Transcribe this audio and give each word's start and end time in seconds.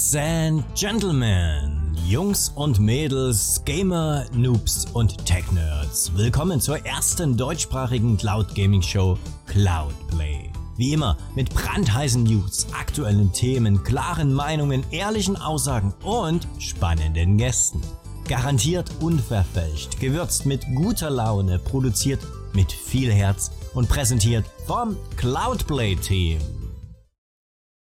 Ladies 0.00 0.16
and 0.16 0.64
Gentlemen, 0.74 1.94
Jungs 2.06 2.50
und 2.54 2.80
Mädels, 2.80 3.60
Gamer, 3.66 4.24
Noobs 4.32 4.86
und 4.94 5.26
Tech-Nerds, 5.26 6.12
willkommen 6.16 6.58
zur 6.58 6.84
ersten 6.86 7.36
deutschsprachigen 7.36 8.16
Cloud 8.16 8.54
Gaming 8.54 8.80
Show 8.80 9.18
Cloudplay. 9.46 10.50
Wie 10.78 10.94
immer 10.94 11.18
mit 11.34 11.50
brandheißen 11.50 12.22
News, 12.22 12.66
aktuellen 12.72 13.30
Themen, 13.34 13.84
klaren 13.84 14.32
Meinungen, 14.32 14.84
ehrlichen 14.90 15.36
Aussagen 15.36 15.92
und 16.02 16.48
spannenden 16.58 17.36
Gästen. 17.36 17.82
Garantiert 18.26 18.90
unverfälscht, 19.00 20.00
gewürzt 20.00 20.46
mit 20.46 20.64
guter 20.74 21.10
Laune, 21.10 21.58
produziert 21.58 22.20
mit 22.54 22.72
viel 22.72 23.12
Herz 23.12 23.50
und 23.74 23.88
präsentiert 23.90 24.46
vom 24.66 24.96
Cloudplay 25.16 25.94
Team. 25.96 26.38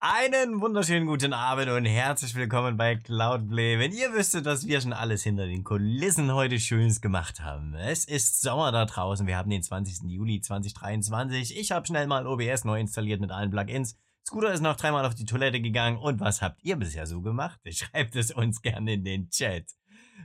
Einen 0.01 0.61
wunderschönen 0.61 1.07
guten 1.07 1.33
Abend 1.33 1.67
und 1.67 1.83
herzlich 1.83 2.33
willkommen 2.33 2.77
bei 2.77 2.95
Cloudplay. 2.95 3.79
Wenn 3.79 3.91
ihr 3.91 4.13
wüsstet, 4.13 4.45
was 4.45 4.65
wir 4.65 4.79
schon 4.79 4.93
alles 4.93 5.23
hinter 5.23 5.45
den 5.45 5.65
Kulissen 5.65 6.33
heute 6.33 6.57
Schönes 6.57 7.01
gemacht 7.01 7.41
haben. 7.41 7.73
Es 7.73 8.05
ist 8.05 8.39
Sommer 8.39 8.71
da 8.71 8.85
draußen. 8.85 9.27
Wir 9.27 9.35
haben 9.35 9.49
den 9.49 9.61
20. 9.61 10.09
Juli 10.09 10.39
2023. 10.39 11.59
Ich 11.59 11.73
habe 11.73 11.85
schnell 11.85 12.07
mal 12.07 12.27
OBS 12.27 12.63
neu 12.63 12.79
installiert 12.79 13.19
mit 13.19 13.31
allen 13.31 13.51
Plugins. 13.51 13.97
Scooter 14.25 14.53
ist 14.53 14.61
noch 14.61 14.77
dreimal 14.77 15.05
auf 15.05 15.15
die 15.15 15.25
Toilette 15.25 15.59
gegangen. 15.59 15.97
Und 15.97 16.21
was 16.21 16.41
habt 16.41 16.63
ihr 16.63 16.77
bisher 16.77 17.05
so 17.05 17.19
gemacht? 17.19 17.59
Schreibt 17.69 18.15
es 18.15 18.31
uns 18.31 18.61
gerne 18.61 18.93
in 18.93 19.03
den 19.03 19.29
Chat. 19.29 19.65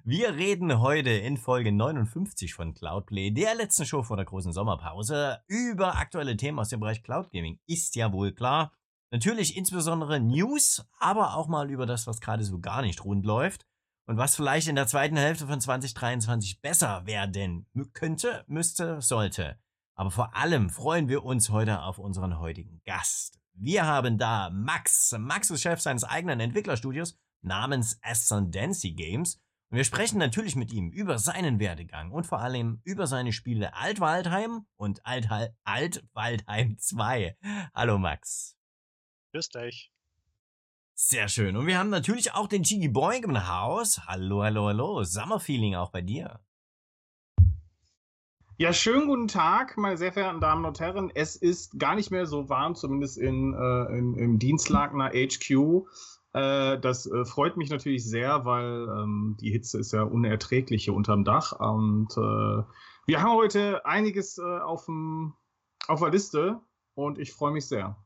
Wir 0.05 0.37
reden 0.37 0.79
heute 0.79 1.11
in 1.11 1.37
Folge 1.37 1.73
59 1.73 2.55
von 2.55 2.75
Cloudplay, 2.75 3.33
der 3.33 3.57
letzten 3.57 3.87
Show 3.87 4.05
vor 4.05 4.17
der 4.17 4.27
großen 4.27 4.53
Sommerpause, 4.53 5.41
über 5.49 5.97
aktuelle 5.97 6.37
Themen 6.37 6.61
aus 6.61 6.69
dem 6.69 6.79
Bereich 6.79 7.03
Cloud 7.03 7.33
Gaming. 7.33 7.59
Ist 7.67 7.97
ja 7.97 8.13
wohl 8.13 8.31
klar. 8.31 8.71
Natürlich 9.15 9.57
insbesondere 9.57 10.19
News, 10.19 10.85
aber 10.99 11.37
auch 11.37 11.47
mal 11.47 11.71
über 11.71 11.87
das, 11.87 12.09
was 12.09 12.21
gerade 12.21 12.43
so 12.43 12.59
gar 12.59 12.83
nicht 12.83 13.05
rund 13.05 13.25
läuft 13.25 13.65
und 14.09 14.17
was 14.17 14.35
vielleicht 14.35 14.67
in 14.67 14.75
der 14.75 14.89
zweiten 14.89 15.17
Hälfte 15.17 15.47
von 15.47 15.61
2023 15.61 16.61
besser 16.61 17.07
werden 17.07 17.69
könnte, 17.93 18.45
müsste, 18.49 19.01
sollte. 19.01 19.57
Aber 19.95 20.11
vor 20.11 20.35
allem 20.35 20.69
freuen 20.69 21.07
wir 21.07 21.23
uns 21.23 21.51
heute 21.51 21.83
auf 21.83 22.01
unseren 22.01 22.41
heutigen 22.41 22.83
Gast. 22.85 23.39
Wir 23.53 23.87
haben 23.87 24.19
da 24.19 24.51
Max. 24.51 25.15
Max 25.17 25.49
ist 25.49 25.63
Chef 25.63 25.81
seines 25.81 26.03
eigenen 26.03 26.41
Entwicklerstudios 26.41 27.17
namens 27.41 28.01
Ascendancy 28.03 28.95
Games. 28.95 29.41
Und 29.71 29.77
wir 29.77 29.85
sprechen 29.85 30.19
natürlich 30.19 30.57
mit 30.57 30.73
ihm 30.73 30.91
über 30.91 31.21
seinen 31.21 31.61
Werdegang 31.61 32.11
und 32.11 32.27
vor 32.27 32.41
allem 32.41 32.81
über 32.83 33.07
seine 33.07 33.33
Spiele 33.33 33.77
Altwaldheim 33.77 34.67
und 34.75 35.03
Altwaldheim 35.07 36.79
2. 36.79 37.39
Hallo 37.73 37.99
Max. 37.99 38.57
Grüß 39.35 39.49
dich. 39.49 39.91
Sehr 40.95 41.27
schön. 41.27 41.57
Und 41.57 41.67
wir 41.67 41.77
haben 41.77 41.91
natürlich 41.91 42.35
auch 42.35 42.47
den 42.47 42.63
Chigi 42.63 42.87
Boy 42.87 43.21
im 43.21 43.49
Haus. 43.49 44.07
Hallo, 44.07 44.45
hallo, 44.45 44.67
hallo. 44.67 45.03
Summerfeeling 45.03 45.75
auch 45.75 45.91
bei 45.91 46.03
dir. 46.03 46.39
Ja, 48.59 48.73
schönen 48.73 49.09
guten 49.09 49.27
Tag, 49.27 49.77
meine 49.77 49.97
sehr 49.97 50.13
verehrten 50.13 50.41
Damen 50.41 50.65
und 50.65 50.79
Herren. 50.79 51.11
Es 51.13 51.35
ist 51.35 51.81
gar 51.81 51.97
nicht 51.97 52.13
mehr 52.13 52.27
so 52.27 52.49
warm, 52.49 52.77
zumindest 52.77 53.19
in, 53.19 53.55
äh, 53.55 53.99
in 53.99 54.15
im 54.15 54.39
Dienstlagner 54.39 55.11
HQ. 55.11 55.83
Äh, 56.33 56.79
das 56.79 57.07
äh, 57.07 57.25
freut 57.25 57.57
mich 57.57 57.71
natürlich 57.71 58.09
sehr, 58.09 58.45
weil 58.45 58.87
ähm, 58.89 59.37
die 59.41 59.51
Hitze 59.51 59.81
ist 59.81 59.93
ja 59.93 60.05
unerträglich 60.05 60.85
hier 60.85 60.95
unterm 60.95 61.25
Dach. 61.25 61.59
Und 61.59 62.13
äh, 62.17 62.63
wir 63.07 63.21
haben 63.21 63.33
heute 63.33 63.85
einiges 63.85 64.39
äh, 64.39 64.43
auf, 64.43 64.87
auf 65.89 65.99
der 65.99 66.11
Liste 66.11 66.61
und 66.95 67.19
ich 67.19 67.33
freue 67.33 67.51
mich 67.51 67.67
sehr. 67.67 67.97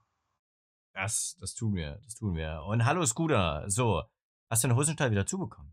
Das, 0.98 1.36
das 1.40 1.54
tun 1.54 1.76
wir, 1.76 2.00
das 2.02 2.16
tun 2.16 2.34
wir. 2.34 2.64
Und 2.66 2.84
hallo 2.84 3.06
Scooter, 3.06 3.62
so, 3.68 4.02
hast 4.50 4.64
du 4.64 4.68
den 4.68 4.76
Hosenstall 4.76 5.12
wieder 5.12 5.26
zubekommen? 5.26 5.72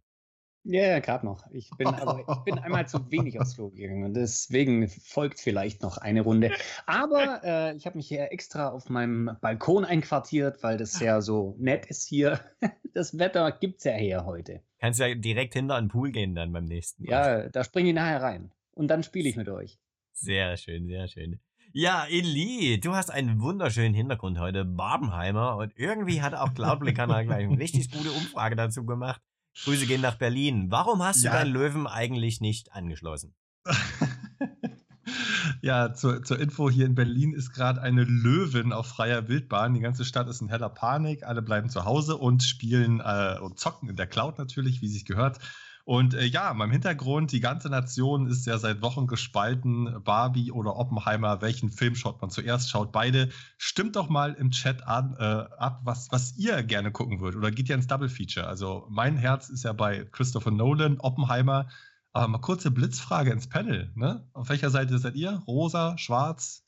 Ja, 0.63 0.81
yeah, 0.81 0.99
gerade 0.99 1.25
noch. 1.25 1.49
Ich 1.51 1.71
bin, 1.71 1.87
aber, 1.87 2.19
ich 2.19 2.43
bin 2.43 2.59
einmal 2.59 2.87
zu 2.87 3.09
wenig 3.09 3.39
aufs 3.39 3.55
Klo 3.55 3.71
gegangen 3.71 4.03
und 4.03 4.13
deswegen 4.13 4.87
folgt 4.87 5.39
vielleicht 5.39 5.81
noch 5.81 5.97
eine 5.97 6.21
Runde. 6.21 6.51
Aber 6.85 7.41
äh, 7.43 7.75
ich 7.75 7.87
habe 7.87 7.97
mich 7.97 8.07
hier 8.07 8.31
extra 8.31 8.69
auf 8.69 8.89
meinem 8.89 9.35
Balkon 9.41 9.83
einquartiert, 9.83 10.61
weil 10.61 10.77
das 10.77 10.99
ja 10.99 11.21
so 11.21 11.55
nett 11.57 11.87
ist 11.87 12.07
hier. 12.07 12.39
Das 12.93 13.17
Wetter 13.19 13.51
gibt 13.51 13.79
es 13.79 13.83
ja 13.83 13.91
her 13.91 14.25
heute. 14.25 14.61
Kannst 14.79 15.01
ja 15.01 15.13
direkt 15.13 15.53
hinter 15.53 15.77
den 15.81 15.89
Pool 15.89 16.13
gehen 16.13 16.33
dann 16.33 16.53
beim 16.53 16.63
nächsten 16.63 17.03
Mal. 17.03 17.11
Ja, 17.11 17.49
da 17.49 17.65
springe 17.65 17.89
ich 17.89 17.95
nachher 17.95 18.21
rein. 18.21 18.53
Und 18.71 18.87
dann 18.87 19.03
spiele 19.03 19.27
ich 19.27 19.35
mit 19.35 19.49
euch. 19.49 19.81
Sehr 20.13 20.55
schön, 20.55 20.87
sehr 20.87 21.09
schön. 21.09 21.41
Ja, 21.77 22.05
Eli, 22.05 22.79
du 22.79 22.95
hast 22.95 23.09
einen 23.09 23.41
wunderschönen 23.41 23.93
Hintergrund 23.93 24.39
heute, 24.39 24.63
Barbenheimer. 24.63 25.57
Und 25.57 25.73
irgendwie 25.75 26.21
hat 26.21 26.33
auch 26.33 26.53
Cloudplay-Kanal 26.53 27.25
gleich 27.25 27.43
eine 27.43 27.59
richtig 27.59 27.91
gute 27.91 28.13
Umfrage 28.13 28.55
dazu 28.55 28.85
gemacht. 28.85 29.21
Grüße 29.61 29.85
gehen 29.85 29.99
nach 29.99 30.15
Berlin. 30.15 30.71
Warum 30.71 31.03
hast 31.03 31.21
du 31.21 31.25
ja. 31.25 31.33
deinen 31.33 31.51
Löwen 31.51 31.85
eigentlich 31.85 32.39
nicht 32.39 32.71
angeschlossen? 32.71 33.35
ja, 35.61 35.93
zur, 35.93 36.23
zur 36.23 36.39
Info, 36.39 36.69
hier 36.69 36.85
in 36.85 36.95
Berlin 36.95 37.33
ist 37.33 37.51
gerade 37.51 37.81
eine 37.81 38.05
Löwin 38.05 38.71
auf 38.71 38.87
freier 38.87 39.27
Wildbahn. 39.27 39.73
Die 39.73 39.81
ganze 39.81 40.05
Stadt 40.05 40.29
ist 40.29 40.39
in 40.39 40.47
heller 40.47 40.69
Panik. 40.69 41.23
Alle 41.23 41.41
bleiben 41.41 41.69
zu 41.69 41.83
Hause 41.83 42.15
und 42.15 42.41
spielen 42.41 43.01
äh, 43.01 43.37
und 43.41 43.59
zocken 43.59 43.89
in 43.89 43.97
der 43.97 44.07
Cloud 44.07 44.37
natürlich, 44.37 44.81
wie 44.81 44.87
sich 44.87 45.03
gehört. 45.03 45.39
Und 45.85 46.15
äh, 46.15 46.25
ja, 46.25 46.51
meinem 46.55 46.71
Hintergrund, 46.71 47.31
die 47.31 47.39
ganze 47.39 47.69
Nation 47.69 48.25
ist 48.25 48.47
ja 48.47 48.57
seit 48.57 48.81
Wochen 48.81 49.05
gespalten. 49.05 50.01
Barbie 50.03 50.51
oder 50.51 50.77
Oppenheimer, 50.77 51.41
welchen 51.41 51.69
Film 51.69 51.93
schaut 51.93 52.19
man 52.21 52.31
zuerst? 52.31 52.71
Schaut 52.71 52.91
beide. 52.91 53.29
Stimmt 53.57 53.95
doch 53.95 54.09
mal 54.09 54.33
im 54.33 54.49
Chat 54.49 54.87
an, 54.87 55.15
äh, 55.19 55.23
ab, 55.23 55.81
was, 55.83 56.11
was 56.11 56.35
ihr 56.37 56.63
gerne 56.63 56.91
gucken 56.91 57.19
würdet. 57.21 57.37
Oder 57.37 57.51
geht 57.51 57.69
ja 57.69 57.75
ins 57.75 57.85
Double 57.85 58.09
Feature. 58.09 58.47
Also 58.47 58.87
mein 58.89 59.15
Herz 59.15 59.49
ist 59.49 59.63
ja 59.63 59.73
bei 59.73 60.05
Christopher 60.05 60.49
Nolan, 60.49 60.99
Oppenheimer. 60.99 61.67
Aber 62.13 62.29
mal 62.29 62.39
kurze 62.39 62.71
Blitzfrage 62.71 63.31
ins 63.31 63.47
Panel. 63.47 63.91
Ne? 63.93 64.27
Auf 64.33 64.49
welcher 64.49 64.71
Seite 64.71 64.97
seid 64.97 65.15
ihr? 65.15 65.43
Rosa, 65.45 65.99
Schwarz, 65.99 66.65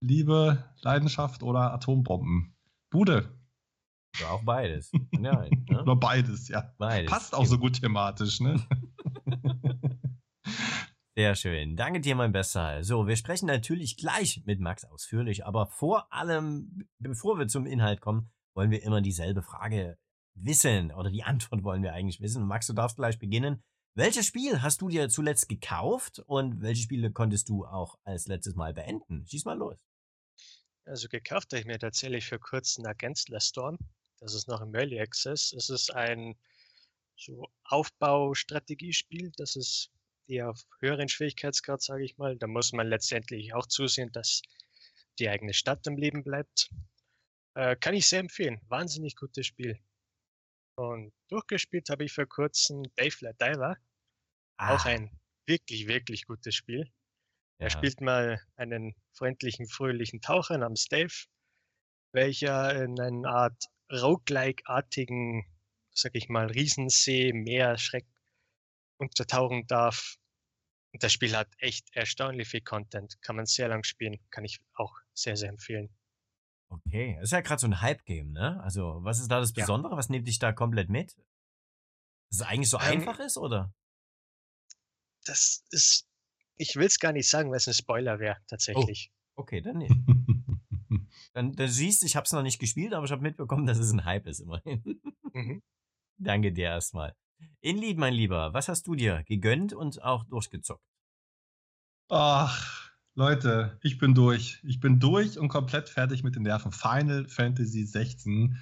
Liebe, 0.00 0.62
Leidenschaft 0.82 1.42
oder 1.42 1.72
Atombomben? 1.72 2.54
Bude. 2.90 3.39
Ja, 4.18 4.30
auch 4.30 4.42
beides. 4.44 4.90
Ja, 5.20 5.42
ne? 5.42 5.82
Oder 5.82 5.96
beides, 5.96 6.48
ja. 6.48 6.72
Beides. 6.78 7.10
Passt 7.10 7.34
auch 7.34 7.44
so 7.44 7.58
gut 7.58 7.78
thematisch, 7.80 8.40
ne? 8.40 8.66
Sehr 11.14 11.34
schön. 11.34 11.76
Danke 11.76 12.00
dir, 12.00 12.14
mein 12.14 12.32
Bester. 12.32 12.82
So, 12.82 13.06
wir 13.06 13.16
sprechen 13.16 13.46
natürlich 13.46 13.98
gleich 13.98 14.42
mit 14.46 14.60
Max 14.60 14.86
ausführlich, 14.86 15.44
aber 15.44 15.66
vor 15.66 16.10
allem, 16.10 16.88
bevor 16.98 17.38
wir 17.38 17.48
zum 17.48 17.66
Inhalt 17.66 18.00
kommen, 18.00 18.30
wollen 18.54 18.70
wir 18.70 18.82
immer 18.82 19.02
dieselbe 19.02 19.42
Frage 19.42 19.98
wissen 20.34 20.92
oder 20.92 21.10
die 21.10 21.22
Antwort 21.24 21.62
wollen 21.62 21.82
wir 21.82 21.92
eigentlich 21.92 22.20
wissen. 22.20 22.46
Max, 22.46 22.66
du 22.66 22.72
darfst 22.72 22.96
gleich 22.96 23.18
beginnen. 23.18 23.62
Welches 23.94 24.26
Spiel 24.26 24.62
hast 24.62 24.80
du 24.80 24.88
dir 24.88 25.08
zuletzt 25.08 25.48
gekauft 25.48 26.20
und 26.20 26.62
welche 26.62 26.84
Spiele 26.84 27.12
konntest 27.12 27.48
du 27.48 27.66
auch 27.66 27.98
als 28.04 28.26
letztes 28.26 28.54
Mal 28.54 28.72
beenden? 28.72 29.26
Schieß 29.26 29.44
mal 29.44 29.58
los. 29.58 29.84
Also 30.86 31.08
gekauft 31.08 31.52
habe 31.52 31.60
ich 31.60 31.66
mir 31.66 31.78
tatsächlich 31.78 32.24
für 32.24 32.38
kurzen 32.38 32.86
Against 32.86 33.28
Last 33.28 33.48
Storm. 33.48 33.76
Das 34.20 34.34
ist 34.34 34.48
noch 34.48 34.60
im 34.60 34.74
Early 34.74 35.00
Access. 35.00 35.52
Es 35.52 35.70
ist 35.70 35.90
ein 35.90 36.36
so 37.16 37.48
Aufbaustrategiespiel. 37.64 39.32
Das 39.36 39.56
ist 39.56 39.90
eher 40.26 40.50
auf 40.50 40.64
höheren 40.80 41.08
Schwierigkeitsgrad, 41.08 41.82
sage 41.82 42.04
ich 42.04 42.18
mal. 42.18 42.36
Da 42.36 42.46
muss 42.46 42.72
man 42.72 42.88
letztendlich 42.88 43.54
auch 43.54 43.66
zusehen, 43.66 44.12
dass 44.12 44.42
die 45.18 45.28
eigene 45.28 45.54
Stadt 45.54 45.86
am 45.88 45.96
Leben 45.96 46.22
bleibt. 46.22 46.70
Äh, 47.54 47.76
kann 47.76 47.94
ich 47.94 48.08
sehr 48.08 48.20
empfehlen. 48.20 48.60
Wahnsinnig 48.68 49.16
gutes 49.16 49.46
Spiel. 49.46 49.78
Und 50.76 51.12
durchgespielt 51.28 51.90
habe 51.90 52.04
ich 52.04 52.12
vor 52.12 52.26
kurzem 52.26 52.82
Dave 52.96 53.34
Diver. 53.40 53.76
Ah. 54.56 54.74
Auch 54.74 54.84
ein 54.84 55.10
wirklich, 55.46 55.88
wirklich 55.88 56.26
gutes 56.26 56.54
Spiel. 56.54 56.90
Ja. 57.58 57.66
Er 57.66 57.70
spielt 57.70 58.00
mal 58.00 58.40
einen 58.56 58.94
freundlichen, 59.12 59.66
fröhlichen 59.66 60.20
Taucher 60.20 60.56
namens 60.58 60.86
Dave, 60.86 61.12
welcher 62.12 62.82
in 62.82 62.98
einer 62.98 63.28
Art 63.28 63.64
roguelike-artigen, 63.90 65.46
sag 65.92 66.14
ich 66.14 66.28
mal, 66.28 66.46
Riesensee, 66.46 67.32
Meer, 67.32 67.78
Schreck 67.78 68.06
untertauchen 68.98 69.66
darf. 69.66 70.16
Und 70.92 71.02
das 71.02 71.12
Spiel 71.12 71.36
hat 71.36 71.48
echt 71.58 71.88
erstaunlich 71.94 72.48
viel 72.48 72.62
Content. 72.62 73.20
Kann 73.22 73.36
man 73.36 73.46
sehr 73.46 73.68
lang 73.68 73.84
spielen. 73.84 74.18
Kann 74.30 74.44
ich 74.44 74.60
auch 74.74 74.94
sehr, 75.14 75.36
sehr 75.36 75.48
empfehlen. 75.48 75.88
Okay, 76.68 77.14
das 77.16 77.24
ist 77.24 77.32
ja 77.32 77.40
gerade 77.40 77.60
so 77.60 77.66
ein 77.66 77.80
Hype-Game, 77.80 78.32
ne? 78.32 78.60
Also, 78.62 78.98
was 79.02 79.18
ist 79.18 79.28
da 79.28 79.40
das 79.40 79.52
Besondere? 79.52 79.92
Ja. 79.92 79.98
Was 79.98 80.08
nimmt 80.08 80.28
dich 80.28 80.38
da 80.38 80.52
komplett 80.52 80.88
mit? 80.88 81.16
Dass 82.30 82.40
es 82.40 82.42
eigentlich 82.42 82.70
so 82.70 82.78
ähm, 82.78 82.84
einfach 82.84 83.18
ist, 83.18 83.36
oder? 83.36 83.74
Das 85.24 85.64
ist, 85.70 86.08
ich 86.56 86.76
will 86.76 86.86
es 86.86 87.00
gar 87.00 87.12
nicht 87.12 87.28
sagen, 87.28 87.50
weil 87.50 87.56
es 87.56 87.66
ein 87.66 87.74
Spoiler 87.74 88.20
wäre, 88.20 88.38
tatsächlich. 88.46 89.10
Oh, 89.34 89.42
okay, 89.42 89.60
dann 89.60 89.78
nicht. 89.78 89.90
Dann, 91.32 91.52
dann 91.52 91.68
siehst 91.68 92.04
ich 92.04 92.16
habe 92.16 92.24
es 92.24 92.32
noch 92.32 92.42
nicht 92.42 92.58
gespielt, 92.58 92.92
aber 92.92 93.04
ich 93.04 93.12
habe 93.12 93.22
mitbekommen, 93.22 93.66
dass 93.66 93.78
es 93.78 93.92
ein 93.92 94.04
Hype 94.04 94.26
ist 94.26 94.40
immerhin. 94.40 95.00
Mhm. 95.32 95.62
Danke 96.18 96.52
dir 96.52 96.66
erstmal. 96.66 97.14
Inlied, 97.60 97.98
mein 97.98 98.14
Lieber, 98.14 98.52
was 98.52 98.68
hast 98.68 98.86
du 98.86 98.94
dir 98.94 99.22
gegönnt 99.24 99.72
und 99.72 100.02
auch 100.02 100.24
durchgezockt? 100.24 100.84
Ach, 102.08 102.90
Leute, 103.14 103.78
ich 103.82 103.98
bin 103.98 104.14
durch. 104.14 104.60
Ich 104.64 104.80
bin 104.80 105.00
durch 105.00 105.38
und 105.38 105.48
komplett 105.48 105.88
fertig 105.88 106.22
mit 106.22 106.36
den 106.36 106.42
Nerven. 106.42 106.72
Final 106.72 107.28
Fantasy 107.28 107.84
16. 107.84 108.58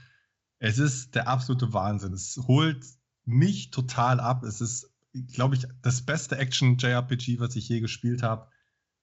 Es 0.59 0.79
ist 0.79 1.15
der 1.15 1.29
absolute 1.29 1.73
Wahnsinn. 1.73 2.13
Es 2.13 2.37
holt 2.47 2.85
mich 3.25 3.71
total 3.71 4.21
ab. 4.21 4.43
Es 4.45 4.61
ist, 4.61 4.91
glaube 5.33 5.55
ich, 5.55 5.67
das 5.83 6.05
beste 6.05 6.37
Action-JRPG, 6.39 7.41
was 7.41 7.57
ich 7.57 7.69
je 7.69 7.81
gespielt 7.81 8.23
habe. 8.23 8.49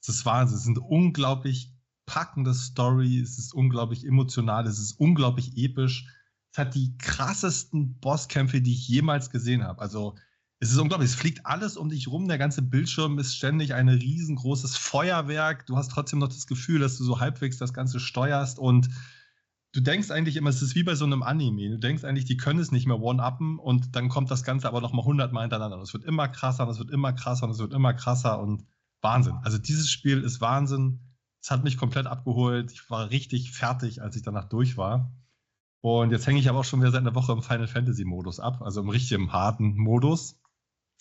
Es 0.01 0.09
ist 0.09 0.25
Wahnsinn. 0.25 0.57
Es 0.57 0.63
sind 0.63 0.77
unglaublich 0.77 1.74
packende 2.05 2.53
Story. 2.53 3.19
Es 3.19 3.37
ist 3.37 3.53
unglaublich 3.53 4.05
emotional. 4.05 4.67
Es 4.67 4.79
ist 4.79 4.93
unglaublich 4.99 5.57
episch. 5.57 6.07
Es 6.51 6.57
hat 6.57 6.75
die 6.75 6.97
krassesten 6.97 7.99
Bosskämpfe, 7.99 8.61
die 8.61 8.73
ich 8.73 8.87
jemals 8.87 9.29
gesehen 9.29 9.63
habe. 9.63 9.81
Also, 9.81 10.15
es 10.59 10.71
ist 10.71 10.77
unglaublich. 10.77 11.11
Es 11.11 11.15
fliegt 11.15 11.45
alles 11.45 11.77
um 11.77 11.89
dich 11.89 12.07
rum. 12.07 12.27
Der 12.27 12.37
ganze 12.37 12.61
Bildschirm 12.61 13.19
ist 13.19 13.35
ständig 13.35 13.73
ein 13.73 13.89
riesengroßes 13.89 14.77
Feuerwerk. 14.77 15.65
Du 15.65 15.77
hast 15.77 15.91
trotzdem 15.91 16.19
noch 16.19 16.29
das 16.29 16.47
Gefühl, 16.47 16.79
dass 16.79 16.97
du 16.97 17.03
so 17.03 17.19
halbwegs 17.19 17.57
das 17.57 17.73
Ganze 17.73 17.99
steuerst 17.99 18.57
und 18.57 18.89
du 19.75 19.81
denkst 19.81 20.09
eigentlich 20.09 20.37
immer, 20.37 20.49
es 20.49 20.61
ist 20.61 20.73
wie 20.73 20.83
bei 20.83 20.95
so 20.95 21.03
einem 21.03 21.21
Anime. 21.21 21.69
Du 21.69 21.77
denkst 21.77 22.05
eigentlich, 22.05 22.23
die 22.23 22.37
können 22.37 22.59
es 22.59 22.71
nicht 22.71 22.87
mehr 22.87 22.99
one-uppen 22.99 23.59
und 23.59 23.95
dann 23.95 24.07
kommt 24.07 24.31
das 24.31 24.43
Ganze 24.43 24.69
aber 24.69 24.79
nochmal 24.79 25.05
hundertmal 25.05 25.43
hintereinander. 25.43 25.81
Es 25.81 25.93
wird 25.93 26.05
immer 26.05 26.29
krasser 26.29 26.63
und 26.63 26.69
es 26.69 26.79
wird 26.79 26.91
immer 26.91 27.11
krasser 27.11 27.43
und 27.43 27.51
es 27.51 27.59
wird 27.59 27.73
immer 27.73 27.93
krasser 27.93 28.39
und 28.39 28.65
Wahnsinn. 29.01 29.35
Also 29.43 29.57
dieses 29.57 29.91
Spiel 29.91 30.21
ist 30.21 30.39
Wahnsinn. 30.39 31.01
Es 31.45 31.51
hat 31.51 31.63
mich 31.63 31.77
komplett 31.77 32.07
abgeholt. 32.07 32.71
Ich 32.71 32.89
war 32.89 33.11
richtig 33.11 33.51
fertig, 33.51 34.01
als 34.01 34.15
ich 34.15 34.23
danach 34.23 34.45
durch 34.45 34.77
war. 34.77 35.13
Und 35.79 36.09
jetzt 36.09 36.25
hänge 36.25 36.39
ich 36.39 36.49
aber 36.49 36.61
auch 36.61 36.65
schon 36.65 36.81
wieder 36.81 36.89
seit 36.89 37.01
einer 37.01 37.13
Woche 37.13 37.33
im 37.33 37.43
Final 37.43 37.67
Fantasy 37.67 38.03
Modus 38.03 38.39
ab, 38.39 38.63
also 38.63 38.81
im 38.81 38.89
richtigen 38.89 39.31
harten 39.31 39.77
Modus, 39.77 40.39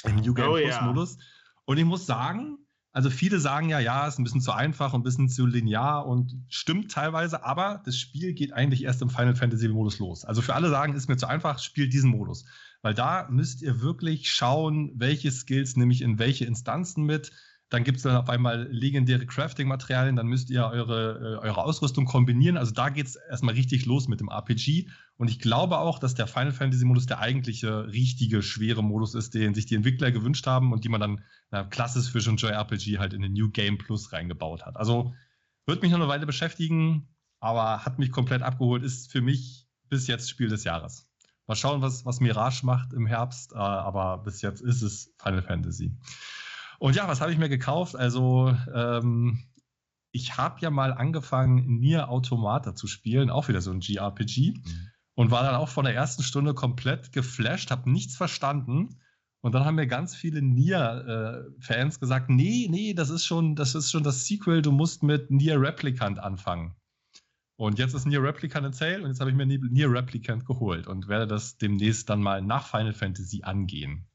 im 0.05 0.17
New 0.17 0.35
Game 0.35 0.51
Oh 0.51 0.57
Plus 0.59 0.69
ja. 0.69 0.83
Modus. 0.83 1.17
Und 1.65 1.79
ich 1.79 1.87
muss 1.87 2.05
sagen, 2.05 2.59
also 2.93 3.09
viele 3.09 3.41
sagen 3.41 3.71
ja, 3.71 3.79
ja, 3.79 4.07
ist 4.07 4.19
ein 4.19 4.25
bisschen 4.25 4.43
zu 4.43 4.53
einfach 4.53 4.93
und 4.93 5.01
ein 5.01 5.05
bisschen 5.05 5.31
zu 5.31 5.47
linear 5.47 6.05
und 6.05 6.37
stimmt 6.51 6.93
teilweise, 6.93 7.43
aber 7.43 7.81
das 7.87 7.97
Spiel 7.97 8.35
geht 8.35 8.53
eigentlich 8.53 8.85
erst 8.85 9.01
im 9.01 9.09
Final 9.09 9.37
Fantasy 9.37 9.69
Modus 9.69 9.99
los. 9.99 10.27
Also 10.27 10.43
für 10.43 10.55
alle 10.55 10.69
sagen, 10.69 10.93
ist 10.93 11.09
mir 11.09 11.17
zu 11.17 11.27
einfach, 11.27 11.59
spielt 11.59 11.95
diesen 11.95 12.11
Modus. 12.11 12.45
Weil 12.83 12.93
da 12.93 13.29
müsst 13.31 13.63
ihr 13.63 13.81
wirklich 13.81 14.31
schauen, 14.31 14.93
welche 14.97 15.33
Skills 15.33 15.77
nehme 15.77 15.95
ich 15.95 16.03
in 16.03 16.19
welche 16.19 16.45
Instanzen 16.45 17.05
mit. 17.05 17.33
Dann 17.75 17.83
gibt 17.83 17.97
es 17.97 18.05
dann 18.05 18.15
auf 18.15 18.29
einmal 18.29 18.69
legendäre 18.71 19.27
Crafting-Materialien, 19.27 20.15
dann 20.15 20.29
müsst 20.29 20.49
ihr 20.49 20.65
eure, 20.65 21.41
äh, 21.43 21.45
eure 21.45 21.65
Ausrüstung 21.65 22.05
kombinieren. 22.05 22.57
Also 22.57 22.73
da 22.73 22.89
geht 22.89 23.07
es 23.09 23.17
erstmal 23.17 23.57
richtig 23.57 23.85
los 23.85 24.07
mit 24.07 24.21
dem 24.21 24.29
RPG. 24.29 24.89
Und 25.17 25.29
ich 25.29 25.41
glaube 25.41 25.79
auch, 25.79 25.99
dass 25.99 26.15
der 26.15 26.29
Final 26.29 26.53
Fantasy-Modus 26.53 27.07
der 27.07 27.19
eigentliche, 27.19 27.89
richtige, 27.89 28.45
schwere 28.45 28.85
Modus 28.85 29.17
ist, 29.17 29.35
den 29.35 29.55
sich 29.55 29.67
die 29.67 29.75
Entwickler 29.75 30.13
gewünscht 30.13 30.47
haben 30.47 30.73
und 30.73 30.85
die 30.85 30.89
man 30.89 31.01
dann 31.01 31.25
na, 31.51 31.65
klassisch 31.65 32.13
für 32.13 32.21
so 32.21 32.31
ein 32.31 32.37
JRPG 32.37 32.99
halt 32.99 33.13
in 33.13 33.23
den 33.23 33.33
New 33.33 33.51
Game 33.51 33.77
Plus 33.77 34.13
reingebaut 34.13 34.65
hat. 34.65 34.77
Also 34.77 35.13
wird 35.67 35.83
mich 35.83 35.91
noch 35.91 35.99
eine 35.99 36.07
Weile 36.07 36.27
beschäftigen, 36.27 37.09
aber 37.41 37.85
hat 37.85 37.99
mich 37.99 38.13
komplett 38.13 38.43
abgeholt, 38.43 38.85
ist 38.85 39.11
für 39.11 39.21
mich 39.21 39.67
bis 39.89 40.07
jetzt 40.07 40.31
Spiel 40.31 40.47
des 40.47 40.63
Jahres. 40.63 41.09
Mal 41.49 41.57
schauen, 41.57 41.83
was, 41.83 42.07
was 42.07 42.21
Mirage 42.21 42.65
macht 42.65 42.93
im 42.93 43.09
Herbst, 43.09 43.53
äh, 43.53 43.57
aber 43.57 44.19
bis 44.19 44.43
jetzt 44.43 44.61
ist 44.61 44.83
es 44.83 45.13
Final 45.21 45.43
Fantasy. 45.43 45.93
Und 46.79 46.97
ja, 46.97 47.09
was 47.09 47.21
habe 47.21 47.33
ich 47.33 47.39
mir 47.39 47.49
gekauft? 47.49 47.97
Also, 47.97 48.57
ähm, 48.75 49.43
ich 50.13 50.37
habe 50.37 50.61
ja 50.61 50.71
mal 50.71 50.93
angefangen, 50.93 51.81
Nier 51.81 52.09
Automata 52.09 52.75
zu 52.75 52.87
spielen, 52.87 53.31
auch 53.31 53.49
wieder 53.49 53.61
so 53.61 53.73
ein 53.73 53.81
JRPG. 53.81 54.53
Mhm. 54.53 54.91
Und 55.17 55.31
war 55.31 55.43
dann 55.43 55.57
auch 55.57 55.69
von 55.69 55.85
der 55.85 55.95
ersten 55.95 56.23
Stunde 56.23 56.55
komplett 56.55 57.13
geflasht, 57.13 57.71
habe 57.71 57.91
nichts 57.91 58.17
verstanden. 58.17 59.01
Und 59.43 59.55
dann 59.55 59.65
haben 59.65 59.75
mir 59.75 59.87
ganz 59.87 60.15
viele 60.15 60.41
Nier-Fans 60.41 62.01
gesagt, 62.01 62.31
nee, 62.31 62.67
nee, 62.71 62.95
das 62.95 63.11
ist 63.11 63.25
schon, 63.25 63.55
das 63.57 63.75
ist 63.75 63.91
schon 63.91 64.03
das 64.03 64.27
Sequel, 64.27 64.63
du 64.63 64.73
musst 64.73 65.03
mit 65.03 65.31
Nier 65.31 65.61
Replicant 65.61 66.19
anfangen. 66.19 66.75
Und 67.57 67.79
jetzt 67.79 67.95
ist 67.95 68.07
Nier 68.07 68.23
Replicant 68.23 68.67
in 68.67 68.73
Sale 68.73 69.03
und 69.03 69.09
jetzt 69.09 69.21
habe 69.21 69.31
ich 69.31 69.37
mir 69.37 69.47
Nier 69.47 69.91
Replicant 69.91 70.47
geholt 70.47 70.87
und 70.87 71.09
werde 71.09 71.27
das 71.27 71.59
demnächst 71.59 72.09
dann 72.09 72.23
mal 72.23 72.43
nach 72.43 72.69
Final 72.69 72.93
Fantasy 72.93 73.43
angehen. 73.43 74.07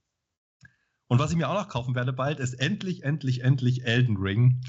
Und 1.09 1.17
was 1.19 1.31
ich 1.31 1.37
mir 1.37 1.49
auch 1.49 1.59
noch 1.59 1.67
kaufen 1.67 1.95
werde 1.95 2.13
bald, 2.13 2.39
ist 2.39 2.53
endlich, 2.53 3.03
endlich, 3.03 3.43
endlich 3.43 3.83
Elden 3.83 4.15
Ring. 4.17 4.61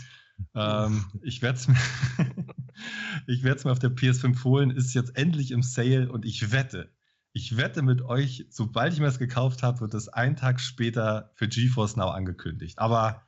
Ähm, 0.55 1.05
ich 1.23 1.43
werde 1.43 1.59
es 1.59 1.69
mir, 1.69 1.77
ich 3.27 3.45
werde 3.45 3.59
es 3.59 3.65
mir 3.65 3.73
auf 3.73 3.79
der 3.79 3.91
PS5 3.91 4.43
holen, 4.43 4.71
ist 4.71 4.95
jetzt 4.95 5.17
endlich 5.17 5.51
im 5.51 5.63
Sale 5.63 6.11
und 6.11 6.25
ich 6.25 6.51
wette, 6.51 6.91
ich 7.35 7.59
wette 7.59 7.83
mit 7.83 8.01
euch, 8.03 8.47
sobald 8.49 8.95
ich 8.95 9.01
mir 9.01 9.07
das 9.07 9.19
gekauft 9.19 9.63
habe, 9.63 9.81
wird 9.81 9.95
es 9.95 10.09
einen 10.09 10.35
Tag 10.37 10.61
später 10.61 11.31
für 11.35 11.47
GeForce 11.47 11.97
Now 11.97 12.09
angekündigt. 12.09 12.79
Aber 12.79 13.23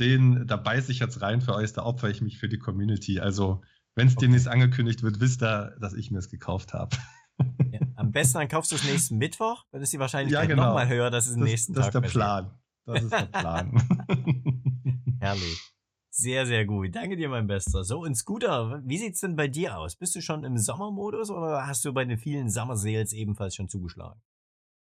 den, 0.00 0.46
da 0.46 0.56
beiße 0.56 0.90
ich 0.90 0.98
jetzt 0.98 1.22
rein 1.22 1.40
für 1.40 1.54
euch, 1.54 1.72
da 1.72 1.84
opfere 1.84 2.10
ich 2.10 2.20
mich 2.20 2.38
für 2.38 2.48
die 2.48 2.58
Community. 2.58 3.20
Also, 3.20 3.62
wenn 3.94 4.08
es 4.08 4.16
Okay. 4.16 4.26
demnächst 4.26 4.48
angekündigt 4.48 5.02
wird, 5.04 5.20
wisst 5.20 5.42
ihr, 5.42 5.76
dass 5.80 5.94
ich 5.94 6.10
mir 6.10 6.18
es 6.18 6.28
gekauft 6.28 6.74
habe. 6.74 6.96
Ja, 7.70 7.80
am 8.06 8.12
besten 8.12 8.38
dann 8.38 8.48
kaufst 8.48 8.72
du 8.72 8.76
es 8.76 8.84
nächsten 8.84 9.18
Mittwoch, 9.18 9.64
dann 9.72 9.82
ist 9.82 9.92
die 9.92 9.98
Wahrscheinlichkeit 9.98 10.44
Ja, 10.44 10.48
genau. 10.54 10.66
nochmal 10.68 10.88
höher, 10.88 11.10
dass 11.10 11.26
es 11.26 11.34
Das, 11.34 11.42
nächsten 11.44 11.74
das 11.74 11.86
Tag 11.90 11.94
ist 11.94 12.02
der. 12.14 12.18
Plan. 12.18 12.50
Das 12.84 13.02
ist 13.02 13.12
der 13.12 13.26
Plan. 13.26 13.82
Herrlich. 15.20 15.72
Sehr, 16.10 16.46
sehr 16.46 16.64
gut. 16.64 16.94
Danke 16.94 17.16
dir, 17.16 17.28
mein 17.28 17.46
Bester. 17.46 17.84
So, 17.84 18.00
und 18.00 18.14
Scooter, 18.14 18.80
wie 18.84 18.96
sieht's 18.96 19.20
denn 19.20 19.36
bei 19.36 19.48
dir 19.48 19.76
aus? 19.76 19.96
Bist 19.96 20.14
du 20.14 20.22
schon 20.22 20.44
im 20.44 20.56
Sommermodus 20.56 21.30
oder 21.30 21.66
hast 21.66 21.84
du 21.84 21.92
bei 21.92 22.04
den 22.04 22.16
vielen 22.16 22.48
Summer 22.48 22.76
Sales 22.76 23.12
ebenfalls 23.12 23.54
schon 23.54 23.68
zugeschlagen? 23.68 24.20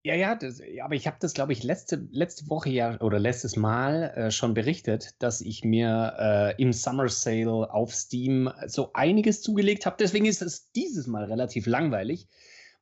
Ja, 0.06 0.14
ja, 0.14 0.34
das, 0.34 0.60
aber 0.82 0.94
ich 0.94 1.06
habe 1.06 1.16
das, 1.18 1.32
glaube 1.32 1.54
ich, 1.54 1.62
letzte, 1.62 2.06
letzte 2.12 2.48
Woche 2.50 2.68
ja 2.68 3.00
oder 3.00 3.18
letztes 3.18 3.56
Mal 3.56 4.12
äh, 4.14 4.30
schon 4.30 4.52
berichtet, 4.52 5.14
dass 5.18 5.40
ich 5.40 5.64
mir 5.64 6.14
äh, 6.18 6.62
im 6.62 6.74
Summer 6.74 7.08
Sale 7.08 7.72
auf 7.72 7.94
Steam 7.94 8.50
so 8.66 8.90
einiges 8.92 9.40
zugelegt 9.40 9.86
habe. 9.86 9.96
Deswegen 9.98 10.26
ist 10.26 10.42
es 10.42 10.70
dieses 10.72 11.06
Mal 11.06 11.24
relativ 11.24 11.66
langweilig, 11.66 12.28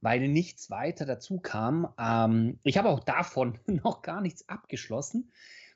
weil 0.02 0.28
nichts 0.28 0.70
weiter 0.70 1.06
dazu 1.06 1.38
kam. 1.38 1.88
Ähm, 1.98 2.58
ich 2.64 2.76
habe 2.76 2.90
auch 2.90 3.00
davon 3.00 3.58
noch 3.66 4.02
gar 4.02 4.20
nichts 4.20 4.48
abgeschlossen, 4.48 5.30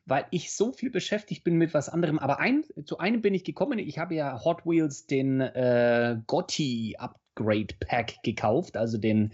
weil 0.04 0.26
ich 0.30 0.52
so 0.52 0.72
viel 0.72 0.90
beschäftigt 0.90 1.44
bin 1.44 1.56
mit 1.56 1.72
was 1.72 1.88
anderem. 1.88 2.18
Aber 2.18 2.38
ein, 2.38 2.64
zu 2.84 2.98
einem 2.98 3.22
bin 3.22 3.32
ich 3.32 3.44
gekommen. 3.44 3.78
Ich 3.78 3.98
habe 3.98 4.14
ja 4.14 4.44
Hot 4.44 4.66
Wheels 4.66 5.06
den 5.06 5.40
äh, 5.40 6.18
Gotti 6.26 6.96
Upgrade 6.98 7.74
Pack 7.80 8.22
gekauft, 8.22 8.76
also 8.76 8.98
den 8.98 9.32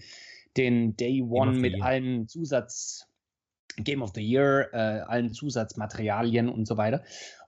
den 0.56 0.96
Day 0.96 1.22
One 1.22 1.52
mit 1.52 1.76
Year. 1.76 1.84
allen 1.84 2.28
Zusatz 2.28 3.08
Game 3.78 4.02
of 4.02 4.12
the 4.14 4.20
Year, 4.20 4.68
äh, 4.74 4.76
allen 4.76 5.32
Zusatzmaterialien 5.32 6.50
und 6.50 6.66
so 6.66 6.76
weiter. 6.76 7.02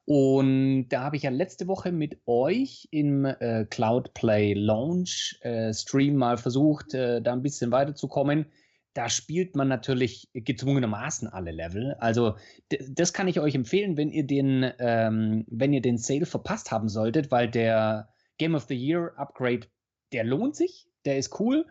Und 0.06 0.88
da 0.90 1.04
habe 1.04 1.16
ich 1.16 1.22
ja 1.22 1.30
letzte 1.30 1.66
Woche 1.66 1.90
mit 1.90 2.20
euch 2.26 2.88
im 2.90 3.24
äh, 3.24 3.64
Cloud 3.64 4.12
Play 4.12 4.52
Launch 4.52 5.38
äh, 5.40 5.72
Stream 5.72 6.16
mal 6.16 6.36
versucht, 6.36 6.92
äh, 6.92 7.22
da 7.22 7.32
ein 7.32 7.42
bisschen 7.42 7.70
weiterzukommen. 7.70 8.46
Da 8.92 9.08
spielt 9.08 9.56
man 9.56 9.68
natürlich 9.68 10.28
gezwungenermaßen 10.34 11.26
alle 11.29 11.52
Level. 11.52 11.94
Also 11.94 12.36
das 12.69 13.12
kann 13.12 13.29
ich 13.29 13.40
euch 13.40 13.55
empfehlen, 13.55 13.96
wenn 13.96 14.10
ihr 14.10 14.26
den, 14.26 14.70
ähm, 14.79 15.46
wenn 15.48 15.72
ihr 15.72 15.81
den 15.82 15.98
Sale 15.98 16.26
verpasst 16.26 16.70
haben 16.70 16.88
solltet, 16.88 17.31
weil 17.31 17.50
der 17.50 18.08
Game 18.38 18.55
of 18.55 18.64
the 18.64 18.76
Year 18.76 19.12
Upgrade, 19.17 19.67
der 20.12 20.24
lohnt 20.24 20.55
sich, 20.55 20.86
der 21.06 21.19
ist 21.19 21.40
cool. 21.40 21.67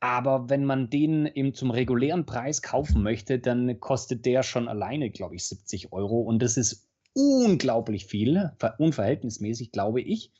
Aber 0.00 0.48
wenn 0.50 0.64
man 0.64 0.90
den 0.90 1.26
eben 1.26 1.54
zum 1.54 1.70
regulären 1.70 2.26
Preis 2.26 2.60
kaufen 2.60 3.02
möchte, 3.02 3.38
dann 3.38 3.80
kostet 3.80 4.26
der 4.26 4.42
schon 4.42 4.68
alleine, 4.68 5.10
glaube 5.10 5.36
ich, 5.36 5.46
70 5.46 5.92
Euro. 5.92 6.20
Und 6.20 6.40
das 6.42 6.56
ist 6.56 6.87
unglaublich 7.14 8.06
viel, 8.06 8.52
ver- 8.58 8.78
unverhältnismäßig, 8.78 9.72
glaube 9.72 10.00
ich. 10.00 10.32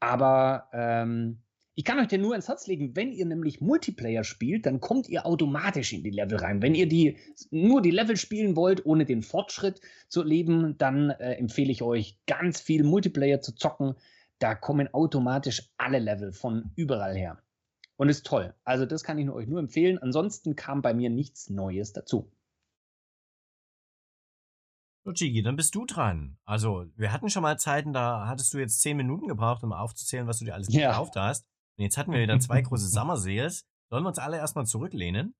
Aber 0.00 0.68
ähm, 0.72 1.38
ich 1.74 1.84
kann 1.84 2.00
euch 2.00 2.08
den 2.08 2.22
nur 2.22 2.34
ins 2.34 2.48
Herz 2.48 2.66
legen, 2.66 2.96
wenn 2.96 3.12
ihr 3.12 3.24
nämlich 3.24 3.60
Multiplayer 3.60 4.24
spielt, 4.24 4.66
dann 4.66 4.80
kommt 4.80 5.08
ihr 5.08 5.26
automatisch 5.26 5.92
in 5.92 6.02
die 6.02 6.10
Level 6.10 6.38
rein. 6.38 6.60
Wenn 6.60 6.74
ihr 6.74 6.88
die, 6.88 7.18
nur 7.50 7.82
die 7.82 7.92
Level 7.92 8.16
spielen 8.16 8.56
wollt, 8.56 8.84
ohne 8.84 9.04
den 9.04 9.22
Fortschritt 9.22 9.80
zu 10.08 10.22
erleben, 10.22 10.76
dann 10.78 11.10
äh, 11.10 11.34
empfehle 11.34 11.70
ich 11.70 11.82
euch, 11.82 12.18
ganz 12.26 12.60
viel 12.60 12.82
Multiplayer 12.82 13.40
zu 13.40 13.54
zocken. 13.54 13.94
Da 14.40 14.54
kommen 14.54 14.92
automatisch 14.92 15.70
alle 15.76 16.00
Level 16.00 16.32
von 16.32 16.72
überall 16.74 17.14
her. 17.16 17.38
Und 17.96 18.08
ist 18.08 18.26
toll. 18.26 18.54
Also 18.64 18.86
das 18.86 19.02
kann 19.02 19.18
ich 19.18 19.28
euch 19.28 19.48
nur 19.48 19.58
empfehlen. 19.58 19.98
Ansonsten 19.98 20.54
kam 20.54 20.82
bei 20.82 20.94
mir 20.94 21.10
nichts 21.10 21.50
Neues 21.50 21.92
dazu. 21.92 22.30
So, 25.08 25.14
Chigi, 25.14 25.40
dann 25.40 25.56
bist 25.56 25.74
du 25.74 25.86
dran. 25.86 26.36
Also, 26.44 26.84
wir 26.96 27.14
hatten 27.14 27.30
schon 27.30 27.42
mal 27.42 27.58
Zeiten, 27.58 27.94
da 27.94 28.26
hattest 28.26 28.52
du 28.52 28.58
jetzt 28.58 28.82
zehn 28.82 28.94
Minuten 28.94 29.26
gebraucht, 29.26 29.64
um 29.64 29.72
aufzuzählen, 29.72 30.26
was 30.26 30.38
du 30.38 30.44
dir 30.44 30.52
alles 30.52 30.70
Ja. 30.70 30.90
gekauft 30.90 31.16
hast. 31.16 31.46
Und 31.78 31.84
jetzt 31.84 31.96
hatten 31.96 32.12
wir 32.12 32.20
wieder 32.20 32.38
zwei 32.40 32.60
große 32.60 32.86
Summer 32.90 33.16
Sales. 33.16 33.64
Sollen 33.88 34.04
wir 34.04 34.08
uns 34.08 34.18
alle 34.18 34.36
erstmal 34.36 34.66
zurücklehnen? 34.66 35.34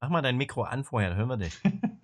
Mach 0.00 0.08
mal 0.08 0.22
dein 0.22 0.38
Mikro 0.38 0.62
an 0.62 0.82
vorher, 0.82 1.10
dann 1.10 1.18
hören 1.18 1.28
wir 1.28 1.36
dich. 1.36 1.60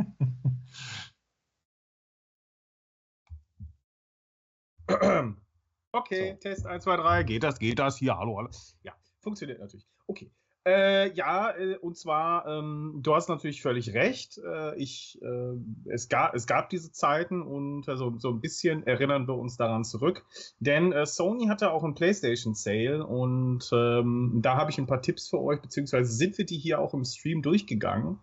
Okay, 5.93 6.33
So. 6.33 6.37
Test 6.41 6.67
1, 6.67 6.85
2, 6.85 6.97
3. 6.97 7.23
Geht 7.23 7.43
das, 7.43 7.59
geht 7.59 7.79
das? 7.79 7.97
Hier, 7.97 8.19
hallo, 8.19 8.37
hallo. 8.37 8.51
Ja, 8.83 8.93
funktioniert 9.21 9.61
natürlich. 9.61 9.87
Okay. 10.09 10.31
Äh, 10.67 11.13
ja, 11.13 11.51
äh, 11.51 11.77
und 11.77 11.97
zwar, 11.99 12.47
ähm, 12.47 13.01
du 13.03 13.15
hast 13.15 13.29
natürlich 13.29 13.61
völlig 13.61 13.93
recht. 13.93 14.39
Äh, 14.39 14.77
ich, 14.77 15.21
äh, 15.21 15.53
es, 15.91 16.09
gab, 16.09 16.35
es 16.35 16.47
gab 16.47 16.71
diese 16.71 16.91
Zeiten 16.91 17.43
und 17.43 17.87
äh, 17.87 17.97
so, 17.97 18.09
ein 18.09 18.41
bisschen 18.41 18.87
erinnern 18.87 19.29
wir 19.29 19.35
uns 19.35 19.59
daran 19.59 19.85
zurück. 19.85 20.25
Denn 20.61 20.95
Sony 21.05 21.49
hatte 21.49 21.71
auch 21.71 21.85
einen 21.85 21.95
PlayStation 21.95 22.55
Sale 22.55 23.07
und 23.07 23.69
ähm, 23.73 24.41
da 24.43 24.57
habe 24.57 24.71
ich 24.71 24.79
ein 24.79 24.87
paar 24.87 25.03
Tipps 25.03 25.29
für 25.29 25.41
euch, 25.41 25.61
beziehungsweise 25.61 26.11
sind 26.11 26.39
wir 26.39 26.47
die 26.47 26.59
hier 26.59 26.81
auch 26.81 26.95
im 26.95 27.05
Stream 27.05 27.43
durchgegangen. 27.43 28.19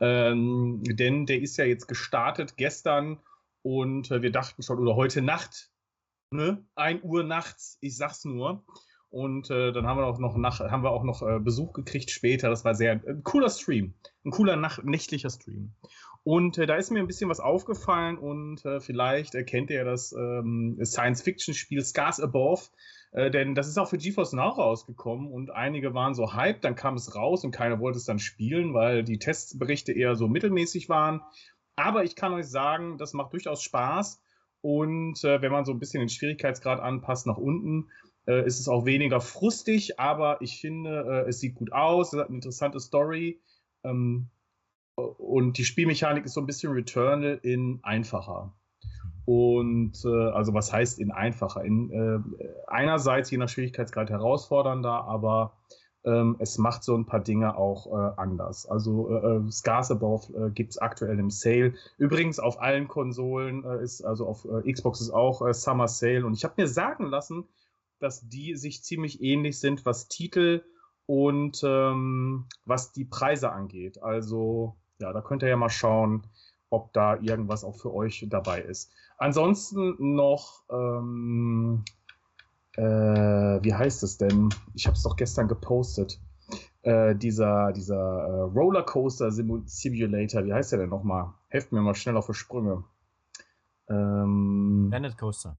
Ähm, 0.00 0.82
denn 0.84 1.24
der 1.26 1.40
ist 1.40 1.56
ja 1.56 1.64
jetzt 1.64 1.86
gestartet 1.86 2.56
gestern 2.56 3.20
und 3.62 4.10
wir 4.10 4.30
dachten 4.32 4.62
schon, 4.62 4.78
oder 4.78 4.96
heute 4.96 5.22
Nacht, 5.22 5.70
ne? 6.30 6.64
1 6.74 7.02
Uhr 7.04 7.22
nachts, 7.22 7.78
ich 7.80 7.96
sag's 7.96 8.24
nur. 8.24 8.64
Und 9.16 9.48
äh, 9.50 9.72
dann 9.72 9.86
haben 9.86 9.98
wir 9.98 10.04
auch 10.04 10.18
noch, 10.18 10.36
nach, 10.36 10.60
haben 10.60 10.82
wir 10.82 10.90
auch 10.90 11.02
noch 11.02 11.22
äh, 11.22 11.38
Besuch 11.40 11.72
gekriegt 11.72 12.10
später. 12.10 12.50
Das 12.50 12.66
war 12.66 12.74
sehr 12.74 12.92
ein 12.92 13.06
äh, 13.06 13.14
cooler 13.22 13.48
Stream. 13.48 13.94
Ein 14.26 14.30
cooler 14.30 14.56
Nacht, 14.56 14.84
nächtlicher 14.84 15.30
Stream. 15.30 15.72
Und 16.22 16.58
äh, 16.58 16.66
da 16.66 16.76
ist 16.76 16.90
mir 16.90 16.98
ein 16.98 17.06
bisschen 17.06 17.30
was 17.30 17.40
aufgefallen 17.40 18.18
und 18.18 18.62
äh, 18.66 18.78
vielleicht 18.78 19.34
erkennt 19.34 19.70
ihr 19.70 19.86
das 19.86 20.12
ähm, 20.12 20.78
Science-Fiction-Spiel 20.84 21.82
Scars 21.82 22.20
Above. 22.20 22.60
Äh, 23.12 23.30
denn 23.30 23.54
das 23.54 23.68
ist 23.68 23.78
auch 23.78 23.88
für 23.88 23.96
GeForce 23.96 24.34
Now 24.34 24.50
rausgekommen 24.50 25.32
und 25.32 25.50
einige 25.50 25.94
waren 25.94 26.12
so 26.12 26.34
hyped, 26.34 26.62
dann 26.62 26.74
kam 26.74 26.96
es 26.96 27.14
raus 27.14 27.42
und 27.42 27.52
keiner 27.52 27.80
wollte 27.80 27.96
es 27.96 28.04
dann 28.04 28.18
spielen, 28.18 28.74
weil 28.74 29.02
die 29.02 29.18
Testberichte 29.18 29.92
eher 29.92 30.14
so 30.14 30.28
mittelmäßig 30.28 30.90
waren. 30.90 31.22
Aber 31.74 32.04
ich 32.04 32.16
kann 32.16 32.34
euch 32.34 32.48
sagen, 32.48 32.98
das 32.98 33.14
macht 33.14 33.32
durchaus 33.32 33.62
Spaß. 33.62 34.20
Und 34.60 35.22
äh, 35.24 35.40
wenn 35.40 35.52
man 35.52 35.64
so 35.64 35.72
ein 35.72 35.78
bisschen 35.78 36.00
den 36.00 36.08
Schwierigkeitsgrad 36.08 36.80
anpasst 36.80 37.26
nach 37.26 37.36
unten, 37.38 37.88
äh, 38.26 38.46
ist 38.46 38.60
es 38.60 38.68
auch 38.68 38.84
weniger 38.84 39.20
frustig, 39.20 39.98
aber 39.98 40.40
ich 40.42 40.60
finde, 40.60 41.24
äh, 41.26 41.28
es 41.28 41.40
sieht 41.40 41.54
gut 41.54 41.72
aus, 41.72 42.12
es 42.12 42.18
hat 42.18 42.28
eine 42.28 42.36
interessante 42.36 42.80
Story. 42.80 43.40
Ähm, 43.84 44.28
und 44.96 45.58
die 45.58 45.64
Spielmechanik 45.64 46.24
ist 46.24 46.34
so 46.34 46.40
ein 46.40 46.46
bisschen 46.46 46.72
Returnal 46.72 47.38
in 47.42 47.80
einfacher. 47.82 48.54
Und 49.26 50.04
äh, 50.04 50.30
also 50.30 50.54
was 50.54 50.72
heißt 50.72 50.98
in 51.00 51.10
einfacher? 51.10 51.64
In, 51.64 51.90
äh, 51.90 52.46
einerseits 52.68 53.30
je 53.30 53.38
nach 53.38 53.48
Schwierigkeitsgrad 53.48 54.08
herausfordernder, 54.08 55.04
aber 55.04 55.58
ähm, 56.04 56.36
es 56.38 56.56
macht 56.56 56.84
so 56.84 56.96
ein 56.96 57.04
paar 57.04 57.20
Dinge 57.20 57.56
auch 57.56 57.86
äh, 57.88 58.12
anders. 58.16 58.66
Also 58.66 59.10
äh, 59.10 59.36
äh 59.36 59.50
Scars 59.50 59.90
Above 59.90 60.32
äh, 60.32 60.50
gibt 60.50 60.70
es 60.70 60.78
aktuell 60.78 61.18
im 61.18 61.30
Sale. 61.30 61.74
Übrigens 61.98 62.38
auf 62.38 62.60
allen 62.60 62.86
Konsolen 62.86 63.64
äh, 63.64 63.82
ist, 63.82 64.02
also 64.02 64.26
auf 64.28 64.44
äh, 64.44 64.72
Xbox 64.72 65.00
ist 65.00 65.10
auch 65.10 65.42
Summer 65.52 65.88
Sale. 65.88 66.24
Und 66.24 66.34
ich 66.34 66.44
habe 66.44 66.54
mir 66.56 66.68
sagen 66.68 67.06
lassen, 67.06 67.44
dass 67.98 68.28
die 68.28 68.56
sich 68.56 68.82
ziemlich 68.82 69.22
ähnlich 69.22 69.58
sind, 69.58 69.84
was 69.84 70.08
Titel 70.08 70.62
und 71.06 71.62
ähm, 71.64 72.46
was 72.64 72.92
die 72.92 73.04
Preise 73.04 73.52
angeht. 73.52 74.02
Also, 74.02 74.76
ja, 74.98 75.12
da 75.12 75.20
könnt 75.20 75.42
ihr 75.42 75.48
ja 75.48 75.56
mal 75.56 75.70
schauen, 75.70 76.26
ob 76.70 76.92
da 76.92 77.16
irgendwas 77.16 77.64
auch 77.64 77.76
für 77.76 77.94
euch 77.94 78.26
dabei 78.28 78.60
ist. 78.60 78.90
Ansonsten 79.18 80.14
noch, 80.14 80.62
ähm, 80.70 81.84
äh, 82.72 82.82
wie 82.82 83.74
heißt 83.74 84.02
es 84.02 84.18
denn? 84.18 84.50
Ich 84.74 84.86
habe 84.86 84.96
es 84.96 85.02
doch 85.02 85.16
gestern 85.16 85.48
gepostet. 85.48 86.20
Äh, 86.82 87.16
dieser 87.16 87.72
dieser 87.72 87.96
äh, 87.96 88.40
Rollercoaster 88.42 89.32
Simulator, 89.32 90.44
wie 90.44 90.52
heißt 90.52 90.72
der 90.72 90.80
denn 90.80 90.90
nochmal? 90.90 91.32
Helft 91.48 91.72
mir 91.72 91.80
mal 91.80 91.94
schnell 91.94 92.16
auf 92.16 92.26
die 92.26 92.34
Sprünge. 92.34 92.84
Ähm, 93.88 94.88
Planet 94.90 95.16
Coaster. 95.16 95.58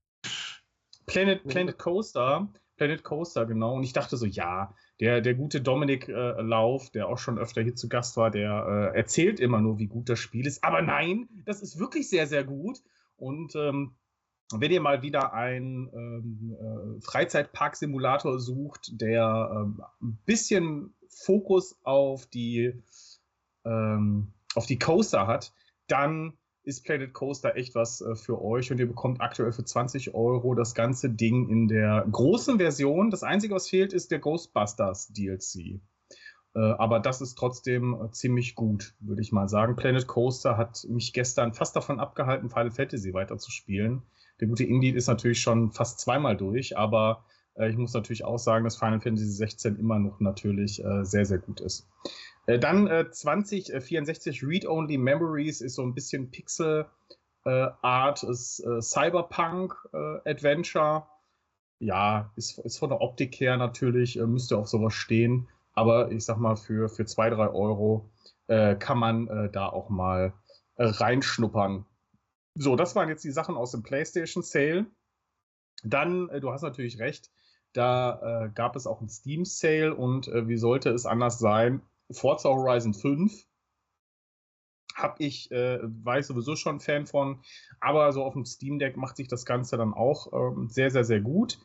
Planet, 1.08 1.44
Planet 1.44 1.78
Coaster. 1.78 2.48
Planet 2.76 3.02
Coaster, 3.02 3.44
genau. 3.44 3.74
Und 3.74 3.82
ich 3.82 3.92
dachte 3.92 4.16
so, 4.16 4.24
ja, 4.24 4.72
der, 5.00 5.20
der 5.20 5.34
gute 5.34 5.60
Dominik 5.60 6.08
äh, 6.08 6.40
Lauf, 6.40 6.90
der 6.90 7.08
auch 7.08 7.18
schon 7.18 7.38
öfter 7.38 7.60
hier 7.62 7.74
zu 7.74 7.88
Gast 7.88 8.16
war, 8.16 8.30
der 8.30 8.92
äh, 8.94 8.96
erzählt 8.96 9.40
immer 9.40 9.60
nur, 9.60 9.78
wie 9.78 9.88
gut 9.88 10.08
das 10.08 10.20
Spiel 10.20 10.46
ist. 10.46 10.62
Aber 10.62 10.80
nein, 10.80 11.28
das 11.44 11.60
ist 11.60 11.80
wirklich 11.80 12.08
sehr, 12.08 12.28
sehr 12.28 12.44
gut. 12.44 12.78
Und 13.16 13.56
ähm, 13.56 13.96
wenn 14.52 14.70
ihr 14.70 14.80
mal 14.80 15.02
wieder 15.02 15.34
einen 15.34 15.90
ähm, 15.92 16.56
äh, 16.56 17.00
Freizeitpark-Simulator 17.00 18.38
sucht, 18.38 19.00
der 19.00 19.50
ähm, 19.52 19.82
ein 20.00 20.18
bisschen 20.24 20.94
Fokus 21.08 21.78
auf 21.82 22.26
die, 22.26 22.80
ähm, 23.64 24.32
auf 24.54 24.66
die 24.66 24.78
Coaster 24.78 25.26
hat, 25.26 25.52
dann 25.88 26.37
ist 26.68 26.84
Planet 26.84 27.14
Coaster 27.14 27.56
echt 27.56 27.74
was 27.74 28.02
äh, 28.02 28.14
für 28.14 28.42
euch 28.42 28.70
und 28.70 28.78
ihr 28.78 28.86
bekommt 28.86 29.22
aktuell 29.22 29.52
für 29.52 29.64
20 29.64 30.14
Euro 30.14 30.54
das 30.54 30.74
ganze 30.74 31.08
Ding 31.08 31.48
in 31.48 31.66
der 31.66 32.06
großen 32.12 32.58
Version. 32.58 33.10
Das 33.10 33.22
Einzige, 33.22 33.54
was 33.54 33.68
fehlt, 33.68 33.94
ist 33.94 34.10
der 34.10 34.18
Ghostbusters 34.18 35.08
DLC. 35.08 35.80
Äh, 36.54 36.60
aber 36.60 37.00
das 37.00 37.22
ist 37.22 37.36
trotzdem 37.36 37.94
äh, 37.94 38.10
ziemlich 38.10 38.54
gut, 38.54 38.94
würde 39.00 39.22
ich 39.22 39.32
mal 39.32 39.48
sagen. 39.48 39.76
Planet 39.76 40.06
Coaster 40.06 40.58
hat 40.58 40.86
mich 40.90 41.14
gestern 41.14 41.54
fast 41.54 41.74
davon 41.74 42.00
abgehalten, 42.00 42.50
Final 42.50 42.70
Fantasy 42.70 43.14
weiterzuspielen. 43.14 44.02
Der 44.40 44.48
gute 44.48 44.64
Indie 44.64 44.90
ist 44.90 45.08
natürlich 45.08 45.40
schon 45.40 45.72
fast 45.72 46.00
zweimal 46.00 46.36
durch, 46.36 46.76
aber 46.76 47.24
äh, 47.54 47.70
ich 47.70 47.78
muss 47.78 47.94
natürlich 47.94 48.24
auch 48.24 48.38
sagen, 48.38 48.64
dass 48.64 48.76
Final 48.76 49.00
Fantasy 49.00 49.30
16 49.30 49.76
immer 49.76 49.98
noch 49.98 50.20
natürlich 50.20 50.84
äh, 50.84 51.04
sehr, 51.04 51.24
sehr 51.24 51.38
gut 51.38 51.60
ist. 51.60 51.88
Äh, 52.48 52.58
dann 52.58 52.86
äh, 52.86 53.10
2064 53.10 54.42
äh, 54.42 54.46
Read-Only 54.46 54.96
Memories 54.96 55.60
ist 55.60 55.74
so 55.74 55.82
ein 55.82 55.94
bisschen 55.94 56.30
Pixel 56.30 56.86
äh, 57.44 57.68
Art, 57.82 58.22
ist 58.22 58.60
äh, 58.60 58.80
Cyberpunk 58.80 59.74
äh, 59.92 60.30
Adventure. 60.30 61.06
Ja, 61.78 62.32
ist, 62.36 62.58
ist 62.58 62.78
von 62.78 62.88
der 62.88 63.02
Optik 63.02 63.38
her 63.38 63.58
natürlich, 63.58 64.16
müsste 64.16 64.56
auf 64.56 64.66
sowas 64.66 64.94
stehen. 64.94 65.48
Aber 65.74 66.10
ich 66.10 66.24
sag 66.24 66.38
mal, 66.38 66.56
für, 66.56 66.88
für 66.88 67.04
2, 67.04 67.30
3 67.30 67.48
Euro 67.50 68.10
kann 68.48 68.98
man 68.98 69.50
da 69.52 69.68
auch 69.68 69.90
mal 69.90 70.32
reinschnuppern. 70.76 71.84
So, 72.54 72.76
das 72.76 72.96
waren 72.96 73.10
jetzt 73.10 73.22
die 73.22 73.30
Sachen 73.30 73.56
aus 73.56 73.72
dem 73.72 73.82
PlayStation 73.82 74.42
Sale. 74.42 74.86
Dann, 75.84 76.28
du 76.40 76.50
hast 76.50 76.62
natürlich 76.62 76.98
recht, 76.98 77.30
da 77.74 78.50
gab 78.54 78.74
es 78.74 78.86
auch 78.86 79.00
einen 79.00 79.10
Steam 79.10 79.44
Sale 79.44 79.94
und 79.94 80.26
wie 80.26 80.56
sollte 80.56 80.90
es 80.90 81.04
anders 81.04 81.38
sein? 81.38 81.82
Forza 82.10 82.48
Horizon 82.48 82.94
5 82.94 83.44
habe 84.94 85.14
ich, 85.18 85.50
äh, 85.50 85.78
ich 86.18 86.26
sowieso 86.26 86.56
schon 86.56 86.80
Fan 86.80 87.06
von, 87.06 87.40
aber 87.80 88.12
so 88.12 88.24
auf 88.24 88.34
dem 88.34 88.44
Steam 88.44 88.78
Deck 88.78 88.96
macht 88.96 89.16
sich 89.16 89.28
das 89.28 89.44
Ganze 89.44 89.76
dann 89.76 89.94
auch 89.94 90.32
ähm, 90.32 90.68
sehr, 90.68 90.90
sehr, 90.90 91.04
sehr 91.04 91.20
gut. 91.20 91.58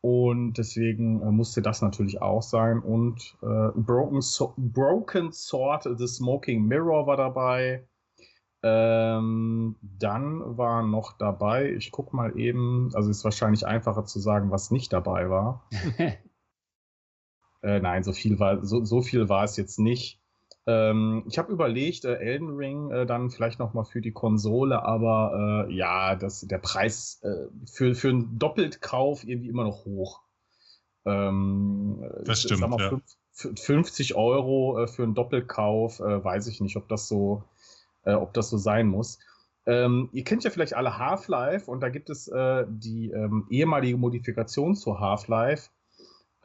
Und 0.00 0.58
deswegen 0.58 1.22
äh, 1.22 1.30
musste 1.30 1.62
das 1.62 1.80
natürlich 1.80 2.20
auch 2.20 2.42
sein. 2.42 2.80
Und 2.80 3.36
äh, 3.42 3.70
Broken, 3.74 4.20
so 4.20 4.52
Broken 4.56 5.32
Sword, 5.32 5.88
The 5.96 6.06
Smoking 6.06 6.66
Mirror 6.66 7.06
war 7.06 7.16
dabei. 7.16 7.88
Ähm, 8.62 9.76
dann 9.82 10.56
war 10.56 10.82
noch 10.82 11.18
dabei, 11.18 11.70
ich 11.72 11.90
gucke 11.90 12.16
mal 12.16 12.38
eben, 12.38 12.90
also 12.94 13.10
ist 13.10 13.22
wahrscheinlich 13.22 13.66
einfacher 13.66 14.06
zu 14.06 14.20
sagen, 14.20 14.50
was 14.50 14.70
nicht 14.70 14.92
dabei 14.92 15.28
war. 15.28 15.68
Äh, 17.64 17.80
nein, 17.80 18.04
so 18.04 18.12
viel 18.12 18.38
war, 18.38 18.62
so, 18.64 18.84
so 18.84 19.00
viel 19.00 19.28
war 19.30 19.44
es 19.44 19.56
jetzt 19.56 19.78
nicht. 19.78 20.20
Ähm, 20.66 21.24
ich 21.26 21.38
habe 21.38 21.50
überlegt, 21.50 22.04
äh, 22.04 22.16
Elden 22.16 22.56
Ring 22.56 22.90
äh, 22.90 23.06
dann 23.06 23.30
vielleicht 23.30 23.58
noch 23.58 23.72
mal 23.72 23.84
für 23.84 24.02
die 24.02 24.12
Konsole, 24.12 24.82
aber 24.82 25.66
äh, 25.68 25.74
ja, 25.74 26.14
das, 26.14 26.42
der 26.42 26.58
Preis 26.58 27.20
äh, 27.22 27.48
für, 27.66 27.94
für 27.94 28.10
einen 28.10 28.38
Doppeltkauf 28.38 29.24
irgendwie 29.24 29.48
immer 29.48 29.64
noch 29.64 29.86
hoch. 29.86 30.20
Ähm, 31.06 32.04
das 32.24 32.42
stimmt, 32.42 32.68
mal, 32.68 32.78
ja. 32.78 33.00
50 33.32 34.14
Euro 34.14 34.82
äh, 34.82 34.86
für 34.86 35.02
einen 35.02 35.14
Doppelkauf, 35.14 36.00
weiß 36.00 36.46
ich 36.46 36.60
nicht, 36.60 36.76
ob 36.76 36.88
das 36.88 37.08
so, 37.08 37.42
ob 38.04 38.32
das 38.32 38.48
so 38.48 38.58
sein 38.58 38.86
muss. 38.86 39.18
Ähm, 39.66 40.08
ihr 40.12 40.22
kennt 40.22 40.44
ja 40.44 40.50
vielleicht 40.50 40.74
alle 40.74 40.98
Half-Life 40.98 41.68
und 41.70 41.80
da 41.80 41.88
gibt 41.88 42.10
es 42.10 42.26
die 42.26 43.10
ähm, 43.10 43.46
ehemalige 43.50 43.96
Modifikation 43.96 44.76
zu 44.76 45.00
Half-Life 45.00 45.70
äh, 45.70 45.83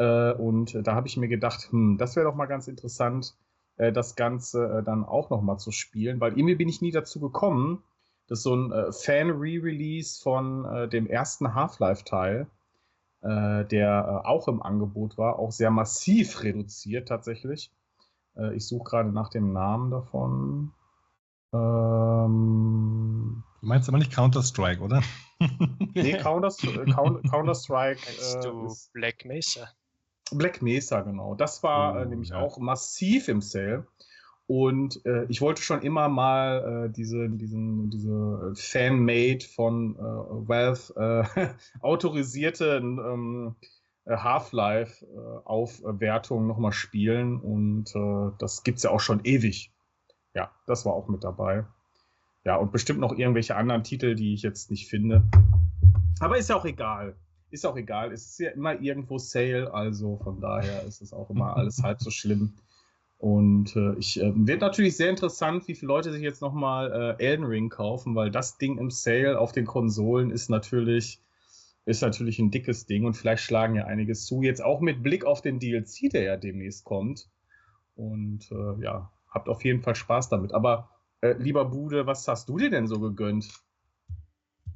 und 0.03 0.77
da 0.81 0.95
habe 0.95 1.07
ich 1.07 1.17
mir 1.17 1.27
gedacht, 1.27 1.67
hm, 1.71 1.97
das 1.97 2.15
wäre 2.15 2.25
doch 2.25 2.35
mal 2.35 2.45
ganz 2.45 2.67
interessant, 2.67 3.35
äh, 3.79 3.91
das 3.91 4.15
Ganze 4.15 4.79
äh, 4.79 4.83
dann 4.83 5.03
auch 5.03 5.31
noch 5.31 5.41
mal 5.41 5.57
zu 5.57 5.71
spielen, 5.71 6.19
weil 6.19 6.33
irgendwie 6.33 6.55
bin 6.55 6.69
ich 6.69 6.81
nie 6.81 6.91
dazu 6.91 7.19
gekommen. 7.19 7.81
Das 8.27 8.39
ist 8.39 8.43
so 8.43 8.55
ein 8.55 8.71
äh, 8.71 8.91
Fan-Re-Release 8.91 10.21
von 10.21 10.65
äh, 10.65 10.87
dem 10.87 11.07
ersten 11.07 11.55
Half-Life-Teil, 11.55 12.47
äh, 13.21 13.65
der 13.65 14.21
auch 14.25 14.47
im 14.47 14.61
Angebot 14.61 15.17
war, 15.17 15.39
auch 15.39 15.51
sehr 15.51 15.71
massiv 15.71 16.43
reduziert 16.43 17.07
tatsächlich. 17.07 17.71
ich 18.53 18.67
suche 18.67 18.83
gerade 18.83 19.09
nach 19.09 19.29
dem 19.29 19.51
Namen 19.51 19.91
davon. 19.91 20.71
Ähm, 21.51 23.43
du 23.59 23.67
meinst 23.67 23.89
aber 23.89 23.97
nicht 23.97 24.13
Counter-Strike, 24.13 24.81
oder? 24.81 25.01
nee, 25.95 26.13
Counter-Strike. 26.21 26.91
Counter, 26.93 27.21
äh, 27.25 28.39
du 28.41 28.73
Black 28.93 29.25
Mesa. 29.25 29.67
Black 30.37 30.61
Mesa, 30.61 31.01
genau. 31.01 31.35
Das 31.35 31.61
war 31.63 31.99
äh, 31.99 32.05
oh, 32.05 32.09
nämlich 32.09 32.29
ja. 32.29 32.39
auch 32.39 32.57
massiv 32.57 33.27
im 33.27 33.41
Sale. 33.41 33.85
Und 34.47 35.05
äh, 35.05 35.25
ich 35.25 35.41
wollte 35.41 35.61
schon 35.61 35.81
immer 35.83 36.09
mal 36.09 36.87
äh, 36.87 36.91
diese, 36.91 37.29
diesen, 37.29 37.91
diese 37.91 38.53
Fan-Made 38.55 39.45
von 39.45 39.95
äh, 39.95 39.99
Valve 39.99 41.27
äh, 41.37 41.49
autorisierte 41.81 42.79
ähm, 42.81 43.55
äh, 44.05 44.17
Half-Life-Aufwertung 44.17 46.43
äh, 46.43 46.47
nochmal 46.47 46.71
spielen 46.71 47.39
und 47.39 47.95
äh, 47.95 48.31
das 48.39 48.63
es 48.65 48.81
ja 48.81 48.89
auch 48.89 49.01
schon 49.01 49.23
ewig. 49.23 49.71
Ja, 50.33 50.49
das 50.65 50.83
war 50.83 50.93
auch 50.93 51.09
mit 51.09 51.23
dabei. 51.23 51.67
Ja, 52.43 52.55
und 52.55 52.71
bestimmt 52.71 52.99
noch 52.99 53.15
irgendwelche 53.15 53.55
anderen 53.55 53.83
Titel, 53.83 54.15
die 54.15 54.33
ich 54.33 54.41
jetzt 54.41 54.71
nicht 54.71 54.87
finde. 54.87 55.29
Aber 56.19 56.39
ist 56.39 56.49
ja 56.49 56.55
auch 56.55 56.65
egal. 56.65 57.15
Ist 57.51 57.65
auch 57.65 57.75
egal. 57.75 58.11
Es 58.11 58.25
ist 58.27 58.39
ja 58.39 58.51
immer 58.51 58.79
irgendwo 58.79 59.17
Sale, 59.17 59.73
also 59.73 60.17
von 60.17 60.39
daher 60.39 60.83
ist 60.83 61.01
es 61.01 61.13
auch 61.13 61.29
immer 61.29 61.57
alles 61.57 61.81
halb 61.83 62.01
so 62.01 62.11
schlimm. 62.11 62.53
Und 63.17 63.75
äh, 63.75 63.95
ich 63.95 64.21
äh, 64.21 64.31
wird 64.33 64.61
natürlich 64.61 64.95
sehr 64.95 65.09
interessant, 65.09 65.67
wie 65.67 65.75
viele 65.75 65.89
Leute 65.89 66.11
sich 66.11 66.21
jetzt 66.21 66.41
nochmal 66.41 67.17
äh, 67.19 67.23
Elden 67.23 67.43
Ring 67.45 67.67
kaufen, 67.69 68.15
weil 68.15 68.31
das 68.31 68.57
Ding 68.57 68.77
im 68.77 68.91
Sale 68.91 69.39
auf 69.39 69.51
den 69.51 69.65
Konsolen 69.65 70.31
ist 70.31 70.49
natürlich, 70.49 71.21
ist 71.85 72.01
natürlich 72.01 72.39
ein 72.39 72.49
dickes 72.49 72.85
Ding 72.85 73.03
und 73.03 73.15
vielleicht 73.15 73.43
schlagen 73.43 73.75
ja 73.75 73.85
einiges 73.85 74.25
zu. 74.25 74.41
Jetzt 74.41 74.63
auch 74.63 74.79
mit 74.79 75.03
Blick 75.03 75.25
auf 75.25 75.41
den 75.41 75.59
DLC, 75.59 76.09
der 76.11 76.23
ja 76.23 76.37
demnächst 76.37 76.85
kommt. 76.85 77.29
Und 77.95 78.49
äh, 78.51 78.81
ja, 78.81 79.11
habt 79.27 79.49
auf 79.49 79.65
jeden 79.65 79.81
Fall 79.81 79.95
Spaß 79.95 80.29
damit. 80.29 80.53
Aber 80.53 80.89
äh, 81.19 81.33
lieber 81.33 81.65
Bude, 81.65 82.05
was 82.05 82.25
hast 82.25 82.47
du 82.47 82.57
dir 82.57 82.69
denn 82.69 82.87
so 82.87 83.01
gegönnt? 83.01 83.49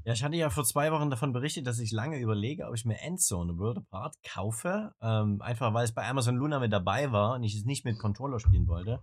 Ja, 0.05 0.11
ich 0.11 0.23
hatte 0.23 0.35
ja 0.35 0.49
vor 0.49 0.65
zwei 0.65 0.91
Wochen 0.91 1.09
davon 1.09 1.31
berichtet, 1.31 1.65
dass 1.65 1.79
ich 1.79 1.91
lange 1.91 2.19
überlege, 2.19 2.67
ob 2.67 2.75
ich 2.75 2.83
mir 2.83 2.99
Endzone 2.99 3.57
World 3.57 3.77
Apart 3.77 4.15
kaufe. 4.21 4.93
Ähm, 5.01 5.41
einfach 5.41 5.73
weil 5.73 5.85
es 5.85 5.93
bei 5.93 6.05
Amazon 6.05 6.35
Luna 6.35 6.59
mit 6.59 6.73
dabei 6.73 7.13
war 7.13 7.35
und 7.35 7.43
ich 7.43 7.55
es 7.55 7.63
nicht 7.63 7.85
mit 7.85 7.99
Controller 7.99 8.39
spielen 8.41 8.67
wollte. 8.67 9.01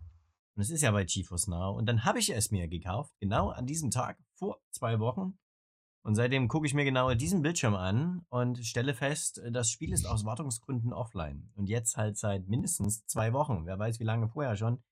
Und 0.57 0.63
es 0.63 0.69
ist 0.69 0.83
ja 0.83 0.91
bei 0.91 1.05
GeForce 1.05 1.49
Now. 1.49 1.75
Und 1.75 1.87
dann 1.87 2.05
habe 2.05 2.19
ich 2.19 2.29
es 2.29 2.51
mir 2.51 2.69
gekauft, 2.69 3.15
genau 3.19 3.49
an 3.49 3.65
diesem 3.65 3.91
Tag, 3.91 4.19
vor 4.35 4.61
zwei 4.73 4.99
Wochen. 4.99 5.39
Und 6.03 6.17
seitdem 6.17 6.49
gucke 6.49 6.67
ich 6.67 6.75
mir 6.75 6.85
genau 6.85 7.15
diesen 7.15 7.41
Bildschirm 7.41 7.75
an 7.75 8.27
und 8.29 8.59
stelle 8.59 8.93
fest, 8.93 9.41
das 9.53 9.71
Spiel 9.71 9.93
ist 9.93 10.07
aus 10.07 10.27
Wartungsgründen 10.27 10.93
offline. 10.93 11.51
Und 11.55 11.69
jetzt 11.69 11.97
halt 11.97 12.19
seit 12.19 12.47
mindestens 12.47 13.07
zwei 13.07 13.33
Wochen. 13.33 13.65
Wer 13.65 13.79
weiß, 13.79 14.01
wie 14.01 14.05
lange 14.05 14.29
vorher 14.29 14.57
schon. 14.57 14.83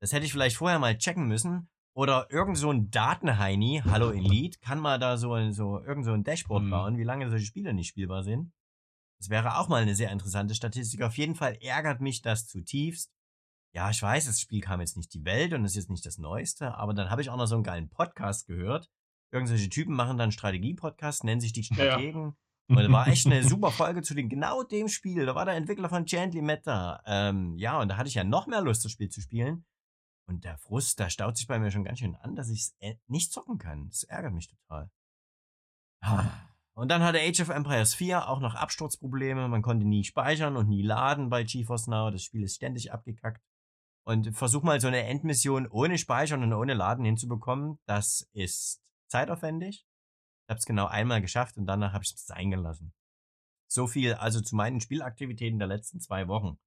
Das 0.00 0.12
hätte 0.12 0.24
ich 0.24 0.32
vielleicht 0.32 0.56
vorher 0.56 0.78
mal 0.78 0.96
checken 0.96 1.26
müssen. 1.26 1.68
Oder 1.98 2.28
irgend 2.30 2.56
so 2.56 2.70
ein 2.70 2.92
Datenheini, 2.92 3.82
hallo 3.84 4.12
Elite, 4.12 4.60
kann 4.60 4.78
mal 4.78 5.00
da 5.00 5.16
so, 5.16 5.34
so 5.50 5.82
irgend 5.82 6.04
so 6.04 6.12
ein 6.12 6.22
Dashboard 6.22 6.62
mhm. 6.62 6.70
bauen, 6.70 6.96
wie 6.96 7.02
lange 7.02 7.28
solche 7.28 7.46
Spiele 7.46 7.74
nicht 7.74 7.88
spielbar 7.88 8.22
sind. 8.22 8.52
Das 9.18 9.30
wäre 9.30 9.58
auch 9.58 9.66
mal 9.66 9.82
eine 9.82 9.96
sehr 9.96 10.12
interessante 10.12 10.54
Statistik. 10.54 11.02
Auf 11.02 11.18
jeden 11.18 11.34
Fall 11.34 11.58
ärgert 11.60 12.00
mich 12.00 12.22
das 12.22 12.46
zutiefst. 12.46 13.10
Ja, 13.74 13.90
ich 13.90 14.00
weiß, 14.00 14.26
das 14.26 14.38
Spiel 14.38 14.60
kam 14.60 14.78
jetzt 14.78 14.96
nicht 14.96 15.12
die 15.12 15.24
Welt 15.24 15.52
und 15.52 15.64
ist 15.64 15.74
jetzt 15.74 15.90
nicht 15.90 16.06
das 16.06 16.18
Neueste, 16.18 16.72
aber 16.76 16.94
dann 16.94 17.10
habe 17.10 17.20
ich 17.20 17.30
auch 17.30 17.36
noch 17.36 17.46
so 17.46 17.56
einen 17.56 17.64
geilen 17.64 17.90
Podcast 17.90 18.46
gehört. 18.46 18.88
Irgendwelche 19.32 19.68
Typen 19.68 19.96
machen 19.96 20.18
dann 20.18 20.30
Strategie-Podcast, 20.30 21.24
nennen 21.24 21.40
sich 21.40 21.52
die 21.52 21.64
Strategen. 21.64 22.26
Ja. 22.26 22.34
Und 22.76 22.76
da 22.76 22.92
war 22.92 23.08
echt 23.08 23.26
eine 23.26 23.42
super 23.42 23.72
Folge 23.72 24.02
zu 24.02 24.14
den, 24.14 24.28
genau 24.28 24.62
dem 24.62 24.86
Spiel. 24.86 25.26
Da 25.26 25.34
war 25.34 25.46
der 25.46 25.54
Entwickler 25.54 25.88
von 25.88 26.04
Gently 26.04 26.42
Meta. 26.42 27.02
Ähm, 27.06 27.56
ja, 27.56 27.80
und 27.80 27.88
da 27.88 27.96
hatte 27.96 28.08
ich 28.10 28.14
ja 28.14 28.24
noch 28.24 28.46
mehr 28.46 28.60
Lust, 28.60 28.84
das 28.84 28.92
Spiel 28.92 29.08
zu 29.08 29.22
spielen. 29.22 29.64
Und 30.28 30.44
der 30.44 30.58
Frust, 30.58 31.00
da 31.00 31.08
staut 31.08 31.38
sich 31.38 31.46
bei 31.46 31.58
mir 31.58 31.70
schon 31.70 31.84
ganz 31.84 32.00
schön 32.00 32.14
an, 32.16 32.36
dass 32.36 32.50
ich 32.50 32.60
es 32.60 32.76
äh, 32.80 32.96
nicht 33.06 33.32
zocken 33.32 33.56
kann. 33.56 33.88
Das 33.88 34.04
ärgert 34.04 34.34
mich 34.34 34.48
total. 34.48 34.90
Und 36.74 36.90
dann 36.90 37.02
hatte 37.02 37.18
Age 37.18 37.40
of 37.40 37.48
Empires 37.48 37.94
4 37.94 38.28
auch 38.28 38.38
noch 38.38 38.54
Absturzprobleme. 38.54 39.48
Man 39.48 39.62
konnte 39.62 39.86
nie 39.86 40.04
speichern 40.04 40.56
und 40.56 40.68
nie 40.68 40.82
laden 40.82 41.30
bei 41.30 41.42
GeForce 41.42 41.88
Now. 41.88 42.10
Das 42.10 42.22
Spiel 42.22 42.44
ist 42.44 42.56
ständig 42.56 42.92
abgekackt. 42.92 43.42
Und 44.04 44.36
versuch 44.36 44.62
mal 44.62 44.80
so 44.80 44.86
eine 44.86 45.02
Endmission 45.02 45.66
ohne 45.66 45.98
Speichern 45.98 46.42
und 46.42 46.52
ohne 46.52 46.74
Laden 46.74 47.04
hinzubekommen. 47.04 47.78
Das 47.86 48.28
ist 48.32 48.80
zeitaufwendig. 49.08 49.86
Ich 50.44 50.50
habe 50.50 50.58
es 50.58 50.66
genau 50.66 50.86
einmal 50.86 51.20
geschafft 51.20 51.56
und 51.56 51.66
danach 51.66 51.94
habe 51.94 52.04
ich 52.04 52.14
es 52.14 52.30
eingelassen. 52.30 52.92
So 53.66 53.86
viel 53.86 54.14
also 54.14 54.40
zu 54.40 54.56
meinen 54.56 54.80
Spielaktivitäten 54.80 55.58
der 55.58 55.68
letzten 55.68 56.00
zwei 56.00 56.28
Wochen. 56.28 56.58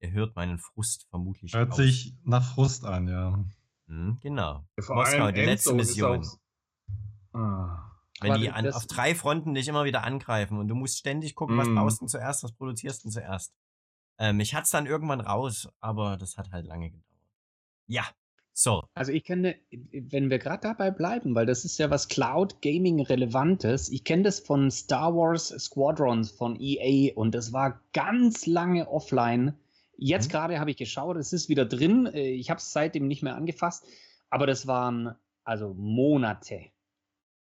Er 0.00 0.12
hört 0.12 0.36
meinen 0.36 0.58
Frust 0.58 1.06
vermutlich. 1.08 1.54
Hört 1.54 1.72
aus. 1.72 1.76
sich 1.76 2.14
nach 2.24 2.54
Frust 2.54 2.84
an, 2.84 3.08
ja. 3.08 3.44
Hm, 3.86 4.18
genau. 4.20 4.64
Vor 4.78 4.96
Moskau, 4.96 5.30
die 5.30 5.42
letzte 5.42 5.74
Mission. 5.74 6.26
Ah. 7.32 7.90
Wenn 8.20 8.40
die 8.40 8.50
an, 8.50 8.70
auf 8.72 8.86
drei 8.86 9.14
Fronten 9.14 9.54
dich 9.54 9.68
immer 9.68 9.84
wieder 9.84 10.04
angreifen 10.04 10.58
und 10.58 10.68
du 10.68 10.74
musst 10.74 10.98
ständig 10.98 11.34
gucken, 11.34 11.56
mm. 11.56 11.58
was 11.58 11.74
baust 11.74 12.02
du 12.02 12.06
zuerst, 12.06 12.44
was 12.44 12.52
produzierst 12.52 13.04
du 13.04 13.10
zuerst. 13.10 13.52
Ähm, 14.18 14.40
ich 14.40 14.54
hatte 14.54 14.64
es 14.64 14.70
dann 14.70 14.86
irgendwann 14.86 15.20
raus, 15.20 15.68
aber 15.80 16.16
das 16.16 16.36
hat 16.38 16.52
halt 16.52 16.66
lange 16.66 16.90
gedauert. 16.90 17.04
Ja, 17.86 18.04
so. 18.52 18.84
Also 18.94 19.10
ich 19.10 19.24
kenne, 19.24 19.56
wenn 19.70 20.30
wir 20.30 20.38
gerade 20.38 20.62
dabei 20.62 20.92
bleiben, 20.92 21.34
weil 21.34 21.44
das 21.44 21.64
ist 21.64 21.76
ja 21.78 21.90
was 21.90 22.08
Cloud 22.08 22.62
Gaming 22.62 23.00
Relevantes. 23.00 23.88
Ich 23.88 24.04
kenne 24.04 24.22
das 24.22 24.38
von 24.38 24.70
Star 24.70 25.14
Wars 25.14 25.48
Squadrons 25.48 26.30
von 26.30 26.56
EA 26.60 27.12
und 27.14 27.34
das 27.34 27.52
war 27.52 27.82
ganz 27.92 28.46
lange 28.46 28.88
offline 28.88 29.54
Jetzt 29.96 30.28
mhm. 30.28 30.32
gerade 30.32 30.60
habe 30.60 30.70
ich 30.70 30.76
geschaut, 30.76 31.16
es 31.16 31.32
ist 31.32 31.48
wieder 31.48 31.64
drin. 31.64 32.06
Äh, 32.06 32.30
ich 32.30 32.50
habe 32.50 32.58
es 32.58 32.72
seitdem 32.72 33.06
nicht 33.06 33.22
mehr 33.22 33.36
angefasst, 33.36 33.86
aber 34.30 34.46
das 34.46 34.66
waren 34.66 35.14
also 35.44 35.74
Monate. 35.74 36.70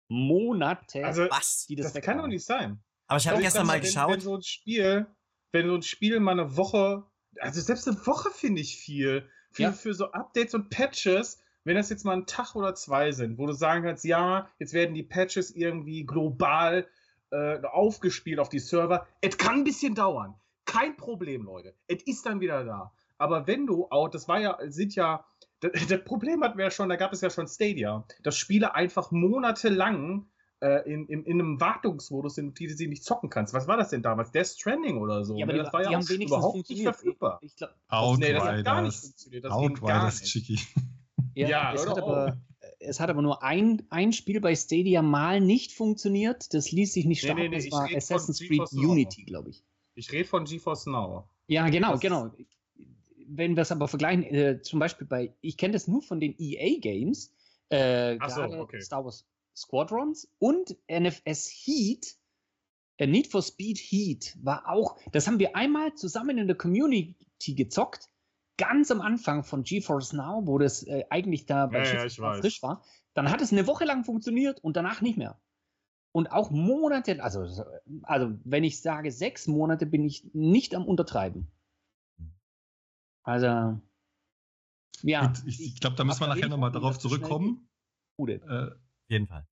Monate, 0.09 1.05
also, 1.05 1.23
was? 1.29 1.65
Die 1.67 1.75
das, 1.75 1.93
das 1.93 2.03
kann 2.03 2.17
doch 2.17 2.27
nicht 2.27 2.45
sein. 2.45 2.79
Aber 3.07 3.17
ich 3.17 3.27
habe 3.27 3.37
also 3.37 3.45
gestern 3.45 3.67
mal 3.67 3.81
geschaut. 3.81 4.11
Wenn 4.11 4.19
so 4.21 4.35
ein 4.35 4.43
Spiel, 4.43 5.07
wenn 5.51 5.67
so 5.67 5.75
ein 5.75 5.81
Spiel 5.81 6.19
mal 6.19 6.31
eine 6.31 6.55
Woche, 6.55 7.03
also 7.39 7.59
selbst 7.59 7.87
eine 7.87 8.05
Woche 8.05 8.29
finde 8.31 8.61
ich 8.61 8.77
viel. 8.77 9.29
Für, 9.51 9.63
ja. 9.63 9.71
für 9.71 9.93
so 9.93 10.11
Updates 10.11 10.53
und 10.53 10.69
Patches, 10.69 11.41
wenn 11.63 11.75
das 11.75 11.89
jetzt 11.89 12.05
mal 12.05 12.13
ein 12.13 12.25
Tag 12.25 12.55
oder 12.55 12.75
zwei 12.75 13.11
sind, 13.11 13.37
wo 13.37 13.45
du 13.45 13.53
sagen 13.53 13.83
kannst, 13.83 14.03
ja, 14.05 14.49
jetzt 14.59 14.73
werden 14.73 14.93
die 14.93 15.03
Patches 15.03 15.51
irgendwie 15.51 16.05
global 16.05 16.87
äh, 17.31 17.61
aufgespielt 17.63 18.39
auf 18.39 18.49
die 18.49 18.59
Server. 18.59 19.07
Es 19.21 19.37
kann 19.37 19.55
ein 19.55 19.63
bisschen 19.63 19.95
dauern. 19.95 20.35
Kein 20.67 20.95
Problem, 20.95 21.43
Leute. 21.43 21.73
Es 21.87 22.03
ist 22.03 22.25
dann 22.27 22.39
wieder 22.39 22.63
da. 22.63 22.93
Aber 23.17 23.47
wenn 23.47 23.65
du 23.65 23.87
auch, 23.89 24.09
das 24.09 24.27
war 24.27 24.39
ja, 24.39 24.57
sind 24.67 24.93
ja, 24.93 25.25
das, 25.59 25.71
das 25.89 26.03
Problem 26.03 26.43
hatten 26.43 26.57
wir 26.57 26.65
ja 26.65 26.71
schon, 26.71 26.89
da 26.89 26.95
gab 26.95 27.13
es 27.13 27.21
ja 27.21 27.31
schon 27.31 27.47
Stadia, 27.47 28.05
dass 28.21 28.37
Spiele 28.37 28.75
einfach 28.75 29.09
monatelang 29.09 30.27
äh, 30.59 30.91
in, 30.91 31.07
in, 31.07 31.23
in, 31.23 31.39
einem 31.39 31.59
Wartungsmodus 31.59 32.35
sind, 32.35 32.59
die 32.59 32.67
du 32.67 32.73
sie 32.73 32.87
nicht 32.87 33.03
zocken 33.03 33.29
kannst. 33.29 33.53
Was 33.53 33.67
war 33.67 33.77
das 33.77 33.89
denn 33.89 34.01
damals? 34.01 34.31
Death 34.31 34.47
Stranding 34.47 34.97
oder 34.97 35.23
so? 35.23 35.37
Ja, 35.37 35.45
aber 35.45 35.53
ne? 35.53 35.59
das 35.59 35.69
die, 35.69 35.73
war 35.73 35.81
ja 35.83 35.87
haben 35.93 36.09
wenigstens 36.09 36.37
überhaupt 36.37 36.69
nicht 36.69 36.83
verfügbar. 36.83 37.39
Ich, 37.41 37.55
glaub, 37.55 37.71
Outriders. 37.87 38.19
Nee, 38.19 38.33
das 38.33 38.43
hat 38.43 38.65
gar 38.65 38.81
nicht 38.81 38.99
funktioniert. 38.99 39.45
Das 39.45 39.51
Outriders, 39.51 40.21
Chicky. 40.23 40.59
Ja, 41.33 41.47
ja 41.47 41.73
es, 41.73 41.87
hat 41.87 41.97
aber, 41.97 42.37
es 42.79 42.99
hat 42.99 43.09
aber 43.09 43.21
nur 43.21 43.43
ein, 43.43 43.83
ein 43.89 44.11
Spiel 44.13 44.41
bei 44.41 44.55
Stadia 44.55 45.01
mal 45.01 45.39
nicht 45.39 45.71
funktioniert. 45.71 46.53
Das 46.53 46.71
ließ 46.71 46.93
sich 46.93 47.05
nicht 47.05 47.21
starten. 47.21 47.41
Nee, 47.41 47.49
nee, 47.49 47.57
nee, 47.57 47.69
das 47.69 47.71
war 47.71 47.87
Assassin's 47.95 48.39
Creed 48.39 48.71
Unity, 48.73 49.23
glaube 49.23 49.51
ich. 49.51 49.63
Ich 49.97 50.11
rede 50.11 50.29
von 50.29 50.45
GeForce 50.45 50.85
Now. 50.85 51.27
Ja, 51.47 51.67
genau, 51.69 51.93
das 51.93 51.99
genau. 51.99 52.31
Wenn 53.27 53.55
wir 53.55 53.63
es 53.63 53.71
aber 53.71 53.87
vergleichen, 53.87 54.23
äh, 54.23 54.61
zum 54.61 54.79
Beispiel 54.79 55.07
bei, 55.07 55.33
ich 55.41 55.57
kenne 55.57 55.73
das 55.73 55.87
nur 55.87 56.01
von 56.01 56.19
den 56.19 56.35
EA-Games, 56.37 57.33
äh, 57.69 58.17
so, 58.29 58.43
okay. 58.43 58.79
Star 58.79 59.03
Wars 59.03 59.27
Squadrons 59.55 60.31
und 60.37 60.77
NFS 60.87 61.49
Heat, 61.49 62.15
äh, 62.97 63.07
Need 63.07 63.27
for 63.27 63.41
Speed 63.41 63.79
Heat 63.79 64.37
war 64.41 64.69
auch, 64.69 64.97
das 65.11 65.27
haben 65.27 65.39
wir 65.39 65.55
einmal 65.55 65.95
zusammen 65.95 66.37
in 66.37 66.47
der 66.47 66.55
Community 66.55 67.15
gezockt, 67.55 68.07
ganz 68.57 68.91
am 68.91 69.01
Anfang 69.01 69.43
von 69.43 69.63
GeForce 69.63 70.13
Now, 70.13 70.43
wo 70.45 70.59
das 70.59 70.83
äh, 70.83 71.05
eigentlich 71.09 71.47
da 71.47 71.65
bei 71.65 71.83
ja, 71.83 72.05
ja, 72.05 72.33
frisch 72.39 72.61
war. 72.61 72.83
Dann 73.13 73.31
hat 73.31 73.41
es 73.41 73.51
eine 73.51 73.65
Woche 73.65 73.85
lang 73.85 74.03
funktioniert 74.03 74.63
und 74.63 74.77
danach 74.77 75.01
nicht 75.01 75.17
mehr. 75.17 75.39
Und 76.17 76.31
auch 76.31 76.49
Monate, 76.49 77.23
also, 77.23 77.45
also 78.01 78.39
wenn 78.43 78.63
ich 78.63 78.81
sage 78.81 79.11
sechs 79.11 79.45
Monate, 79.45 79.85
bin 79.85 80.03
ich 80.03 80.33
nicht 80.33 80.73
am 80.73 80.83
Untertreiben. 80.83 81.47
Also, 83.21 83.79
ja. 85.03 85.31
Ich, 85.45 85.61
ich 85.61 85.79
glaube, 85.79 85.95
da 85.95 86.03
müssen 86.03 86.21
wir 86.21 86.27
nachher 86.29 86.49
nochmal 86.49 86.71
darauf 86.71 86.97
zurückkommen. 86.97 87.69
Gute. 88.17 88.33
Äh, 88.33 88.73
Auf 88.73 89.09
jeden 89.09 89.27
Fall. 89.27 89.47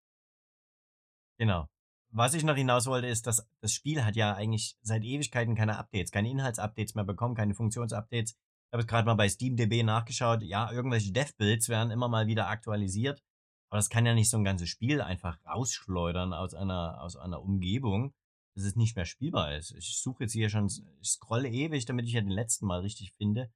Genau. 1.38 1.67
Was 2.10 2.34
ich 2.34 2.43
noch 2.43 2.56
hinaus 2.56 2.88
wollte, 2.88 3.06
ist, 3.06 3.28
dass 3.28 3.47
das 3.62 3.71
Spiel 3.71 4.04
hat 4.04 4.15
ja 4.15 4.34
eigentlich 4.34 4.75
seit 4.82 5.04
Ewigkeiten 5.04 5.54
keine 5.54 5.78
Updates, 5.78 6.10
keine 6.10 6.32
Inhaltsupdates 6.32 6.95
mehr 6.95 7.06
bekommen, 7.06 7.36
keine 7.36 7.54
Funktionsupdates. 7.54 8.32
Ich 8.32 8.73
habe 8.73 8.82
es 8.82 8.88
gerade 8.88 9.06
mal 9.06 9.13
bei 9.13 9.30
SteamDB 9.30 9.84
nachgeschaut. 9.84 10.41
Ja, 10.41 10.71
irgendwelche 10.71 11.12
Dev-Builds 11.12 11.69
werden 11.69 11.91
immer 11.91 12.08
mal 12.08 12.25
wieder 12.25 12.47
aktualisiert. 12.47 13.21
Aber 13.69 13.78
das 13.78 13.89
kann 13.89 14.06
ja 14.06 14.13
nicht 14.13 14.30
so 14.30 14.38
ein 14.38 14.43
ganzes 14.43 14.69
Spiel 14.69 15.01
einfach 15.01 15.38
rausschleudern 15.45 16.34
aus 16.34 16.54
einer, 16.54 17.01
aus 17.01 17.15
einer 17.15 17.41
Umgebung, 17.41 18.13
dass 18.56 18.63
es 18.63 18.75
nicht 18.75 18.95
mehr 18.95 19.06
spielbar 19.06 19.56
ist. 19.56 19.71
Ich 19.71 19.99
suche 19.99 20.23
jetzt 20.23 20.34
hier 20.34 20.49
schon, 20.49 20.67
ich 20.67 21.10
scrolle 21.10 21.49
ewig, 21.49 21.86
damit 21.86 22.06
ich 22.06 22.13
ja 22.13 22.21
den 22.21 22.30
letzten 22.30 22.65
Mal 22.65 22.82
richtig 22.82 23.13
finde. 23.13 23.51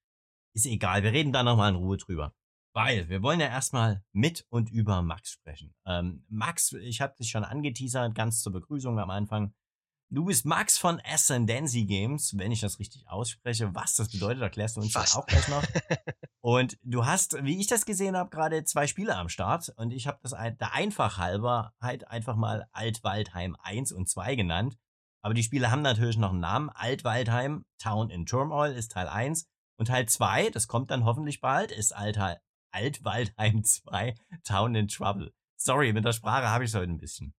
Ist 0.53 0.65
egal, 0.65 1.03
wir 1.03 1.13
reden 1.13 1.31
da 1.31 1.43
nochmal 1.43 1.69
in 1.71 1.77
Ruhe 1.77 1.97
drüber. 1.97 2.33
Weil 2.73 3.09
wir 3.09 3.23
wollen 3.23 3.39
ja 3.39 3.47
erstmal 3.47 4.03
mit 4.11 4.45
und 4.49 4.69
über 4.69 5.01
Max 5.01 5.31
sprechen. 5.31 5.73
Ähm, 5.85 6.23
Max, 6.27 6.73
ich 6.73 7.01
habe 7.01 7.15
dich 7.15 7.29
schon 7.29 7.43
angeteasert, 7.43 8.13
ganz 8.13 8.41
zur 8.41 8.53
Begrüßung 8.53 8.99
am 8.99 9.09
Anfang. 9.09 9.53
Du 10.11 10.25
bist 10.25 10.43
Max 10.43 10.79
von 10.79 10.99
Ascendancy 11.05 11.85
Games, 11.85 12.35
wenn 12.35 12.51
ich 12.51 12.61
das 12.61 12.79
richtig 12.79 13.07
ausspreche. 13.07 13.75
Was 13.75 13.93
das 13.93 14.09
bedeutet, 14.09 14.41
erklärst 14.41 14.75
du 14.75 14.81
uns 14.81 14.91
Fast. 14.91 15.15
auch 15.15 15.27
gleich 15.27 15.47
noch. 15.49 15.63
Und 16.41 16.79
du 16.81 17.05
hast, 17.05 17.35
wie 17.43 17.59
ich 17.59 17.67
das 17.67 17.85
gesehen 17.85 18.17
habe, 18.17 18.31
gerade 18.31 18.63
zwei 18.63 18.87
Spiele 18.87 19.15
am 19.15 19.29
Start. 19.29 19.71
Und 19.77 19.91
ich 19.91 20.07
habe 20.07 20.17
das 20.23 20.31
der 20.31 20.73
einfach 20.73 21.19
halber 21.19 21.73
halt 21.79 22.07
einfach 22.07 22.35
mal 22.35 22.67
Altwaldheim 22.71 23.55
1 23.61 23.91
und 23.91 24.09
2 24.09 24.35
genannt. 24.35 24.77
Aber 25.21 25.35
die 25.35 25.43
Spiele 25.43 25.69
haben 25.69 25.83
natürlich 25.83 26.17
noch 26.17 26.31
einen 26.31 26.39
Namen. 26.39 26.71
Altwaldheim, 26.71 27.65
Town 27.77 28.09
in 28.09 28.25
Turmoil 28.25 28.73
ist 28.73 28.93
Teil 28.93 29.07
1. 29.07 29.47
Und 29.77 29.89
Teil 29.89 30.07
2, 30.07 30.49
das 30.49 30.67
kommt 30.67 30.89
dann 30.89 31.05
hoffentlich 31.05 31.39
bald, 31.39 31.71
ist 31.71 31.95
Alter, 31.95 32.41
Altwaldheim 32.71 33.63
2, 33.63 34.15
Town 34.43 34.73
in 34.73 34.87
Trouble. 34.87 35.33
Sorry, 35.55 35.93
mit 35.93 36.03
der 36.03 36.13
Sprache 36.13 36.49
habe 36.49 36.63
ich 36.63 36.71
es 36.71 36.75
heute 36.75 36.91
ein 36.91 36.97
bisschen. 36.97 37.35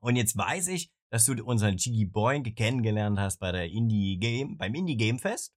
Und 0.00 0.16
jetzt 0.16 0.36
weiß 0.36 0.68
ich, 0.68 0.90
dass 1.10 1.24
du 1.24 1.32
unseren 1.44 1.76
Chigi 1.76 2.04
Boink 2.04 2.54
kennengelernt 2.56 3.18
hast 3.18 3.38
bei 3.38 3.52
der 3.52 3.66
Indie 3.66 4.18
Game, 4.18 4.56
beim 4.58 4.74
Indie 4.74 4.96
Game 4.96 5.18
Fest. 5.18 5.54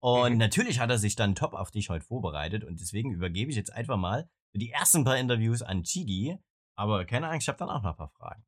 Und 0.00 0.32
mhm. 0.32 0.38
natürlich 0.38 0.80
hat 0.80 0.90
er 0.90 0.98
sich 0.98 1.14
dann 1.14 1.34
top 1.34 1.52
auf 1.52 1.70
dich 1.70 1.90
heute 1.90 2.04
vorbereitet 2.04 2.64
und 2.64 2.80
deswegen 2.80 3.12
übergebe 3.12 3.50
ich 3.50 3.56
jetzt 3.56 3.72
einfach 3.72 3.96
mal 3.96 4.28
die 4.52 4.70
ersten 4.70 5.04
paar 5.04 5.18
Interviews 5.18 5.62
an 5.62 5.82
Chigi. 5.82 6.38
Aber 6.74 7.04
keine 7.04 7.28
Angst, 7.28 7.44
ich 7.44 7.48
habe 7.48 7.58
dann 7.58 7.68
auch 7.68 7.82
noch 7.82 7.90
ein 7.90 7.96
paar 7.96 8.08
Fragen. 8.08 8.44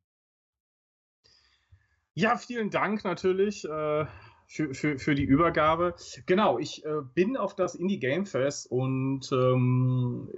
Ja, 2.15 2.37
vielen 2.37 2.71
Dank 2.71 3.05
natürlich 3.05 3.65
äh, 3.65 4.07
für, 4.53 4.75
für, 4.75 4.99
für 4.99 5.15
die 5.15 5.25
Übergabe. 5.25 5.95
Genau, 6.27 6.59
ich 6.59 6.85
äh, 6.85 7.01
bin 7.15 7.39
auf 7.39 7.57
das 7.57 7.75
Indie 7.75 7.99
Game 7.99 8.27
Fest 8.27 8.71
und 8.71 9.31
ähm, 9.33 10.29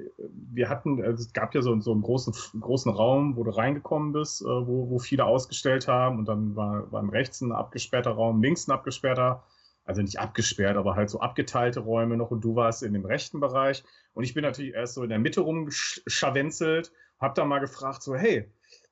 wir 0.52 0.68
hatten, 0.68 1.02
also 1.02 1.20
es 1.20 1.32
gab 1.32 1.52
ja 1.54 1.62
so, 1.62 1.78
so 1.80 1.90
einen 1.90 2.02
großen, 2.02 2.32
großen 2.60 2.92
Raum, 2.92 3.36
wo 3.36 3.42
du 3.42 3.50
reingekommen 3.50 4.12
bist, 4.12 4.42
äh, 4.42 4.44
wo, 4.44 4.88
wo 4.88 5.00
viele 5.00 5.24
ausgestellt 5.24 5.88
haben 5.88 6.20
und 6.20 6.28
dann 6.28 6.54
war, 6.54 6.92
war 6.92 7.12
rechts 7.12 7.40
ein 7.40 7.50
abgesperrter 7.50 8.12
Raum, 8.12 8.40
links 8.40 8.68
ein 8.68 8.72
abgesperrter, 8.72 9.42
also 9.84 10.00
nicht 10.00 10.20
abgesperrt, 10.20 10.76
aber 10.76 10.94
halt 10.94 11.10
so 11.10 11.18
abgeteilte 11.18 11.80
Räume 11.80 12.16
noch 12.16 12.30
und 12.30 12.44
du 12.44 12.54
warst 12.54 12.84
in 12.84 12.92
dem 12.92 13.04
rechten 13.04 13.40
Bereich 13.40 13.82
und 14.12 14.22
ich 14.22 14.32
bin 14.32 14.44
natürlich 14.44 14.74
erst 14.74 14.94
so 14.94 15.02
in 15.02 15.08
der 15.08 15.18
Mitte 15.18 15.40
rumgeschawenzelt, 15.40 16.92
hab 17.18 17.34
da 17.34 17.44
mal 17.44 17.58
gefragt, 17.58 18.04
so 18.04 18.14
hey, 18.14 18.48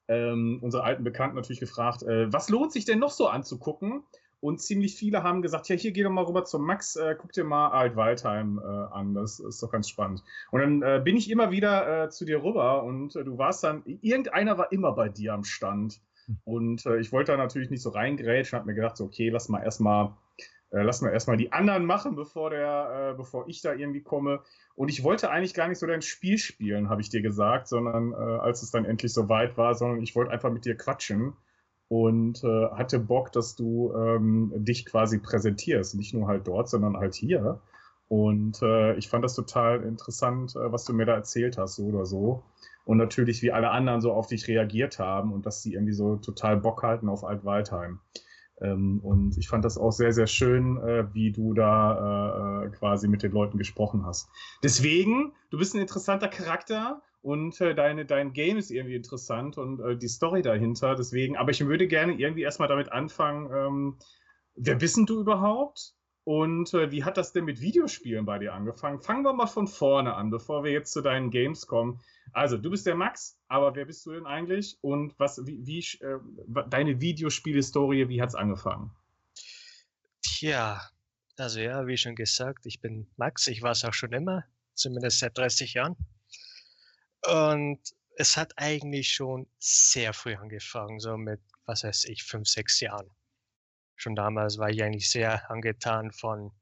ähm, 0.08 0.58
unsere 0.62 0.82
alten 0.82 1.04
Bekannten 1.04 1.37
natürlich 1.37 1.61
gefragt, 1.61 2.02
äh, 2.02 2.32
was 2.32 2.48
lohnt 2.48 2.72
sich 2.72 2.85
denn 2.87 2.98
noch 2.98 3.12
so 3.12 3.28
anzugucken? 3.28 4.02
Und 4.42 4.61
ziemlich 4.61 4.96
viele 4.96 5.22
haben 5.22 5.40
gesagt, 5.40 5.68
ja, 5.68 5.76
hier 5.76 5.92
geh 5.92 6.02
doch 6.02 6.11
mal 6.11 6.24
rüber 6.24 6.44
zum 6.44 6.66
Max, 6.66 6.96
äh, 6.96 7.14
guck 7.16 7.31
dir 7.33 7.44
mal 7.44 7.68
Alt-Waldheim 7.68 8.59
äh, 8.59 8.66
an, 8.66 9.14
das 9.14 9.38
ist 9.38 9.62
doch 9.62 9.70
ganz 9.70 9.88
spannend. 9.88 10.24
Und 10.50 10.61
dann 10.61 10.83
äh, 10.83 11.00
bin 11.00 11.16
ich 11.16 11.31
immer 11.31 11.52
wieder 11.52 12.07
äh, 12.07 12.11
zu 12.11 12.24
dir 12.24 12.42
rüber 12.42 12.83
und 12.83 13.14
äh, 13.14 13.22
du 13.22 13.38
warst 13.38 13.62
dann, 13.62 13.85
irgendeiner 13.85 14.59
war 14.59 14.72
immer 14.72 14.90
bei 14.92 15.09
dir 15.09 15.33
am 15.33 15.44
Stand. 15.44 16.00
Hm. 16.26 16.38
Und 16.42 16.87
äh, 16.87 16.98
ich 16.98 17.12
wollte 17.12 17.31
da 17.31 17.38
natürlich 17.38 17.70
nicht 17.70 17.83
so 17.83 17.90
reingrätschen, 17.90 18.59
hab 18.59 18.66
mir 18.66 18.74
gedacht, 18.74 18.96
so, 18.96 19.05
okay, 19.05 19.28
lass 19.28 19.48
mal 19.48 19.62
erstmal 19.62 20.12
äh, 20.72 20.83
lass 20.83 21.02
mal 21.02 21.12
erstmal 21.12 21.37
die 21.37 21.52
anderen 21.52 21.85
machen, 21.85 22.16
bevor, 22.16 22.50
der, 22.50 23.12
äh, 23.12 23.16
bevor 23.16 23.46
ich 23.46 23.62
da 23.62 23.74
irgendwie 23.74 24.02
komme. 24.02 24.40
Und 24.74 24.88
ich 24.88 25.05
wollte 25.05 25.31
eigentlich 25.31 25.55
gar 25.55 25.68
nicht 25.68 25.78
so 25.78 25.87
dein 25.87 26.02
Spiel 26.02 26.38
spielen, 26.38 26.88
habe 26.88 27.00
ich 27.00 27.11
dir 27.11 27.22
gesagt, 27.22 27.68
sondern 27.68 28.11
äh, 28.11 28.16
als 28.16 28.62
es 28.62 28.72
dann 28.72 28.87
endlich 28.87 29.12
so 29.12 29.28
weit 29.28 29.57
war, 29.57 29.76
sondern 29.76 30.02
ich 30.02 30.16
wollte 30.16 30.33
einfach 30.33 30.50
mit 30.50 30.64
dir 30.64 30.76
quatschen 30.76 31.35
und 31.92 32.42
äh, 32.42 32.70
hatte 32.70 32.98
Bock, 32.98 33.33
dass 33.33 33.55
du 33.55 33.92
ähm, 33.94 34.50
dich 34.57 34.87
quasi 34.87 35.18
präsentierst. 35.18 35.94
Nicht 35.94 36.14
nur 36.14 36.26
halt 36.26 36.48
dort, 36.48 36.70
sondern 36.70 36.96
halt 36.96 37.14
hier. 37.14 37.61
Und 38.09 38.62
äh, 38.62 38.94
ich 38.94 39.11
fand 39.11 39.22
das 39.22 39.35
total 39.35 39.83
interessant, 39.83 40.57
äh, 40.57 40.72
was 40.72 40.87
du 40.87 40.94
mir 40.94 41.05
da 41.05 41.12
erzählt 41.12 41.59
hast, 41.59 41.76
so 41.76 41.85
oder 41.85 42.07
so. 42.07 42.44
Und 42.87 42.96
natürlich, 42.96 43.42
wie 43.42 43.52
alle 43.52 43.70
anderen 43.70 44.00
so 44.00 44.11
auf 44.11 44.26
dich 44.26 44.48
reagiert 44.48 44.98
haben 44.98 45.35
und 45.35 45.44
dass 45.44 45.62
sie 45.62 45.74
irgendwie 45.74 45.92
so 45.92 46.16
total 46.16 46.57
Bock 46.57 46.83
halten 46.83 47.11
auf 47.11 47.24
Altwaldheim. 47.24 48.00
Ähm, 48.62 49.00
und 49.00 49.37
ich 49.37 49.48
fand 49.48 49.62
das 49.62 49.76
auch 49.76 49.92
sehr, 49.92 50.14
sehr 50.14 50.26
schön, 50.26 50.78
äh, 50.78 51.12
wie 51.12 51.31
du 51.31 51.52
da 51.52 52.62
äh, 52.62 52.68
äh, 52.68 52.70
quasi 52.70 53.07
mit 53.07 53.22
den 53.22 53.33
Leuten 53.33 53.59
gesprochen 53.59 54.07
hast. 54.07 54.31
Deswegen, 54.62 55.35
du 55.50 55.59
bist 55.59 55.74
ein 55.74 55.81
interessanter 55.83 56.28
Charakter 56.28 57.02
und 57.22 57.61
äh, 57.61 57.74
deine, 57.74 58.04
dein 58.04 58.32
Game 58.32 58.58
ist 58.58 58.70
irgendwie 58.70 58.96
interessant 58.96 59.56
und 59.56 59.80
äh, 59.80 59.96
die 59.96 60.08
Story 60.08 60.42
dahinter. 60.42 60.96
Deswegen, 60.96 61.37
aber 61.37 61.52
ich 61.52 61.64
würde 61.64 61.87
gerne 61.87 62.14
irgendwie 62.14 62.42
erstmal 62.42 62.68
damit 62.68 62.90
anfangen, 62.90 63.50
ähm, 63.54 63.98
wer 64.56 64.74
bist 64.74 64.98
du 65.06 65.20
überhaupt? 65.20 65.94
Und 66.24 66.72
äh, 66.74 66.90
wie 66.92 67.02
hat 67.02 67.16
das 67.16 67.32
denn 67.32 67.44
mit 67.44 67.61
Videospielen 67.61 68.24
bei 68.24 68.38
dir 68.38 68.54
angefangen? 68.54 69.00
Fangen 69.00 69.24
wir 69.24 69.32
mal 69.32 69.46
von 69.46 69.66
vorne 69.66 70.14
an, 70.14 70.30
bevor 70.30 70.62
wir 70.62 70.70
jetzt 70.70 70.92
zu 70.92 71.00
deinen 71.00 71.30
Games 71.30 71.66
kommen. 71.66 72.00
Also, 72.32 72.56
du 72.56 72.70
bist 72.70 72.87
der 72.87 72.94
Max, 72.94 73.38
aber 73.48 73.74
wer 73.74 73.87
bist 73.87 74.06
du 74.06 74.12
denn 74.12 74.26
eigentlich? 74.26 74.78
Und 74.82 75.18
was, 75.18 75.44
wie, 75.46 75.66
wie 75.66 75.80
äh, 76.04 76.18
deine 76.68 77.00
Videospielhistorie, 77.00 78.08
wie 78.08 78.22
hat 78.22 78.30
es 78.30 78.35
angefangen? 78.37 78.92
Tja, 80.22 80.80
also 81.37 81.61
ja, 81.61 81.87
wie 81.87 81.96
schon 81.96 82.14
gesagt, 82.14 82.66
ich 82.66 82.80
bin 82.80 83.08
Max, 83.16 83.48
ich 83.48 83.62
war 83.62 83.72
es 83.72 83.85
auch 83.85 83.94
schon 83.94 84.12
immer, 84.12 84.44
zumindest 84.74 85.18
seit 85.18 85.37
30 85.37 85.74
Jahren. 85.74 85.96
Und 87.26 87.80
es 88.16 88.37
hat 88.37 88.52
eigentlich 88.56 89.12
schon 89.12 89.46
sehr 89.58 90.12
früh 90.12 90.35
angefangen, 90.35 91.00
so 91.00 91.16
mit, 91.16 91.40
was 91.66 91.85
weiß 91.85 92.04
ich, 92.06 92.24
fünf, 92.24 92.48
sechs 92.48 92.80
Jahren 92.80 93.11
schon 94.02 94.16
damals 94.16 94.58
war 94.58 94.68
ich 94.68 94.82
eigentlich 94.82 95.11
sehr 95.11 95.50
angetan 95.50 96.12
von 96.12 96.52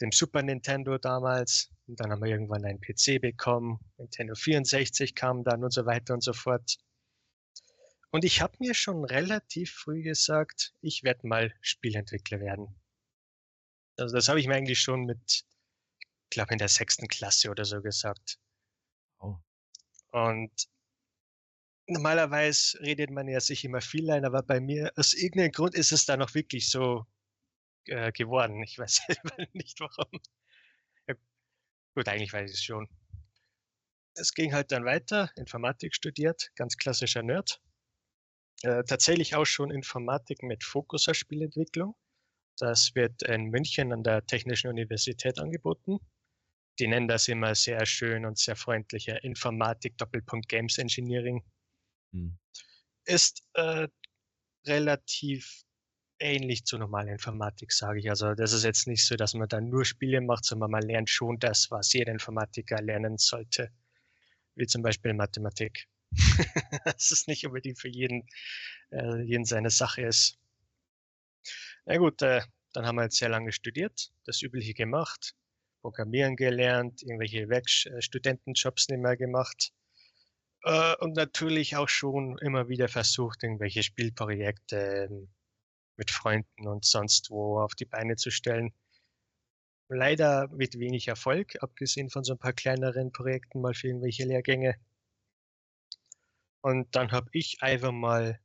dem 0.00 0.12
Super 0.12 0.42
Nintendo 0.42 0.98
damals. 0.98 1.70
Und 1.86 2.00
dann 2.00 2.10
haben 2.10 2.22
wir 2.22 2.30
irgendwann 2.30 2.64
einen 2.64 2.80
PC 2.80 3.20
bekommen. 3.20 3.78
Nintendo 3.98 4.34
64 4.34 5.14
kam 5.14 5.44
dann 5.44 5.64
und 5.64 5.72
so 5.72 5.86
weiter 5.86 6.14
und 6.14 6.22
so 6.22 6.32
fort. 6.32 6.76
Und 8.10 8.24
ich 8.24 8.42
habe 8.42 8.56
mir 8.58 8.74
schon 8.74 9.04
relativ 9.04 9.72
früh 9.72 10.02
gesagt, 10.02 10.74
ich 10.80 11.02
werde 11.02 11.26
mal 11.26 11.54
Spielentwickler 11.60 12.40
werden. 12.40 12.74
Also 13.96 14.16
das 14.16 14.28
habe 14.28 14.40
ich 14.40 14.46
mir 14.46 14.54
eigentlich 14.54 14.80
schon 14.80 15.04
mit, 15.04 15.44
glaube 16.30 16.52
in 16.52 16.58
der 16.58 16.68
sechsten 16.68 17.08
Klasse 17.08 17.50
oder 17.50 17.64
so 17.64 17.80
gesagt. 17.80 18.38
Oh. 19.20 19.36
Und 20.12 20.52
normalerweise 21.86 22.78
redet 22.80 23.10
man 23.10 23.28
ja 23.28 23.40
sich 23.40 23.64
immer 23.64 23.80
viel 23.80 24.10
ein, 24.10 24.24
aber 24.24 24.42
bei 24.42 24.60
mir, 24.60 24.92
aus 24.96 25.14
irgendeinem 25.14 25.52
Grund 25.52 25.74
ist 25.74 25.92
es 25.92 26.04
dann 26.04 26.22
auch 26.22 26.34
wirklich 26.34 26.70
so 26.70 27.06
äh, 27.86 28.12
geworden. 28.12 28.62
Ich 28.62 28.78
weiß 28.78 29.02
selber 29.06 29.46
nicht 29.52 29.80
warum. 29.80 30.20
Ja, 31.08 31.14
gut, 31.94 32.08
eigentlich 32.08 32.32
weiß 32.32 32.50
ich 32.50 32.58
es 32.58 32.64
schon. 32.64 32.88
Es 34.14 34.34
ging 34.34 34.52
halt 34.52 34.72
dann 34.72 34.84
weiter, 34.84 35.30
Informatik 35.36 35.94
studiert, 35.94 36.50
ganz 36.54 36.76
klassischer 36.76 37.22
Nerd. 37.22 37.60
Äh, 38.62 38.84
tatsächlich 38.84 39.34
auch 39.34 39.46
schon 39.46 39.70
Informatik 39.70 40.42
mit 40.42 40.62
Fokus 40.62 41.08
auf 41.08 41.16
Spielentwicklung. 41.16 41.96
Das 42.58 42.94
wird 42.94 43.22
in 43.22 43.46
München 43.46 43.92
an 43.92 44.04
der 44.04 44.24
Technischen 44.26 44.68
Universität 44.68 45.38
angeboten. 45.38 45.98
Die 46.78 46.86
nennen 46.86 47.08
das 47.08 47.28
immer 47.28 47.54
sehr 47.54 47.84
schön 47.86 48.24
und 48.24 48.38
sehr 48.38 48.56
freundlicher 48.56 49.22
Informatik 49.24 49.96
Doppelpunkt 49.98 50.48
Games 50.48 50.78
Engineering. 50.78 51.42
Hm. 52.12 52.38
Ist 53.04 53.42
äh, 53.54 53.88
relativ 54.66 55.64
ähnlich 56.18 56.64
zu 56.64 56.78
normaler 56.78 57.12
Informatik, 57.12 57.72
sage 57.72 57.98
ich. 57.98 58.08
Also 58.08 58.34
das 58.34 58.52
ist 58.52 58.64
jetzt 58.64 58.86
nicht 58.86 59.04
so, 59.04 59.16
dass 59.16 59.34
man 59.34 59.48
dann 59.48 59.68
nur 59.68 59.84
Spiele 59.84 60.20
macht, 60.20 60.44
sondern 60.44 60.70
man 60.70 60.82
lernt 60.82 61.10
schon 61.10 61.38
das, 61.38 61.70
was 61.70 61.92
jeder 61.92 62.12
Informatiker 62.12 62.80
lernen 62.80 63.18
sollte. 63.18 63.70
Wie 64.54 64.66
zum 64.66 64.82
Beispiel 64.82 65.14
Mathematik. 65.14 65.88
das 66.84 67.10
ist 67.10 67.28
nicht 67.28 67.44
unbedingt 67.46 67.78
für 67.78 67.88
jeden, 67.88 68.26
äh, 68.90 69.22
jeden 69.22 69.44
seine 69.44 69.70
Sache 69.70 70.02
ist. 70.02 70.38
Na 71.86 71.96
gut, 71.96 72.22
äh, 72.22 72.42
dann 72.72 72.86
haben 72.86 72.96
wir 72.96 73.04
jetzt 73.04 73.16
sehr 73.16 73.28
lange 73.28 73.52
studiert, 73.52 74.12
das 74.24 74.42
Übliche 74.42 74.74
gemacht, 74.74 75.34
Programmieren 75.82 76.36
gelernt, 76.36 77.02
irgendwelche 77.02 77.48
Werkstudentenjobs 77.48 78.88
nicht 78.88 79.00
mehr 79.00 79.16
gemacht. 79.16 79.72
Äh, 80.64 80.96
und 80.96 81.16
natürlich 81.16 81.76
auch 81.76 81.88
schon 81.88 82.38
immer 82.38 82.68
wieder 82.68 82.88
versucht, 82.88 83.42
irgendwelche 83.42 83.82
Spielprojekte 83.82 85.08
ähm, 85.10 85.28
mit 85.96 86.10
Freunden 86.10 86.68
und 86.68 86.84
sonst 86.84 87.30
wo 87.30 87.60
auf 87.60 87.74
die 87.74 87.84
Beine 87.84 88.16
zu 88.16 88.30
stellen. 88.30 88.72
Leider 89.88 90.48
mit 90.48 90.78
wenig 90.78 91.08
Erfolg, 91.08 91.62
abgesehen 91.62 92.10
von 92.10 92.24
so 92.24 92.34
ein 92.34 92.38
paar 92.38 92.54
kleineren 92.54 93.12
Projekten 93.12 93.60
mal 93.60 93.74
für 93.74 93.88
irgendwelche 93.88 94.24
Lehrgänge. 94.24 94.76
Und 96.62 96.94
dann 96.94 97.10
habe 97.10 97.28
ich 97.32 97.60
einfach 97.60 97.92
mal, 97.92 98.40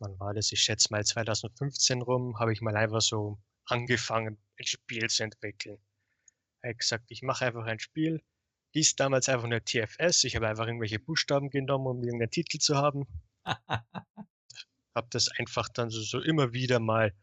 wann 0.00 0.18
war 0.18 0.34
das? 0.34 0.50
Ich 0.50 0.62
schätze 0.62 0.88
mal 0.90 1.04
2015 1.04 2.02
rum, 2.02 2.38
habe 2.38 2.52
ich 2.52 2.62
mal 2.62 2.76
einfach 2.76 3.02
so 3.02 3.38
angefangen, 3.66 4.38
ein 4.58 4.66
Spiel 4.66 5.08
zu 5.10 5.24
entwickeln. 5.24 5.78
Ich 6.62 6.68
habe 6.68 6.74
gesagt, 6.76 7.10
ich 7.10 7.22
mache 7.22 7.46
einfach 7.46 7.64
ein 7.64 7.80
Spiel, 7.80 8.22
hieß 8.72 8.96
damals 8.96 9.28
einfach 9.28 9.48
nur 9.48 9.64
TFS. 9.64 10.24
Ich 10.24 10.36
habe 10.36 10.48
einfach 10.48 10.66
irgendwelche 10.66 10.98
Buchstaben 10.98 11.50
genommen, 11.50 11.86
um 11.86 12.02
irgendeinen 12.02 12.30
Titel 12.30 12.58
zu 12.58 12.76
haben. 12.76 13.06
habe 14.94 15.08
das 15.10 15.28
einfach 15.38 15.68
dann 15.68 15.90
so, 15.90 16.00
so 16.00 16.20
immer 16.20 16.52
wieder 16.52 16.78
mal, 16.78 17.14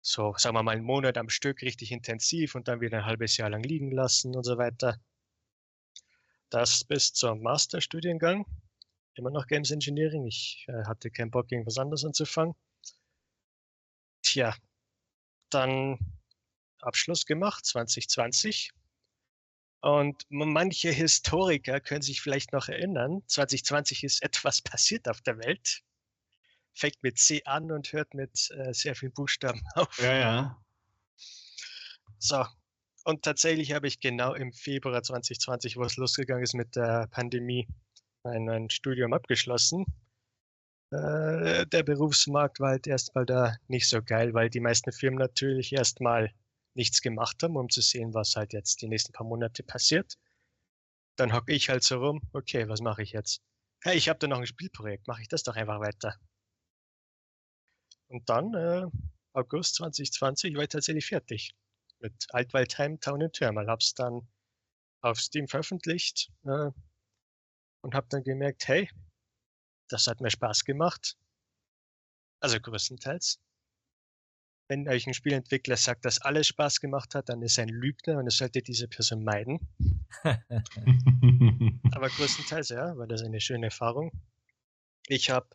so 0.00 0.34
sagen 0.36 0.56
wir 0.56 0.62
mal 0.62 0.72
einen 0.72 0.84
Monat 0.84 1.16
am 1.16 1.28
Stück 1.28 1.62
richtig 1.62 1.92
intensiv 1.92 2.54
und 2.54 2.68
dann 2.68 2.80
wieder 2.80 2.98
ein 2.98 3.06
halbes 3.06 3.36
Jahr 3.36 3.50
lang 3.50 3.62
liegen 3.62 3.90
lassen 3.90 4.34
und 4.34 4.44
so 4.44 4.58
weiter. 4.58 4.98
Das 6.50 6.84
bis 6.84 7.12
zum 7.12 7.40
Masterstudiengang. 7.42 8.46
Immer 9.14 9.30
noch 9.30 9.46
Games 9.46 9.70
Engineering. 9.70 10.26
Ich 10.26 10.64
äh, 10.68 10.84
hatte 10.86 11.10
keinen 11.10 11.30
Bock, 11.30 11.50
irgendwas 11.50 11.78
anderes 11.78 12.04
anzufangen. 12.04 12.54
Tja, 14.22 14.56
dann 15.50 15.98
Abschluss 16.84 17.26
gemacht, 17.26 17.64
2020 17.66 18.72
und 19.84 20.24
manche 20.30 20.88
Historiker 20.90 21.78
können 21.78 22.00
sich 22.00 22.22
vielleicht 22.22 22.54
noch 22.54 22.68
erinnern, 22.68 23.22
2020 23.26 24.02
ist 24.04 24.22
etwas 24.22 24.62
passiert 24.62 25.08
auf 25.08 25.20
der 25.20 25.36
Welt. 25.38 25.82
fängt 26.72 27.02
mit 27.02 27.18
C 27.18 27.42
an 27.44 27.70
und 27.70 27.92
hört 27.92 28.14
mit 28.14 28.50
äh, 28.56 28.72
sehr 28.72 28.94
vielen 28.94 29.12
Buchstaben 29.12 29.60
auf. 29.74 29.98
Ja, 29.98 30.14
ja. 30.14 30.64
So. 32.18 32.46
Und 33.04 33.22
tatsächlich 33.24 33.72
habe 33.72 33.86
ich 33.86 34.00
genau 34.00 34.32
im 34.32 34.54
Februar 34.54 35.02
2020, 35.02 35.76
wo 35.76 35.82
es 35.82 35.98
losgegangen 35.98 36.42
ist 36.42 36.54
mit 36.54 36.74
der 36.76 37.06
Pandemie, 37.08 37.68
mein, 38.22 38.46
mein 38.46 38.70
Studium 38.70 39.12
abgeschlossen. 39.12 39.84
Äh, 40.92 41.66
der 41.66 41.82
Berufsmarkt 41.82 42.58
war 42.58 42.70
halt 42.70 42.86
erstmal 42.86 43.26
da 43.26 43.54
nicht 43.68 43.86
so 43.86 44.02
geil, 44.02 44.32
weil 44.32 44.48
die 44.48 44.60
meisten 44.60 44.92
Firmen 44.92 45.18
natürlich 45.18 45.74
erstmal 45.74 46.32
nichts 46.74 47.00
gemacht 47.00 47.42
haben, 47.42 47.56
um 47.56 47.68
zu 47.68 47.80
sehen, 47.80 48.14
was 48.14 48.36
halt 48.36 48.52
jetzt 48.52 48.82
die 48.82 48.88
nächsten 48.88 49.12
paar 49.12 49.26
Monate 49.26 49.62
passiert. 49.62 50.18
Dann 51.16 51.32
hocke 51.32 51.52
ich 51.52 51.68
halt 51.68 51.84
so 51.84 51.98
rum, 51.98 52.20
okay, 52.32 52.68
was 52.68 52.80
mache 52.80 53.02
ich 53.02 53.12
jetzt? 53.12 53.40
Hey, 53.82 53.96
ich 53.96 54.08
habe 54.08 54.18
da 54.18 54.26
noch 54.26 54.38
ein 54.38 54.46
Spielprojekt, 54.46 55.06
mache 55.06 55.22
ich 55.22 55.28
das 55.28 55.42
doch 55.42 55.56
einfach 55.56 55.80
weiter. 55.80 56.16
Und 58.08 58.28
dann, 58.28 58.54
äh, 58.54 58.86
August 59.32 59.76
2020, 59.76 60.54
war 60.56 60.62
ich 60.62 60.68
tatsächlich 60.68 61.06
fertig 61.06 61.54
mit 62.00 62.26
Altwaldheim 62.30 63.00
Town 63.00 63.22
and 63.22 63.32
Thermal. 63.32 63.68
Hab's 63.68 63.94
dann 63.94 64.28
auf 65.00 65.20
Steam 65.20 65.48
veröffentlicht 65.48 66.30
äh, 66.44 66.70
und 67.82 67.94
habe 67.94 68.06
dann 68.08 68.22
gemerkt, 68.24 68.66
hey, 68.68 68.90
das 69.88 70.06
hat 70.06 70.20
mir 70.20 70.30
Spaß 70.30 70.64
gemacht. 70.64 71.16
Also 72.40 72.60
größtenteils. 72.60 73.38
Wenn 74.74 74.88
euch 74.88 75.06
ein 75.06 75.14
Spielentwickler 75.14 75.76
sagt, 75.76 76.04
dass 76.04 76.20
alles 76.20 76.48
Spaß 76.48 76.80
gemacht 76.80 77.14
hat, 77.14 77.28
dann 77.28 77.42
ist 77.42 77.58
er 77.58 77.62
ein 77.62 77.68
Lügner 77.68 78.18
und 78.18 78.26
es 78.26 78.38
sollte 78.38 78.60
diese 78.60 78.88
Person 78.88 79.22
meiden. 79.22 79.60
Aber 81.92 82.08
größtenteils 82.08 82.70
ja, 82.70 82.96
war 82.96 83.06
das 83.06 83.22
eine 83.22 83.40
schöne 83.40 83.66
Erfahrung. 83.66 84.10
Ich 85.06 85.30
habe 85.30 85.46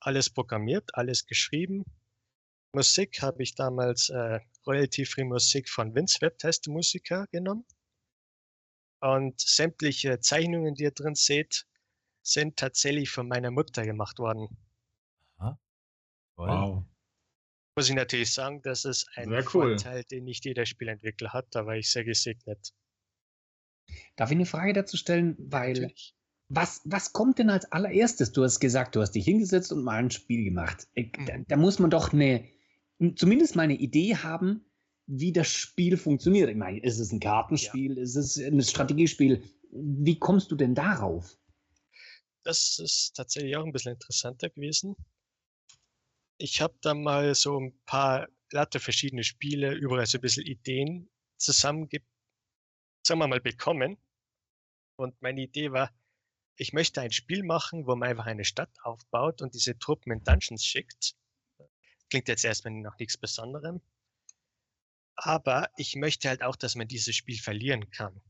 alles 0.00 0.30
programmiert, 0.30 0.94
alles 0.94 1.26
geschrieben. 1.26 1.84
Musik 2.72 3.20
habe 3.20 3.42
ich 3.42 3.54
damals 3.54 4.08
äh, 4.08 4.40
Royalty 4.66 5.04
Free 5.04 5.24
Musik 5.24 5.68
von 5.68 5.94
Vince 5.94 6.22
Webtest 6.22 6.66
Musiker 6.66 7.26
genommen. 7.32 7.66
Und 9.00 9.38
sämtliche 9.42 10.20
Zeichnungen, 10.20 10.74
die 10.74 10.84
ihr 10.84 10.92
drin 10.92 11.16
seht, 11.16 11.66
sind 12.22 12.56
tatsächlich 12.56 13.10
von 13.10 13.28
meiner 13.28 13.50
Mutter 13.50 13.84
gemacht 13.84 14.18
worden. 14.18 14.56
Wow. 16.36 16.86
Muss 17.76 17.88
ich 17.88 17.94
natürlich 17.94 18.32
sagen, 18.32 18.62
das 18.62 18.84
ist 18.84 19.08
ein 19.16 19.30
Sehr 19.30 19.44
cool. 19.54 19.78
Vorteil, 19.78 20.04
den 20.04 20.24
nicht 20.24 20.44
jeder 20.44 20.64
Spielentwickler 20.64 21.32
hat. 21.32 21.46
Da 21.50 21.66
war 21.66 21.76
ich 21.76 21.90
sehr 21.90 22.04
gesegnet. 22.04 22.72
Darf 24.16 24.30
ich 24.30 24.36
eine 24.36 24.46
Frage 24.46 24.72
dazu 24.72 24.96
stellen? 24.96 25.36
Weil 25.38 25.72
Natürlich. 25.72 26.14
was, 26.48 26.80
was 26.84 27.12
kommt 27.12 27.38
denn 27.38 27.50
als 27.50 27.70
allererstes? 27.72 28.32
Du 28.32 28.44
hast 28.44 28.60
gesagt, 28.60 28.94
du 28.94 29.00
hast 29.00 29.12
dich 29.12 29.24
hingesetzt 29.24 29.72
und 29.72 29.82
mal 29.82 29.96
ein 29.96 30.10
Spiel 30.10 30.44
gemacht. 30.44 30.86
Äh, 30.94 31.10
Da, 31.26 31.38
da 31.48 31.56
muss 31.56 31.80
man 31.80 31.90
doch 31.90 32.12
eine, 32.12 32.48
zumindest 33.16 33.56
mal 33.56 33.62
eine 33.62 33.74
Idee 33.74 34.16
haben, 34.16 34.64
wie 35.06 35.32
das 35.32 35.48
Spiel 35.48 35.96
funktioniert. 35.96 36.48
Ich 36.48 36.56
meine, 36.56 36.80
ist 36.80 36.98
es 36.98 37.12
ein 37.12 37.20
Kartenspiel? 37.20 37.98
Ist 37.98 38.14
es 38.14 38.38
ein 38.38 38.62
Strategiespiel? 38.62 39.42
Wie 39.70 40.18
kommst 40.18 40.50
du 40.50 40.56
denn 40.56 40.74
darauf? 40.74 41.36
Das 42.44 42.78
ist 42.78 43.14
tatsächlich 43.16 43.56
auch 43.56 43.64
ein 43.64 43.72
bisschen 43.72 43.94
interessanter 43.94 44.48
gewesen. 44.48 44.94
Ich 46.38 46.60
habe 46.60 46.76
da 46.80 46.94
mal 46.94 47.34
so 47.34 47.58
ein 47.58 47.78
paar 47.86 48.28
lauter 48.50 48.80
verschiedene 48.80 49.24
Spiele, 49.24 49.74
überall 49.74 50.06
so 50.06 50.18
ein 50.18 50.20
bisschen 50.20 50.46
Ideen 50.46 51.10
zusammen, 51.36 51.88
sagen 53.06 53.20
wir 53.20 53.28
mal, 53.28 53.40
bekommen. 53.40 53.98
Und 54.96 55.20
meine 55.22 55.42
Idee 55.42 55.72
war, 55.72 55.92
ich 56.56 56.72
möchte 56.72 57.00
ein 57.00 57.10
Spiel 57.10 57.42
machen, 57.42 57.86
wo 57.86 57.96
man 57.96 58.08
einfach 58.08 58.26
eine 58.26 58.44
Stadt 58.44 58.70
aufbaut 58.82 59.42
und 59.42 59.54
diese 59.54 59.78
Truppen 59.78 60.12
in 60.12 60.22
Dungeons 60.22 60.64
schickt. 60.64 61.16
Klingt 62.10 62.28
jetzt 62.28 62.44
erstmal 62.44 62.74
noch 62.74 62.98
nichts 62.98 63.16
Besonderem. 63.16 63.80
Aber 65.16 65.70
ich 65.76 65.96
möchte 65.96 66.28
halt 66.28 66.42
auch, 66.42 66.56
dass 66.56 66.74
man 66.74 66.88
dieses 66.88 67.14
Spiel 67.16 67.38
verlieren 67.38 67.90
kann. 67.90 68.20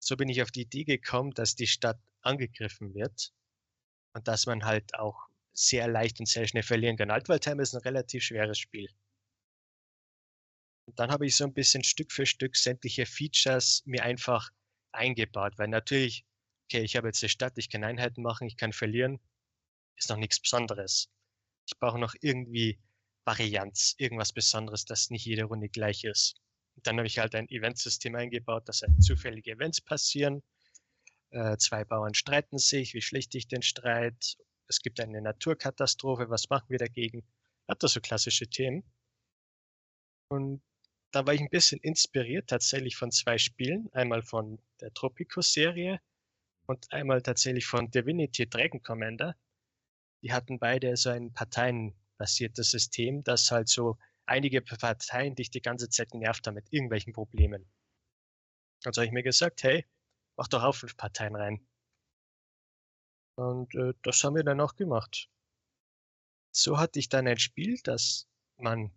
So 0.00 0.16
bin 0.16 0.28
ich 0.28 0.42
auf 0.42 0.50
die 0.50 0.62
Idee 0.62 0.84
gekommen, 0.84 1.32
dass 1.32 1.54
die 1.54 1.66
Stadt 1.66 2.00
angegriffen 2.22 2.94
wird 2.94 3.32
und 4.14 4.26
dass 4.26 4.46
man 4.46 4.64
halt 4.64 4.94
auch 4.94 5.31
sehr 5.54 5.88
leicht 5.88 6.20
und 6.20 6.26
sehr 6.26 6.46
schnell 6.46 6.62
verlieren 6.62 6.96
kann. 6.96 7.10
Altwaldheim 7.10 7.60
ist 7.60 7.74
ein 7.74 7.82
relativ 7.82 8.22
schweres 8.22 8.58
Spiel. 8.58 8.88
Und 10.86 10.98
dann 10.98 11.10
habe 11.10 11.26
ich 11.26 11.36
so 11.36 11.44
ein 11.44 11.54
bisschen 11.54 11.84
Stück 11.84 12.12
für 12.12 12.26
Stück 12.26 12.56
sämtliche 12.56 13.06
Features 13.06 13.82
mir 13.86 14.02
einfach 14.02 14.50
eingebaut, 14.92 15.54
weil 15.56 15.68
natürlich, 15.68 16.24
okay, 16.64 16.82
ich 16.82 16.96
habe 16.96 17.08
jetzt 17.08 17.22
eine 17.22 17.30
Stadt, 17.30 17.56
ich 17.56 17.70
kann 17.70 17.84
Einheiten 17.84 18.22
machen, 18.22 18.46
ich 18.46 18.56
kann 18.56 18.72
verlieren, 18.72 19.20
ist 19.96 20.10
noch 20.10 20.16
nichts 20.16 20.40
Besonderes. 20.40 21.08
Ich 21.66 21.78
brauche 21.78 21.98
noch 21.98 22.14
irgendwie 22.20 22.80
Varianz, 23.24 23.94
irgendwas 23.98 24.32
Besonderes, 24.32 24.84
das 24.84 25.10
nicht 25.10 25.24
jede 25.24 25.44
Runde 25.44 25.68
gleich 25.68 26.04
ist. 26.04 26.40
Und 26.74 26.86
dann 26.86 26.96
habe 26.96 27.06
ich 27.06 27.18
halt 27.18 27.34
ein 27.34 27.48
Eventsystem 27.48 28.14
eingebaut, 28.14 28.68
dass 28.68 28.82
halt 28.82 29.02
zufällige 29.02 29.52
Events 29.52 29.80
passieren. 29.80 30.42
Äh, 31.30 31.56
zwei 31.58 31.84
Bauern 31.84 32.14
streiten 32.14 32.58
sich, 32.58 32.94
wie 32.94 33.02
schlichte 33.02 33.38
ich 33.38 33.46
den 33.46 33.62
Streit? 33.62 34.36
Es 34.72 34.80
gibt 34.80 35.00
eine 35.00 35.20
Naturkatastrophe, 35.20 36.30
was 36.30 36.48
machen 36.48 36.70
wir 36.70 36.78
dagegen? 36.78 37.22
Hat 37.68 37.82
das 37.82 37.92
so 37.92 38.00
klassische 38.00 38.48
Themen. 38.48 38.82
Und 40.30 40.62
da 41.10 41.26
war 41.26 41.34
ich 41.34 41.42
ein 41.42 41.50
bisschen 41.50 41.78
inspiriert 41.80 42.48
tatsächlich 42.48 42.96
von 42.96 43.10
zwei 43.12 43.36
Spielen. 43.36 43.90
Einmal 43.92 44.22
von 44.22 44.58
der 44.80 44.90
Tropicus-Serie 44.94 46.00
und 46.64 46.90
einmal 46.90 47.20
tatsächlich 47.20 47.66
von 47.66 47.90
Divinity 47.90 48.48
Dragon 48.48 48.82
Commander. 48.82 49.36
Die 50.22 50.32
hatten 50.32 50.58
beide 50.58 50.96
so 50.96 51.10
ein 51.10 51.34
parteienbasiertes 51.34 52.70
System, 52.70 53.22
das 53.24 53.50
halt 53.50 53.68
so 53.68 53.98
einige 54.24 54.62
Parteien 54.62 55.34
dich 55.34 55.50
die 55.50 55.60
ganze 55.60 55.90
Zeit 55.90 56.12
genervt 56.12 56.46
haben 56.46 56.54
mit 56.54 56.72
irgendwelchen 56.72 57.12
Problemen. 57.12 57.70
Also 58.86 59.02
habe 59.02 59.06
ich 59.06 59.12
mir 59.12 59.22
gesagt, 59.22 59.64
hey, 59.64 59.84
mach 60.38 60.48
doch 60.48 60.62
auch 60.62 60.76
fünf 60.76 60.96
Parteien 60.96 61.36
rein. 61.36 61.60
Und 63.42 63.74
äh, 63.74 63.94
das 64.02 64.22
haben 64.24 64.36
wir 64.36 64.44
dann 64.44 64.60
auch 64.60 64.76
gemacht. 64.76 65.28
So 66.52 66.78
hatte 66.78 66.98
ich 66.98 67.08
dann 67.08 67.26
ein 67.26 67.38
Spiel, 67.38 67.78
das 67.82 68.28
man 68.58 68.92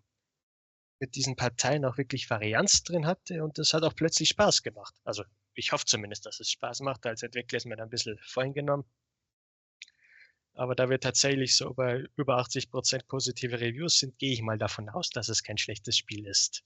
mit 0.99 1.15
diesen 1.15 1.36
Parteien 1.36 1.86
auch 1.86 1.97
wirklich 1.97 2.29
Varianz 2.29 2.84
drin 2.84 3.05
hatte 3.05 3.43
und 3.43 3.58
das 3.58 3.73
hat 3.73 3.84
auch 3.84 3.95
plötzlich 3.95 4.29
Spaß 4.29 4.63
gemacht. 4.63 4.93
Also 5.03 5.23
ich 5.53 5.71
hoffe 5.71 5.86
zumindest, 5.86 6.25
dass 6.25 6.39
es 6.39 6.51
Spaß 6.51 6.81
macht. 6.81 7.05
Als 7.05 7.23
Entwickler 7.23 7.58
ist 7.58 7.65
mir 7.65 7.75
da 7.75 7.84
ein 7.84 7.89
bisschen 7.89 8.17
voreingenommen. 8.19 8.86
Aber 10.53 10.75
da 10.75 10.89
wir 10.89 10.99
tatsächlich 10.99 11.55
so 11.55 11.73
bei 11.73 12.05
über 12.15 12.39
80% 12.39 13.05
positive 13.08 13.60
Reviews 13.60 13.99
sind, 13.99 14.17
gehe 14.19 14.31
ich 14.31 14.41
mal 14.41 14.58
davon 14.58 14.89
aus, 14.89 15.10
dass 15.10 15.27
es 15.27 15.43
kein 15.43 15.58
schlechtes 15.58 15.97
Spiel 15.97 16.25
ist. 16.25 16.63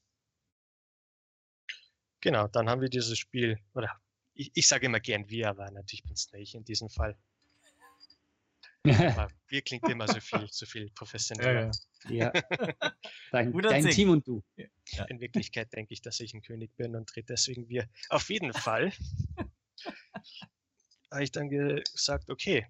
Genau, 2.22 2.48
dann 2.48 2.70
haben 2.70 2.82
wir 2.82 2.89
dieses 2.89 3.18
Spiel, 3.18 3.58
oder 3.74 4.00
ich, 4.34 4.52
ich 4.54 4.68
sage 4.68 4.86
immer 4.86 5.00
gern 5.00 5.30
wir, 5.30 5.50
aber 5.50 5.72
natürlich 5.72 6.04
bin 6.04 6.13
es 6.13 6.32
nicht 6.32 6.54
in 6.54 6.65
diesem 6.65 6.89
Fall. 6.89 7.18
Aber 8.84 9.30
wir 9.48 9.62
klingt 9.62 9.88
immer 9.89 10.08
so 10.08 10.20
viel, 10.20 10.48
so 10.50 10.65
viel 10.65 10.89
professioneller. 10.92 11.72
Ja, 12.08 12.32
ja. 12.34 12.42
Dein, 13.32 13.52
dein. 13.52 13.89
Team 13.89 14.10
und 14.10 14.26
du. 14.26 14.42
In 15.10 15.20
Wirklichkeit 15.20 15.74
denke 15.74 15.94
ich, 15.94 16.02
dass 16.02 16.20
ich 16.20 16.34
ein 16.34 16.42
König 16.42 16.76
bin 16.78 16.96
und 16.96 17.13
drehe 17.13 17.24
deswegen 17.24 17.68
wir. 17.68 17.89
Auf 18.10 18.30
jeden 18.30 18.54
Fall 18.54 18.94
habe 21.12 21.24
ich 21.24 21.32
dann 21.32 21.50
gesagt, 21.50 22.30
okay, 22.30 22.65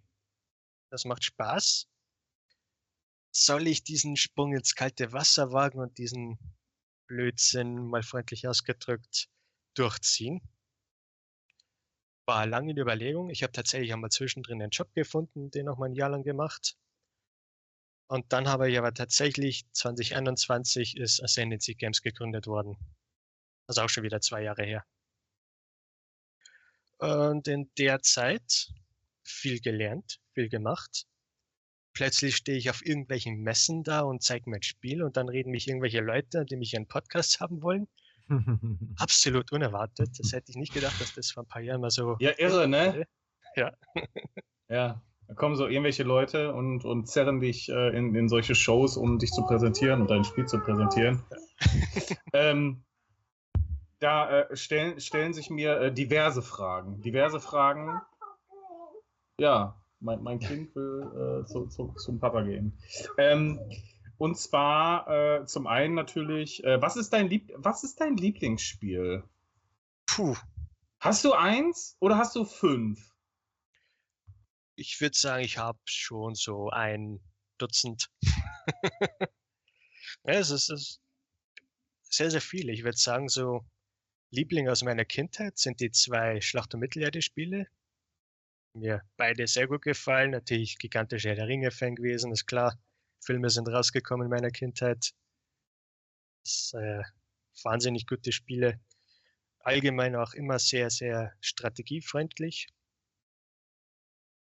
das 0.89 1.05
macht 1.05 1.23
Spaß. 1.23 1.87
Soll 3.31 3.67
ich 3.67 3.83
diesen 3.83 4.15
Sprung 4.15 4.53
ins 4.53 4.73
kalte 4.73 5.13
Wasser 5.13 5.51
wagen 5.51 5.79
und 5.79 5.97
diesen 5.97 6.39
Blödsinn, 7.07 7.87
mal 7.87 8.03
freundlich 8.03 8.47
ausgedrückt, 8.47 9.29
durchziehen? 9.75 10.41
War 12.29 12.45
lange 12.45 12.73
in 12.73 12.77
Überlegung. 12.77 13.31
Ich 13.31 13.41
habe 13.41 13.53
tatsächlich 13.53 13.91
einmal 13.91 14.11
zwischendrin 14.11 14.61
einen 14.61 14.69
Job 14.69 14.93
gefunden, 14.93 15.49
den 15.49 15.65
noch 15.65 15.79
mal 15.79 15.87
ein 15.87 15.95
Jahr 15.95 16.11
lang 16.11 16.21
gemacht. 16.21 16.77
Und 18.05 18.31
dann 18.31 18.47
habe 18.47 18.69
ich 18.69 18.77
aber 18.77 18.93
tatsächlich 18.93 19.65
2021 19.71 20.95
ist 20.97 21.23
Ascendancy 21.23 21.73
Games 21.73 22.03
gegründet 22.03 22.45
worden. 22.45 22.77
Also 23.65 23.81
auch 23.81 23.89
schon 23.89 24.03
wieder 24.03 24.21
zwei 24.21 24.43
Jahre 24.43 24.63
her. 24.63 24.85
Und 26.99 27.47
in 27.47 27.71
der 27.79 28.03
Zeit 28.03 28.67
viel 29.23 29.59
gelernt, 29.59 30.19
viel 30.35 30.49
gemacht. 30.49 31.07
Plötzlich 31.93 32.35
stehe 32.35 32.59
ich 32.59 32.69
auf 32.69 32.85
irgendwelchen 32.85 33.41
Messen 33.41 33.83
da 33.83 34.01
und 34.01 34.21
zeige 34.21 34.51
mein 34.51 34.61
Spiel 34.61 35.01
und 35.01 35.17
dann 35.17 35.29
reden 35.29 35.49
mich 35.49 35.67
irgendwelche 35.67 36.01
Leute, 36.01 36.45
die 36.45 36.57
mich 36.57 36.75
in 36.75 36.87
Podcast 36.87 37.39
haben 37.39 37.63
wollen. 37.63 37.87
Absolut 38.97 39.51
unerwartet. 39.51 40.09
Das 40.17 40.31
hätte 40.33 40.51
ich 40.51 40.57
nicht 40.57 40.73
gedacht, 40.73 40.99
dass 41.01 41.13
das 41.13 41.31
vor 41.31 41.43
ein 41.43 41.47
paar 41.47 41.61
Jahren 41.61 41.81
mal 41.81 41.91
so. 41.91 42.17
Ja, 42.19 42.31
irre, 42.37 42.67
ne? 42.67 43.05
Ja. 43.55 43.71
Ja. 44.71 45.01
Da 45.27 45.33
kommen 45.33 45.55
so 45.55 45.67
irgendwelche 45.67 46.03
Leute 46.03 46.53
und, 46.53 46.85
und 46.85 47.07
zerren 47.07 47.39
dich 47.39 47.69
äh, 47.69 47.97
in, 47.97 48.13
in 48.13 48.29
solche 48.29 48.53
Shows, 48.53 48.97
um 48.97 49.17
dich 49.17 49.31
zu 49.31 49.41
präsentieren 49.43 50.01
und 50.01 50.11
dein 50.11 50.23
Spiel 50.23 50.45
zu 50.45 50.59
präsentieren. 50.59 51.23
ähm, 52.33 52.83
da 53.99 54.41
äh, 54.41 54.55
stellen, 54.55 54.99
stellen 54.99 55.33
sich 55.33 55.49
mir 55.49 55.79
äh, 55.81 55.91
diverse 55.91 56.43
Fragen. 56.43 57.01
Diverse 57.01 57.39
Fragen. 57.39 57.99
Ja. 59.39 59.75
Mein, 59.99 60.21
mein 60.21 60.39
Kind 60.39 60.75
will 60.75 61.41
äh, 61.41 61.45
zu, 61.45 61.65
zu, 61.65 61.93
zum 61.97 62.19
Papa 62.19 62.43
gehen. 62.43 62.77
Ähm, 63.17 63.59
und 64.19 64.37
zwar 64.37 65.07
äh, 65.07 65.45
zum 65.45 65.65
einen 65.65 65.95
natürlich, 65.95 66.61
äh, 66.65 66.81
was, 66.81 66.97
ist 66.97 67.11
dein 67.11 67.29
Lieb 67.29 67.51
was 67.55 67.85
ist 67.85 68.01
dein 68.01 68.17
Lieblingsspiel? 68.17 69.23
Puh. 70.05 70.35
Hast 70.99 71.23
du 71.23 71.31
eins 71.31 71.95
oder 72.01 72.17
hast 72.17 72.35
du 72.35 72.43
fünf? 72.43 72.99
Ich 74.75 74.99
würde 74.99 75.17
sagen, 75.17 75.43
ich 75.45 75.57
habe 75.57 75.79
schon 75.85 76.35
so 76.35 76.69
ein 76.69 77.21
Dutzend. 77.57 78.09
ja, 80.25 80.33
es 80.33 80.49
ist, 80.49 80.69
es 80.69 80.81
ist 80.81 81.01
sehr, 82.01 82.29
sehr 82.29 82.41
viele. 82.41 82.73
Ich 82.73 82.83
würde 82.83 82.97
sagen, 82.97 83.29
so 83.29 83.65
Liebling 84.31 84.67
aus 84.67 84.83
meiner 84.83 85.05
Kindheit 85.05 85.57
sind 85.57 85.79
die 85.79 85.91
zwei 85.91 86.41
Schlacht- 86.41 86.73
und 86.73 86.81
Mittelerde-Spiele. 86.81 87.67
Mir 88.73 89.01
beide 89.15 89.47
sehr 89.47 89.67
gut 89.67 89.81
gefallen. 89.81 90.31
Natürlich 90.31 90.77
gigantischer 90.77 91.35
der 91.35 91.47
Ringe-Fan 91.47 91.95
gewesen, 91.95 92.33
ist 92.33 92.47
klar. 92.47 92.77
Filme 93.21 93.49
sind 93.49 93.67
rausgekommen 93.67 94.25
in 94.25 94.31
meiner 94.31 94.51
Kindheit. 94.51 95.11
Das, 96.43 96.73
äh, 96.73 97.03
wahnsinnig 97.63 98.07
gute 98.07 98.31
Spiele. 98.31 98.79
Allgemein 99.59 100.15
auch 100.15 100.33
immer 100.33 100.59
sehr, 100.59 100.89
sehr 100.89 101.33
strategiefreundlich. 101.41 102.67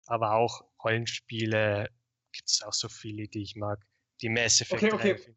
Aber 0.06 0.32
auch 0.32 0.64
Rollenspiele 0.82 1.88
gibt 2.32 2.48
es 2.48 2.62
auch 2.62 2.72
so 2.72 2.88
viele, 2.88 3.28
die 3.28 3.42
ich 3.42 3.56
mag. 3.56 3.84
Die 4.20 4.28
Mass 4.28 4.60
Effect 4.60 4.94
okay, 4.94 5.12
okay. 5.14 5.36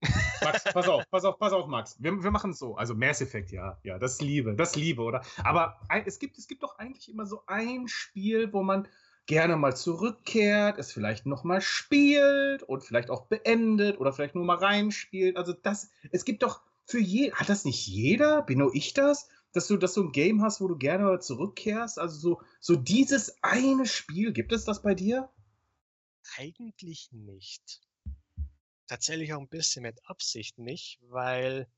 Max, 0.42 0.64
pass 0.64 0.88
auf, 0.88 1.10
pass 1.10 1.24
auf, 1.24 1.38
pass 1.38 1.52
auf, 1.52 1.66
Max. 1.66 1.96
Wir, 2.00 2.22
wir 2.22 2.30
machen 2.30 2.52
es 2.52 2.58
so. 2.58 2.76
Also 2.76 2.94
Mass 2.94 3.20
Effect, 3.20 3.50
ja, 3.50 3.80
ja, 3.82 3.98
das 3.98 4.20
Liebe, 4.20 4.54
das 4.54 4.76
Liebe, 4.76 5.02
oder? 5.02 5.24
Aber 5.38 5.80
es 6.06 6.20
gibt, 6.20 6.38
es 6.38 6.46
gibt 6.46 6.62
doch 6.62 6.78
eigentlich 6.78 7.08
immer 7.08 7.26
so 7.26 7.42
ein 7.46 7.88
Spiel, 7.88 8.52
wo 8.52 8.62
man 8.62 8.86
gerne 9.28 9.56
mal 9.56 9.76
zurückkehrt, 9.76 10.78
es 10.78 10.90
vielleicht 10.90 11.26
noch 11.26 11.44
mal 11.44 11.60
spielt 11.60 12.64
und 12.64 12.82
vielleicht 12.82 13.10
auch 13.10 13.26
beendet 13.26 14.00
oder 14.00 14.12
vielleicht 14.12 14.34
nur 14.34 14.44
mal 14.44 14.56
reinspielt. 14.56 15.36
Also 15.36 15.52
das, 15.52 15.90
es 16.10 16.24
gibt 16.24 16.42
doch 16.42 16.62
für 16.84 16.98
je, 16.98 17.32
hat 17.32 17.48
das 17.48 17.64
nicht 17.64 17.86
jeder? 17.86 18.42
Bin 18.42 18.58
nur 18.58 18.74
ich 18.74 18.94
das? 18.94 19.28
Dass 19.52 19.68
du, 19.68 19.76
dass 19.76 19.94
du 19.94 20.02
ein 20.02 20.12
Game 20.12 20.42
hast, 20.42 20.60
wo 20.60 20.66
du 20.66 20.76
gerne 20.76 21.04
mal 21.04 21.22
zurückkehrst? 21.22 22.00
Also 22.00 22.18
so, 22.18 22.42
so 22.58 22.74
dieses 22.74 23.42
eine 23.42 23.86
Spiel, 23.86 24.32
gibt 24.32 24.50
es 24.50 24.64
das 24.64 24.82
bei 24.82 24.94
dir? 24.94 25.30
Eigentlich 26.36 27.08
nicht 27.12 27.80
tatsächlich 28.88 29.32
auch 29.32 29.40
ein 29.40 29.48
bisschen 29.48 29.82
mit 29.82 30.04
Absicht 30.06 30.58
nicht, 30.58 30.98
weil 31.02 31.68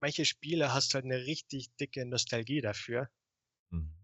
manche 0.00 0.24
Spiele 0.24 0.72
hast 0.72 0.94
halt 0.94 1.04
eine 1.04 1.24
richtig 1.24 1.74
dicke 1.76 2.06
Nostalgie 2.06 2.60
dafür. 2.60 3.10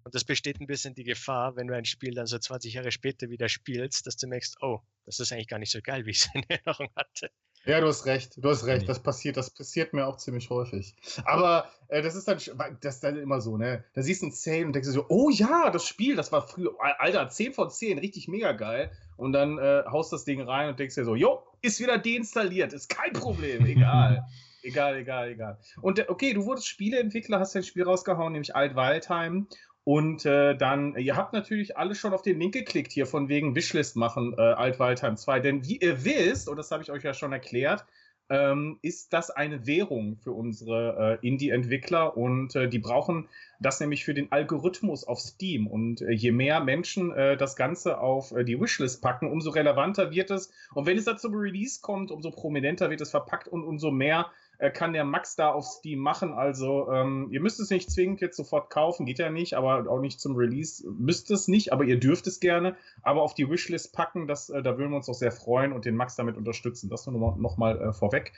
Und 0.08 0.14
das 0.14 0.24
besteht 0.24 0.58
ein 0.58 0.66
bisschen 0.66 0.94
die 0.94 1.04
Gefahr, 1.04 1.54
wenn 1.56 1.66
du 1.66 1.76
ein 1.76 1.84
Spiel 1.84 2.14
dann 2.14 2.24
so 2.24 2.38
20 2.38 2.72
Jahre 2.72 2.90
später 2.90 3.28
wieder 3.28 3.50
spielst, 3.50 4.06
dass 4.06 4.16
du 4.16 4.26
merkst, 4.26 4.56
oh, 4.62 4.80
das 5.04 5.20
ist 5.20 5.34
eigentlich 5.34 5.48
gar 5.48 5.58
nicht 5.58 5.70
so 5.70 5.80
geil, 5.82 6.06
wie 6.06 6.12
ich 6.12 6.20
es 6.20 6.30
in 6.32 6.44
Erinnerung 6.48 6.88
hatte. 6.96 7.30
Ja, 7.66 7.78
du 7.82 7.88
hast 7.88 8.06
recht, 8.06 8.32
du 8.38 8.48
hast 8.48 8.64
recht. 8.64 8.88
Das 8.88 9.02
passiert, 9.02 9.36
das 9.36 9.50
passiert 9.50 9.92
mir 9.92 10.06
auch 10.06 10.16
ziemlich 10.16 10.48
häufig. 10.48 10.96
Aber 11.26 11.70
äh, 11.88 12.00
das 12.00 12.14
ist 12.14 12.26
dann, 12.26 12.38
das 12.80 12.94
ist 12.94 13.04
dann 13.04 13.18
immer 13.18 13.42
so, 13.42 13.58
ne? 13.58 13.84
Da 13.92 14.00
siehst 14.00 14.22
du 14.22 14.28
ein 14.28 14.32
10 14.32 14.68
und 14.68 14.72
denkst 14.72 14.88
du 14.88 14.94
so, 14.94 15.04
oh 15.10 15.28
ja, 15.28 15.68
das 15.68 15.86
Spiel, 15.86 16.16
das 16.16 16.32
war 16.32 16.48
früher, 16.48 16.74
Alter, 16.80 17.28
10 17.28 17.52
von 17.52 17.68
10, 17.68 17.98
richtig 17.98 18.28
mega 18.28 18.52
geil. 18.52 18.90
Und 19.18 19.32
dann 19.34 19.58
äh, 19.58 19.82
haust 19.90 20.10
das 20.10 20.24
Ding 20.24 20.40
rein 20.40 20.70
und 20.70 20.78
denkst 20.78 20.94
dir 20.94 21.04
so, 21.04 21.16
jo, 21.16 21.42
ist 21.60 21.80
wieder 21.80 21.98
deinstalliert, 21.98 22.72
ist 22.72 22.88
kein 22.88 23.12
Problem, 23.12 23.66
egal. 23.66 24.24
egal, 24.62 24.96
egal, 24.96 25.30
egal. 25.30 25.58
Und 25.80 25.98
äh, 25.98 26.06
okay, 26.08 26.32
du 26.32 26.44
wurdest 26.46 26.68
Spieleentwickler, 26.68 27.40
hast 27.40 27.54
dein 27.54 27.62
Spiel 27.62 27.84
rausgehauen, 27.84 28.32
nämlich 28.32 28.54
Alt 28.54 28.74
Waldheim. 28.76 29.48
Und 29.88 30.26
äh, 30.26 30.54
dann, 30.54 30.96
ihr 30.98 31.16
habt 31.16 31.32
natürlich 31.32 31.78
alle 31.78 31.94
schon 31.94 32.12
auf 32.12 32.20
den 32.20 32.38
Link 32.38 32.52
geklickt 32.52 32.92
hier 32.92 33.06
von 33.06 33.30
wegen 33.30 33.56
Wishlist 33.56 33.96
machen, 33.96 34.34
äh, 34.36 34.42
Altwaldheim 34.42 35.16
2. 35.16 35.40
Denn 35.40 35.64
wie 35.66 35.78
ihr 35.78 36.04
wisst, 36.04 36.50
und 36.50 36.58
das 36.58 36.70
habe 36.70 36.82
ich 36.82 36.90
euch 36.90 37.04
ja 37.04 37.14
schon 37.14 37.32
erklärt, 37.32 37.86
ähm, 38.28 38.78
ist 38.82 39.14
das 39.14 39.30
eine 39.30 39.66
Währung 39.66 40.18
für 40.18 40.32
unsere 40.32 41.18
äh, 41.22 41.26
Indie-Entwickler 41.26 42.18
und 42.18 42.54
äh, 42.54 42.68
die 42.68 42.80
brauchen 42.80 43.30
das 43.60 43.80
nämlich 43.80 44.04
für 44.04 44.12
den 44.12 44.30
Algorithmus 44.30 45.04
auf 45.04 45.20
Steam. 45.20 45.66
Und 45.66 46.02
äh, 46.02 46.12
je 46.12 46.32
mehr 46.32 46.60
Menschen 46.60 47.10
äh, 47.12 47.38
das 47.38 47.56
Ganze 47.56 47.98
auf 47.98 48.32
äh, 48.32 48.44
die 48.44 48.60
Wishlist 48.60 49.00
packen, 49.00 49.32
umso 49.32 49.48
relevanter 49.48 50.10
wird 50.10 50.30
es. 50.30 50.52
Und 50.74 50.84
wenn 50.84 50.98
es 50.98 51.06
da 51.06 51.16
zum 51.16 51.34
Release 51.34 51.80
kommt, 51.80 52.10
umso 52.10 52.30
prominenter 52.30 52.90
wird 52.90 53.00
es 53.00 53.10
verpackt 53.10 53.48
und 53.48 53.64
umso 53.64 53.90
mehr 53.90 54.30
äh, 54.58 54.70
kann 54.70 54.92
der 54.92 55.04
Max 55.04 55.36
da 55.36 55.50
auf 55.50 55.64
Steam 55.64 56.00
machen. 56.00 56.32
Also 56.32 56.90
ähm, 56.92 57.28
ihr 57.30 57.40
müsst 57.40 57.60
es 57.60 57.70
nicht 57.70 57.90
zwingend 57.90 58.20
jetzt 58.20 58.36
sofort 58.36 58.70
kaufen, 58.70 59.06
geht 59.06 59.18
ja 59.18 59.30
nicht, 59.30 59.54
aber 59.54 59.88
auch 59.88 60.00
nicht 60.00 60.20
zum 60.20 60.36
Release. 60.36 60.84
Müsst 60.90 61.30
es 61.30 61.48
nicht, 61.48 61.72
aber 61.72 61.84
ihr 61.84 61.98
dürft 61.98 62.26
es 62.26 62.40
gerne. 62.40 62.76
Aber 63.02 63.22
auf 63.22 63.34
die 63.34 63.48
Wishlist 63.48 63.92
packen, 63.94 64.26
das, 64.26 64.50
äh, 64.50 64.62
da 64.62 64.76
würden 64.76 64.90
wir 64.90 64.96
uns 64.96 65.08
auch 65.08 65.14
sehr 65.14 65.32
freuen 65.32 65.72
und 65.72 65.84
den 65.84 65.94
Max 65.94 66.16
damit 66.16 66.36
unterstützen. 66.36 66.90
Das 66.90 67.06
nur 67.06 67.36
noch 67.36 67.56
mal 67.56 67.80
äh, 67.80 67.92
vorweg. 67.92 68.32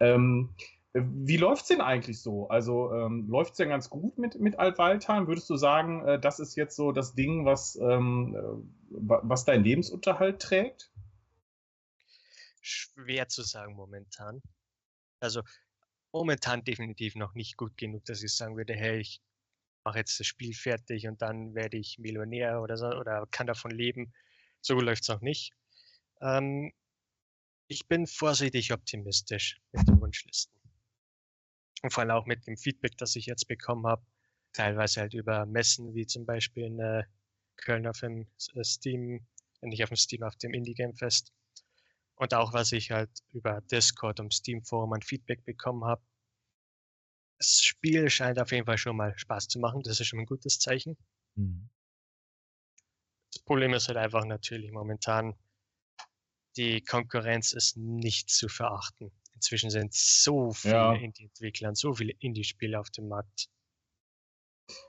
Ähm, 0.00 0.50
wie 0.92 1.36
läuft 1.36 1.62
es 1.62 1.68
denn 1.68 1.80
eigentlich 1.80 2.20
so? 2.20 2.48
Also 2.48 2.92
ähm, 2.92 3.28
läuft 3.28 3.52
es 3.52 3.58
denn 3.58 3.68
ganz 3.68 3.90
gut 3.90 4.18
mit, 4.18 4.40
mit 4.40 4.58
Altwaldheim? 4.58 5.28
Würdest 5.28 5.48
du 5.48 5.56
sagen, 5.56 6.04
äh, 6.04 6.18
das 6.18 6.40
ist 6.40 6.56
jetzt 6.56 6.74
so 6.74 6.90
das 6.90 7.14
Ding, 7.14 7.44
was, 7.44 7.76
ähm, 7.76 8.34
äh, 8.34 8.64
was 8.90 9.44
deinen 9.44 9.62
Lebensunterhalt 9.62 10.42
trägt? 10.42 10.90
Schwer 12.60 13.28
zu 13.28 13.42
sagen 13.42 13.76
momentan. 13.76 14.42
Also 15.20 15.42
momentan 16.12 16.64
definitiv 16.64 17.14
noch 17.14 17.34
nicht 17.34 17.56
gut 17.56 17.76
genug, 17.76 18.04
dass 18.06 18.22
ich 18.22 18.34
sagen 18.34 18.56
würde, 18.56 18.74
hey, 18.74 19.00
ich 19.00 19.20
mache 19.84 19.98
jetzt 19.98 20.18
das 20.18 20.26
Spiel 20.26 20.54
fertig 20.54 21.06
und 21.06 21.22
dann 21.22 21.54
werde 21.54 21.78
ich 21.78 21.98
Millionär 21.98 22.60
oder 22.60 22.76
so 22.76 22.86
oder 22.86 23.26
kann 23.30 23.46
davon 23.46 23.70
leben. 23.70 24.12
So 24.60 24.74
läuft 24.80 25.02
es 25.02 25.08
noch 25.08 25.20
nicht. 25.20 25.52
Ähm, 26.20 26.72
ich 27.68 27.86
bin 27.86 28.06
vorsichtig 28.06 28.72
optimistisch 28.72 29.60
mit 29.72 29.86
den 29.88 30.00
Wunschlisten. 30.00 30.60
Und 31.82 31.92
vor 31.92 32.02
allem 32.02 32.10
auch 32.10 32.26
mit 32.26 32.46
dem 32.46 32.56
Feedback, 32.56 32.96
das 32.98 33.16
ich 33.16 33.26
jetzt 33.26 33.46
bekommen 33.46 33.86
habe. 33.86 34.04
Teilweise 34.52 35.00
halt 35.00 35.14
über 35.14 35.46
Messen, 35.46 35.94
wie 35.94 36.06
zum 36.06 36.26
Beispiel 36.26 36.64
in 36.64 36.80
äh, 36.80 37.04
Köln 37.56 37.86
auf 37.86 38.00
dem 38.00 38.26
äh, 38.54 38.64
Steam, 38.64 39.26
nicht 39.62 39.82
auf 39.82 39.90
dem 39.90 39.96
Steam, 39.96 40.24
auf 40.24 40.36
dem 40.36 40.52
Indie 40.52 40.74
Game 40.74 40.96
Fest. 40.96 41.32
Und 42.20 42.34
auch 42.34 42.52
was 42.52 42.72
ich 42.72 42.90
halt 42.90 43.08
über 43.32 43.62
Discord 43.62 44.20
und 44.20 44.34
Steam 44.34 44.62
Forum 44.62 44.92
an 44.92 45.00
Feedback 45.00 45.42
bekommen 45.46 45.86
habe. 45.86 46.02
Das 47.38 47.62
Spiel 47.62 48.10
scheint 48.10 48.38
auf 48.38 48.52
jeden 48.52 48.66
Fall 48.66 48.76
schon 48.76 48.94
mal 48.94 49.16
Spaß 49.16 49.48
zu 49.48 49.58
machen. 49.58 49.82
Das 49.82 50.00
ist 50.00 50.08
schon 50.08 50.18
ein 50.18 50.26
gutes 50.26 50.58
Zeichen. 50.58 50.98
Mhm. 51.34 51.70
Das 53.32 53.42
Problem 53.42 53.72
ist 53.72 53.88
halt 53.88 53.96
einfach 53.96 54.26
natürlich 54.26 54.70
momentan, 54.70 55.34
die 56.58 56.82
Konkurrenz 56.82 57.52
ist 57.52 57.78
nicht 57.78 58.28
zu 58.28 58.48
verachten. 58.48 59.10
Inzwischen 59.32 59.70
sind 59.70 59.94
so 59.94 60.52
viele 60.52 60.74
ja. 60.74 60.92
Indie-Entwickler 60.92 61.70
und 61.70 61.78
so 61.78 61.94
viele 61.94 62.12
Indie-Spiele 62.18 62.78
auf 62.78 62.90
dem 62.90 63.08
Markt. 63.08 63.48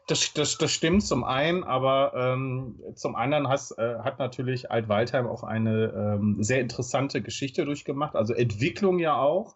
Das, 0.08 0.34
das, 0.34 0.58
das 0.58 0.72
stimmt 0.72 1.04
zum 1.04 1.24
einen, 1.24 1.64
aber 1.64 2.14
ähm, 2.16 2.80
zum 2.96 3.16
anderen 3.16 3.48
has, 3.48 3.72
äh, 3.78 4.00
hat 4.00 4.20
natürlich 4.20 4.72
Alt-Waldheim 4.72 5.28
auch 5.28 5.44
eine 5.44 5.94
ähm, 5.96 6.44
sehr 6.44 6.60
interessante 6.60 7.22
Geschichte 7.22 7.66
durchgemacht, 7.66 8.16
also 8.16 8.34
Entwicklung 8.34 9.00
ja 9.00 9.16
auch. 9.16 9.56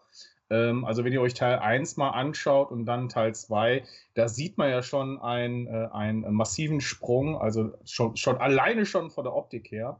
Ähm, 0.49 0.85
also 0.85 1.03
wenn 1.03 1.13
ihr 1.13 1.21
euch 1.21 1.33
Teil 1.33 1.59
1 1.59 1.97
mal 1.97 2.11
anschaut 2.11 2.71
und 2.71 2.85
dann 2.85 3.09
Teil 3.09 3.33
2, 3.33 3.83
da 4.13 4.27
sieht 4.27 4.57
man 4.57 4.69
ja 4.69 4.83
schon 4.83 5.19
ein, 5.19 5.67
äh, 5.67 5.89
einen 5.91 6.33
massiven 6.33 6.81
Sprung, 6.81 7.37
also 7.37 7.71
schon, 7.85 8.15
schon 8.15 8.37
alleine 8.37 8.85
schon 8.85 9.09
von 9.09 9.23
der 9.23 9.35
Optik 9.35 9.71
her. 9.71 9.99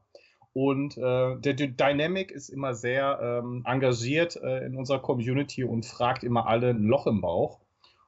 Und 0.54 0.98
äh, 0.98 1.36
der, 1.38 1.54
der 1.54 1.68
Dynamic 1.68 2.32
ist 2.32 2.48
immer 2.48 2.76
sehr 2.76 3.20
ähm, 3.22 3.64
engagiert 3.66 4.38
äh, 4.38 4.66
in 4.66 4.78
unserer 4.78 5.00
Community 5.00 5.66
und 5.66 5.86
fragt 5.86 6.24
immer 6.24 6.48
alle 6.48 6.70
ein 6.70 6.84
Loch 6.84 7.08
im 7.08 7.20
Bauch. 7.20 7.60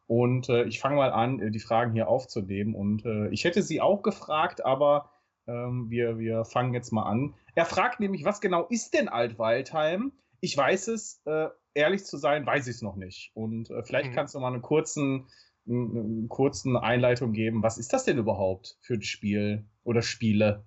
Und 0.08 0.48
äh, 0.48 0.64
ich 0.64 0.80
fange 0.80 0.96
mal 0.96 1.12
an, 1.12 1.40
äh, 1.42 1.52
die 1.52 1.60
Fragen 1.60 1.92
hier 1.92 2.08
aufzunehmen. 2.08 2.74
Und 2.74 3.06
äh, 3.06 3.28
ich 3.30 3.44
hätte 3.44 3.62
sie 3.62 3.82
auch 3.82 4.02
gefragt, 4.02 4.66
aber 4.66 5.12
ähm, 5.48 5.90
wir, 5.90 6.18
wir 6.18 6.46
fangen 6.46 6.74
jetzt 6.74 6.92
mal 6.92 7.04
an. 7.04 7.36
Er 7.56 7.66
fragt 7.66 8.00
nämlich, 8.00 8.24
was 8.24 8.40
genau 8.40 8.66
ist 8.68 8.94
denn 8.94 9.10
Altwaldheim? 9.10 10.14
Ich 10.40 10.56
weiß 10.56 10.88
es, 10.88 11.22
äh, 11.26 11.50
ehrlich 11.74 12.06
zu 12.06 12.18
sein, 12.18 12.46
weiß 12.46 12.68
ich 12.68 12.78
es 12.78 12.82
noch 12.82 12.96
nicht. 12.96 13.32
Und 13.34 13.70
äh, 13.70 13.84
vielleicht 13.84 14.12
mhm. 14.12 14.16
kannst 14.16 14.34
du 14.34 14.40
mal 14.40 14.48
eine 14.48 14.62
kurzen, 14.62 15.28
eine 15.68 16.28
kurzen 16.30 16.78
Einleitung 16.78 17.34
geben. 17.34 17.62
Was 17.62 17.78
ist 17.78 17.92
das 17.92 18.06
denn 18.06 18.18
überhaupt 18.18 18.78
für 18.82 18.94
ein 18.94 19.02
Spiel 19.02 19.66
oder 19.84 20.02
Spiele? 20.02 20.66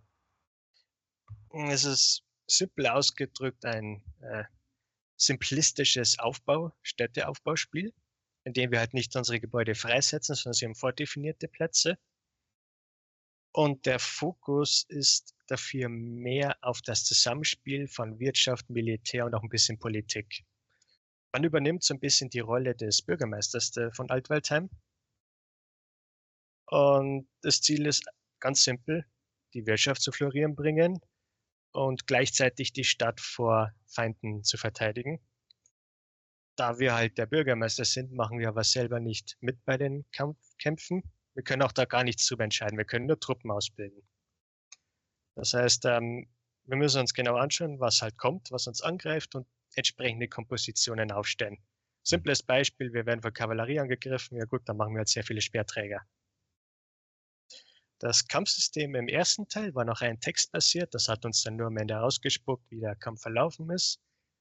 Es 1.69 1.85
ist 1.85 2.25
simpel 2.47 2.89
ausgedrückt 2.89 3.65
ein 3.65 4.03
äh, 4.21 4.45
simplistisches 5.17 6.19
Aufbau, 6.19 6.73
Städteaufbauspiel 6.83 7.95
indem 8.45 8.71
wir 8.71 8.79
halt 8.79 8.95
nicht 8.95 9.15
unsere 9.17 9.41
Gebäude 9.41 9.75
freisetzen, 9.75 10.35
sondern 10.35 10.55
sie 10.55 10.65
haben 10.67 10.75
vordefinierte 10.75 11.49
Plätze. 11.49 11.99
Und 13.53 13.87
der 13.87 13.99
Fokus 13.99 14.85
ist 14.89 15.35
dafür 15.49 15.89
mehr 15.89 16.57
auf 16.61 16.83
das 16.83 17.05
Zusammenspiel 17.05 17.89
von 17.89 18.21
Wirtschaft, 18.21 18.71
Militär 18.71 19.27
und 19.27 19.35
auch 19.35 19.43
ein 19.43 19.49
bisschen 19.49 19.79
Politik. 19.79 20.45
Man 21.33 21.45
übernimmt 21.45 21.83
so 21.83 21.95
ein 21.95 22.01
bisschen 22.01 22.31
die 22.31 22.41
Rolle 22.41 22.75
des 22.75 23.03
Bürgermeisters 23.03 23.73
von 23.93 24.11
Altwaldheim. 24.11 24.71
Und 26.67 27.29
das 27.43 27.61
Ziel 27.61 27.87
ist 27.87 28.05
ganz 28.39 28.63
simpel, 28.63 29.05
die 29.55 29.67
Wirtschaft 29.67 30.03
zu 30.03 30.13
florieren 30.13 30.55
bringen 30.55 31.01
und 31.73 32.07
gleichzeitig 32.07 32.73
die 32.73 32.85
Stadt 32.85 33.21
vor 33.21 33.73
Feinden 33.87 34.45
zu 34.45 34.57
verteidigen. 34.57 35.21
Da 36.61 36.79
wir 36.79 36.93
halt 36.93 37.17
der 37.17 37.25
Bürgermeister 37.25 37.87
sind, 37.87 38.13
machen 38.13 38.39
wir 38.39 38.49
aber 38.49 38.65
selber 38.65 39.01
nicht 39.01 39.39
mit 39.41 39.65
bei 39.65 39.79
den 39.79 40.05
Kampf 40.13 40.37
Kämpfen. 40.59 41.03
Wir 41.33 41.43
können 41.43 41.63
auch 41.63 41.73
da 41.73 41.87
gar 41.87 42.05
nichts 42.05 42.27
drüber 42.27 42.45
entscheiden. 42.45 42.77
Wir 42.77 42.85
können 42.85 43.07
nur 43.07 43.19
Truppen 43.19 43.51
ausbilden. 43.51 44.07
Das 45.37 45.55
heißt, 45.55 45.87
ähm, 45.87 46.29
wir 46.65 46.77
müssen 46.77 47.01
uns 47.01 47.15
genau 47.15 47.37
anschauen, 47.37 47.81
was 47.81 48.03
halt 48.03 48.19
kommt, 48.19 48.51
was 48.51 48.67
uns 48.67 48.83
angreift 48.83 49.35
und 49.37 49.47
entsprechende 49.75 50.29
Kompositionen 50.29 51.13
aufstellen. 51.13 51.57
Simples 52.03 52.43
Beispiel, 52.43 52.93
wir 52.93 53.07
werden 53.07 53.23
von 53.23 53.33
Kavallerie 53.33 53.81
angegriffen, 53.81 54.37
ja 54.37 54.45
gut, 54.45 54.61
dann 54.67 54.77
machen 54.77 54.93
wir 54.93 54.99
halt 54.99 55.09
sehr 55.09 55.25
viele 55.25 55.41
Speerträger. 55.41 56.03
Das 58.01 58.29
Kampfsystem 58.29 58.95
im 58.97 59.09
ersten 59.09 59.49
Teil 59.49 59.75
war 59.75 59.87
noch 59.87 60.03
rein 60.03 60.21
textbasiert, 60.21 60.93
das 60.93 61.09
hat 61.09 61.25
uns 61.25 61.43
dann 61.43 61.57
nur 61.57 61.69
am 61.69 61.79
Ende 61.79 62.03
ausgespuckt, 62.03 62.71
wie 62.71 62.81
der 62.81 62.97
Kampf 62.97 63.23
verlaufen 63.23 63.71
ist. 63.71 63.99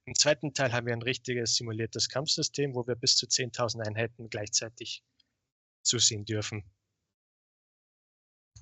Im 0.10 0.16
zweiten 0.16 0.56
Teil 0.56 0.74
haben 0.74 0.88
wir 0.88 0.94
ein 0.94 1.04
richtiges 1.04 1.54
simuliertes 1.54 2.10
Kampfsystem, 2.10 2.74
wo 2.74 2.88
wir 2.88 2.96
bis 2.96 3.16
zu 3.16 3.28
10.000 3.28 3.86
Einheiten 3.86 4.28
gleichzeitig 4.28 5.04
zusehen 5.84 6.26
dürfen. 6.26 6.64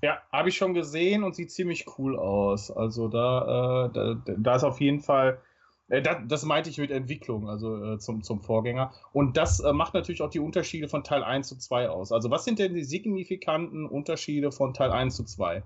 Ja, 0.02 0.22
habe 0.30 0.50
ich 0.50 0.58
schon 0.58 0.74
gesehen 0.74 1.24
und 1.24 1.38
sieht 1.38 1.54
ziemlich 1.54 1.86
cool 1.98 2.20
aus. 2.20 2.70
Also 2.70 3.08
da, 3.08 3.86
äh, 3.86 3.94
da, 3.94 4.36
da 4.38 4.56
ist 4.58 4.66
auf 4.66 4.82
jeden 4.82 5.00
Fall 5.00 5.42
äh, 5.88 6.02
das, 6.02 6.18
das, 6.28 6.44
meinte 6.44 6.70
ich 6.70 6.80
mit 6.80 6.92
Entwicklung, 6.92 7.48
also 7.48 7.94
äh, 7.94 7.98
zum, 7.98 8.24
zum 8.24 8.42
Vorgänger. 8.42 8.92
Und 9.14 9.38
das 9.38 9.62
äh, 9.62 9.72
macht 9.72 9.94
natürlich 9.94 10.22
auch 10.22 10.30
die 10.30 10.42
Unterschiede 10.42 10.90
von 10.90 11.06
Teil 11.06 11.24
1 11.24 11.48
zu 11.48 11.58
2 11.58 11.88
aus. 11.88 12.12
Also, 12.12 12.30
was 12.30 12.44
sind 12.44 12.60
denn 12.60 12.74
die 12.74 12.84
signifikanten 12.84 13.86
Unterschiede 13.86 14.52
von 14.52 14.74
Teil 14.74 14.92
1 14.92 15.16
zu 15.16 15.24
2? 15.24 15.64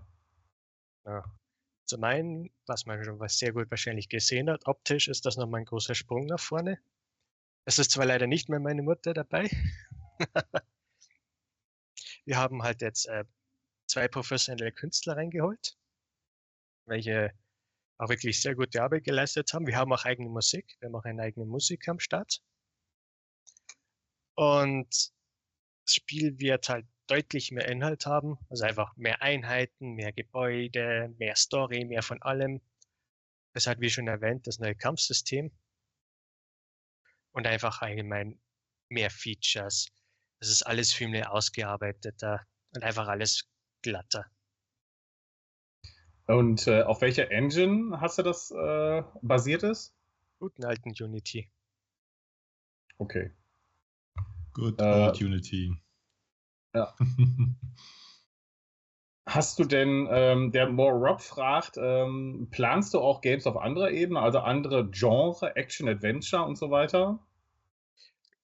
Ja. 1.05 1.23
Zum 1.91 2.05
einen, 2.05 2.49
was 2.67 2.85
man 2.85 3.03
schon 3.03 3.19
was 3.19 3.37
sehr 3.37 3.51
gut 3.51 3.69
wahrscheinlich 3.69 4.07
gesehen 4.07 4.49
hat, 4.49 4.65
optisch 4.65 5.09
ist 5.09 5.25
das 5.25 5.35
nochmal 5.35 5.59
ein 5.59 5.65
großer 5.65 5.93
Sprung 5.93 6.25
nach 6.25 6.39
vorne. 6.39 6.79
Es 7.65 7.79
ist 7.79 7.91
zwar 7.91 8.05
leider 8.05 8.27
nicht 8.27 8.47
mehr 8.47 8.61
meine 8.61 8.81
Mutter 8.81 9.13
dabei. 9.13 9.49
Wir 12.23 12.37
haben 12.37 12.63
halt 12.63 12.81
jetzt 12.81 13.07
äh, 13.09 13.25
zwei 13.87 14.07
professionelle 14.07 14.71
Künstler 14.71 15.17
reingeholt, 15.17 15.77
welche 16.85 17.33
auch 17.97 18.07
wirklich 18.07 18.41
sehr 18.41 18.55
gute 18.55 18.81
Arbeit 18.81 19.03
geleistet 19.03 19.51
haben. 19.51 19.67
Wir 19.67 19.75
haben 19.75 19.91
auch 19.91 20.05
eigene 20.05 20.29
Musik. 20.29 20.77
Wir 20.79 20.87
haben 20.87 20.95
auch 20.95 21.03
eine 21.03 21.23
eigene 21.23 21.45
Musik 21.45 21.89
am 21.89 21.99
Start. 21.99 22.41
Und 24.35 24.87
das 25.83 25.93
Spiel 25.93 26.39
wird 26.39 26.69
halt 26.69 26.87
deutlich 27.11 27.51
mehr 27.51 27.67
Inhalt 27.67 28.05
haben. 28.05 28.37
Also 28.49 28.63
einfach 28.63 28.95
mehr 28.95 29.21
Einheiten, 29.21 29.95
mehr 29.95 30.13
Gebäude, 30.13 31.13
mehr 31.17 31.35
Story, 31.35 31.83
mehr 31.83 32.03
von 32.03 32.21
allem. 32.21 32.61
Es 33.53 33.67
hat, 33.67 33.81
wie 33.81 33.89
schon 33.89 34.07
erwähnt, 34.07 34.47
das 34.47 34.59
neue 34.59 34.75
Kampfsystem. 34.75 35.51
Und 37.33 37.47
einfach 37.47 37.81
allgemein 37.81 38.39
mehr 38.89 39.09
Features. 39.09 39.87
Es 40.39 40.49
ist 40.49 40.63
alles 40.63 40.93
viel 40.93 41.09
mehr 41.09 41.33
ausgearbeiteter 41.33 42.45
und 42.73 42.83
einfach 42.83 43.07
alles 43.07 43.49
glatter. 43.81 44.25
Und 46.27 46.65
äh, 46.67 46.83
auf 46.83 47.01
welcher 47.01 47.29
Engine 47.29 47.99
hast 47.99 48.17
du 48.19 48.23
das 48.23 48.51
äh, 48.51 49.03
basiert 49.21 49.63
ist? 49.63 49.93
Guten 50.39 50.63
alten 50.63 50.91
Unity. 50.97 51.51
Okay. 52.97 53.31
Good 54.53 54.79
äh, 54.79 54.83
old 54.83 55.21
Unity. 55.21 55.75
Ja. 56.73 56.95
Hast 59.27 59.59
du 59.59 59.65
denn, 59.65 60.07
ähm, 60.11 60.51
der 60.51 60.69
More 60.69 60.93
Rob 60.93 61.21
fragt, 61.21 61.77
ähm, 61.77 62.47
planst 62.51 62.93
du 62.93 62.99
auch 62.99 63.21
Games 63.21 63.45
auf 63.45 63.55
anderer 63.55 63.91
Ebene, 63.91 64.19
also 64.19 64.39
andere 64.39 64.89
Genre, 64.89 65.55
Action, 65.55 65.87
Adventure 65.87 66.43
und 66.43 66.57
so 66.57 66.71
weiter? 66.71 67.19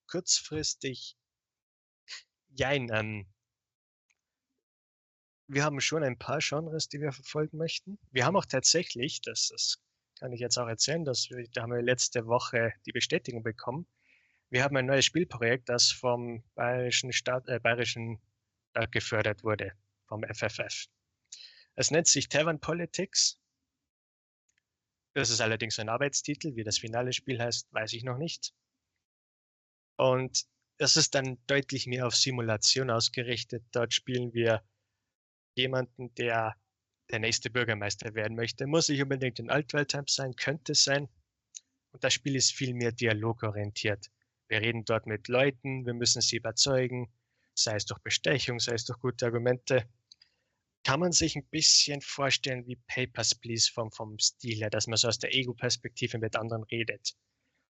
Kurzfristig, 0.07 1.17
jein. 2.55 2.89
Ähm, 2.93 3.25
wir 5.47 5.63
haben 5.63 5.82
schon 5.82 6.03
ein 6.03 6.17
paar 6.17 6.39
Genres, 6.39 6.89
die 6.89 7.01
wir 7.01 7.11
verfolgen 7.11 7.57
möchten. 7.57 7.97
Wir 8.11 8.25
haben 8.25 8.36
auch 8.36 8.45
tatsächlich, 8.45 9.21
das, 9.21 9.49
das 9.49 9.82
kann 10.19 10.32
ich 10.32 10.39
jetzt 10.39 10.57
auch 10.57 10.67
erzählen, 10.67 11.05
dass 11.05 11.30
wir, 11.30 11.47
da 11.53 11.63
haben 11.63 11.71
wir 11.71 11.82
letzte 11.82 12.28
Woche 12.28 12.73
die 12.86 12.91
Bestätigung 12.91 13.43
bekommen. 13.43 13.88
Wir 14.49 14.63
haben 14.63 14.77
ein 14.77 14.85
neues 14.85 15.05
Spielprojekt, 15.05 15.67
das 15.67 15.91
vom 15.91 16.43
Bayerischen 16.55 17.11
Staat, 17.11 17.47
äh, 17.49 17.59
Bayerischen 17.59 18.21
Staat 18.71 18.91
gefördert 18.91 19.43
wurde, 19.43 19.73
vom 20.05 20.23
FFF. 20.23 20.87
Es 21.75 21.91
nennt 21.91 22.07
sich 22.07 22.29
Tavern 22.29 22.59
Politics. 22.59 23.39
Das 25.13 25.29
ist 25.29 25.41
allerdings 25.41 25.79
ein 25.79 25.89
Arbeitstitel. 25.89 26.55
Wie 26.55 26.63
das 26.63 26.77
finale 26.77 27.11
Spiel 27.11 27.41
heißt, 27.41 27.67
weiß 27.73 27.91
ich 27.93 28.03
noch 28.03 28.17
nicht. 28.17 28.53
Und 29.97 30.45
das 30.77 30.95
ist 30.95 31.13
dann 31.15 31.37
deutlich 31.47 31.87
mehr 31.87 32.07
auf 32.07 32.15
Simulation 32.15 32.89
ausgerichtet. 32.89 33.63
Dort 33.71 33.93
spielen 33.93 34.33
wir 34.33 34.63
jemanden, 35.55 36.13
der 36.15 36.55
der 37.09 37.19
nächste 37.19 37.49
Bürgermeister 37.49 38.13
werden 38.15 38.35
möchte. 38.35 38.67
Muss 38.67 38.89
nicht 38.89 39.01
unbedingt 39.01 39.39
in 39.39 39.49
Altwaldheim 39.49 40.07
sein, 40.07 40.35
könnte 40.35 40.75
sein. 40.75 41.09
Und 41.91 42.03
das 42.03 42.13
Spiel 42.13 42.35
ist 42.35 42.53
viel 42.53 42.73
mehr 42.73 42.91
dialogorientiert. 42.91 44.09
Wir 44.47 44.61
reden 44.61 44.85
dort 44.85 45.07
mit 45.07 45.27
Leuten, 45.27 45.85
wir 45.85 45.93
müssen 45.93 46.21
sie 46.21 46.37
überzeugen, 46.37 47.11
sei 47.53 47.75
es 47.75 47.85
durch 47.85 47.99
Bestechung, 47.99 48.59
sei 48.59 48.73
es 48.73 48.85
durch 48.85 48.99
gute 48.99 49.25
Argumente. 49.25 49.87
Kann 50.83 51.01
man 51.01 51.11
sich 51.11 51.35
ein 51.35 51.45
bisschen 51.49 52.01
vorstellen 52.01 52.65
wie 52.65 52.77
Papers, 52.87 53.35
Please 53.35 53.69
vom, 53.71 53.91
vom 53.91 54.17
Stil 54.19 54.59
her, 54.59 54.69
dass 54.69 54.87
man 54.87 54.97
so 54.97 55.09
aus 55.09 55.19
der 55.19 55.33
Ego-Perspektive 55.33 56.17
mit 56.17 56.35
anderen 56.35 56.63
redet. 56.63 57.13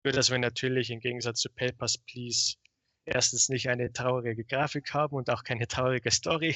Nur, 0.04 0.14
dass 0.14 0.30
wir 0.30 0.38
natürlich 0.38 0.92
im 0.92 1.00
Gegensatz 1.00 1.40
zu 1.40 1.50
Papers, 1.50 1.98
Please 1.98 2.58
erstens 3.06 3.50
nicht 3.50 3.70
eine 3.70 3.92
traurige 3.92 4.44
Grafik 4.44 4.94
haben 4.94 5.16
und 5.16 5.30
auch 5.30 5.44
keine 5.44 5.68
traurige 5.68 6.12
Story. 6.12 6.56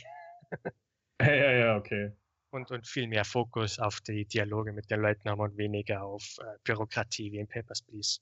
Ja, 1.22 1.36
ja, 1.36 1.52
ja, 1.52 1.78
okay. 1.78 2.14
Und, 2.50 2.72
und 2.72 2.88
viel 2.88 3.08
mehr 3.08 3.26
Fokus 3.26 3.78
auf 3.78 4.02
die 4.02 4.26
Dialoge 4.26 4.74
mit 4.74 4.90
den 4.90 5.02
Leuten 5.02 5.30
haben 5.30 5.40
und 5.40 5.56
weniger 5.56 6.04
auf 6.04 6.24
äh, 6.40 6.58
Bürokratie 6.64 7.32
wie 7.32 7.38
in 7.38 7.48
Papers, 7.48 7.84
Please. 7.84 8.20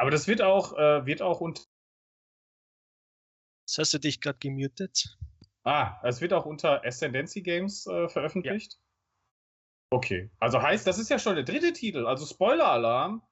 Aber 0.00 0.10
das 0.10 0.26
wird 0.26 0.40
auch, 0.40 0.72
äh, 0.78 1.04
wird 1.04 1.20
auch 1.20 1.42
unter. 1.42 1.62
Jetzt 3.66 3.76
hast 3.76 3.92
du 3.92 3.98
dich 3.98 4.22
gerade 4.22 4.38
gemutet. 4.38 5.14
Ah, 5.62 6.00
es 6.02 6.22
wird 6.22 6.32
auch 6.32 6.46
unter 6.46 6.82
Ascendancy 6.86 7.42
Games 7.42 7.86
äh, 7.86 8.08
veröffentlicht? 8.08 8.72
Ja. 8.72 8.78
Okay. 9.90 10.30
Also 10.38 10.62
heißt, 10.62 10.86
das 10.86 10.98
ist 10.98 11.10
ja 11.10 11.18
schon 11.18 11.34
der 11.34 11.44
dritte 11.44 11.74
Titel. 11.74 12.06
Also 12.06 12.24
Spoiler-Alarm. 12.24 13.22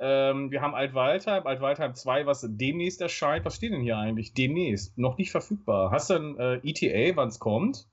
Ähm, 0.00 0.50
wir 0.50 0.60
haben 0.60 0.74
Altwaldheim, 0.74 1.46
Altwaldheim 1.46 1.94
2, 1.94 2.26
was 2.26 2.46
demnächst 2.46 3.00
erscheint. 3.00 3.46
Was 3.46 3.56
steht 3.56 3.72
denn 3.72 3.80
hier 3.80 3.96
eigentlich? 3.96 4.34
Demnächst. 4.34 4.98
Noch 4.98 5.16
nicht 5.16 5.30
verfügbar. 5.30 5.92
Hast 5.92 6.10
du 6.10 6.16
ein 6.16 6.38
äh, 6.38 6.60
ETA, 6.62 7.16
wann 7.16 7.28
es 7.28 7.38
kommt? 7.38 7.88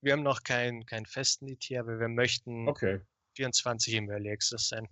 Wir 0.00 0.14
haben 0.14 0.24
noch 0.24 0.42
keinen 0.42 0.84
kein 0.84 1.06
festen 1.06 1.46
ETA, 1.46 1.78
aber 1.78 2.00
wir 2.00 2.08
möchten 2.08 2.68
okay. 2.68 3.02
24 3.36 3.94
im 3.94 4.10
Early 4.10 4.32
Access 4.32 4.66
sein. 4.66 4.88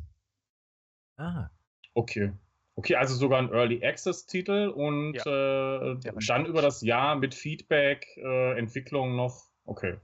Ah. 1.17 1.51
Okay. 1.95 2.33
Okay, 2.77 2.97
also 2.97 3.15
sogar 3.15 3.39
ein 3.39 3.53
Early 3.53 3.85
Access-Titel 3.85 4.69
und 4.69 5.15
ja. 5.15 5.93
äh, 5.93 5.97
dann 6.27 6.47
über 6.47 6.61
das 6.61 6.83
Jahr 6.83 7.15
mit 7.17 7.35
Feedback, 7.35 8.07
äh, 8.17 8.59
Entwicklung 8.59 9.15
noch. 9.15 9.45
Okay. 9.65 9.97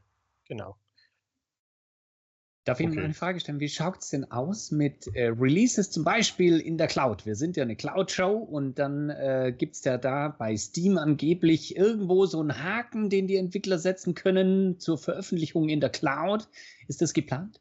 Genau. 0.46 0.76
Darf 2.64 2.78
ich 2.78 2.86
okay. 2.86 2.94
Ihnen 2.94 3.04
eine 3.06 3.14
Frage 3.14 3.40
stellen? 3.40 3.58
Wie 3.58 3.68
schaut 3.68 3.98
es 3.98 4.10
denn 4.10 4.30
aus 4.30 4.70
mit 4.70 5.08
äh, 5.14 5.28
Releases 5.28 5.90
zum 5.90 6.04
Beispiel 6.04 6.60
in 6.60 6.78
der 6.78 6.86
Cloud? 6.86 7.26
Wir 7.26 7.34
sind 7.34 7.56
ja 7.56 7.64
eine 7.64 7.74
Cloud-Show 7.74 8.36
und 8.36 8.78
dann 8.78 9.10
äh, 9.10 9.52
gibt 9.56 9.76
es 9.76 9.84
ja 9.84 9.98
da 9.98 10.28
bei 10.28 10.56
Steam 10.56 10.98
angeblich 10.98 11.76
irgendwo 11.76 12.26
so 12.26 12.38
einen 12.38 12.62
Haken, 12.62 13.10
den 13.10 13.26
die 13.26 13.36
Entwickler 13.36 13.78
setzen 13.78 14.14
können 14.14 14.78
zur 14.78 14.98
Veröffentlichung 14.98 15.68
in 15.68 15.80
der 15.80 15.90
Cloud. 15.90 16.48
Ist 16.86 17.02
das 17.02 17.14
geplant? 17.14 17.60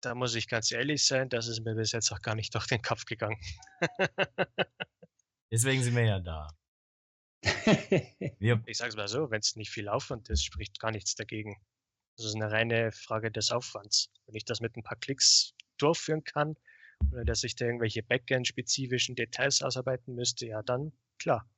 Da 0.00 0.14
muss 0.14 0.34
ich 0.34 0.48
ganz 0.48 0.70
ehrlich 0.70 1.04
sein, 1.04 1.28
das 1.28 1.48
ist 1.48 1.64
mir 1.64 1.74
bis 1.74 1.92
jetzt 1.92 2.12
auch 2.12 2.20
gar 2.22 2.34
nicht 2.34 2.54
durch 2.54 2.66
den 2.66 2.82
Kopf 2.82 3.04
gegangen. 3.04 3.40
Deswegen 5.50 5.82
sind 5.82 5.96
wir 5.96 6.04
ja 6.04 6.20
da. 6.20 6.48
ich 7.42 8.76
sage 8.78 8.90
es 8.90 8.96
mal 8.96 9.08
so, 9.08 9.30
wenn 9.30 9.40
es 9.40 9.56
nicht 9.56 9.70
viel 9.70 9.88
Aufwand 9.88 10.28
ist, 10.28 10.44
spricht 10.44 10.80
gar 10.80 10.90
nichts 10.90 11.14
dagegen. 11.14 11.56
Das 12.16 12.26
ist 12.26 12.34
eine 12.34 12.50
reine 12.50 12.90
Frage 12.90 13.30
des 13.30 13.50
Aufwands. 13.52 14.10
Wenn 14.26 14.34
ich 14.34 14.44
das 14.44 14.60
mit 14.60 14.76
ein 14.76 14.82
paar 14.82 14.98
Klicks 14.98 15.54
durchführen 15.78 16.24
kann 16.24 16.56
oder 17.12 17.24
dass 17.24 17.44
ich 17.44 17.54
da 17.54 17.66
irgendwelche 17.66 18.02
Backend-spezifischen 18.02 19.14
Details 19.14 19.62
ausarbeiten 19.62 20.14
müsste, 20.14 20.46
ja, 20.46 20.62
dann 20.62 20.92
klar. 21.18 21.48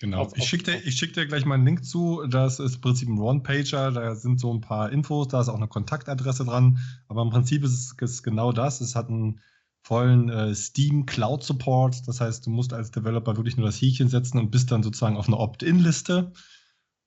Genau. 0.00 0.20
Auf, 0.20 0.36
ich 0.36 0.44
schicke 0.44 0.80
dir, 0.80 0.92
schick 0.92 1.14
dir 1.14 1.26
gleich 1.26 1.44
mal 1.44 1.56
einen 1.56 1.64
Link 1.64 1.84
zu. 1.84 2.24
Das 2.28 2.60
ist 2.60 2.76
im 2.76 2.80
Prinzip 2.80 3.08
ein 3.08 3.18
One-Pager. 3.18 3.90
Da 3.90 4.14
sind 4.14 4.38
so 4.38 4.52
ein 4.52 4.60
paar 4.60 4.90
Infos. 4.92 5.28
Da 5.28 5.40
ist 5.40 5.48
auch 5.48 5.56
eine 5.56 5.66
Kontaktadresse 5.66 6.44
dran. 6.44 6.78
Aber 7.08 7.22
im 7.22 7.30
Prinzip 7.30 7.64
ist 7.64 8.00
es 8.00 8.22
genau 8.22 8.52
das. 8.52 8.80
Es 8.80 8.94
hat 8.94 9.08
einen 9.08 9.40
vollen 9.82 10.28
äh, 10.28 10.54
Steam 10.54 11.04
Cloud 11.06 11.42
Support. 11.42 12.06
Das 12.06 12.20
heißt, 12.20 12.46
du 12.46 12.50
musst 12.50 12.72
als 12.72 12.92
Developer 12.92 13.36
wirklich 13.36 13.56
nur 13.56 13.66
das 13.66 13.80
Häkchen 13.80 14.08
setzen 14.08 14.38
und 14.38 14.50
bist 14.50 14.70
dann 14.70 14.84
sozusagen 14.84 15.16
auf 15.16 15.26
einer 15.26 15.40
Opt-in-Liste. 15.40 16.32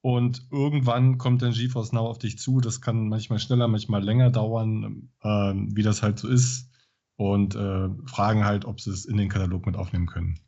Und 0.02 0.48
irgendwann 0.52 1.18
kommt 1.18 1.44
dann 1.44 1.54
GeForce 1.54 1.94
Now 1.94 2.08
auf 2.08 2.18
dich 2.18 2.40
zu. 2.40 2.60
Das 2.60 2.82
kann 2.82 3.08
manchmal 3.08 3.40
schneller, 3.40 3.68
manchmal 3.68 4.04
länger 4.04 4.32
dauern, 4.32 5.10
äh, 5.22 5.54
wie 5.54 5.84
das 5.84 6.02
halt 6.02 6.20
so 6.20 6.28
ist. 6.28 6.70
Und 7.16 7.56
äh, 7.56 7.88
fragen 8.06 8.44
halt, 8.44 8.66
ob 8.66 8.82
sie 8.82 8.90
es 8.90 9.06
in 9.06 9.16
den 9.16 9.30
Katalog 9.30 9.66
mit 9.66 9.78
aufnehmen 9.78 10.08
können. 10.08 10.40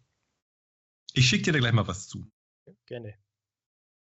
Ich 1.13 1.29
schicke 1.29 1.43
dir 1.43 1.53
da 1.53 1.59
gleich 1.59 1.73
mal 1.73 1.87
was 1.87 2.07
zu. 2.07 2.27
Gerne. 2.85 3.17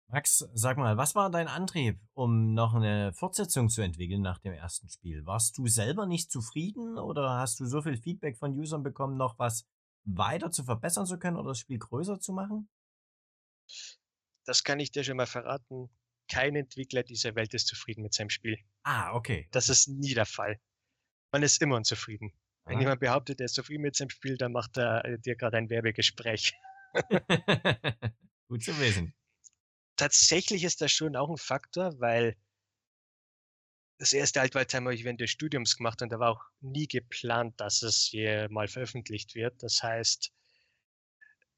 Max, 0.08 0.48
sag 0.54 0.78
mal, 0.78 0.96
was 0.98 1.16
war 1.16 1.32
dein 1.32 1.48
Antrieb, 1.48 2.00
um 2.14 2.54
noch 2.54 2.76
eine 2.76 3.14
Fortsetzung 3.14 3.70
zu 3.70 3.82
entwickeln 3.82 4.22
nach 4.22 4.38
dem 4.38 4.54
ersten 4.54 4.88
Spiel? 4.88 5.26
Warst 5.26 5.58
du 5.58 5.68
selber 5.68 6.06
nicht 6.06 6.32
zufrieden 6.32 7.00
oder 7.00 7.38
hast 7.40 7.60
du 7.60 7.66
so 7.66 7.82
viel 7.82 7.98
Feedback 7.98 8.38
von 8.38 8.52
Usern 8.52 8.84
bekommen, 8.84 9.18
noch 9.18 9.40
was 9.40 9.66
weiter 10.06 10.52
zu 10.52 10.64
verbessern 10.64 11.06
zu 11.06 11.18
können 11.18 11.38
oder 11.38 11.50
das 11.50 11.60
Spiel 11.60 11.80
größer 11.80 12.20
zu 12.20 12.34
machen? 12.34 12.70
Das 14.46 14.64
kann 14.64 14.80
ich 14.80 14.92
dir 14.92 15.04
schon 15.04 15.18
mal 15.18 15.26
verraten. 15.26 15.90
Kein 16.30 16.56
Entwickler 16.56 17.04
dieser 17.04 17.36
Welt 17.36 17.54
ist 17.54 17.68
zufrieden 17.68 18.04
mit 18.04 18.14
seinem 18.14 18.30
Spiel. 18.30 18.60
Ah, 18.84 19.14
okay. 19.14 19.48
Das 19.52 19.70
ist 19.70 19.88
nie 19.88 20.14
der 20.14 20.26
Fall. 20.26 20.60
Man 21.32 21.44
ist 21.44 21.62
immer 21.62 21.78
unzufrieden. 21.78 22.34
Wenn 22.66 22.76
Aha. 22.76 22.82
jemand 22.82 23.00
behauptet, 23.00 23.40
er 23.42 23.46
ist 23.46 23.56
zufrieden 23.56 23.82
mit 23.82 23.96
seinem 23.96 24.10
Spiel, 24.10 24.38
dann 24.38 24.52
macht 24.52 24.78
er 24.78 25.04
äh, 25.06 25.20
dir 25.20 25.36
gerade 25.36 25.58
ein 25.58 25.70
Werbegespräch. 25.70 26.54
Gut 28.54 28.62
zu 28.62 28.78
wissen. 28.78 29.16
Tatsächlich 29.96 30.64
ist 30.64 30.80
das 30.82 30.92
schon 30.92 31.16
auch 31.16 31.32
ein 31.32 31.38
Faktor, 31.38 32.00
weil 32.00 32.38
das 33.98 34.14
erste 34.14 34.42
Altwaldheim 34.42 34.84
habe 34.84 34.94
ich 34.94 35.04
während 35.04 35.20
des 35.20 35.32
Studiums 35.32 35.76
gemacht 35.76 36.04
und 36.04 36.12
da 36.12 36.20
war 36.20 36.30
auch 36.30 36.44
nie 36.62 36.88
geplant, 36.88 37.60
dass 37.60 37.82
es 37.82 38.04
hier 38.04 38.48
mal 38.52 38.68
veröffentlicht 38.68 39.34
wird. 39.34 39.64
Das 39.64 39.82
heißt, 39.82 40.32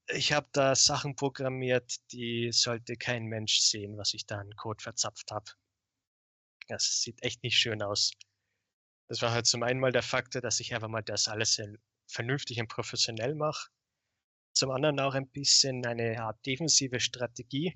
ich 0.08 0.32
habe 0.32 0.48
da 0.54 0.74
Sachen 0.74 1.18
programmiert, 1.18 1.98
die 2.14 2.54
sollte 2.54 2.96
kein 2.96 3.26
Mensch 3.26 3.60
sehen, 3.60 3.98
was 3.98 4.14
ich 4.14 4.26
da 4.26 4.38
an 4.38 4.56
Code 4.56 4.82
verzapft 4.82 5.32
habe. 5.32 5.52
Das 6.70 7.02
sieht 7.02 7.22
echt 7.24 7.44
nicht 7.44 7.58
schön 7.58 7.82
aus. 7.82 8.12
Das 9.10 9.22
war 9.22 9.32
halt 9.32 9.48
zum 9.48 9.64
einen 9.64 9.82
mal 9.82 9.92
der 9.92 10.02
Faktor, 10.02 10.42
dass 10.42 10.62
ich 10.62 10.74
einfach 10.74 10.88
mal 10.88 11.04
das 11.04 11.28
alles 11.28 11.62
vernünftig 12.08 12.62
und 12.62 12.70
professionell 12.70 13.36
mache. 13.36 13.68
Zum 14.56 14.72
anderen 14.72 15.00
auch 15.02 15.16
ein 15.16 15.30
bisschen 15.30 15.86
eine 15.86 16.22
Art 16.24 16.46
defensive 16.46 17.00
Strategie, 17.02 17.76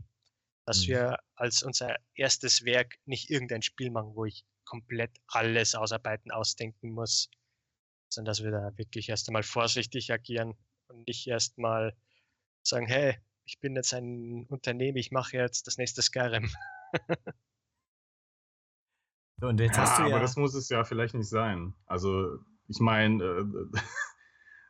dass 0.66 0.88
Mhm. 0.88 0.88
wir 0.88 1.20
als 1.36 1.64
unser 1.64 1.98
erstes 2.16 2.64
Werk 2.66 2.96
nicht 3.06 3.30
irgendein 3.30 3.62
Spiel 3.64 3.92
machen, 3.92 4.16
wo 4.16 4.26
ich 4.26 4.46
komplett 4.66 5.12
alles 5.28 5.76
ausarbeiten, 5.76 6.32
ausdenken 6.32 6.92
muss, 6.92 7.30
sondern 8.10 8.32
dass 8.32 8.44
wir 8.44 8.52
da 8.52 8.78
wirklich 8.78 9.10
erst 9.10 9.30
einmal 9.30 9.44
vorsichtig 9.44 10.12
agieren 10.12 10.56
und 10.88 11.08
nicht 11.08 11.28
erst 11.28 11.58
mal 11.58 11.96
sagen, 12.64 12.88
hey, 12.88 13.18
ich 13.46 13.60
bin 13.60 13.76
jetzt 13.76 13.94
ein 13.94 14.46
Unternehmen, 14.50 14.98
ich 14.98 15.12
mache 15.12 15.38
jetzt 15.38 15.68
das 15.68 15.78
nächste 15.78 16.02
Skyrim. 16.04 16.52
Und 19.42 19.60
jetzt 19.60 19.78
Ja, 19.78 19.82
hast 19.82 19.98
du 19.98 20.04
aber 20.04 20.20
ja. 20.20 20.20
das 20.20 20.36
muss 20.36 20.54
es 20.54 20.70
ja 20.70 20.84
vielleicht 20.84 21.14
nicht 21.16 21.30
sein. 21.30 21.74
Also, 21.86 22.40
ich 22.68 22.80
meine, 22.80 23.24
äh, 23.24 23.44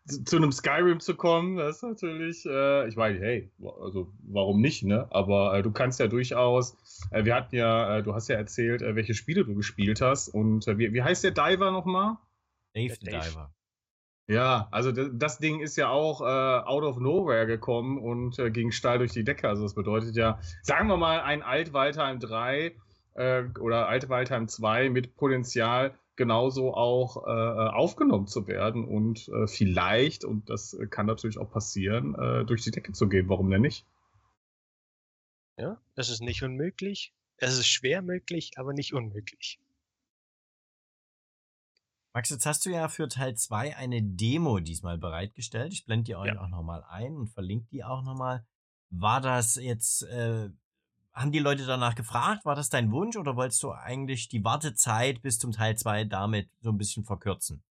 zu 0.10 0.38
einem 0.38 0.52
Skyrim 0.52 1.00
zu 1.00 1.16
kommen, 1.16 1.58
das 1.58 1.78
ist 1.78 1.84
natürlich, 1.84 2.46
äh, 2.46 2.88
ich 2.88 2.96
meine, 2.96 3.20
hey, 3.20 3.52
also 3.82 4.12
warum 4.24 4.62
nicht, 4.62 4.84
ne? 4.84 5.08
Aber 5.12 5.58
äh, 5.58 5.64
du 5.64 5.72
kannst 5.72 6.00
ja 6.00 6.08
durchaus, 6.08 6.78
äh, 7.12 7.26
wir 7.26 7.36
hatten 7.36 7.56
ja, 7.56 7.98
äh, 7.98 8.04
du 8.04 8.14
hast 8.14 8.28
ja 8.28 8.36
erzählt, 8.36 8.82
äh, 8.82 8.96
welche 8.96 9.14
Spiele 9.14 9.46
du 9.46 9.56
gespielt 9.56 10.02
hast 10.02 10.30
und 10.30 10.68
äh, 10.68 10.78
wie, 10.78 10.94
wie 10.94 11.02
heißt 11.02 11.24
der 11.24 11.32
Diver 11.32 11.72
nochmal? 11.72 12.18
Dave. 12.74 12.98
Diver. 13.00 13.54
Ja, 14.30 14.68
also 14.70 14.92
das 14.92 15.40
Ding 15.40 15.60
ist 15.60 15.76
ja 15.76 15.90
auch 15.90 16.22
äh, 16.22 16.24
out 16.24 16.84
of 16.84 17.00
nowhere 17.00 17.48
gekommen 17.48 17.98
und 17.98 18.38
äh, 18.38 18.52
ging 18.52 18.72
steil 18.72 19.00
durch 19.00 19.12
die 19.12 19.24
Decke. 19.24 19.50
Also 19.50 19.64
das 19.64 19.74
bedeutet 19.74 20.16
ja, 20.16 20.40
sagen 20.62 20.88
wir 20.88 20.98
mal, 20.98 21.22
ein 21.22 21.42
Altwaldheim 21.42 22.20
3 22.20 22.76
äh, 23.16 23.44
oder 23.60 23.88
Altwaldheim 23.88 24.48
2 24.48 24.92
mit 24.92 25.16
Potenzial 25.16 25.96
genauso 26.20 26.76
auch 26.76 27.26
äh, 27.26 27.30
aufgenommen 27.30 28.28
zu 28.28 28.46
werden 28.46 28.86
und 28.86 29.30
äh, 29.30 29.48
vielleicht, 29.48 30.26
und 30.26 30.50
das 30.50 30.78
kann 30.92 31.06
natürlich 31.06 31.38
auch 31.40 31.50
passieren, 31.50 32.14
äh, 32.14 32.46
durch 32.46 32.62
die 32.62 32.72
Decke 32.72 32.92
zu 32.92 33.08
gehen. 33.08 33.30
Warum 33.30 33.50
denn 33.50 33.62
nicht? 33.62 33.88
Ja, 35.58 35.82
das 35.96 36.10
ist 36.10 36.22
nicht 36.22 36.44
unmöglich. 36.44 37.14
Es 37.38 37.58
ist 37.58 37.68
schwer 37.68 38.02
möglich, 38.02 38.52
aber 38.58 38.74
nicht 38.74 38.94
unmöglich. 38.94 39.60
Max, 42.14 42.30
jetzt 42.32 42.46
hast 42.46 42.66
du 42.66 42.70
ja 42.70 42.90
für 42.90 43.08
Teil 43.08 43.36
2 43.36 43.78
eine 43.78 44.02
Demo 44.04 44.60
diesmal 44.60 44.98
bereitgestellt. 44.98 45.72
Ich 45.72 45.86
blende 45.86 46.04
die 46.04 46.16
euch 46.16 46.34
Ja. 46.34 46.42
auch 46.42 46.50
nochmal 46.50 46.84
ein 46.90 47.16
und 47.16 47.28
verlinke 47.30 47.68
die 47.72 47.84
auch 47.84 48.04
nochmal. 48.04 48.46
War 48.90 49.22
das 49.22 49.56
jetzt, 49.56 50.04
äh, 50.04 50.50
haben 51.14 51.32
die 51.32 51.40
Leute 51.40 51.66
danach 51.66 51.96
gefragt, 51.96 52.46
war 52.46 52.56
das 52.56 52.70
dein 52.70 52.92
Wunsch 52.92 53.18
oder 53.18 53.36
wolltest 53.36 53.62
du 53.64 53.72
eigentlich 53.72 54.30
die 54.30 54.44
Wartezeit 54.44 55.22
bis 55.22 55.40
zum 55.40 55.52
Teil 55.52 55.78
2 55.78 56.06
damit 56.06 56.50
so 56.62 56.70
ein 56.70 56.78
bisschen 56.78 57.04
verkürzen? 57.04 57.64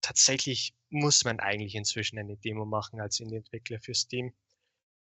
Tatsächlich 0.00 0.74
muss 0.90 1.24
man 1.24 1.40
eigentlich 1.40 1.74
inzwischen 1.74 2.18
eine 2.18 2.36
Demo 2.36 2.64
machen 2.64 3.00
als 3.00 3.20
Indie-Entwickler 3.20 3.80
für 3.80 3.94
Steam, 3.94 4.34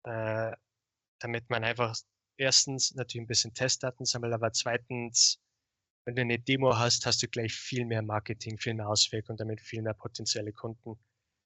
äh, 0.04 0.52
damit 1.18 1.50
man 1.50 1.64
einfach 1.64 1.96
erstens 2.36 2.94
natürlich 2.94 3.24
ein 3.24 3.28
bisschen 3.28 3.54
Testdaten 3.54 4.04
sammelt, 4.04 4.32
aber 4.32 4.52
zweitens, 4.52 5.40
wenn 6.04 6.14
du 6.14 6.22
eine 6.22 6.38
Demo 6.38 6.76
hast, 6.76 7.04
hast 7.06 7.22
du 7.22 7.28
gleich 7.28 7.52
viel 7.52 7.84
mehr 7.84 8.02
Marketing, 8.02 8.58
viel 8.58 8.74
mehr 8.74 8.88
Auswirkungen 8.88 9.34
und 9.34 9.40
damit 9.40 9.60
viel 9.60 9.82
mehr 9.82 9.94
potenzielle 9.94 10.52
Kunden. 10.52 10.98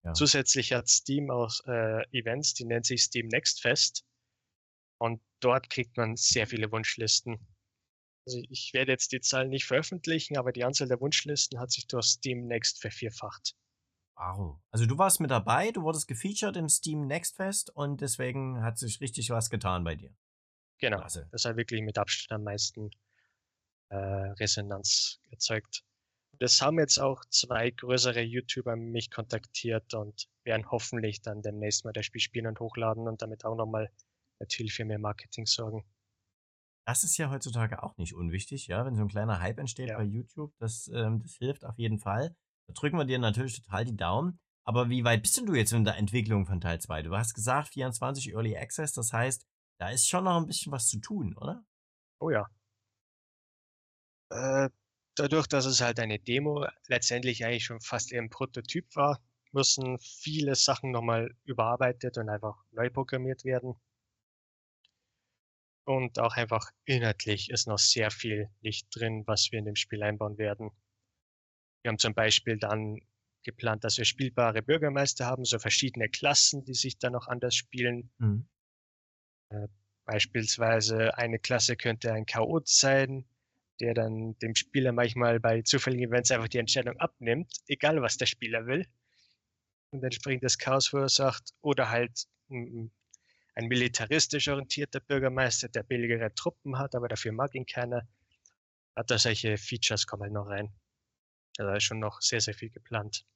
Ja. 0.04 0.12
Zusätzlich 0.12 0.72
hat 0.72 0.88
Steam 0.88 1.30
auch 1.30 1.52
äh, 1.66 2.02
Events, 2.12 2.54
die 2.54 2.64
nennt 2.64 2.86
sich 2.86 3.02
Steam 3.02 3.28
Next 3.28 3.62
Fest. 3.62 4.04
Und 5.00 5.22
dort 5.40 5.70
kriegt 5.70 5.96
man 5.96 6.16
sehr 6.16 6.46
viele 6.46 6.70
Wunschlisten. 6.70 7.38
Also 8.26 8.38
ich 8.50 8.72
werde 8.74 8.92
jetzt 8.92 9.12
die 9.12 9.20
Zahlen 9.20 9.48
nicht 9.48 9.64
veröffentlichen, 9.64 10.36
aber 10.36 10.52
die 10.52 10.62
Anzahl 10.62 10.88
der 10.88 11.00
Wunschlisten 11.00 11.58
hat 11.58 11.72
sich 11.72 11.86
durch 11.86 12.06
Steam 12.06 12.46
Next 12.46 12.80
vervierfacht. 12.80 13.54
Wow. 14.14 14.60
Also 14.70 14.84
du 14.84 14.98
warst 14.98 15.20
mit 15.20 15.30
dabei, 15.30 15.72
du 15.72 15.82
wurdest 15.82 16.06
gefeatured 16.06 16.58
im 16.58 16.68
Steam 16.68 17.06
Next 17.06 17.36
Fest 17.36 17.70
und 17.74 18.02
deswegen 18.02 18.62
hat 18.62 18.76
sich 18.76 19.00
richtig 19.00 19.30
was 19.30 19.48
getan 19.48 19.82
bei 19.84 19.94
dir. 19.94 20.14
Genau. 20.78 20.98
Klasse. 20.98 21.28
Das 21.32 21.46
hat 21.46 21.56
wirklich 21.56 21.80
mit 21.80 21.96
Abstand 21.96 22.40
am 22.40 22.44
meisten 22.44 22.90
äh, 23.88 23.96
Resonanz 23.96 25.18
erzeugt. 25.30 25.82
Das 26.38 26.60
haben 26.60 26.78
jetzt 26.78 26.98
auch 26.98 27.24
zwei 27.30 27.70
größere 27.70 28.20
YouTuber 28.20 28.76
mich 28.76 29.10
kontaktiert 29.10 29.94
und 29.94 30.28
werden 30.44 30.70
hoffentlich 30.70 31.22
dann 31.22 31.40
demnächst 31.40 31.86
mal 31.86 31.92
das 31.92 32.04
Spiel 32.04 32.20
spielen 32.20 32.46
und 32.46 32.60
hochladen 32.60 33.08
und 33.08 33.22
damit 33.22 33.46
auch 33.46 33.56
nochmal 33.56 33.90
natürlich 34.40 34.74
für 34.74 34.84
mehr 34.84 34.98
Marketing 34.98 35.46
sorgen. 35.46 35.84
Das 36.86 37.04
ist 37.04 37.16
ja 37.18 37.30
heutzutage 37.30 37.82
auch 37.82 37.96
nicht 37.98 38.14
unwichtig, 38.14 38.66
ja, 38.66 38.84
wenn 38.84 38.96
so 38.96 39.02
ein 39.02 39.08
kleiner 39.08 39.40
Hype 39.40 39.58
entsteht 39.58 39.88
Ja. 39.90 39.96
bei 39.98 40.04
YouTube, 40.04 40.52
das, 40.58 40.88
ähm, 40.92 41.20
das 41.22 41.34
hilft 41.36 41.64
auf 41.64 41.78
jeden 41.78 41.98
Fall. 41.98 42.34
Da 42.66 42.74
drücken 42.74 42.96
wir 42.98 43.04
dir 43.04 43.18
natürlich 43.18 43.60
total 43.62 43.84
die 43.84 43.96
Daumen. 43.96 44.40
Aber 44.64 44.90
wie 44.90 45.04
weit 45.04 45.22
bist 45.22 45.36
denn 45.36 45.46
du 45.46 45.54
jetzt 45.54 45.72
in 45.72 45.84
der 45.84 45.96
Entwicklung 45.96 46.46
von 46.46 46.60
Teil 46.60 46.80
2? 46.80 47.02
Du 47.02 47.16
hast 47.16 47.34
gesagt 47.34 47.68
24 47.68 48.32
Early 48.32 48.56
Access, 48.56 48.92
das 48.92 49.12
heißt, 49.12 49.46
da 49.78 49.88
ist 49.90 50.08
schon 50.08 50.24
noch 50.24 50.36
ein 50.36 50.46
bisschen 50.46 50.72
was 50.72 50.88
zu 50.88 51.00
tun, 51.00 51.36
oder? 51.36 51.64
Oh 52.20 52.30
ja. 52.30 52.46
Äh, 54.30 54.70
dadurch, 55.14 55.46
dass 55.46 55.66
es 55.66 55.80
halt 55.80 56.00
eine 56.00 56.18
Demo 56.18 56.66
letztendlich 56.88 57.44
eigentlich 57.44 57.64
schon 57.64 57.80
fast 57.80 58.10
eher 58.12 58.22
ein 58.22 58.30
Prototyp 58.30 58.86
war, 58.96 59.20
müssen 59.52 59.98
viele 60.00 60.54
Sachen 60.56 60.90
nochmal 60.92 61.30
überarbeitet 61.44 62.18
und 62.18 62.28
einfach 62.28 62.56
neu 62.72 62.90
programmiert 62.90 63.44
werden. 63.44 63.74
Und 65.90 66.20
auch 66.20 66.36
einfach 66.36 66.70
inhaltlich 66.84 67.50
ist 67.50 67.66
noch 67.66 67.80
sehr 67.80 68.12
viel 68.12 68.48
nicht 68.60 68.86
drin, 68.94 69.24
was 69.26 69.50
wir 69.50 69.58
in 69.58 69.64
dem 69.64 69.74
Spiel 69.74 70.04
einbauen 70.04 70.38
werden. 70.38 70.70
Wir 71.82 71.88
haben 71.88 71.98
zum 71.98 72.14
Beispiel 72.14 72.58
dann 72.58 73.00
geplant, 73.42 73.82
dass 73.82 73.98
wir 73.98 74.04
spielbare 74.04 74.62
Bürgermeister 74.62 75.26
haben, 75.26 75.44
so 75.44 75.58
verschiedene 75.58 76.08
Klassen, 76.08 76.64
die 76.64 76.74
sich 76.74 76.98
dann 76.98 77.14
noch 77.14 77.26
anders 77.26 77.56
spielen. 77.56 78.08
Mhm. 78.18 78.48
Beispielsweise 80.04 81.18
eine 81.18 81.40
Klasse 81.40 81.74
könnte 81.74 82.12
ein 82.12 82.24
Chaot 82.24 82.68
sein, 82.68 83.24
der 83.80 83.92
dann 83.92 84.38
dem 84.38 84.54
Spieler 84.54 84.92
manchmal 84.92 85.40
bei 85.40 85.62
zufälligen 85.62 86.08
Events 86.08 86.30
einfach 86.30 86.46
die 86.46 86.58
Entscheidung 86.58 87.00
abnimmt, 87.00 87.52
egal 87.66 88.00
was 88.00 88.16
der 88.16 88.26
Spieler 88.26 88.64
will. 88.66 88.86
Und 89.90 90.04
entsprechend 90.04 90.44
das 90.44 90.56
Chaos 90.56 90.86
verursacht. 90.86 91.52
Oder 91.62 91.90
halt 91.90 92.28
mm, 92.46 92.90
ein 93.60 93.68
militaristisch 93.68 94.48
orientierter 94.48 95.00
Bürgermeister, 95.00 95.68
der 95.68 95.82
billigere 95.82 96.34
Truppen 96.34 96.78
hat, 96.78 96.94
aber 96.94 97.08
dafür 97.08 97.32
mag 97.32 97.54
ihn 97.54 97.66
keiner. 97.66 98.08
Hat 98.96 99.10
da 99.10 99.18
solche 99.18 99.56
Features 99.58 100.06
kommen 100.06 100.22
halt 100.22 100.32
noch 100.32 100.46
rein. 100.46 100.72
Also 101.58 101.70
da 101.70 101.76
ist 101.76 101.84
schon 101.84 101.98
noch 101.98 102.22
sehr, 102.22 102.40
sehr 102.40 102.54
viel 102.54 102.70
geplant. 102.70 103.26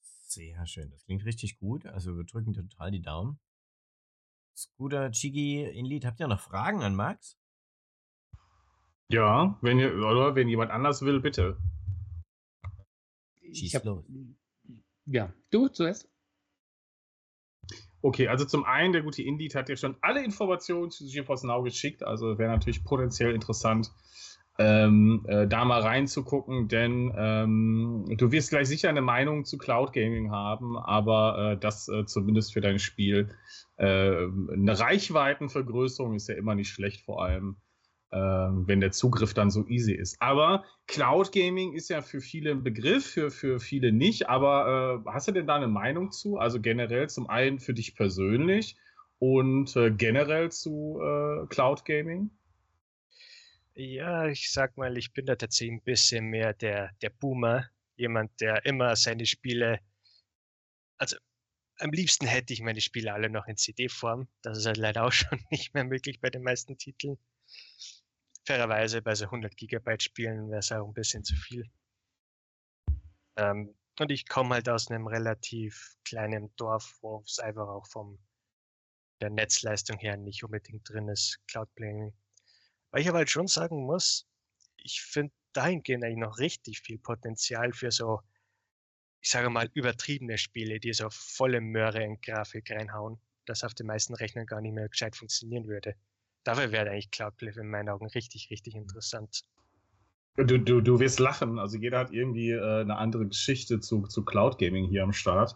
Sehr 0.00 0.64
schön. 0.66 0.90
Das 0.90 1.04
klingt 1.04 1.24
richtig 1.24 1.58
gut. 1.58 1.86
Also 1.86 2.16
wir 2.16 2.24
drücken 2.24 2.54
total 2.54 2.92
die 2.92 3.02
Daumen. 3.02 3.40
Scooter, 4.56 5.10
Chigi, 5.10 5.62
Inlead, 5.64 6.04
habt 6.04 6.20
ihr 6.20 6.28
noch 6.28 6.40
Fragen 6.40 6.82
an 6.82 6.94
Max? 6.94 7.36
Ja, 9.08 9.58
wenn 9.60 9.80
ihr, 9.80 9.92
oder 9.96 10.36
wenn 10.36 10.48
jemand 10.48 10.70
anders 10.70 11.02
will, 11.02 11.20
bitte. 11.20 11.58
Schieß 13.42 13.62
Ich 13.62 13.74
hab, 13.74 13.84
los. 13.84 14.04
ja, 15.06 15.32
du 15.50 15.66
zuerst. 15.66 16.08
Okay, 18.02 18.28
also 18.28 18.44
zum 18.44 18.64
einen, 18.64 18.92
der 18.92 19.02
gute 19.02 19.22
Indeed 19.22 19.54
hat 19.54 19.68
dir 19.68 19.76
schon 19.76 19.96
alle 20.00 20.24
Informationen 20.24 20.90
zu 20.90 21.04
GeForce 21.04 21.44
Now 21.44 21.62
geschickt, 21.62 22.02
also 22.02 22.38
wäre 22.38 22.50
natürlich 22.50 22.82
potenziell 22.84 23.34
interessant, 23.34 23.90
ähm, 24.58 25.24
äh, 25.26 25.46
da 25.46 25.64
mal 25.64 25.80
reinzugucken, 25.80 26.68
denn 26.68 27.12
ähm, 27.16 28.04
du 28.16 28.30
wirst 28.30 28.50
gleich 28.50 28.68
sicher 28.68 28.88
eine 28.88 29.00
Meinung 29.00 29.44
zu 29.44 29.58
Cloud 29.58 29.92
Gaming 29.92 30.30
haben, 30.30 30.76
aber 30.76 31.52
äh, 31.52 31.58
das 31.58 31.88
äh, 31.88 32.04
zumindest 32.04 32.52
für 32.52 32.60
dein 32.60 32.78
Spiel. 32.78 33.30
Äh, 33.76 33.84
eine 33.86 34.78
Reichweitenvergrößerung 34.78 36.14
ist 36.14 36.28
ja 36.28 36.34
immer 36.34 36.54
nicht 36.54 36.70
schlecht, 36.70 37.04
vor 37.04 37.22
allem 37.22 37.56
wenn 38.12 38.80
der 38.80 38.90
Zugriff 38.90 39.34
dann 39.34 39.50
so 39.50 39.66
easy 39.68 39.92
ist. 39.92 40.20
Aber 40.20 40.64
Cloud 40.88 41.30
Gaming 41.30 41.74
ist 41.74 41.90
ja 41.90 42.02
für 42.02 42.20
viele 42.20 42.50
ein 42.50 42.64
Begriff, 42.64 43.06
für, 43.06 43.30
für 43.30 43.60
viele 43.60 43.92
nicht. 43.92 44.28
Aber 44.28 45.02
äh, 45.06 45.10
hast 45.10 45.28
du 45.28 45.32
denn 45.32 45.46
da 45.46 45.56
eine 45.56 45.68
Meinung 45.68 46.10
zu? 46.10 46.36
Also 46.36 46.60
generell 46.60 47.08
zum 47.08 47.28
einen 47.30 47.60
für 47.60 47.72
dich 47.72 47.94
persönlich 47.94 48.76
und 49.20 49.76
äh, 49.76 49.92
generell 49.92 50.50
zu 50.50 50.98
äh, 51.00 51.46
Cloud 51.46 51.84
Gaming? 51.84 52.30
Ja, 53.74 54.26
ich 54.26 54.50
sag 54.50 54.76
mal, 54.76 54.98
ich 54.98 55.12
bin 55.12 55.26
da 55.26 55.36
tatsächlich 55.36 55.78
ein 55.78 55.84
bisschen 55.84 56.26
mehr 56.26 56.52
der, 56.52 56.90
der 57.02 57.10
Boomer. 57.10 57.66
Jemand, 57.96 58.40
der 58.40 58.64
immer 58.64 58.96
seine 58.96 59.26
Spiele, 59.26 59.78
also 60.98 61.16
am 61.78 61.90
liebsten 61.92 62.26
hätte 62.26 62.52
ich 62.52 62.62
meine 62.62 62.80
Spiele 62.80 63.12
alle 63.12 63.30
noch 63.30 63.46
in 63.46 63.56
CD-Form. 63.56 64.26
Das 64.42 64.58
ist 64.58 64.66
halt 64.66 64.78
leider 64.78 65.04
auch 65.04 65.12
schon 65.12 65.40
nicht 65.50 65.74
mehr 65.74 65.84
möglich 65.84 66.20
bei 66.20 66.30
den 66.30 66.42
meisten 66.42 66.76
Titeln. 66.76 67.18
Fairerweise 68.46 69.02
bei 69.02 69.14
so 69.14 69.26
100 69.26 69.56
Gigabyte 69.56 70.02
Spielen 70.02 70.50
wäre 70.50 70.60
es 70.60 70.72
auch 70.72 70.86
ein 70.86 70.94
bisschen 70.94 71.24
zu 71.24 71.36
viel. 71.36 71.70
Ähm, 73.36 73.74
und 73.98 74.10
ich 74.10 74.26
komme 74.26 74.54
halt 74.54 74.68
aus 74.68 74.90
einem 74.90 75.06
relativ 75.06 75.96
kleinen 76.04 76.54
Dorf, 76.56 76.98
wo 77.02 77.22
es 77.24 77.38
einfach 77.38 77.68
auch 77.68 77.86
vom 77.86 78.18
der 79.20 79.30
Netzleistung 79.30 79.98
her 79.98 80.16
nicht 80.16 80.42
unbedingt 80.42 80.88
drin 80.88 81.08
ist, 81.08 81.38
Cloud 81.46 81.72
Playing. 81.74 82.14
Weil 82.90 83.02
ich 83.02 83.08
aber 83.08 83.18
halt 83.18 83.30
schon 83.30 83.46
sagen 83.46 83.84
muss, 83.84 84.26
ich 84.78 85.02
finde 85.02 85.32
dahingehend 85.52 86.04
eigentlich 86.04 86.18
noch 86.18 86.38
richtig 86.38 86.80
viel 86.80 86.98
Potenzial 86.98 87.72
für 87.72 87.90
so, 87.90 88.20
ich 89.20 89.30
sage 89.30 89.50
mal, 89.50 89.70
übertriebene 89.74 90.38
Spiele, 90.38 90.80
die 90.80 90.92
so 90.92 91.08
volle 91.10 91.60
Möhre 91.60 92.02
in 92.02 92.20
Grafik 92.20 92.70
reinhauen, 92.70 93.20
das 93.44 93.64
auf 93.64 93.74
den 93.74 93.86
meisten 93.86 94.14
Rechnern 94.14 94.46
gar 94.46 94.60
nicht 94.60 94.72
mehr 94.72 94.88
gescheit 94.88 95.16
funktionieren 95.16 95.66
würde. 95.66 95.94
Dafür 96.44 96.72
wäre 96.72 96.90
eigentlich 96.90 97.10
Cloudcliff 97.10 97.56
in 97.56 97.70
meinen 97.70 97.88
Augen 97.88 98.06
richtig, 98.08 98.48
richtig 98.50 98.74
interessant. 98.74 99.42
Du, 100.36 100.58
du, 100.58 100.80
du 100.80 101.00
wirst 101.00 101.20
lachen. 101.20 101.58
Also 101.58 101.76
jeder 101.76 101.98
hat 101.98 102.12
irgendwie 102.12 102.52
äh, 102.52 102.80
eine 102.80 102.96
andere 102.96 103.26
Geschichte 103.26 103.80
zu, 103.80 104.02
zu 104.06 104.24
Cloud 104.24 104.58
Gaming 104.58 104.86
hier 104.86 105.02
am 105.02 105.12
Start. 105.12 105.54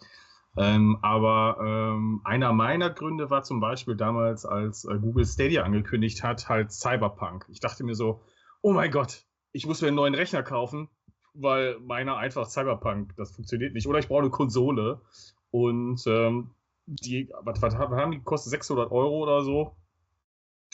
Ähm, 0.56 0.98
aber 1.02 1.58
ähm, 1.60 2.20
einer 2.24 2.52
meiner 2.52 2.90
Gründe 2.90 3.28
war 3.30 3.42
zum 3.42 3.60
Beispiel 3.60 3.96
damals, 3.96 4.44
als 4.44 4.84
äh, 4.84 4.98
Google 4.98 5.24
Stadia 5.24 5.64
angekündigt 5.64 6.22
hat, 6.22 6.48
halt 6.48 6.70
Cyberpunk. 6.70 7.46
Ich 7.48 7.60
dachte 7.60 7.82
mir 7.82 7.94
so, 7.94 8.22
oh 8.60 8.72
mein 8.72 8.90
Gott, 8.90 9.24
ich 9.52 9.66
muss 9.66 9.80
mir 9.80 9.88
einen 9.88 9.96
neuen 9.96 10.14
Rechner 10.14 10.42
kaufen, 10.42 10.88
weil 11.32 11.78
meiner 11.80 12.16
einfach 12.16 12.46
Cyberpunk, 12.46 13.14
das 13.16 13.32
funktioniert 13.32 13.74
nicht. 13.74 13.88
Oder 13.88 13.98
ich 13.98 14.08
brauche 14.08 14.20
eine 14.20 14.30
Konsole. 14.30 15.00
Und 15.50 16.04
ähm, 16.06 16.50
die, 16.86 17.32
was, 17.42 17.60
was 17.62 17.74
haben 17.76 18.12
die 18.12 18.18
gekostet? 18.18 18.50
600 18.50 18.92
Euro 18.92 19.22
oder 19.22 19.42
so. 19.42 19.76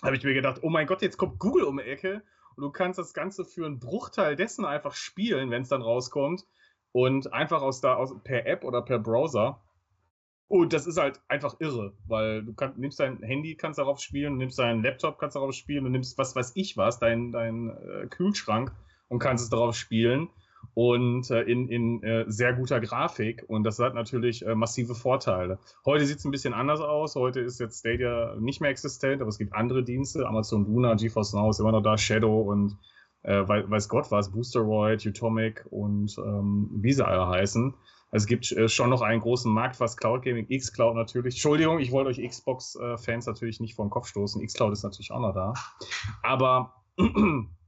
Habe 0.02 0.16
ich 0.16 0.24
mir 0.24 0.34
gedacht, 0.34 0.60
oh 0.62 0.70
mein 0.70 0.86
Gott, 0.86 1.02
jetzt 1.02 1.18
kommt 1.18 1.38
Google 1.38 1.64
um 1.64 1.76
die 1.76 1.84
Ecke 1.84 2.22
und 2.56 2.62
du 2.62 2.70
kannst 2.70 2.98
das 2.98 3.14
Ganze 3.14 3.44
für 3.44 3.66
einen 3.66 3.78
Bruchteil 3.78 4.36
dessen 4.36 4.64
einfach 4.64 4.94
spielen, 4.94 5.50
wenn 5.50 5.62
es 5.62 5.68
dann 5.68 5.82
rauskommt. 5.82 6.46
Und 6.92 7.32
einfach 7.32 7.62
aus 7.62 7.80
da 7.80 7.94
aus, 7.94 8.12
per 8.24 8.46
App 8.46 8.64
oder 8.64 8.82
per 8.82 8.98
Browser. 8.98 9.60
Und 10.48 10.72
das 10.72 10.88
ist 10.88 10.98
halt 10.98 11.20
einfach 11.28 11.60
irre, 11.60 11.94
weil 12.08 12.42
du 12.42 12.52
kann, 12.52 12.74
nimmst 12.76 12.98
dein 12.98 13.22
Handy, 13.22 13.54
kannst 13.54 13.78
darauf 13.78 14.00
spielen, 14.00 14.36
nimmst 14.36 14.58
deinen 14.58 14.82
Laptop, 14.82 15.18
kannst 15.18 15.36
darauf 15.36 15.54
spielen, 15.54 15.84
du 15.84 15.90
nimmst 15.90 16.18
was 16.18 16.34
weiß 16.34 16.52
ich 16.56 16.76
was, 16.76 16.98
dein, 16.98 17.30
dein 17.30 17.70
äh, 17.70 18.08
Kühlschrank 18.08 18.72
und 19.06 19.20
kannst 19.20 19.44
es 19.44 19.50
darauf 19.50 19.76
spielen 19.76 20.28
und 20.74 21.30
äh, 21.30 21.42
in, 21.42 21.68
in 21.68 22.02
äh, 22.02 22.24
sehr 22.28 22.52
guter 22.54 22.80
Grafik 22.80 23.44
und 23.48 23.64
das 23.64 23.78
hat 23.78 23.94
natürlich 23.94 24.44
äh, 24.46 24.54
massive 24.54 24.94
Vorteile. 24.94 25.58
Heute 25.84 26.06
sieht 26.06 26.18
es 26.18 26.24
ein 26.24 26.30
bisschen 26.30 26.54
anders 26.54 26.80
aus, 26.80 27.16
heute 27.16 27.40
ist 27.40 27.60
jetzt 27.60 27.80
Stadia 27.80 28.36
nicht 28.38 28.60
mehr 28.60 28.70
existent, 28.70 29.20
aber 29.20 29.28
es 29.28 29.38
gibt 29.38 29.54
andere 29.54 29.82
Dienste, 29.82 30.26
Amazon 30.26 30.64
Luna, 30.64 30.94
GeForce 30.94 31.34
Now 31.34 31.50
ist 31.50 31.60
immer 31.60 31.72
noch 31.72 31.82
da, 31.82 31.98
Shadow 31.98 32.40
und 32.40 32.78
äh, 33.22 33.46
weiß 33.46 33.88
Gott 33.88 34.10
was, 34.10 34.30
Boosteroid, 34.32 35.04
Utomic 35.04 35.66
und 35.70 36.16
ähm, 36.18 36.70
wie 36.80 36.92
sie 36.92 37.06
alle 37.06 37.28
heißen. 37.28 37.74
Es 38.12 38.26
gibt 38.26 38.50
äh, 38.52 38.68
schon 38.68 38.90
noch 38.90 39.02
einen 39.02 39.20
großen 39.20 39.52
Markt, 39.52 39.78
was 39.78 39.96
Cloud 39.96 40.22
Gaming, 40.22 40.46
X-Cloud 40.48 40.96
natürlich. 40.96 41.34
Entschuldigung, 41.34 41.78
ich 41.78 41.92
wollte 41.92 42.10
euch 42.10 42.26
Xbox-Fans 42.26 43.26
natürlich 43.26 43.60
nicht 43.60 43.74
vor 43.76 43.84
den 43.84 43.90
Kopf 43.90 44.08
stoßen. 44.08 44.42
X-Cloud 44.42 44.72
ist 44.72 44.82
natürlich 44.82 45.12
auch 45.12 45.20
noch 45.20 45.34
da. 45.34 45.54
Aber 46.22 46.74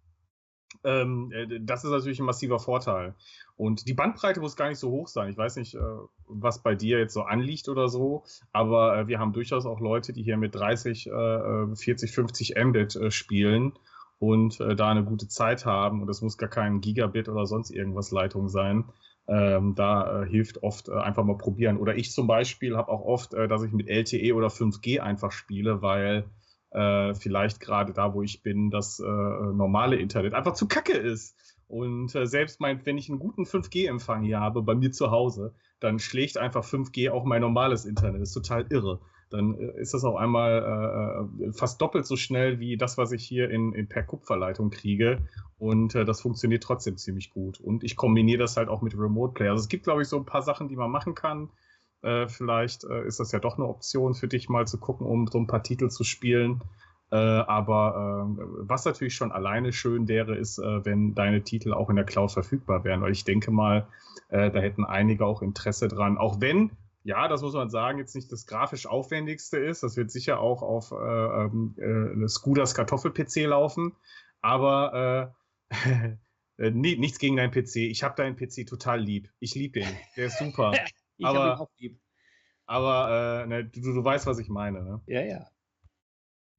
ähm, 0.85 1.30
äh, 1.33 1.61
das 1.61 1.85
ist 1.85 1.91
natürlich 1.91 2.20
ein 2.20 2.26
massiver 2.26 2.59
Vorteil. 2.59 3.14
Und 3.57 3.87
die 3.87 3.95
Bandbreite 3.95 4.41
muss 4.41 4.57
gar 4.57 4.68
nicht 4.68 4.78
so 4.78 4.91
hoch 4.91 5.09
sein. 5.09 5.30
Ich 5.30 5.37
weiß 5.37 5.57
nicht, 5.57 5.74
äh, 5.74 5.80
was 6.26 6.62
bei 6.62 6.74
dir 6.74 6.99
jetzt 6.99 7.14
so 7.14 7.22
anliegt 7.22 7.68
oder 7.68 7.89
so, 7.89 8.24
aber 8.53 8.99
äh, 8.99 9.07
wir 9.09 9.18
haben 9.18 9.33
durchaus 9.33 9.66
auch 9.66 9.80
Leute, 9.80 10.12
die 10.12 10.22
hier 10.22 10.37
mit 10.37 10.55
30, 10.55 11.07
äh, 11.07 11.76
40, 11.76 12.12
50 12.12 12.55
Mbit 12.57 12.97
äh, 12.97 13.11
spielen 13.11 13.72
und 14.18 14.61
äh, 14.61 14.76
da 14.76 14.91
eine 14.91 15.05
gute 15.05 15.28
Zeit 15.28 15.66
haben. 15.66 16.01
Und 16.01 16.07
das 16.07 16.22
muss 16.22 16.39
gar 16.39 16.49
kein 16.49 16.80
Gigabit 16.80 17.28
oder 17.28 17.47
sonst 17.47 17.70
irgendwas 17.70 18.11
Leitung 18.11 18.49
sein. 18.49 18.85
Ähm, 19.28 19.74
da 19.74 20.22
äh, 20.22 20.26
hilft 20.28 20.62
oft 20.62 20.89
äh, 20.89 20.93
einfach 20.95 21.24
mal 21.24 21.37
probieren. 21.37 21.76
Oder 21.76 21.97
ich 21.97 22.12
zum 22.12 22.26
Beispiel 22.26 22.76
habe 22.76 22.91
auch 22.91 23.05
oft, 23.05 23.35
äh, 23.35 23.49
dass 23.49 23.62
ich 23.62 23.72
mit 23.72 23.89
LTE 23.89 24.35
oder 24.35 24.49
5G 24.49 25.01
einfach 25.01 25.33
spiele, 25.33 25.83
weil 25.83 26.24
äh, 26.73 27.14
vielleicht 27.14 27.61
gerade 27.61 27.93
da, 27.93 28.14
wo 28.14 28.23
ich 28.23 28.43
bin, 28.43 28.70
das 28.70 29.01
äh, 29.01 29.03
normale 29.05 29.97
Internet 29.97 30.35
einfach 30.35 30.55
zu 30.55 30.68
kacke 30.68 30.97
ist. 30.97 31.37
Und 31.68 32.14
äh, 32.14 32.27
selbst 32.27 32.61
mein, 32.61 32.85
wenn 32.85 32.99
ich 32.99 33.09
einen 33.09 33.18
guten 33.18 33.45
5G-Empfang 33.45 34.23
hier 34.23 34.41
habe 34.41 34.62
bei 34.62 34.75
mir 34.75 34.93
zu 34.93 35.11
Hause, 35.11 35.55
dann 35.81 35.99
schlägt 35.99 36.37
einfach 36.37 36.64
5G 36.64 37.11
auch 37.11 37.25
mein 37.25 37.41
normales 37.41 37.85
Internet. 37.85 38.20
Das 38.20 38.29
ist 38.29 38.35
total 38.35 38.66
irre 38.70 39.01
dann 39.33 39.55
äh, 39.55 39.81
ist 39.81 39.95
das 39.95 40.05
auch 40.05 40.16
einmal 40.16 41.29
äh, 41.41 41.53
fast 41.53 41.81
doppelt 41.81 42.07
so 42.07 42.16
schnell 42.16 42.61
wie 42.61 42.77
das, 42.77 42.99
was 42.99 43.12
ich 43.12 43.25
hier 43.25 43.51
in, 43.51 43.73
in 43.73 43.89
per 43.89 44.03
Kupferleitung 44.03 44.70
kriege. 44.70 45.27
Und 45.59 45.95
äh, 45.95 46.05
das 46.05 46.20
funktioniert 46.20 46.62
trotzdem 46.62 46.97
ziemlich 46.97 47.31
gut. 47.31 47.61
Und 47.61 47.85
ich 47.85 47.97
kombiniere 47.97 48.39
das 48.39 48.57
halt 48.57 48.68
auch 48.68 48.83
mit 48.83 48.97
Remote 48.97 49.35
Play. 49.35 49.49
Also 49.49 49.62
es 49.62 49.68
gibt, 49.68 49.85
glaube 49.85 50.03
ich, 50.03 50.09
so 50.09 50.16
ein 50.16 50.27
paar 50.27 50.43
Sachen, 50.43 50.68
die 50.68 50.77
man 50.77 50.91
machen 50.91 51.14
kann. 51.14 51.51
Äh, 52.03 52.29
vielleicht 52.29 52.85
äh, 52.85 53.07
ist 53.07 53.21
das 53.21 53.33
ja 53.33 53.39
doch 53.39 53.57
eine 53.57 53.67
Option 53.67 54.15
für 54.15 54.29
dich 54.29 54.49
mal 54.49 54.67
zu 54.67 54.79
gucken, 54.79 55.07
um 55.07 55.27
so 55.27 55.39
ein 55.39 55.47
paar 55.47 55.63
Titel 55.63 55.89
zu 55.89 56.05
spielen. 56.05 56.63
Äh, 57.11 57.17
aber 57.17 58.27
was 58.61 58.85
natürlich 58.85 59.15
schon 59.15 59.33
alleine 59.33 59.73
schön 59.73 60.09
wäre, 60.09 60.35
ist, 60.35 60.59
wenn 60.59 61.15
deine 61.15 61.43
Titel 61.43 61.75
auch 61.75 61.91
in 61.91 61.97
der 61.97 62.07
Cloud 62.07 62.33
verfügbar 62.33 62.85
wären. 62.85 63.03
Weil 63.03 63.13
ich 63.13 63.25
denke 63.25 63.51
mal, 63.51 63.87
da 64.31 64.49
hätten 64.49 64.87
einige 64.87 65.27
auch 65.27 65.43
Interesse 65.43 65.89
dran. 65.89 66.17
Auch 66.17 66.41
wenn 66.41 66.71
ja, 67.05 67.27
das 67.29 67.43
muss 67.43 67.55
man 67.55 67.69
sagen, 67.69 67.99
jetzt 67.99 68.15
nicht 68.15 68.31
das 68.31 68.47
grafisch 68.47 68.87
aufwendigste 68.87 69.59
ist. 69.59 69.83
Das 69.83 69.97
wird 69.97 70.11
sicher 70.11 70.41
auch 70.41 70.63
auf 70.63 70.93
äh, 70.93 70.95
ähm, 70.95 71.75
äh, 72.25 72.29
Scooters 72.29 72.75
Kartoffel-PC 72.75 73.47
laufen. 73.47 73.97
Aber 74.41 75.35
äh, 75.71 76.17
äh 76.59 76.71
nichts 76.71 77.19
gegen 77.19 77.37
deinen 77.37 77.51
PC. 77.51 77.77
Ich 77.77 78.03
habe 78.03 78.15
deinen 78.15 78.37
PC 78.37 78.67
total 78.67 79.01
lieb. 79.01 79.29
Ich 79.41 79.55
liebe 79.55 79.81
den. 79.81 79.89
Der 80.17 80.27
ist 80.27 80.39
super. 80.39 80.73
ich 81.17 81.27
ihn 81.27 81.37
auch 81.37 81.71
lieb. 81.79 82.01
Aber 82.67 83.43
äh, 83.43 83.47
ne, 83.47 83.65
du, 83.65 83.81
du 83.81 84.05
weißt, 84.05 84.27
was 84.27 84.39
ich 84.39 84.49
meine. 84.49 84.83
Ne? 84.83 85.01
Ja, 85.07 85.23
ja. 85.23 85.47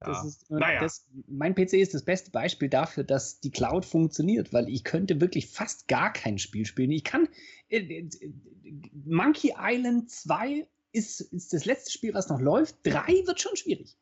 Das 0.00 0.24
ist, 0.24 0.50
äh, 0.50 0.54
naja. 0.54 0.80
das, 0.80 1.06
mein 1.26 1.54
PC 1.54 1.74
ist 1.74 1.94
das 1.94 2.04
beste 2.04 2.30
Beispiel 2.30 2.68
dafür, 2.68 3.04
dass 3.04 3.40
die 3.40 3.50
Cloud 3.50 3.84
funktioniert, 3.84 4.52
weil 4.52 4.68
ich 4.68 4.84
könnte 4.84 5.20
wirklich 5.20 5.48
fast 5.48 5.88
gar 5.88 6.12
kein 6.12 6.38
Spiel 6.38 6.66
spielen. 6.66 6.90
Ich 6.90 7.04
kann 7.04 7.28
äh, 7.68 7.78
äh 7.78 8.08
Monkey 9.04 9.54
Island 9.58 10.10
2 10.10 10.66
ist, 10.92 11.20
ist 11.20 11.52
das 11.52 11.64
letzte 11.64 11.90
Spiel, 11.90 12.14
was 12.14 12.28
noch 12.28 12.40
läuft. 12.40 12.76
3 12.84 13.26
wird 13.26 13.40
schon 13.40 13.56
schwierig. 13.56 13.96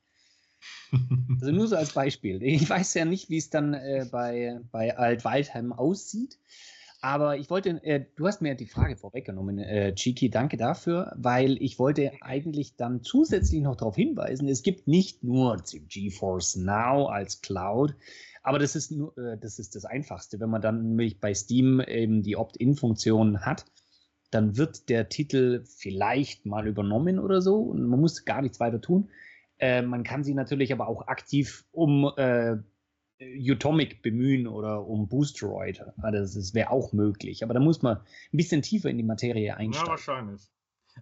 also 1.40 1.50
nur 1.50 1.66
so 1.66 1.76
als 1.76 1.92
Beispiel. 1.92 2.42
Ich 2.42 2.68
weiß 2.68 2.94
ja 2.94 3.04
nicht, 3.04 3.30
wie 3.30 3.38
es 3.38 3.50
dann 3.50 3.74
äh, 3.74 4.06
bei, 4.10 4.60
bei 4.70 4.96
Alt-Waldheim 4.96 5.72
aussieht. 5.72 6.38
Aber 7.04 7.36
ich 7.36 7.50
wollte, 7.50 7.82
äh, 7.82 8.04
du 8.14 8.28
hast 8.28 8.42
mir 8.42 8.54
die 8.54 8.66
Frage 8.66 8.96
vorweggenommen, 8.96 9.58
äh, 9.58 9.92
Chiki, 9.92 10.30
danke 10.30 10.56
dafür, 10.56 11.12
weil 11.16 11.60
ich 11.60 11.80
wollte 11.80 12.12
eigentlich 12.20 12.76
dann 12.76 13.02
zusätzlich 13.02 13.60
noch 13.60 13.74
darauf 13.74 13.96
hinweisen, 13.96 14.48
es 14.48 14.62
gibt 14.62 14.86
nicht 14.86 15.24
nur 15.24 15.60
GeForce 15.88 16.56
Now 16.56 17.06
als 17.06 17.40
Cloud, 17.42 17.96
aber 18.44 18.60
das 18.60 18.76
ist 18.76 18.92
nur, 18.92 19.18
äh, 19.18 19.36
das 19.36 19.58
ist 19.58 19.74
das 19.74 19.84
Einfachste. 19.84 20.38
Wenn 20.38 20.50
man 20.50 20.62
dann 20.62 20.90
nämlich 20.90 21.18
bei 21.18 21.34
Steam 21.34 21.80
eben 21.80 22.22
die 22.22 22.36
Opt-in-Funktion 22.36 23.40
hat, 23.40 23.64
dann 24.30 24.56
wird 24.56 24.88
der 24.88 25.08
Titel 25.08 25.64
vielleicht 25.64 26.46
mal 26.46 26.68
übernommen 26.68 27.18
oder 27.18 27.42
so 27.42 27.56
und 27.62 27.84
man 27.84 28.00
muss 28.00 28.24
gar 28.24 28.42
nichts 28.42 28.60
weiter 28.60 28.80
tun. 28.80 29.10
Äh, 29.58 29.82
man 29.82 30.04
kann 30.04 30.22
sie 30.22 30.34
natürlich 30.34 30.72
aber 30.72 30.86
auch 30.86 31.08
aktiv 31.08 31.64
um 31.72 32.12
äh, 32.16 32.58
Utomic 33.38 34.02
bemühen 34.02 34.46
oder 34.46 34.86
um 34.86 35.08
Boosteroid. 35.08 35.84
Also 36.00 36.38
das 36.38 36.54
wäre 36.54 36.70
auch 36.70 36.92
möglich. 36.92 37.42
Aber 37.44 37.54
da 37.54 37.60
muss 37.60 37.82
man 37.82 37.96
ein 37.98 38.36
bisschen 38.36 38.62
tiefer 38.62 38.90
in 38.90 38.96
die 38.98 39.02
Materie 39.04 39.56
einsteigen. 39.56 39.86
Ja, 39.86 39.90
wahrscheinlich. 39.90 40.42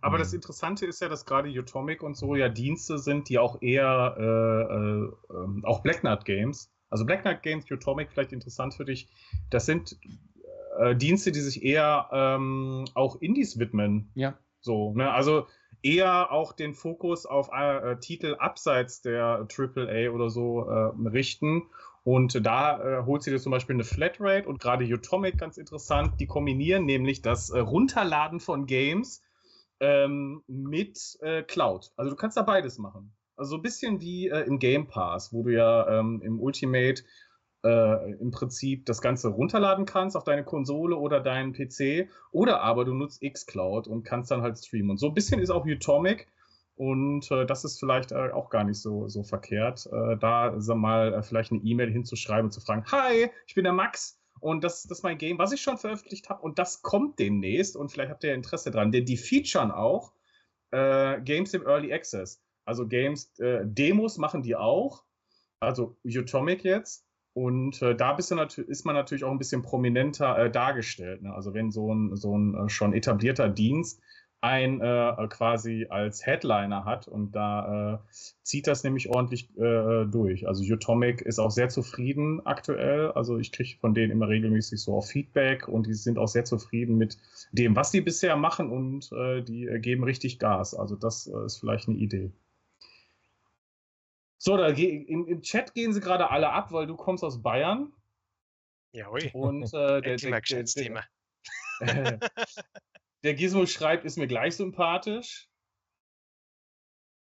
Aber 0.03 0.17
Mhm. 0.17 0.21
das 0.21 0.33
Interessante 0.33 0.87
ist 0.87 1.01
ja, 1.01 1.09
dass 1.09 1.27
gerade 1.27 1.49
Utomic 1.49 2.03
und 2.03 2.17
so 2.17 2.37
ja 2.37 2.49
Dienste 2.49 2.99
sind, 2.99 3.29
die 3.29 3.39
auch 3.39 3.61
eher 3.61 4.17
äh, 4.19 5.35
äh, 5.35 5.43
ähm, 5.43 5.65
auch 5.65 5.81
Black 5.83 6.01
Knight 6.01 6.25
Games, 6.25 6.71
also 6.91 7.05
Black 7.05 7.23
Knight 7.23 7.43
Games, 7.43 7.71
Utomic 7.71 8.11
vielleicht 8.13 8.33
interessant 8.33 8.75
für 8.75 8.85
dich, 8.85 9.09
das 9.51 9.67
sind 9.67 9.97
äh, 10.79 10.95
Dienste, 10.95 11.33
die 11.33 11.41
sich 11.41 11.65
eher 11.65 12.09
ähm, 12.13 12.85
auch 12.95 13.21
Indies 13.21 13.59
widmen. 13.59 14.11
Ja. 14.15 14.39
So, 14.61 14.93
ne? 14.95 15.11
Also 15.11 15.47
eher 15.83 16.31
auch 16.31 16.53
den 16.53 16.75
Fokus 16.75 17.27
auf 17.27 17.51
äh, 17.53 17.97
Titel 17.99 18.37
abseits 18.39 19.03
der 19.03 19.49
AAA 19.49 20.11
oder 20.11 20.31
so 20.31 20.69
äh, 20.69 21.09
richten. 21.09 21.63
Und 22.03 22.45
da 22.47 23.01
äh, 23.01 23.05
holt 23.05 23.23
sie 23.23 23.31
dir 23.31 23.39
zum 23.39 23.53
Beispiel 23.53 23.77
eine 23.77 23.85
Flatrate 23.85 24.49
und 24.49 24.59
gerade 24.59 24.85
Utomic 24.85 25.39
ganz 25.39 25.59
interessant. 25.59 26.19
Die 26.19 26.27
kombinieren 26.27 26.87
nämlich 26.87 27.21
das 27.21 27.51
äh, 27.51 27.59
Runterladen 27.59 28.41
von 28.41 28.67
Games 28.67 29.23
ähm, 29.81 30.43
mit 30.47 31.19
äh, 31.21 31.43
Cloud. 31.43 31.93
Also 31.97 32.11
du 32.11 32.17
kannst 32.17 32.37
da 32.37 32.43
beides 32.43 32.79
machen. 32.79 33.13
Also 33.37 33.51
so 33.51 33.57
ein 33.57 33.63
bisschen 33.63 34.01
wie 34.01 34.29
äh, 34.29 34.41
im 34.47 34.59
Game 34.59 34.87
Pass, 34.87 35.33
wo 35.33 35.43
du 35.43 35.51
ja 35.51 36.01
ähm, 36.01 36.23
im 36.23 36.41
Ultimate 36.41 37.03
äh, 37.65 38.13
im 38.13 38.31
Prinzip 38.31 38.87
das 38.87 39.03
Ganze 39.03 39.29
runterladen 39.29 39.85
kannst 39.85 40.17
auf 40.17 40.25
deine 40.25 40.45
Konsole 40.45 40.97
oder 40.97 41.21
deinen 41.21 41.53
PC. 41.53 42.09
Oder 42.33 42.63
aber 42.63 42.85
du 42.85 42.95
nutzt 42.95 43.23
xCloud 43.23 43.89
und 43.89 44.03
kannst 44.05 44.31
dann 44.31 44.43
halt 44.43 44.59
streamen. 44.59 44.91
Und 44.91 44.99
so 44.99 45.09
ein 45.09 45.15
bisschen 45.15 45.41
ist 45.41 45.51
auch 45.51 45.67
Utomic. 45.67 46.29
Und 46.81 47.31
äh, 47.31 47.45
das 47.45 47.67
ist 47.67 47.79
vielleicht 47.79 48.11
äh, 48.11 48.31
auch 48.31 48.49
gar 48.49 48.65
nicht 48.65 48.81
so, 48.81 49.07
so 49.07 49.23
verkehrt, 49.23 49.87
äh, 49.93 50.17
da 50.17 50.55
sag 50.57 50.79
mal 50.79 51.13
äh, 51.13 51.23
vielleicht 51.23 51.53
eine 51.53 51.61
E-Mail 51.61 51.91
hinzuschreiben 51.91 52.47
und 52.47 52.53
zu 52.53 52.63
fragen, 52.63 52.87
hi, 52.91 53.29
ich 53.47 53.55
bin 53.55 53.65
der 53.65 53.75
Max 53.75 54.19
und 54.41 54.65
das, 54.65 54.85
das 54.85 55.01
ist 55.01 55.03
mein 55.05 55.19
Game, 55.19 55.37
was 55.37 55.53
ich 55.53 55.61
schon 55.61 55.77
veröffentlicht 55.77 56.31
habe 56.31 56.41
und 56.41 56.59
das 56.59 56.81
kommt 56.81 57.19
demnächst 57.19 57.77
und 57.77 57.93
vielleicht 57.93 58.11
habt 58.11 58.25
ihr 58.25 58.33
Interesse 58.33 58.71
dran, 58.71 58.93
denn 58.93 59.05
die 59.05 59.19
featuren 59.19 59.71
auch 59.71 60.15
äh, 60.71 61.21
Games 61.21 61.53
im 61.53 61.67
Early 61.67 61.93
Access. 61.93 62.43
Also 62.65 62.89
Games, 62.89 63.39
äh, 63.41 63.61
Demos 63.63 64.17
machen 64.17 64.43
die 64.43 64.57
auch, 64.57 65.05
also 65.61 65.99
Utomic 66.03 66.65
jetzt. 66.65 67.05
Und 67.35 67.81
da 67.81 68.17
ist 68.17 68.85
man 68.85 68.95
natürlich 68.97 69.23
auch 69.23 69.31
ein 69.31 69.39
bisschen 69.39 69.63
prominenter 69.63 70.49
dargestellt. 70.49 71.23
Ne? 71.23 71.33
Also 71.33 71.55
wenn 71.55 71.71
so 71.71 71.95
ein, 71.95 72.17
so 72.17 72.37
ein 72.37 72.69
schon 72.69 72.93
etablierter 72.93 73.49
Dienst 73.49 74.03
ein 74.43 74.81
äh, 74.81 75.29
quasi 75.29 75.87
als 75.91 76.25
Headliner 76.25 76.85
hat 76.87 77.09
und 77.09 77.33
da 77.33 77.95
äh, 77.95 77.99
zieht 78.43 78.67
das 78.67 78.85
nämlich 78.85 79.11
ordentlich 79.11 79.51
äh, 79.59 80.07
durch. 80.07 80.49
Also 80.49 80.65
Utomic 80.65 81.21
ist 81.21 81.39
auch 81.39 81.51
sehr 81.51 81.69
zufrieden 81.69 82.45
aktuell. 82.47 83.13
Also 83.13 83.39
ich 83.39 83.53
kriege 83.53 83.79
von 83.79 83.93
denen 83.93 84.11
immer 84.11 84.29
regelmäßig 84.29 84.81
so 84.81 84.97
auch 84.97 85.05
Feedback 85.05 85.69
und 85.69 85.87
die 85.87 85.95
sind 85.95 86.19
auch 86.19 86.29
sehr 86.29 86.47
zufrieden 86.47 86.97
mit 86.97 87.19
dem, 87.53 87.77
was 87.77 87.91
die 87.91 88.01
bisher 88.01 88.37
machen 88.37 88.71
und 88.71 89.13
äh, 89.13 89.43
die 89.43 89.67
äh, 89.67 89.79
geben 89.79 90.05
richtig 90.05 90.39
Gas. 90.39 90.75
Also 90.75 90.97
das 90.97 91.27
äh, 91.27 91.45
ist 91.45 91.59
vielleicht 91.59 91.89
eine 91.89 91.99
Idee. 91.99 92.33
So, 94.39 94.57
da 94.57 94.73
ge- 94.73 95.03
im, 95.03 95.43
Chat 95.43 95.75
gehen 95.75 95.93
sie 95.93 96.01
gerade 96.01 96.31
alle 96.31 96.51
ab, 96.51 96.73
weil 96.73 96.87
du 96.87 96.97
kommst 96.97 97.23
aus 97.23 97.43
Bayern 97.43 97.93
Ja, 98.93 99.11
ui. 99.11 99.31
und 99.35 99.65
äh, 99.75 100.01
der, 100.01 100.17
der, 100.17 100.41
der, 100.41 100.65
Thema. 100.65 101.03
der, 101.81 102.19
der 103.25 103.35
Gizmo 103.35 103.67
schreibt, 103.67 104.05
ist 104.05 104.19
mir 104.19 104.27
gleich 104.27 104.57
sympathisch. 104.57 105.49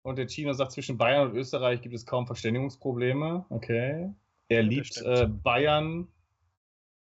Und 0.03 0.17
der 0.17 0.27
Chino 0.27 0.53
sagt, 0.53 0.71
zwischen 0.71 0.97
Bayern 0.97 1.31
und 1.31 1.35
Österreich 1.35 1.81
gibt 1.81 1.95
es 1.95 2.05
kaum 2.05 2.27
Verständigungsprobleme. 2.27 3.45
Okay. 3.49 4.13
Er 4.49 4.63
das 4.63 4.69
liebt 4.69 5.01
äh, 5.01 5.27
Bayern 5.27 6.07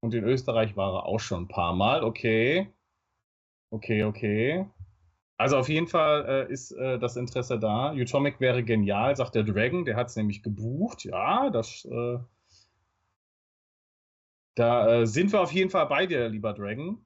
und 0.01 0.13
in 0.13 0.23
Österreich 0.23 0.75
war 0.75 0.93
er 0.95 1.05
auch 1.05 1.19
schon 1.19 1.43
ein 1.43 1.47
paar 1.47 1.73
Mal. 1.73 2.03
Okay. 2.03 2.73
Okay, 3.71 4.03
okay. 4.03 4.65
Also 5.38 5.57
auf 5.57 5.69
jeden 5.69 5.88
Fall 5.88 6.25
äh, 6.49 6.51
ist 6.51 6.71
äh, 6.71 6.99
das 6.99 7.15
Interesse 7.15 7.57
da. 7.59 7.93
Utomic 7.93 8.41
wäre 8.41 8.63
genial, 8.63 9.15
sagt 9.15 9.36
der 9.36 9.43
Dragon. 9.43 9.86
Der 9.86 9.95
hat 9.95 10.07
es 10.07 10.17
nämlich 10.17 10.43
gebucht. 10.43 11.05
Ja, 11.05 11.49
das. 11.49 11.86
Äh, 11.86 12.19
da 14.55 15.01
äh, 15.01 15.07
sind 15.07 15.32
wir 15.32 15.39
auf 15.39 15.53
jeden 15.53 15.69
Fall 15.69 15.86
bei 15.86 16.05
dir, 16.05 16.27
lieber 16.27 16.53
Dragon. 16.53 17.05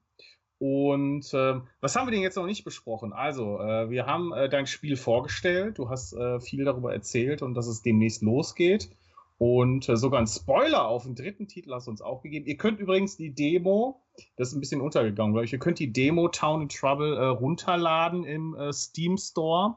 Und 0.66 1.30
ähm, 1.34 1.64
was 1.82 1.94
haben 1.94 2.06
wir 2.06 2.12
denn 2.12 2.22
jetzt 2.22 2.36
noch 2.36 2.46
nicht 2.46 2.64
besprochen? 2.64 3.12
Also, 3.12 3.60
äh, 3.60 3.90
wir 3.90 4.06
haben 4.06 4.32
äh, 4.32 4.48
dein 4.48 4.66
Spiel 4.66 4.96
vorgestellt. 4.96 5.76
Du 5.76 5.90
hast 5.90 6.14
äh, 6.14 6.40
viel 6.40 6.64
darüber 6.64 6.90
erzählt 6.90 7.42
und 7.42 7.52
dass 7.52 7.66
es 7.66 7.82
demnächst 7.82 8.22
losgeht. 8.22 8.88
Und 9.36 9.86
äh, 9.90 9.96
sogar 9.98 10.20
ein 10.20 10.26
Spoiler 10.26 10.88
auf 10.88 11.02
den 11.02 11.16
dritten 11.16 11.48
Titel 11.48 11.74
hast 11.74 11.86
du 11.86 11.90
uns 11.90 12.00
auch 12.00 12.22
gegeben. 12.22 12.46
Ihr 12.46 12.56
könnt 12.56 12.80
übrigens 12.80 13.18
die 13.18 13.34
Demo, 13.34 14.00
das 14.38 14.48
ist 14.48 14.54
ein 14.54 14.60
bisschen 14.60 14.80
untergegangen, 14.80 15.34
glaube 15.34 15.44
ich, 15.44 15.52
ihr 15.52 15.58
könnt 15.58 15.80
die 15.80 15.92
Demo 15.92 16.28
Town 16.28 16.62
in 16.62 16.70
Trouble 16.70 17.14
äh, 17.14 17.26
runterladen 17.26 18.24
im 18.24 18.54
äh, 18.54 18.72
Steam 18.72 19.18
Store. 19.18 19.76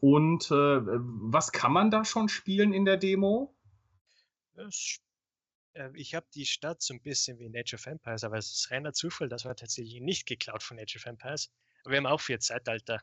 Und 0.00 0.50
was 0.50 1.50
kann 1.52 1.72
man 1.72 1.90
da 1.90 2.04
schon 2.04 2.28
spielen 2.28 2.74
in 2.74 2.84
der 2.84 2.98
Demo? 2.98 3.54
Es, 4.54 5.00
äh, 5.76 5.90
ich 5.94 6.14
habe 6.14 6.26
die 6.34 6.46
Stadt 6.46 6.82
so 6.82 6.94
ein 6.94 7.02
bisschen 7.02 7.38
wie 7.38 7.44
in 7.44 7.56
Age 7.56 7.74
of 7.74 7.86
Empires, 7.86 8.24
aber 8.24 8.38
es 8.38 8.50
ist 8.50 8.70
reiner 8.70 8.92
Zufall, 8.92 9.28
das 9.28 9.44
war 9.44 9.56
tatsächlich 9.56 10.00
nicht 10.00 10.26
geklaut 10.26 10.62
von 10.62 10.78
Age 10.78 10.96
of 10.96 11.06
Empires. 11.06 11.52
Aber 11.84 11.92
wir 11.92 11.98
haben 11.98 12.06
auch 12.06 12.20
vier 12.20 12.40
Zeitalter. 12.40 13.00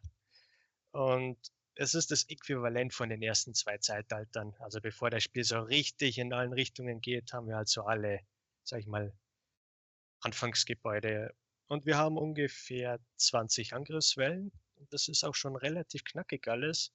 Und 0.91 1.37
es 1.75 1.95
ist 1.95 2.11
das 2.11 2.29
Äquivalent 2.29 2.93
von 2.93 3.09
den 3.09 3.21
ersten 3.21 3.53
zwei 3.53 3.77
Zeitaltern. 3.77 4.53
Also 4.59 4.79
bevor 4.81 5.09
das 5.09 5.23
Spiel 5.23 5.43
so 5.43 5.59
richtig 5.59 6.17
in 6.17 6.33
allen 6.33 6.53
Richtungen 6.53 7.01
geht, 7.01 7.33
haben 7.33 7.47
wir 7.47 7.55
halt 7.55 7.69
so 7.69 7.83
alle, 7.83 8.19
sag 8.63 8.79
ich 8.79 8.87
mal, 8.87 9.13
Anfangsgebäude. 10.21 11.33
Und 11.67 11.85
wir 11.85 11.97
haben 11.97 12.17
ungefähr 12.17 12.99
20 13.17 13.73
Angriffswellen. 13.73 14.51
Das 14.89 15.07
ist 15.07 15.23
auch 15.23 15.35
schon 15.35 15.55
relativ 15.55 16.03
knackig 16.03 16.47
alles. 16.47 16.91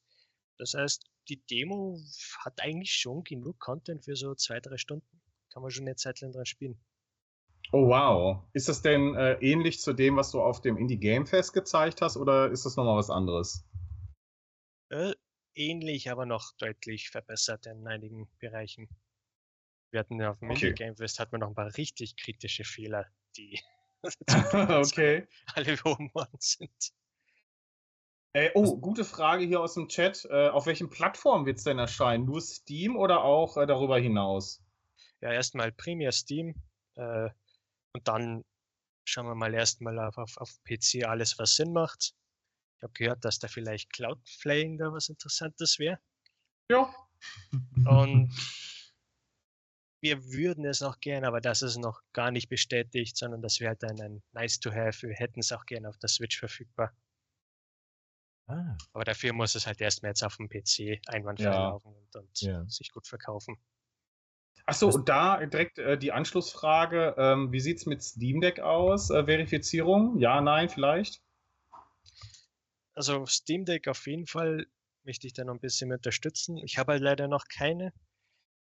Das 0.58 0.74
heißt, 0.74 1.04
die 1.28 1.44
Demo 1.46 1.98
hat 2.44 2.60
eigentlich 2.60 2.92
schon 2.92 3.24
genug 3.24 3.58
Content 3.58 4.04
für 4.04 4.16
so 4.16 4.34
zwei, 4.34 4.60
drei 4.60 4.76
Stunden. 4.76 5.20
Kann 5.58 5.62
man 5.64 5.72
schon 5.72 5.86
eine 5.88 5.96
Zeit 5.96 6.20
lang 6.20 6.30
dran 6.30 6.46
spielen. 6.46 6.80
Oh 7.72 7.88
wow. 7.88 8.44
Ist 8.52 8.68
das 8.68 8.80
denn 8.80 9.16
äh, 9.16 9.32
ähnlich 9.40 9.80
zu 9.80 9.92
dem, 9.92 10.14
was 10.14 10.30
du 10.30 10.40
auf 10.40 10.60
dem 10.60 10.76
Indie 10.76 10.98
Game 10.98 11.26
Fest 11.26 11.52
gezeigt 11.52 12.00
hast, 12.00 12.16
oder 12.16 12.48
ist 12.48 12.64
das 12.64 12.76
nochmal 12.76 12.96
was 12.96 13.10
anderes? 13.10 13.68
Äh, 14.90 15.14
ähnlich, 15.56 16.12
aber 16.12 16.26
noch 16.26 16.52
deutlich 16.58 17.10
verbessert 17.10 17.66
in 17.66 17.88
einigen 17.88 18.30
Bereichen. 18.38 18.88
Wir 19.90 19.98
hatten 19.98 20.20
ja 20.20 20.30
auf 20.30 20.38
dem 20.38 20.52
Okay. 20.52 20.68
Indie 20.68 20.74
Game 20.76 20.96
Fest 20.96 21.18
hatten 21.18 21.32
wir 21.32 21.38
noch 21.38 21.48
ein 21.48 21.56
paar 21.56 21.76
richtig 21.76 22.14
kritische 22.14 22.62
Fehler, 22.62 23.06
die 23.36 23.58
okay. 24.52 25.26
alle 25.56 25.76
behoben 25.76 26.14
worden 26.14 26.38
sind. 26.38 26.92
Äh, 28.32 28.52
oh, 28.54 28.78
gute 28.78 29.04
Frage 29.04 29.44
hier 29.44 29.60
aus 29.60 29.74
dem 29.74 29.88
Chat. 29.88 30.24
Äh, 30.30 30.50
auf 30.50 30.66
welchen 30.66 30.88
Plattformen 30.88 31.46
wird 31.46 31.58
es 31.58 31.64
denn 31.64 31.80
erscheinen? 31.80 32.26
Nur 32.26 32.40
Steam 32.40 32.94
oder 32.94 33.24
auch 33.24 33.56
äh, 33.56 33.66
darüber 33.66 33.98
hinaus? 33.98 34.62
Ja, 35.20 35.32
erstmal 35.32 35.72
Premier 35.72 36.12
Steam 36.12 36.54
äh, 36.96 37.28
und 37.92 38.06
dann 38.06 38.44
schauen 39.04 39.26
wir 39.26 39.34
mal 39.34 39.54
erstmal 39.54 39.98
auf, 39.98 40.18
auf, 40.18 40.36
auf 40.36 40.50
PC 40.64 41.04
alles, 41.06 41.38
was 41.38 41.56
Sinn 41.56 41.72
macht. 41.72 42.14
Ich 42.76 42.82
habe 42.82 42.92
gehört, 42.92 43.24
dass 43.24 43.38
da 43.38 43.48
vielleicht 43.48 43.92
Cloudflaying 43.92 44.78
da 44.78 44.92
was 44.92 45.08
Interessantes 45.08 45.78
wäre. 45.78 45.98
Ja. 46.70 46.94
Und 47.86 48.30
wir 50.00 50.22
würden 50.26 50.64
es 50.64 50.82
auch 50.82 51.00
gerne, 51.00 51.26
aber 51.26 51.40
das 51.40 51.62
ist 51.62 51.76
noch 51.78 52.02
gar 52.12 52.30
nicht 52.30 52.48
bestätigt, 52.48 53.16
sondern 53.16 53.42
das 53.42 53.58
wäre 53.58 53.70
halt 53.70 53.82
ein, 53.84 54.00
ein 54.00 54.22
nice 54.32 54.60
to 54.60 54.70
have. 54.70 55.02
Wir 55.06 55.16
hätten 55.16 55.40
es 55.40 55.50
auch 55.50 55.66
gerne 55.66 55.88
auf 55.88 55.98
der 55.98 56.08
Switch 56.08 56.38
verfügbar. 56.38 56.94
Ah, 58.46 58.78
Aber 58.92 59.04
dafür 59.04 59.32
muss 59.32 59.54
es 59.56 59.66
halt 59.66 59.80
erstmal 59.80 60.10
jetzt 60.10 60.22
auf 60.22 60.36
dem 60.36 60.48
PC 60.48 61.00
einwandfrei 61.08 61.50
Ja. 61.50 61.70
laufen 61.70 61.94
und, 61.94 62.16
und 62.16 62.40
Ja. 62.40 62.64
sich 62.68 62.90
gut 62.92 63.06
verkaufen. 63.06 63.58
Achso, 64.66 64.88
und 64.88 65.08
da 65.08 65.44
direkt 65.46 65.78
äh, 65.78 65.96
die 65.96 66.12
Anschlussfrage. 66.12 67.14
Ähm, 67.16 67.52
wie 67.52 67.60
sieht 67.60 67.78
es 67.78 67.86
mit 67.86 68.02
Steam 68.02 68.40
Deck 68.40 68.60
aus? 68.60 69.10
Äh, 69.10 69.24
Verifizierung? 69.24 70.18
Ja, 70.18 70.40
nein, 70.40 70.68
vielleicht? 70.68 71.22
Also 72.94 73.24
Steam 73.26 73.64
Deck 73.64 73.88
auf 73.88 74.06
jeden 74.06 74.26
Fall 74.26 74.66
möchte 75.04 75.26
ich 75.26 75.32
da 75.32 75.44
noch 75.44 75.54
ein 75.54 75.60
bisschen 75.60 75.92
unterstützen. 75.92 76.58
Ich 76.58 76.78
habe 76.78 76.92
halt 76.92 77.02
leider 77.02 77.28
noch 77.28 77.44
keine. 77.48 77.92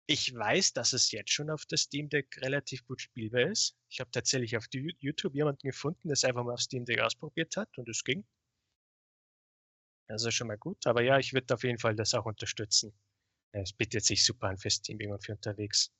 Ich 0.05 0.33
weiß, 0.33 0.73
dass 0.73 0.93
es 0.93 1.11
jetzt 1.11 1.31
schon 1.31 1.49
auf 1.49 1.65
der 1.65 1.77
Steam 1.77 2.09
Deck 2.09 2.37
relativ 2.41 2.85
gut 2.85 3.01
spielbar 3.01 3.41
ist. 3.41 3.75
Ich 3.89 3.99
habe 3.99 4.09
tatsächlich 4.11 4.55
auf 4.55 4.65
YouTube 4.71 5.35
jemanden 5.35 5.67
gefunden, 5.67 6.07
der 6.07 6.13
es 6.13 6.23
einfach 6.23 6.43
mal 6.43 6.53
auf 6.53 6.61
Steam 6.61 6.85
Deck 6.85 7.01
ausprobiert 7.01 7.57
hat 7.57 7.77
und 7.77 7.89
es 7.89 8.03
ging. 8.03 8.25
Also 10.07 10.31
schon 10.31 10.47
mal 10.47 10.57
gut. 10.57 10.87
Aber 10.87 11.01
ja, 11.03 11.19
ich 11.19 11.33
würde 11.33 11.53
auf 11.53 11.63
jeden 11.63 11.77
Fall 11.77 11.95
das 11.95 12.13
auch 12.13 12.25
unterstützen. 12.25 12.93
Es 13.52 13.74
bietet 13.74 14.06
sich 14.06 14.24
super 14.24 14.47
an 14.47 14.58
für 14.58 14.70
Steaming 14.70 15.12
und 15.12 15.24
für 15.24 15.34
unterwegs. 15.34 15.91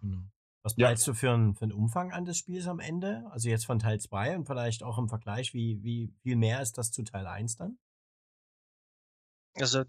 genau. 0.00 0.22
Was 0.62 0.74
Ja. 0.76 0.92
du 0.94 1.14
für 1.14 1.30
einen 1.30 1.54
für 1.54 1.62
einen 1.62 1.72
Umfang 1.72 2.12
an 2.12 2.26
des 2.26 2.36
Spiels 2.38 2.66
am 2.66 2.80
Ende? 2.80 3.24
Also 3.30 3.48
jetzt 3.48 3.64
von 3.64 3.78
Teil 3.78 3.98
2 3.98 4.36
und 4.36 4.46
vielleicht 4.46 4.82
auch 4.82 4.98
im 4.98 5.08
Vergleich, 5.08 5.54
wie, 5.54 5.82
wie 5.82 6.12
viel 6.22 6.36
mehr 6.36 6.60
ist 6.60 6.76
das 6.76 6.90
zu 6.92 7.02
Teil 7.02 7.26
1 7.26 7.56
dann? 7.56 7.78
Also 9.54 9.84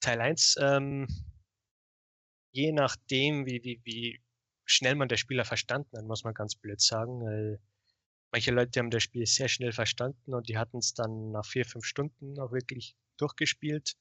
Teil 0.00 0.20
1, 0.20 0.56
ähm, 0.60 1.06
je 2.52 2.72
nachdem, 2.72 3.44
wie, 3.46 3.62
wie, 3.62 3.80
wie 3.84 4.22
schnell 4.64 4.94
man 4.94 5.08
der 5.08 5.16
Spieler 5.18 5.44
verstanden 5.44 5.96
hat, 5.96 6.04
muss 6.06 6.24
man 6.24 6.34
ganz 6.34 6.56
blöd 6.56 6.80
sagen. 6.80 7.20
Weil 7.20 7.60
manche 8.32 8.52
Leute 8.52 8.80
haben 8.80 8.90
das 8.90 9.02
Spiel 9.02 9.26
sehr 9.26 9.48
schnell 9.48 9.72
verstanden 9.72 10.34
und 10.34 10.48
die 10.48 10.56
hatten 10.56 10.78
es 10.78 10.94
dann 10.94 11.30
nach 11.30 11.44
vier, 11.44 11.66
fünf 11.66 11.84
Stunden 11.84 12.38
auch 12.40 12.52
wirklich 12.52 12.96
durchgespielt. 13.18 13.96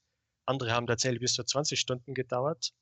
Andere 0.45 0.71
haben 0.71 0.87
tatsächlich 0.87 1.21
bis 1.21 1.33
zu 1.33 1.43
20 1.43 1.79
Stunden 1.79 2.13
gedauert. 2.13 2.73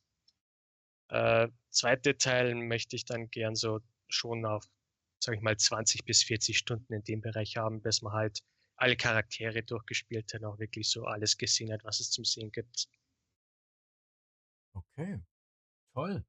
Äh, 1.10 1.50
zweite 1.70 2.18
Teil 2.18 2.56
möchte 2.56 2.96
ich 2.96 3.06
dann 3.06 3.30
gern 3.30 3.56
so 3.56 3.80
schon 4.08 4.46
auf, 4.46 4.66
sag 5.20 5.36
ich 5.36 5.42
mal, 5.42 5.58
20 5.58 6.06
bis 6.06 6.24
40 6.24 6.58
Stunden 6.58 6.94
in 6.94 7.04
dem 7.04 7.22
Bereich 7.22 7.58
haben, 7.58 7.82
bis 7.82 8.02
man 8.02 8.14
halt 8.14 8.40
alle 8.76 8.98
Charaktere 8.98 9.64
durchgespielt 9.64 10.34
hat 10.34 10.42
und 10.42 10.48
auch 10.48 10.60
wirklich 10.60 10.90
so 10.90 11.06
alles 11.06 11.38
gesehen 11.38 11.72
hat, 11.72 11.84
was 11.84 12.00
es 12.00 12.10
zum 12.10 12.26
Sehen 12.26 12.52
gibt. 12.52 12.88
Okay, 14.74 15.22
toll. 15.94 16.26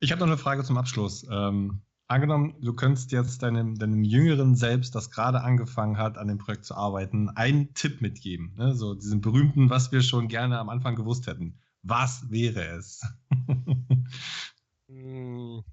Ich 0.00 0.10
habe 0.12 0.20
noch 0.20 0.26
eine 0.26 0.38
Frage 0.38 0.64
zum 0.64 0.76
Abschluss. 0.76 1.26
Ähm, 1.30 1.82
angenommen, 2.08 2.54
du 2.60 2.74
könntest 2.74 3.12
jetzt 3.12 3.42
deinem, 3.42 3.76
deinem 3.76 4.04
jüngeren 4.04 4.54
Selbst, 4.54 4.94
das 4.94 5.10
gerade 5.10 5.40
angefangen 5.42 5.98
hat, 5.98 6.18
an 6.18 6.28
dem 6.28 6.38
Projekt 6.38 6.64
zu 6.64 6.74
arbeiten, 6.74 7.30
einen 7.30 7.74
Tipp 7.74 8.00
mitgeben. 8.00 8.54
Ne? 8.56 8.74
So 8.74 8.94
diesen 8.94 9.20
berühmten, 9.20 9.70
was 9.70 9.92
wir 9.92 10.02
schon 10.02 10.28
gerne 10.28 10.58
am 10.58 10.68
Anfang 10.68 10.96
gewusst 10.96 11.26
hätten. 11.26 11.58
Was 11.82 12.30
wäre 12.30 12.64
es? 12.76 13.02
hm, 14.88 15.64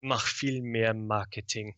mach 0.00 0.26
viel 0.26 0.62
mehr 0.62 0.94
Marketing. 0.94 1.74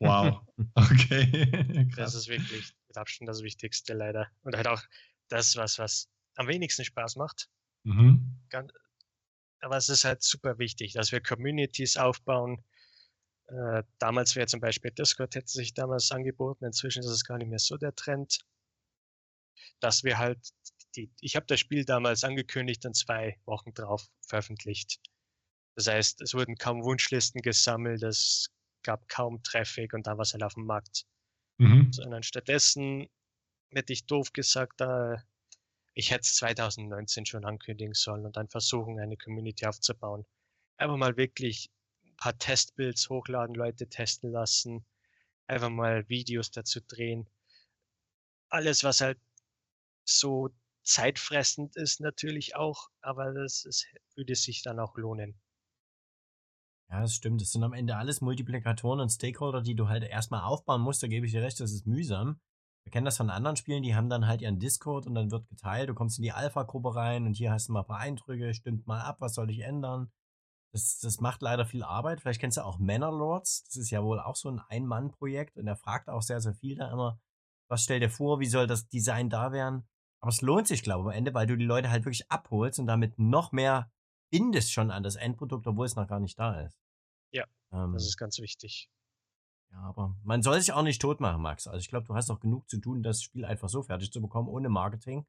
Wow. 0.00 0.42
Okay. 0.74 1.88
das 1.96 2.14
ist 2.14 2.28
wirklich 2.28 2.74
mit 2.88 2.96
Abstand 2.96 3.28
das 3.28 3.42
Wichtigste 3.42 3.92
leider. 3.92 4.26
Und 4.42 4.56
halt 4.56 4.66
auch 4.68 4.82
das, 5.28 5.56
was, 5.56 5.78
was 5.78 6.08
am 6.36 6.48
wenigsten 6.48 6.84
Spaß 6.84 7.16
macht. 7.16 7.48
Mhm. 7.84 8.40
Aber 9.66 9.78
es 9.78 9.88
ist 9.88 10.04
halt 10.04 10.22
super 10.22 10.60
wichtig, 10.60 10.92
dass 10.92 11.10
wir 11.10 11.20
Communities 11.20 11.96
aufbauen. 11.96 12.64
Äh, 13.48 13.82
damals 13.98 14.36
wäre 14.36 14.46
zum 14.46 14.60
Beispiel 14.60 14.92
Discord 14.92 15.34
hätte 15.34 15.48
sich 15.48 15.74
damals 15.74 16.12
angeboten. 16.12 16.64
Inzwischen 16.64 17.00
ist 17.00 17.10
es 17.10 17.24
gar 17.24 17.36
nicht 17.36 17.48
mehr 17.48 17.58
so 17.58 17.76
der 17.76 17.92
Trend. 17.96 18.38
Dass 19.80 20.04
wir 20.04 20.18
halt 20.18 20.38
die, 20.94 21.10
ich 21.20 21.34
habe 21.34 21.46
das 21.46 21.58
Spiel 21.58 21.84
damals 21.84 22.22
angekündigt 22.22 22.86
und 22.86 22.94
zwei 22.94 23.40
Wochen 23.44 23.74
drauf 23.74 24.06
veröffentlicht. 24.28 25.00
Das 25.74 25.88
heißt, 25.88 26.22
es 26.22 26.32
wurden 26.32 26.54
kaum 26.54 26.84
Wunschlisten 26.84 27.42
gesammelt, 27.42 28.04
es 28.04 28.52
gab 28.84 29.08
kaum 29.08 29.42
Traffic 29.42 29.94
und 29.94 30.06
da 30.06 30.12
war 30.12 30.22
es 30.22 30.32
halt 30.32 30.44
auf 30.44 30.54
dem 30.54 30.66
Markt. 30.66 31.06
Mhm. 31.58 31.92
Sondern 31.92 32.22
stattdessen 32.22 33.08
hätte 33.72 33.92
ich 33.92 34.06
doof 34.06 34.32
gesagt, 34.32 34.80
äh, 34.80 35.16
ich 35.96 36.12
hätte 36.12 36.20
es 36.22 36.36
2019 36.36 37.26
schon 37.26 37.44
ankündigen 37.44 37.94
sollen 37.94 38.26
und 38.26 38.36
dann 38.36 38.48
versuchen, 38.48 39.00
eine 39.00 39.16
Community 39.16 39.66
aufzubauen. 39.66 40.26
Einfach 40.76 40.96
mal 40.96 41.16
wirklich 41.16 41.70
ein 42.04 42.16
paar 42.16 42.38
Testbuilds 42.38 43.08
hochladen, 43.10 43.56
Leute 43.56 43.88
testen 43.88 44.30
lassen, 44.30 44.86
einfach 45.46 45.70
mal 45.70 46.08
Videos 46.08 46.50
dazu 46.52 46.80
drehen. 46.80 47.28
Alles, 48.48 48.82
was 48.82 49.00
halt 49.02 49.20
so 50.04 50.50
zeitfressend 50.84 51.76
ist 51.76 52.00
natürlich 52.00 52.56
auch, 52.56 52.90
aber 53.02 53.32
das 53.34 53.64
ist, 53.64 53.86
würde 54.16 54.36
sich 54.36 54.62
dann 54.62 54.80
auch 54.80 54.96
lohnen. 54.96 55.40
Ja, 56.90 57.00
das 57.00 57.14
stimmt. 57.14 57.40
Das 57.40 57.50
sind 57.52 57.62
am 57.64 57.72
Ende 57.72 57.96
alles 57.96 58.20
Multiplikatoren 58.20 58.98
und 59.00 59.10
Stakeholder, 59.10 59.62
die 59.62 59.74
du 59.76 59.88
halt 59.88 60.02
erstmal 60.04 60.42
aufbauen 60.42 60.80
musst. 60.82 61.00
Da 61.02 61.06
gebe 61.08 61.26
ich 61.26 61.32
dir 61.32 61.42
recht, 61.42 61.60
das 61.60 61.70
ist 61.72 61.86
mühsam. 61.86 62.40
Wir 62.86 62.92
kennen 62.92 63.04
das 63.04 63.16
von 63.16 63.30
anderen 63.30 63.56
Spielen, 63.56 63.82
die 63.82 63.96
haben 63.96 64.08
dann 64.08 64.28
halt 64.28 64.42
ihren 64.42 64.60
Discord 64.60 65.08
und 65.08 65.16
dann 65.16 65.32
wird 65.32 65.48
geteilt. 65.48 65.88
Du 65.88 65.94
kommst 65.94 66.18
in 66.18 66.22
die 66.22 66.30
Alpha-Gruppe 66.30 66.94
rein 66.94 67.26
und 67.26 67.34
hier 67.34 67.50
hast 67.50 67.68
du 67.68 67.72
mal 67.72 67.80
ein 67.80 67.86
paar 67.86 67.98
Eindrücke, 67.98 68.54
stimmt 68.54 68.86
mal 68.86 69.00
ab, 69.00 69.16
was 69.18 69.34
soll 69.34 69.50
ich 69.50 69.58
ändern. 69.58 70.12
Das, 70.72 71.00
das 71.00 71.20
macht 71.20 71.42
leider 71.42 71.66
viel 71.66 71.82
Arbeit. 71.82 72.20
Vielleicht 72.20 72.40
kennst 72.40 72.58
du 72.58 72.64
auch 72.64 72.78
Manor 72.78 73.10
Lords. 73.10 73.64
Das 73.64 73.74
ist 73.74 73.90
ja 73.90 74.04
wohl 74.04 74.20
auch 74.20 74.36
so 74.36 74.48
ein 74.50 74.60
Ein-Mann-Projekt 74.68 75.56
und 75.56 75.66
er 75.66 75.74
fragt 75.74 76.08
auch 76.08 76.22
sehr, 76.22 76.40
sehr 76.40 76.54
viel 76.54 76.76
da 76.76 76.92
immer. 76.92 77.20
Was 77.68 77.82
stell 77.82 77.98
dir 77.98 78.08
vor, 78.08 78.38
wie 78.38 78.46
soll 78.46 78.68
das 78.68 78.86
Design 78.86 79.30
da 79.30 79.50
werden? 79.50 79.88
Aber 80.20 80.28
es 80.28 80.40
lohnt 80.40 80.68
sich, 80.68 80.84
glaube 80.84 81.10
ich, 81.10 81.14
am 81.14 81.18
Ende, 81.18 81.34
weil 81.34 81.48
du 81.48 81.56
die 81.56 81.64
Leute 81.64 81.90
halt 81.90 82.04
wirklich 82.04 82.30
abholst 82.30 82.78
und 82.78 82.86
damit 82.86 83.18
noch 83.18 83.50
mehr 83.50 83.90
bindest 84.30 84.72
schon 84.72 84.92
an 84.92 85.02
das 85.02 85.16
Endprodukt, 85.16 85.66
obwohl 85.66 85.86
es 85.86 85.96
noch 85.96 86.06
gar 86.06 86.20
nicht 86.20 86.38
da 86.38 86.60
ist. 86.60 86.78
Ja, 87.32 87.46
ähm, 87.72 87.94
das 87.94 88.06
ist 88.06 88.16
ganz 88.16 88.38
wichtig. 88.38 88.88
Ja, 89.76 89.82
aber 89.82 90.16
man 90.24 90.42
soll 90.42 90.58
sich 90.60 90.72
auch 90.72 90.82
nicht 90.82 91.02
tot 91.02 91.20
machen, 91.20 91.42
Max. 91.42 91.66
Also 91.66 91.78
ich 91.78 91.88
glaube, 91.88 92.06
du 92.06 92.14
hast 92.14 92.28
noch 92.28 92.40
genug 92.40 92.68
zu 92.68 92.78
tun, 92.80 93.02
das 93.02 93.22
Spiel 93.22 93.44
einfach 93.44 93.68
so 93.68 93.82
fertig 93.82 94.10
zu 94.10 94.22
bekommen, 94.22 94.48
ohne 94.48 94.70
Marketing. 94.70 95.26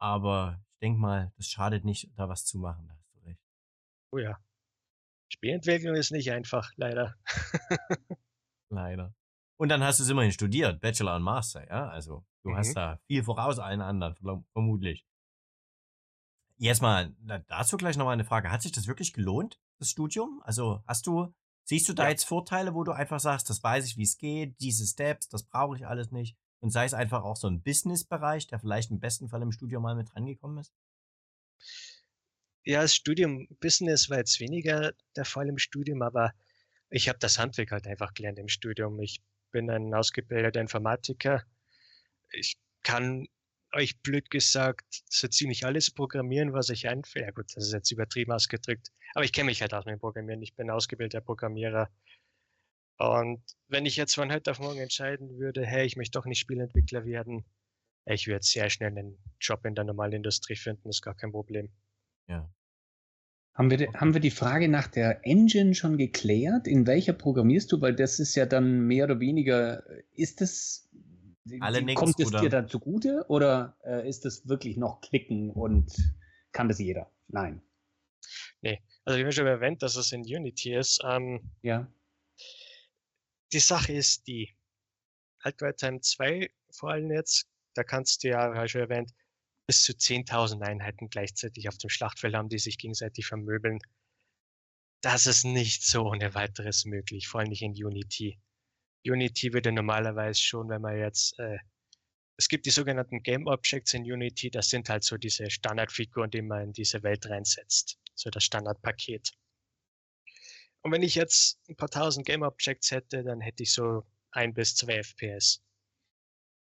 Aber 0.00 0.60
ich 0.72 0.78
denke 0.80 0.98
mal, 0.98 1.32
das 1.36 1.46
schadet 1.46 1.84
nicht, 1.84 2.10
da 2.16 2.28
was 2.28 2.44
zu 2.44 2.58
machen. 2.58 2.88
Da 2.88 2.94
hast 2.94 3.14
du 3.14 3.20
recht. 3.20 3.40
Oh 4.10 4.18
ja. 4.18 4.38
Spielentwicklung 5.32 5.94
ist 5.94 6.10
nicht 6.10 6.32
einfach, 6.32 6.72
leider. 6.76 7.14
leider. 8.70 9.14
Und 9.56 9.68
dann 9.68 9.84
hast 9.84 10.00
du 10.00 10.02
es 10.02 10.10
immerhin 10.10 10.32
studiert, 10.32 10.80
Bachelor 10.80 11.14
und 11.14 11.22
Master, 11.22 11.66
ja? 11.68 11.88
Also 11.88 12.26
du 12.42 12.50
mhm. 12.50 12.56
hast 12.56 12.74
da 12.74 12.98
viel 13.06 13.22
voraus 13.22 13.60
allen 13.60 13.80
anderen, 13.80 14.16
vermutlich. 14.52 15.06
Jetzt 16.56 16.82
mal 16.82 17.14
dazu 17.46 17.76
gleich 17.76 17.96
nochmal 17.96 18.14
eine 18.14 18.24
Frage. 18.24 18.50
Hat 18.50 18.62
sich 18.62 18.72
das 18.72 18.88
wirklich 18.88 19.12
gelohnt, 19.12 19.60
das 19.78 19.90
Studium? 19.90 20.42
Also 20.44 20.82
hast 20.86 21.06
du 21.06 21.32
Siehst 21.64 21.88
du 21.88 21.94
da 21.94 22.04
ja. 22.04 22.10
jetzt 22.10 22.24
Vorteile, 22.24 22.74
wo 22.74 22.84
du 22.84 22.92
einfach 22.92 23.20
sagst, 23.20 23.48
das 23.48 23.62
weiß 23.62 23.86
ich, 23.86 23.96
wie 23.96 24.02
es 24.02 24.18
geht, 24.18 24.60
diese 24.60 24.86
Steps, 24.86 25.28
das 25.28 25.44
brauche 25.44 25.76
ich 25.76 25.86
alles 25.86 26.10
nicht? 26.12 26.36
Und 26.60 26.70
sei 26.70 26.84
es 26.84 26.94
einfach 26.94 27.24
auch 27.24 27.36
so 27.36 27.48
ein 27.48 27.62
Business-Bereich, 27.62 28.46
der 28.46 28.58
vielleicht 28.58 28.90
im 28.90 29.00
besten 29.00 29.28
Fall 29.28 29.42
im 29.42 29.52
Studium 29.52 29.82
mal 29.82 29.94
mit 29.94 30.14
rangekommen 30.14 30.58
ist? 30.58 30.72
Ja, 32.64 32.82
das 32.82 32.94
Studium 32.94 33.48
Business 33.60 34.08
war 34.08 34.18
jetzt 34.18 34.40
weniger 34.40 34.92
der 35.16 35.24
Fall 35.24 35.48
im 35.48 35.58
Studium, 35.58 36.02
aber 36.02 36.32
ich 36.90 37.08
habe 37.08 37.18
das 37.18 37.38
Handwerk 37.38 37.72
halt 37.72 37.86
einfach 37.86 38.14
gelernt 38.14 38.38
im 38.38 38.48
Studium. 38.48 38.98
Ich 39.00 39.22
bin 39.50 39.70
ein 39.70 39.92
ausgebildeter 39.92 40.60
Informatiker. 40.60 41.44
Ich 42.32 42.56
kann 42.82 43.26
euch 43.74 44.00
blöd 44.00 44.30
gesagt 44.30 45.02
so 45.08 45.28
ziemlich 45.28 45.66
alles 45.66 45.90
programmieren, 45.90 46.52
was 46.52 46.68
ich 46.68 46.88
einfällt. 46.88 47.26
Ja 47.26 47.30
gut, 47.32 47.46
das 47.54 47.66
ist 47.66 47.72
jetzt 47.72 47.90
übertrieben 47.90 48.32
ausgedrückt. 48.32 48.90
Aber 49.14 49.24
ich 49.24 49.32
kenne 49.32 49.46
mich 49.46 49.60
halt 49.60 49.74
auch 49.74 49.84
mit 49.84 50.00
Programmieren. 50.00 50.42
Ich 50.42 50.54
bin 50.54 50.70
ausgebildeter 50.70 51.20
Programmierer. 51.20 51.90
Und 52.98 53.42
wenn 53.68 53.86
ich 53.86 53.96
jetzt 53.96 54.14
von 54.14 54.32
heute 54.32 54.52
auf 54.52 54.60
morgen 54.60 54.78
entscheiden 54.78 55.38
würde, 55.38 55.66
hey, 55.66 55.84
ich 55.84 55.96
möchte 55.96 56.18
doch 56.18 56.26
nicht 56.26 56.38
Spielentwickler 56.38 57.04
werden, 57.04 57.44
ich 58.06 58.26
würde 58.26 58.44
sehr 58.44 58.70
schnell 58.70 58.90
einen 58.90 59.18
Job 59.40 59.64
in 59.64 59.74
der 59.74 59.84
normalen 59.84 60.12
Industrie 60.12 60.56
finden, 60.56 60.90
ist 60.90 61.02
gar 61.02 61.14
kein 61.14 61.32
Problem. 61.32 61.70
Ja. 62.28 62.48
Haben 63.54 63.70
wir, 63.70 63.92
haben 63.94 64.14
wir 64.14 64.20
die 64.20 64.30
Frage 64.30 64.68
nach 64.68 64.88
der 64.88 65.24
Engine 65.24 65.74
schon 65.74 65.96
geklärt? 65.96 66.66
In 66.66 66.86
welcher 66.86 67.12
programmierst 67.12 67.70
du? 67.70 67.80
Weil 67.80 67.94
das 67.94 68.18
ist 68.18 68.34
ja 68.34 68.46
dann 68.46 68.86
mehr 68.86 69.04
oder 69.04 69.20
weniger, 69.20 69.84
ist 70.12 70.40
das 70.40 70.88
alle 71.60 71.82
nix, 71.82 72.00
Kommt 72.00 72.18
es 72.20 72.30
dir 72.30 72.48
dann 72.48 72.68
zugute 72.68 73.24
oder 73.28 73.76
äh, 73.84 74.08
ist 74.08 74.24
es 74.26 74.48
wirklich 74.48 74.76
noch 74.76 75.00
klicken 75.00 75.50
und 75.50 75.92
kann 76.52 76.68
das 76.68 76.78
jeder? 76.78 77.10
Nein. 77.28 77.62
Nee, 78.62 78.82
also 79.04 79.18
ich 79.18 79.24
habe 79.24 79.32
schon 79.32 79.46
erwähnt, 79.46 79.82
dass 79.82 79.96
es 79.96 80.12
in 80.12 80.22
Unity 80.22 80.74
ist. 80.74 81.02
Ähm, 81.04 81.50
ja. 81.62 81.86
Die 83.52 83.58
Sache 83.58 83.92
ist 83.92 84.26
die, 84.26 84.56
halt 85.42 85.58
bei 85.58 85.72
Time 85.72 86.00
2 86.00 86.50
vor 86.70 86.90
allem 86.90 87.10
jetzt, 87.10 87.46
da 87.74 87.84
kannst 87.84 88.24
du 88.24 88.28
ja, 88.28 88.54
habe 88.54 88.66
ich 88.66 88.72
schon 88.72 88.80
erwähnt, 88.80 89.12
bis 89.66 89.84
zu 89.84 89.92
10.000 89.92 90.60
Einheiten 90.62 91.08
gleichzeitig 91.08 91.68
auf 91.68 91.78
dem 91.78 91.90
Schlachtfeld 91.90 92.34
haben, 92.34 92.48
die 92.48 92.58
sich 92.58 92.78
gegenseitig 92.78 93.26
vermöbeln. 93.26 93.78
Das 95.00 95.26
ist 95.26 95.44
nicht 95.44 95.84
so 95.84 96.08
ohne 96.08 96.34
weiteres 96.34 96.84
möglich, 96.84 97.28
vor 97.28 97.40
allem 97.40 97.50
nicht 97.50 97.62
in 97.62 97.72
Unity. 97.72 98.40
Unity 99.06 99.52
würde 99.52 99.72
normalerweise 99.72 100.40
schon, 100.40 100.68
wenn 100.68 100.82
man 100.82 100.98
jetzt, 100.98 101.38
äh, 101.38 101.58
es 102.36 102.48
gibt 102.48 102.66
die 102.66 102.70
sogenannten 102.70 103.22
Game 103.22 103.46
Objects 103.46 103.94
in 103.94 104.02
Unity, 104.02 104.50
das 104.50 104.68
sind 104.70 104.88
halt 104.88 105.04
so 105.04 105.16
diese 105.16 105.50
Standardfiguren, 105.50 106.30
die 106.30 106.42
man 106.42 106.64
in 106.64 106.72
diese 106.72 107.02
Welt 107.02 107.28
reinsetzt, 107.28 107.98
so 108.14 108.30
das 108.30 108.44
Standardpaket. 108.44 109.32
Und 110.82 110.92
wenn 110.92 111.02
ich 111.02 111.14
jetzt 111.14 111.58
ein 111.68 111.76
paar 111.76 111.88
tausend 111.88 112.26
Game 112.26 112.42
Objects 112.42 112.90
hätte, 112.90 113.24
dann 113.24 113.40
hätte 113.40 113.62
ich 113.62 113.72
so 113.72 114.04
ein 114.32 114.52
bis 114.52 114.74
zwei 114.74 115.02
FPS. 115.02 115.62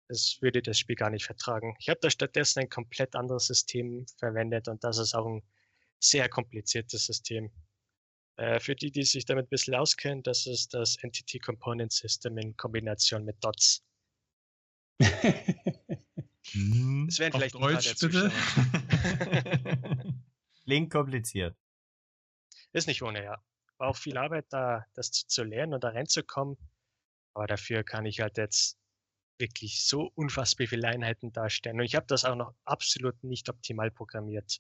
Das 0.08 0.38
würde 0.42 0.62
das 0.62 0.78
Spiel 0.78 0.96
gar 0.96 1.10
nicht 1.10 1.26
vertragen. 1.26 1.76
Ich 1.80 1.90
habe 1.90 2.00
da 2.02 2.10
stattdessen 2.10 2.60
ein 2.60 2.70
komplett 2.70 3.16
anderes 3.16 3.48
System 3.48 4.06
verwendet 4.20 4.68
und 4.68 4.84
das 4.84 4.98
ist 4.98 5.16
auch 5.16 5.26
ein 5.26 5.42
sehr 6.00 6.28
kompliziertes 6.28 7.06
System. 7.06 7.50
Äh, 8.38 8.60
für 8.60 8.76
die, 8.76 8.92
die 8.92 9.04
sich 9.04 9.26
damit 9.26 9.48
ein 9.48 9.50
bisschen 9.50 9.76
auskennen, 9.76 10.24
das 10.24 10.48
ist 10.48 10.74
das 10.74 10.96
Entity 10.98 11.40
Component 11.40 11.92
System 11.92 12.38
in 12.38 12.56
Kombination 12.58 13.26
mit 13.26 13.44
DOTS. 13.44 13.84
Das 14.98 15.10
wären 17.20 17.32
vielleicht 17.32 17.56
Deutsch, 17.56 17.96
bitte. 18.00 18.32
Klingt 20.64 20.92
kompliziert. 20.92 21.56
Ist 22.74 22.88
nicht 22.88 23.02
ohne, 23.02 23.24
ja. 23.24 23.44
War 23.78 23.90
auch 23.90 23.98
viel 23.98 24.18
Arbeit, 24.18 24.46
da 24.50 24.86
das 24.94 25.12
zu, 25.12 25.28
zu 25.28 25.44
lernen 25.44 25.74
und 25.74 25.84
da 25.84 25.90
reinzukommen. 25.90 26.58
Aber 27.34 27.48
dafür 27.48 27.84
kann 27.84 28.06
ich 28.06 28.20
halt 28.20 28.38
jetzt 28.38 28.78
wirklich 29.40 29.86
so 29.86 30.12
unfassbar 30.16 30.68
viele 30.68 30.88
Einheiten 30.88 31.32
darstellen. 31.32 31.80
Und 31.80 31.86
ich 31.86 31.96
habe 31.96 32.06
das 32.08 32.26
auch 32.26 32.36
noch 32.36 32.54
absolut 32.66 33.24
nicht 33.24 33.50
optimal 33.50 33.90
programmiert. 33.90 34.60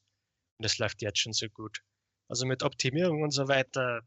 Und 0.57 0.63
das 0.63 0.77
läuft 0.77 1.01
jetzt 1.01 1.19
schon 1.19 1.33
so 1.33 1.47
gut. 1.49 1.83
Also 2.31 2.45
mit 2.45 2.63
Optimierung 2.63 3.23
und 3.23 3.31
so 3.31 3.49
weiter 3.49 4.03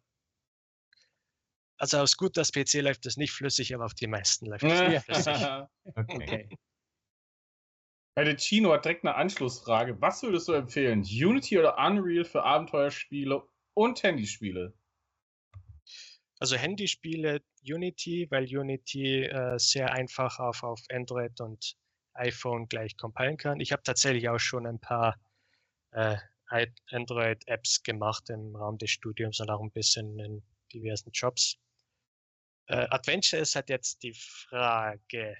Also 1.76 1.98
auf 1.98 2.08
Scooters 2.08 2.52
PC 2.52 2.80
läuft 2.80 3.04
das 3.04 3.18
nicht 3.18 3.32
flüssig, 3.32 3.74
aber 3.74 3.84
auf 3.84 3.92
die 3.92 4.06
meisten 4.06 4.46
läuft 4.46 4.64
es 4.64 4.80
nicht 4.80 5.04
flüssig. 5.04 5.46
Okay. 5.96 6.14
Okay. 6.16 6.48
Ja, 8.16 8.24
der 8.24 8.36
Chino 8.38 8.72
hat 8.72 8.86
direkt 8.86 9.04
eine 9.04 9.14
Anschlussfrage. 9.14 10.00
Was 10.00 10.22
würdest 10.22 10.48
du 10.48 10.52
empfehlen? 10.52 11.02
Unity 11.02 11.58
oder 11.58 11.76
Unreal 11.76 12.24
für 12.24 12.42
Abenteuerspiele 12.42 13.42
und 13.74 14.02
Handyspiele? 14.02 14.72
Also 16.38 16.56
Handyspiele 16.56 17.42
Unity, 17.62 18.26
weil 18.30 18.44
Unity 18.44 19.24
äh, 19.24 19.58
sehr 19.58 19.92
einfach 19.92 20.38
auf, 20.38 20.62
auf 20.62 20.80
Android 20.90 21.38
und 21.42 21.76
iPhone 22.14 22.68
gleich 22.68 22.96
compilen 22.96 23.36
kann. 23.36 23.60
Ich 23.60 23.72
habe 23.72 23.82
tatsächlich 23.82 24.30
auch 24.30 24.38
schon 24.38 24.66
ein 24.66 24.78
paar 24.78 25.20
äh, 25.90 26.16
Android-Apps 26.48 27.82
gemacht 27.82 28.30
im 28.30 28.54
Rahmen 28.56 28.78
des 28.78 28.90
Studiums 28.90 29.40
und 29.40 29.50
auch 29.50 29.60
ein 29.60 29.72
bisschen 29.72 30.18
in 30.18 30.42
diversen 30.72 31.10
Jobs. 31.12 31.58
Äh, 32.66 32.86
Adventure 32.90 33.42
ist 33.42 33.56
halt 33.56 33.68
jetzt 33.68 34.02
die 34.02 34.14
Frage, 34.14 35.36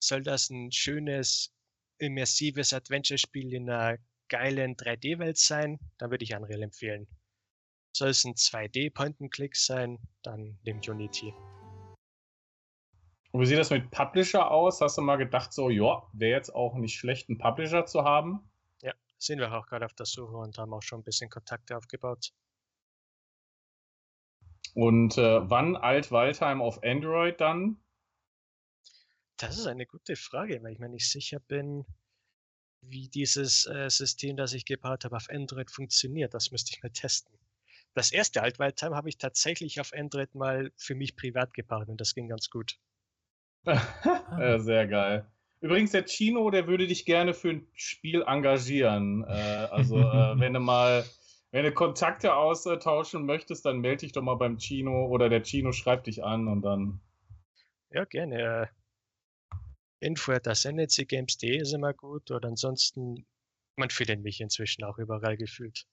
soll 0.00 0.22
das 0.22 0.50
ein 0.50 0.72
schönes, 0.72 1.52
immersives 1.98 2.72
Adventure-Spiel 2.72 3.52
in 3.52 3.68
einer 3.68 3.98
geilen 4.28 4.76
3D-Welt 4.76 5.38
sein? 5.38 5.78
Dann 5.98 6.10
würde 6.10 6.24
ich 6.24 6.34
Unreal 6.34 6.62
empfehlen. 6.62 7.06
Soll 7.96 8.10
es 8.10 8.24
ein 8.24 8.34
2D-Point-and-Click 8.34 9.56
sein? 9.56 9.98
Dann 10.22 10.58
nimm 10.62 10.80
Unity. 10.86 11.34
Und 13.32 13.40
wie 13.40 13.46
sieht 13.46 13.58
das 13.58 13.70
mit 13.70 13.90
Publisher 13.90 14.50
aus? 14.50 14.80
Hast 14.80 14.96
du 14.96 15.02
mal 15.02 15.16
gedacht, 15.16 15.52
so, 15.52 15.68
ja, 15.68 16.02
wäre 16.12 16.36
jetzt 16.36 16.54
auch 16.54 16.74
nicht 16.74 16.96
schlecht, 16.96 17.28
einen 17.28 17.38
Publisher 17.38 17.84
zu 17.86 18.04
haben? 18.04 18.48
Sind 19.18 19.38
wir 19.38 19.52
auch 19.52 19.66
gerade 19.66 19.84
auf 19.84 19.94
der 19.94 20.06
Suche 20.06 20.36
und 20.36 20.58
haben 20.58 20.72
auch 20.72 20.82
schon 20.82 21.00
ein 21.00 21.04
bisschen 21.04 21.30
Kontakte 21.30 21.76
aufgebaut. 21.76 22.32
Und 24.74 25.18
äh, 25.18 25.50
wann 25.50 25.76
Alt-Waldheim 25.76 26.62
auf 26.62 26.82
Android 26.82 27.40
dann? 27.40 27.78
Das 29.36 29.58
ist 29.58 29.66
eine 29.66 29.86
gute 29.86 30.16
Frage, 30.16 30.62
weil 30.62 30.72
ich 30.72 30.78
mir 30.78 30.88
nicht 30.88 31.10
sicher 31.10 31.40
bin, 31.40 31.84
wie 32.82 33.08
dieses 33.08 33.66
äh, 33.66 33.88
System, 33.88 34.36
das 34.36 34.52
ich 34.52 34.64
gebaut 34.64 35.04
habe, 35.04 35.16
auf 35.16 35.28
Android 35.30 35.70
funktioniert. 35.70 36.34
Das 36.34 36.50
müsste 36.50 36.72
ich 36.72 36.82
mal 36.82 36.90
testen. 36.90 37.36
Das 37.94 38.12
erste 38.12 38.42
Altwaldtime 38.42 38.94
habe 38.94 39.08
ich 39.08 39.18
tatsächlich 39.18 39.80
auf 39.80 39.92
Android 39.92 40.34
mal 40.34 40.70
für 40.76 40.94
mich 40.94 41.16
privat 41.16 41.54
gebaut 41.54 41.88
und 41.88 42.00
das 42.00 42.14
ging 42.14 42.28
ganz 42.28 42.50
gut. 42.50 42.78
äh, 43.64 44.58
sehr 44.58 44.86
geil. 44.86 45.26
Übrigens, 45.60 45.90
der 45.90 46.04
Chino, 46.04 46.50
der 46.50 46.66
würde 46.66 46.86
dich 46.86 47.04
gerne 47.04 47.34
für 47.34 47.50
ein 47.50 47.66
Spiel 47.74 48.22
engagieren. 48.26 49.24
Äh, 49.24 49.68
also, 49.70 49.98
äh, 49.98 50.02
wenn 50.38 50.54
du 50.54 50.60
mal, 50.60 51.04
wenn 51.50 51.64
du 51.64 51.72
Kontakte 51.72 52.34
austauschen 52.34 53.26
möchtest, 53.26 53.64
dann 53.64 53.80
melde 53.80 53.98
dich 53.98 54.12
doch 54.12 54.22
mal 54.22 54.36
beim 54.36 54.58
Chino 54.58 55.06
oder 55.06 55.28
der 55.28 55.42
Chino 55.42 55.72
schreibt 55.72 56.06
dich 56.06 56.22
an 56.22 56.46
und 56.48 56.62
dann. 56.62 57.00
Ja, 57.90 58.04
gerne. 58.04 58.70
Äh, 58.70 59.56
info 60.00 60.32
at 60.32 60.44
games.de 60.44 61.56
ist 61.56 61.72
immer 61.72 61.92
gut 61.92 62.30
oder 62.30 62.48
ansonsten, 62.48 63.26
man 63.76 63.90
findet 63.90 64.22
mich 64.22 64.40
inzwischen 64.40 64.84
auch 64.84 64.98
überall 64.98 65.36
gefühlt. 65.36 65.86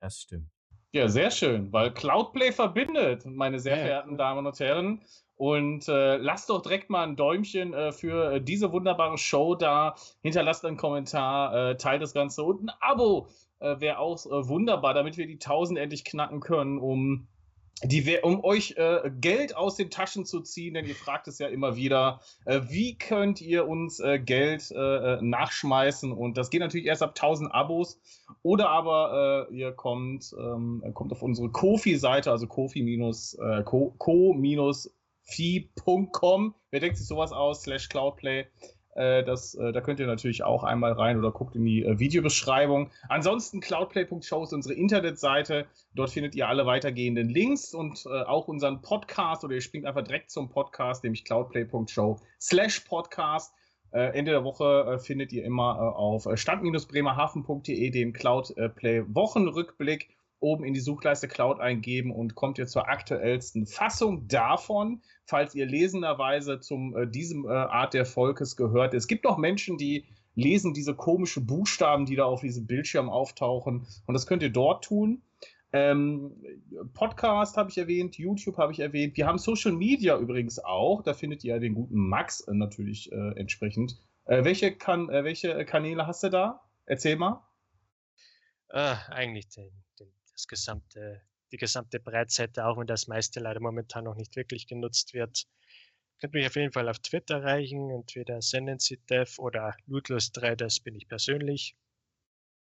Das 0.00 0.22
stimmt. 0.22 0.50
Ja, 0.92 1.08
sehr 1.08 1.30
schön, 1.30 1.72
weil 1.72 1.92
Cloudplay 1.92 2.50
verbindet, 2.50 3.26
meine 3.26 3.60
sehr 3.60 3.76
Ja, 3.76 3.78
ja, 3.78 3.84
verehrten 3.84 4.16
Damen 4.16 4.46
und 4.46 4.58
Herren. 4.58 5.02
Und 5.38 5.88
äh, 5.88 6.16
lasst 6.16 6.50
doch 6.50 6.62
direkt 6.62 6.90
mal 6.90 7.06
ein 7.06 7.14
Däumchen 7.14 7.72
äh, 7.72 7.92
für 7.92 8.32
äh, 8.32 8.40
diese 8.42 8.72
wunderbare 8.72 9.16
Show 9.18 9.54
da. 9.54 9.94
Hinterlasst 10.20 10.64
einen 10.64 10.76
Kommentar, 10.76 11.54
äh, 11.70 11.76
teilt 11.76 12.02
das 12.02 12.12
Ganze 12.12 12.42
und 12.42 12.64
ein 12.64 12.70
Abo 12.80 13.28
äh, 13.60 13.78
wäre 13.78 13.98
auch 14.00 14.26
äh, 14.26 14.48
wunderbar, 14.48 14.94
damit 14.94 15.16
wir 15.16 15.28
die 15.28 15.34
1000 15.34 15.78
endlich 15.78 16.04
knacken 16.04 16.40
können, 16.40 16.78
um, 16.78 17.28
die, 17.84 18.18
um 18.20 18.42
euch 18.42 18.74
Geld 19.20 19.56
aus 19.56 19.76
den 19.76 19.90
Taschen 19.90 20.24
zu 20.24 20.40
ziehen. 20.40 20.74
Denn 20.74 20.84
ihr 20.86 20.96
fragt 20.96 21.28
es 21.28 21.38
ja 21.38 21.46
immer 21.46 21.76
wieder, 21.76 22.20
wie 22.44 22.98
könnt 22.98 23.40
ihr 23.40 23.68
uns 23.68 24.02
Geld 24.24 24.72
nachschmeißen? 24.72 26.10
Und 26.10 26.36
das 26.36 26.50
geht 26.50 26.58
natürlich 26.60 26.88
erst 26.88 27.04
ab 27.04 27.10
1000 27.10 27.54
Abos. 27.54 28.00
Oder 28.42 28.70
aber 28.70 29.46
ihr 29.52 29.70
kommt, 29.70 30.34
ähm, 30.36 30.82
kommt 30.92 31.12
auf 31.12 31.22
unsere 31.22 31.50
Kofi-Seite, 31.50 32.32
also 32.32 32.46
kofi- 32.46 32.82
ko-fi.com. 35.28 36.54
Wer 36.70 36.80
denkt 36.80 36.96
sich 36.96 37.06
sowas 37.06 37.32
aus? 37.32 37.62
Slash 37.62 37.88
Cloudplay. 37.88 38.46
Äh, 38.94 39.22
das, 39.24 39.54
äh, 39.54 39.72
da 39.72 39.80
könnt 39.80 40.00
ihr 40.00 40.06
natürlich 40.06 40.42
auch 40.42 40.64
einmal 40.64 40.92
rein 40.92 41.18
oder 41.18 41.30
guckt 41.30 41.54
in 41.54 41.64
die 41.64 41.84
äh, 41.84 41.98
Videobeschreibung. 41.98 42.90
Ansonsten 43.08 43.60
cloudplay.show 43.60 44.42
ist 44.42 44.52
unsere 44.52 44.74
Internetseite. 44.74 45.66
Dort 45.94 46.10
findet 46.10 46.34
ihr 46.34 46.48
alle 46.48 46.66
weitergehenden 46.66 47.28
Links 47.28 47.74
und 47.74 48.04
äh, 48.06 48.22
auch 48.22 48.48
unseren 48.48 48.82
Podcast 48.82 49.44
oder 49.44 49.54
ihr 49.54 49.60
springt 49.60 49.86
einfach 49.86 50.02
direkt 50.02 50.30
zum 50.30 50.48
Podcast, 50.48 51.04
nämlich 51.04 51.24
cloudplay.show 51.24 52.18
slash 52.40 52.80
podcast. 52.80 53.54
Ende 53.90 54.32
der 54.32 54.44
Woche 54.44 54.98
findet 54.98 55.32
ihr 55.32 55.46
immer 55.46 55.96
auf 55.96 56.28
stadt-bremerhaven.de 56.34 57.88
den 57.88 58.12
Cloudplay 58.12 59.02
Wochenrückblick 59.08 60.10
oben 60.40 60.64
in 60.64 60.74
die 60.74 60.80
Suchleiste 60.80 61.28
Cloud 61.28 61.60
eingeben 61.60 62.10
und 62.10 62.34
kommt 62.34 62.58
ihr 62.58 62.66
zur 62.66 62.88
aktuellsten 62.88 63.66
Fassung 63.66 64.28
davon, 64.28 65.02
falls 65.24 65.54
ihr 65.54 65.66
lesenderweise 65.66 66.60
zum 66.60 66.96
äh, 66.96 67.06
diesem 67.06 67.46
äh, 67.46 67.50
Art 67.50 67.94
der 67.94 68.06
Volkes 68.06 68.56
gehört. 68.56 68.94
Es 68.94 69.08
gibt 69.08 69.24
noch 69.24 69.38
Menschen, 69.38 69.78
die 69.78 70.04
lesen 70.34 70.72
diese 70.74 70.94
komischen 70.94 71.46
Buchstaben, 71.46 72.06
die 72.06 72.16
da 72.16 72.24
auf 72.24 72.40
diesem 72.40 72.66
Bildschirm 72.66 73.08
auftauchen 73.08 73.86
und 74.06 74.14
das 74.14 74.26
könnt 74.26 74.42
ihr 74.42 74.50
dort 74.50 74.84
tun. 74.84 75.22
Ähm, 75.72 76.32
Podcast 76.94 77.56
habe 77.56 77.70
ich 77.70 77.76
erwähnt, 77.76 78.16
YouTube 78.16 78.56
habe 78.56 78.72
ich 78.72 78.80
erwähnt. 78.80 79.16
Wir 79.16 79.26
haben 79.26 79.38
Social 79.38 79.72
Media 79.72 80.16
übrigens 80.16 80.58
auch. 80.58 81.02
Da 81.02 81.12
findet 81.12 81.44
ihr 81.44 81.58
den 81.60 81.74
guten 81.74 82.08
Max 82.08 82.40
äh, 82.40 82.54
natürlich 82.54 83.12
äh, 83.12 83.32
entsprechend. 83.36 83.98
Äh, 84.24 84.44
welche, 84.44 84.74
kan 84.74 85.10
äh, 85.10 85.24
welche 85.24 85.64
Kanäle 85.66 86.06
hast 86.06 86.22
du 86.22 86.30
da? 86.30 86.62
Erzähl 86.86 87.16
mal. 87.16 87.44
Äh, 88.70 88.94
eigentlich 89.10 89.48
den, 89.48 89.70
den, 89.98 90.08
das 90.38 90.46
gesamte, 90.46 91.22
die 91.50 91.56
gesamte 91.56 91.98
Breitseite, 91.98 92.64
auch 92.66 92.78
wenn 92.78 92.86
das 92.86 93.08
meiste 93.08 93.40
leider 93.40 93.60
momentan 93.60 94.04
noch 94.04 94.14
nicht 94.14 94.36
wirklich 94.36 94.66
genutzt 94.68 95.12
wird. 95.14 95.46
Könnt 96.20 96.34
mich 96.34 96.46
auf 96.46 96.56
jeden 96.56 96.72
Fall 96.72 96.88
auf 96.88 96.98
Twitter 97.00 97.38
erreichen, 97.38 97.90
entweder 97.90 98.40
SendencyDev 98.40 99.38
oder 99.40 99.74
Ludlus3, 99.88 100.54
das 100.56 100.80
bin 100.80 100.94
ich 100.94 101.08
persönlich. 101.08 101.76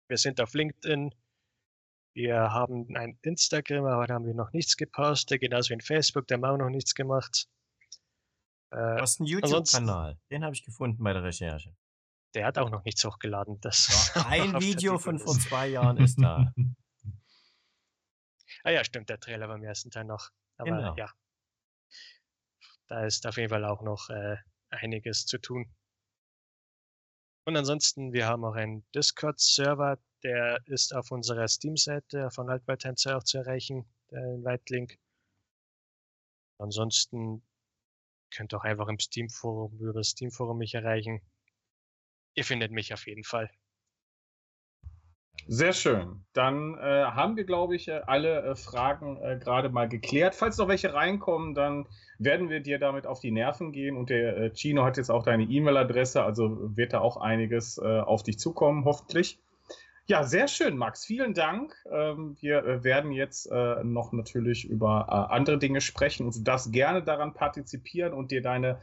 Wir 0.08 0.16
sind 0.18 0.40
auf 0.40 0.54
LinkedIn. 0.54 1.14
Wir 2.14 2.36
haben 2.52 2.94
ein 2.96 3.18
Instagram, 3.22 3.84
aber 3.86 4.06
da 4.06 4.14
haben 4.14 4.26
wir 4.26 4.34
noch 4.34 4.52
nichts 4.52 4.76
gepostet, 4.76 5.40
genauso 5.40 5.70
wie 5.70 5.74
in 5.74 5.80
Facebook, 5.82 6.26
da 6.26 6.34
haben 6.34 6.42
wir 6.42 6.52
auch 6.52 6.56
noch 6.58 6.70
nichts 6.70 6.94
gemacht. 6.94 7.48
Du 8.70 8.78
Äh, 8.78 9.00
hast 9.00 9.20
einen 9.20 9.26
YouTube-Kanal. 9.26 10.18
Den 10.30 10.44
habe 10.44 10.54
ich 10.54 10.64
gefunden 10.64 11.02
bei 11.02 11.12
der 11.12 11.22
Recherche. 11.24 11.76
der 12.34 12.46
hat 12.46 12.58
auch 12.58 12.70
noch 12.70 12.84
nichts 12.84 13.04
hochgeladen. 13.04 13.60
Das 13.60 14.12
Ein 14.28 14.54
auf 14.54 14.60
der 14.60 14.60
Video 14.62 14.98
von 14.98 15.18
vor 15.18 15.38
zwei 15.38 15.68
Jahren 15.68 15.98
ist 15.98 16.20
da. 16.20 16.52
Ah 18.64 18.70
ja, 18.70 18.84
stimmt, 18.84 19.08
der 19.08 19.20
Trailer 19.20 19.48
beim 19.48 19.62
ersten 19.62 19.90
Teil 19.90 20.04
noch. 20.04 20.30
Aber 20.56 20.70
Genau. 20.70 20.96
ja, 20.96 21.12
da 22.88 23.04
ist 23.04 23.26
auf 23.26 23.36
jeden 23.36 23.50
Fall 23.50 23.64
auch 23.64 23.82
noch 23.82 24.10
äh, 24.10 24.36
einiges 24.70 25.26
zu 25.26 25.38
tun. 25.38 25.74
Und 27.44 27.56
ansonsten, 27.56 28.12
wir 28.12 28.26
haben 28.26 28.44
auch 28.44 28.54
einen 28.54 28.84
Discord-Server, 28.92 29.98
der 30.24 30.60
ist 30.66 30.94
auf 30.94 31.10
unserer 31.12 31.46
Steam-Seite 31.46 32.30
von 32.30 32.50
Altwaldtänzer 32.50 33.16
auch 33.16 33.22
zu 33.22 33.38
erreichen, 33.38 33.86
der 34.10 34.38
Leitlink. 34.38 34.98
Ansonsten 36.58 37.46
könnt 38.34 38.52
ihr 38.52 38.58
auch 38.58 38.64
einfach 38.64 38.88
im 38.88 38.98
Steam-Forum, 38.98 39.78
über 39.78 39.92
das 39.92 40.08
Steam-Forum 40.08 40.58
mich 40.58 40.74
erreichen. 40.74 41.20
Ihr 42.34 42.44
findet 42.44 42.72
mich 42.72 42.92
auf 42.92 43.06
jeden 43.06 43.24
Fall. 43.24 43.50
Sehr 45.48 45.72
schön. 45.72 46.24
Dann 46.32 46.74
äh, 46.74 47.04
haben 47.04 47.36
wir, 47.36 47.44
glaube 47.44 47.76
ich, 47.76 47.86
äh, 47.86 48.00
alle 48.06 48.42
äh, 48.42 48.56
Fragen 48.56 49.16
äh, 49.18 49.38
gerade 49.38 49.68
mal 49.68 49.88
geklärt. 49.88 50.34
Falls 50.34 50.58
noch 50.58 50.66
welche 50.66 50.92
reinkommen, 50.92 51.54
dann 51.54 51.86
werden 52.18 52.50
wir 52.50 52.60
dir 52.60 52.80
damit 52.80 53.06
auf 53.06 53.20
die 53.20 53.30
Nerven 53.30 53.70
gehen. 53.70 53.96
Und 53.96 54.10
der 54.10 54.36
äh, 54.36 54.50
Chino 54.54 54.84
hat 54.84 54.96
jetzt 54.96 55.10
auch 55.10 55.22
deine 55.22 55.44
E-Mail-Adresse, 55.44 56.24
also 56.24 56.76
wird 56.76 56.94
da 56.94 57.00
auch 57.00 57.16
einiges 57.16 57.78
äh, 57.78 58.00
auf 58.00 58.24
dich 58.24 58.40
zukommen, 58.40 58.84
hoffentlich. 58.84 59.38
Ja, 60.08 60.22
sehr 60.22 60.46
schön, 60.46 60.76
Max. 60.76 61.04
Vielen 61.04 61.34
Dank. 61.34 61.74
Ähm, 61.90 62.36
wir 62.40 62.64
äh, 62.64 62.84
werden 62.84 63.10
jetzt 63.10 63.50
äh, 63.50 63.82
noch 63.82 64.12
natürlich 64.12 64.64
über 64.64 65.06
äh, 65.08 65.34
andere 65.34 65.58
Dinge 65.58 65.80
sprechen 65.80 66.26
und 66.26 66.36
du 66.36 66.42
darfst 66.42 66.72
gerne 66.72 67.02
daran 67.02 67.34
partizipieren 67.34 68.12
und 68.12 68.30
dir 68.30 68.40
deine, 68.40 68.78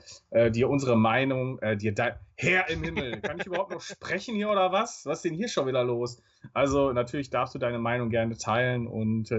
dir 0.51 0.69
unsere 0.69 0.97
Meinung, 0.97 1.59
dir 1.77 1.93
dein 1.93 2.15
Herr 2.35 2.69
im 2.69 2.83
Himmel. 2.83 3.21
Kann 3.21 3.39
ich 3.39 3.45
überhaupt 3.45 3.71
noch 3.71 3.81
sprechen 3.81 4.35
hier 4.35 4.49
oder 4.49 4.71
was? 4.73 5.05
Was 5.05 5.19
ist 5.19 5.25
denn 5.25 5.33
hier 5.33 5.47
schon 5.47 5.67
wieder 5.67 5.83
los? 5.83 6.21
Also 6.53 6.91
natürlich 6.91 7.29
darfst 7.29 7.55
du 7.55 7.59
deine 7.59 7.79
Meinung 7.79 8.09
gerne 8.09 8.37
teilen 8.37 8.87
und 8.87 9.29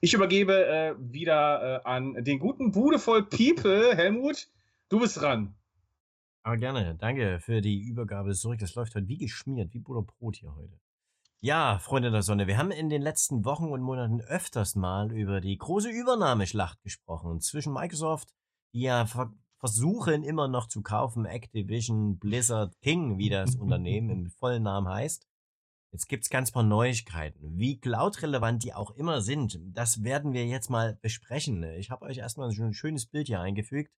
ich 0.00 0.12
übergebe 0.12 0.96
wieder 0.98 1.86
an 1.86 2.22
den 2.24 2.38
guten 2.38 2.72
Bude 2.72 2.98
voll 2.98 3.24
People. 3.24 3.96
Helmut, 3.96 4.48
du 4.88 5.00
bist 5.00 5.20
dran. 5.20 5.54
Aber 6.42 6.56
gerne. 6.56 6.96
Danke 6.98 7.38
für 7.40 7.60
die 7.60 7.80
Übergabe 7.80 8.32
zurück. 8.34 8.58
Das 8.58 8.74
läuft 8.74 8.94
heute 8.94 9.08
wie 9.08 9.18
geschmiert, 9.18 9.72
wie 9.72 9.78
Butterbrot 9.78 10.36
hier 10.36 10.54
heute. 10.54 10.78
Ja, 11.42 11.78
Freunde 11.78 12.10
der 12.10 12.20
Sonne, 12.20 12.46
wir 12.46 12.58
haben 12.58 12.70
in 12.70 12.90
den 12.90 13.00
letzten 13.00 13.46
Wochen 13.46 13.70
und 13.70 13.80
Monaten 13.80 14.20
öfters 14.20 14.74
mal 14.74 15.10
über 15.10 15.40
die 15.40 15.56
große 15.56 15.88
Übernahmeschlacht 15.88 16.82
gesprochen 16.82 17.40
zwischen 17.40 17.72
Microsoft, 17.72 18.28
die 18.74 18.82
ja 18.82 19.06
ver 19.06 19.32
versuchen 19.58 20.22
immer 20.22 20.48
noch 20.48 20.68
zu 20.68 20.82
kaufen, 20.82 21.24
Activision, 21.24 22.18
Blizzard, 22.18 22.78
King, 22.80 23.16
wie 23.18 23.30
das 23.30 23.56
Unternehmen 23.56 24.10
im 24.10 24.30
vollen 24.30 24.62
Namen 24.62 24.88
heißt. 24.88 25.26
Jetzt 25.92 26.08
gibt's 26.08 26.30
ganz 26.30 26.50
paar 26.50 26.62
Neuigkeiten. 26.62 27.58
Wie 27.58 27.78
cloud-relevant 27.78 28.62
die 28.62 28.74
auch 28.74 28.90
immer 28.92 29.22
sind, 29.22 29.58
das 29.62 30.02
werden 30.02 30.34
wir 30.34 30.46
jetzt 30.46 30.68
mal 30.68 30.98
besprechen. 31.00 31.62
Ich 31.62 31.90
habe 31.90 32.04
euch 32.04 32.18
erstmal 32.18 32.52
schon 32.52 32.66
ein 32.66 32.74
schönes 32.74 33.06
Bild 33.06 33.28
hier 33.28 33.40
eingefügt. 33.40 33.92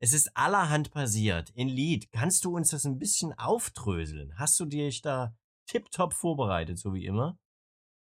Es 0.00 0.12
ist 0.12 0.36
allerhand 0.36 0.90
passiert. 0.90 1.50
In 1.50 1.68
Lied, 1.68 2.10
kannst 2.10 2.44
du 2.44 2.56
uns 2.56 2.70
das 2.70 2.84
ein 2.84 2.98
bisschen 2.98 3.32
aufdröseln? 3.36 4.36
Hast 4.38 4.58
du 4.58 4.64
dich 4.64 5.02
da 5.02 5.36
tiptop 5.70 6.14
vorbereitet, 6.14 6.78
so 6.78 6.94
wie 6.94 7.06
immer? 7.06 7.38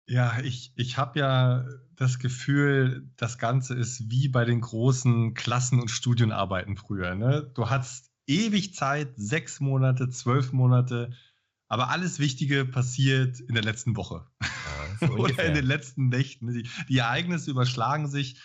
Ja, 0.07 0.39
ich, 0.41 0.73
ich 0.75 0.97
habe 0.97 1.19
ja 1.19 1.65
das 1.95 2.17
Gefühl, 2.17 3.11
das 3.15 3.37
Ganze 3.37 3.75
ist 3.75 4.09
wie 4.09 4.27
bei 4.27 4.43
den 4.43 4.61
großen 4.61 5.35
Klassen- 5.35 5.79
und 5.79 5.91
Studienarbeiten 5.91 6.77
früher. 6.77 7.13
Ne? 7.13 7.51
Du 7.53 7.69
hattest 7.69 8.09
ewig 8.25 8.73
Zeit, 8.73 9.13
sechs 9.17 9.59
Monate, 9.59 10.09
zwölf 10.09 10.51
Monate, 10.51 11.11
aber 11.67 11.89
alles 11.89 12.17
Wichtige 12.17 12.65
passiert 12.65 13.39
in 13.39 13.53
der 13.53 13.63
letzten 13.63 13.95
Woche 13.95 14.25
ja, 14.41 15.07
so 15.07 15.13
oder 15.13 15.43
in 15.43 15.53
den 15.53 15.65
letzten 15.65 16.09
Nächten. 16.09 16.51
Die, 16.51 16.67
die 16.87 16.97
Ereignisse 16.97 17.51
überschlagen 17.51 18.07
sich 18.07 18.41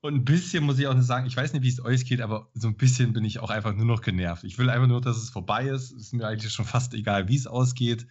und 0.00 0.14
ein 0.14 0.24
bisschen 0.24 0.64
muss 0.64 0.78
ich 0.78 0.86
auch 0.86 1.00
sagen, 1.00 1.26
ich 1.26 1.36
weiß 1.36 1.54
nicht, 1.54 1.62
wie 1.62 1.68
es 1.68 1.82
euch 1.82 2.04
geht, 2.04 2.20
aber 2.20 2.50
so 2.54 2.68
ein 2.68 2.76
bisschen 2.76 3.12
bin 3.12 3.24
ich 3.24 3.40
auch 3.40 3.50
einfach 3.50 3.74
nur 3.74 3.86
noch 3.86 4.02
genervt. 4.02 4.44
Ich 4.44 4.58
will 4.58 4.70
einfach 4.70 4.86
nur, 4.86 5.00
dass 5.00 5.16
es 5.16 5.30
vorbei 5.30 5.68
ist. 5.68 5.90
Es 5.90 6.06
ist 6.06 6.12
mir 6.12 6.26
eigentlich 6.26 6.52
schon 6.52 6.66
fast 6.66 6.94
egal, 6.94 7.28
wie 7.28 7.36
es 7.36 7.46
ausgeht. 7.46 8.06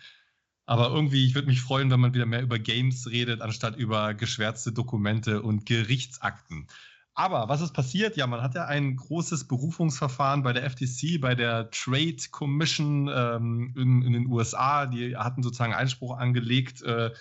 Aber 0.67 0.89
irgendwie, 0.89 1.25
ich 1.25 1.33
würde 1.33 1.47
mich 1.47 1.61
freuen, 1.61 1.89
wenn 1.89 2.01
man 2.01 2.13
wieder 2.13 2.25
mehr 2.25 2.41
über 2.41 2.59
Games 2.59 3.09
redet, 3.09 3.41
anstatt 3.41 3.77
über 3.77 4.13
geschwärzte 4.13 4.73
Dokumente 4.73 5.41
und 5.41 5.65
Gerichtsakten. 5.65 6.67
Aber 7.13 7.47
was 7.47 7.61
ist 7.61 7.73
passiert? 7.73 8.17
Ja, 8.17 8.27
man 8.27 8.41
hat 8.41 8.53
ja 8.53 8.65
ein 8.65 8.97
großes 8.97 9.47
Berufungsverfahren 9.47 10.43
bei 10.43 10.51
der 10.51 10.69
FTC, 10.69 11.19
bei 11.21 11.35
der 11.35 11.71
Trade 11.71 12.17
Commission 12.29 13.09
ähm, 13.11 13.73
in, 13.75 14.01
in, 14.03 14.13
den 14.13 14.27
USA. 14.27 14.85
Die 14.85 15.15
hatten 15.15 15.41
sozusagen 15.41 15.73
Einspruch 15.73 16.17
angelegt. 16.17 16.83
Äh, 16.83 17.11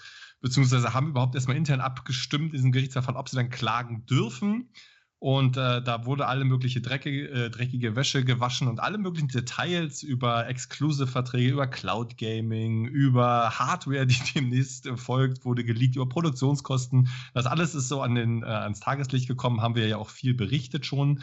beziehungsweise 0.40 0.92
haben 0.92 1.10
überhaupt 1.10 1.34
erstmal 1.34 1.56
intern 1.56 1.80
abgestimmt 1.80 2.46
in 2.46 2.52
diesem 2.52 2.72
Gerichtsverfahren, 2.72 3.16
ob 3.16 3.28
sie 3.28 3.36
dann 3.36 3.48
klagen 3.48 4.04
dürfen. 4.06 4.70
Und 5.18 5.56
äh, 5.56 5.82
da 5.82 6.04
wurde 6.04 6.26
alle 6.26 6.44
mögliche 6.44 6.82
dreckige, 6.82 7.28
äh, 7.30 7.50
dreckige 7.50 7.96
Wäsche 7.96 8.22
gewaschen 8.22 8.68
und 8.68 8.80
alle 8.80 8.98
möglichen 8.98 9.28
Details 9.28 10.02
über 10.02 10.46
Exclusive-Verträge, 10.46 11.52
über 11.52 11.66
Cloud 11.66 12.18
Gaming, 12.18 12.84
über 12.84 13.58
Hardware, 13.58 14.06
die 14.06 14.20
demnächst 14.34 14.88
folgt, 14.96 15.44
wurde 15.46 15.64
geleakt, 15.64 15.96
über 15.96 16.08
Produktionskosten. 16.08 17.08
Das 17.32 17.46
alles 17.46 17.74
ist 17.74 17.88
so 17.88 18.02
an 18.02 18.14
den, 18.14 18.42
äh, 18.42 18.46
ans 18.46 18.80
Tageslicht 18.80 19.26
gekommen, 19.26 19.62
haben 19.62 19.74
wir 19.74 19.88
ja 19.88 19.96
auch 19.96 20.10
viel 20.10 20.34
berichtet 20.34 20.84
schon. 20.84 21.22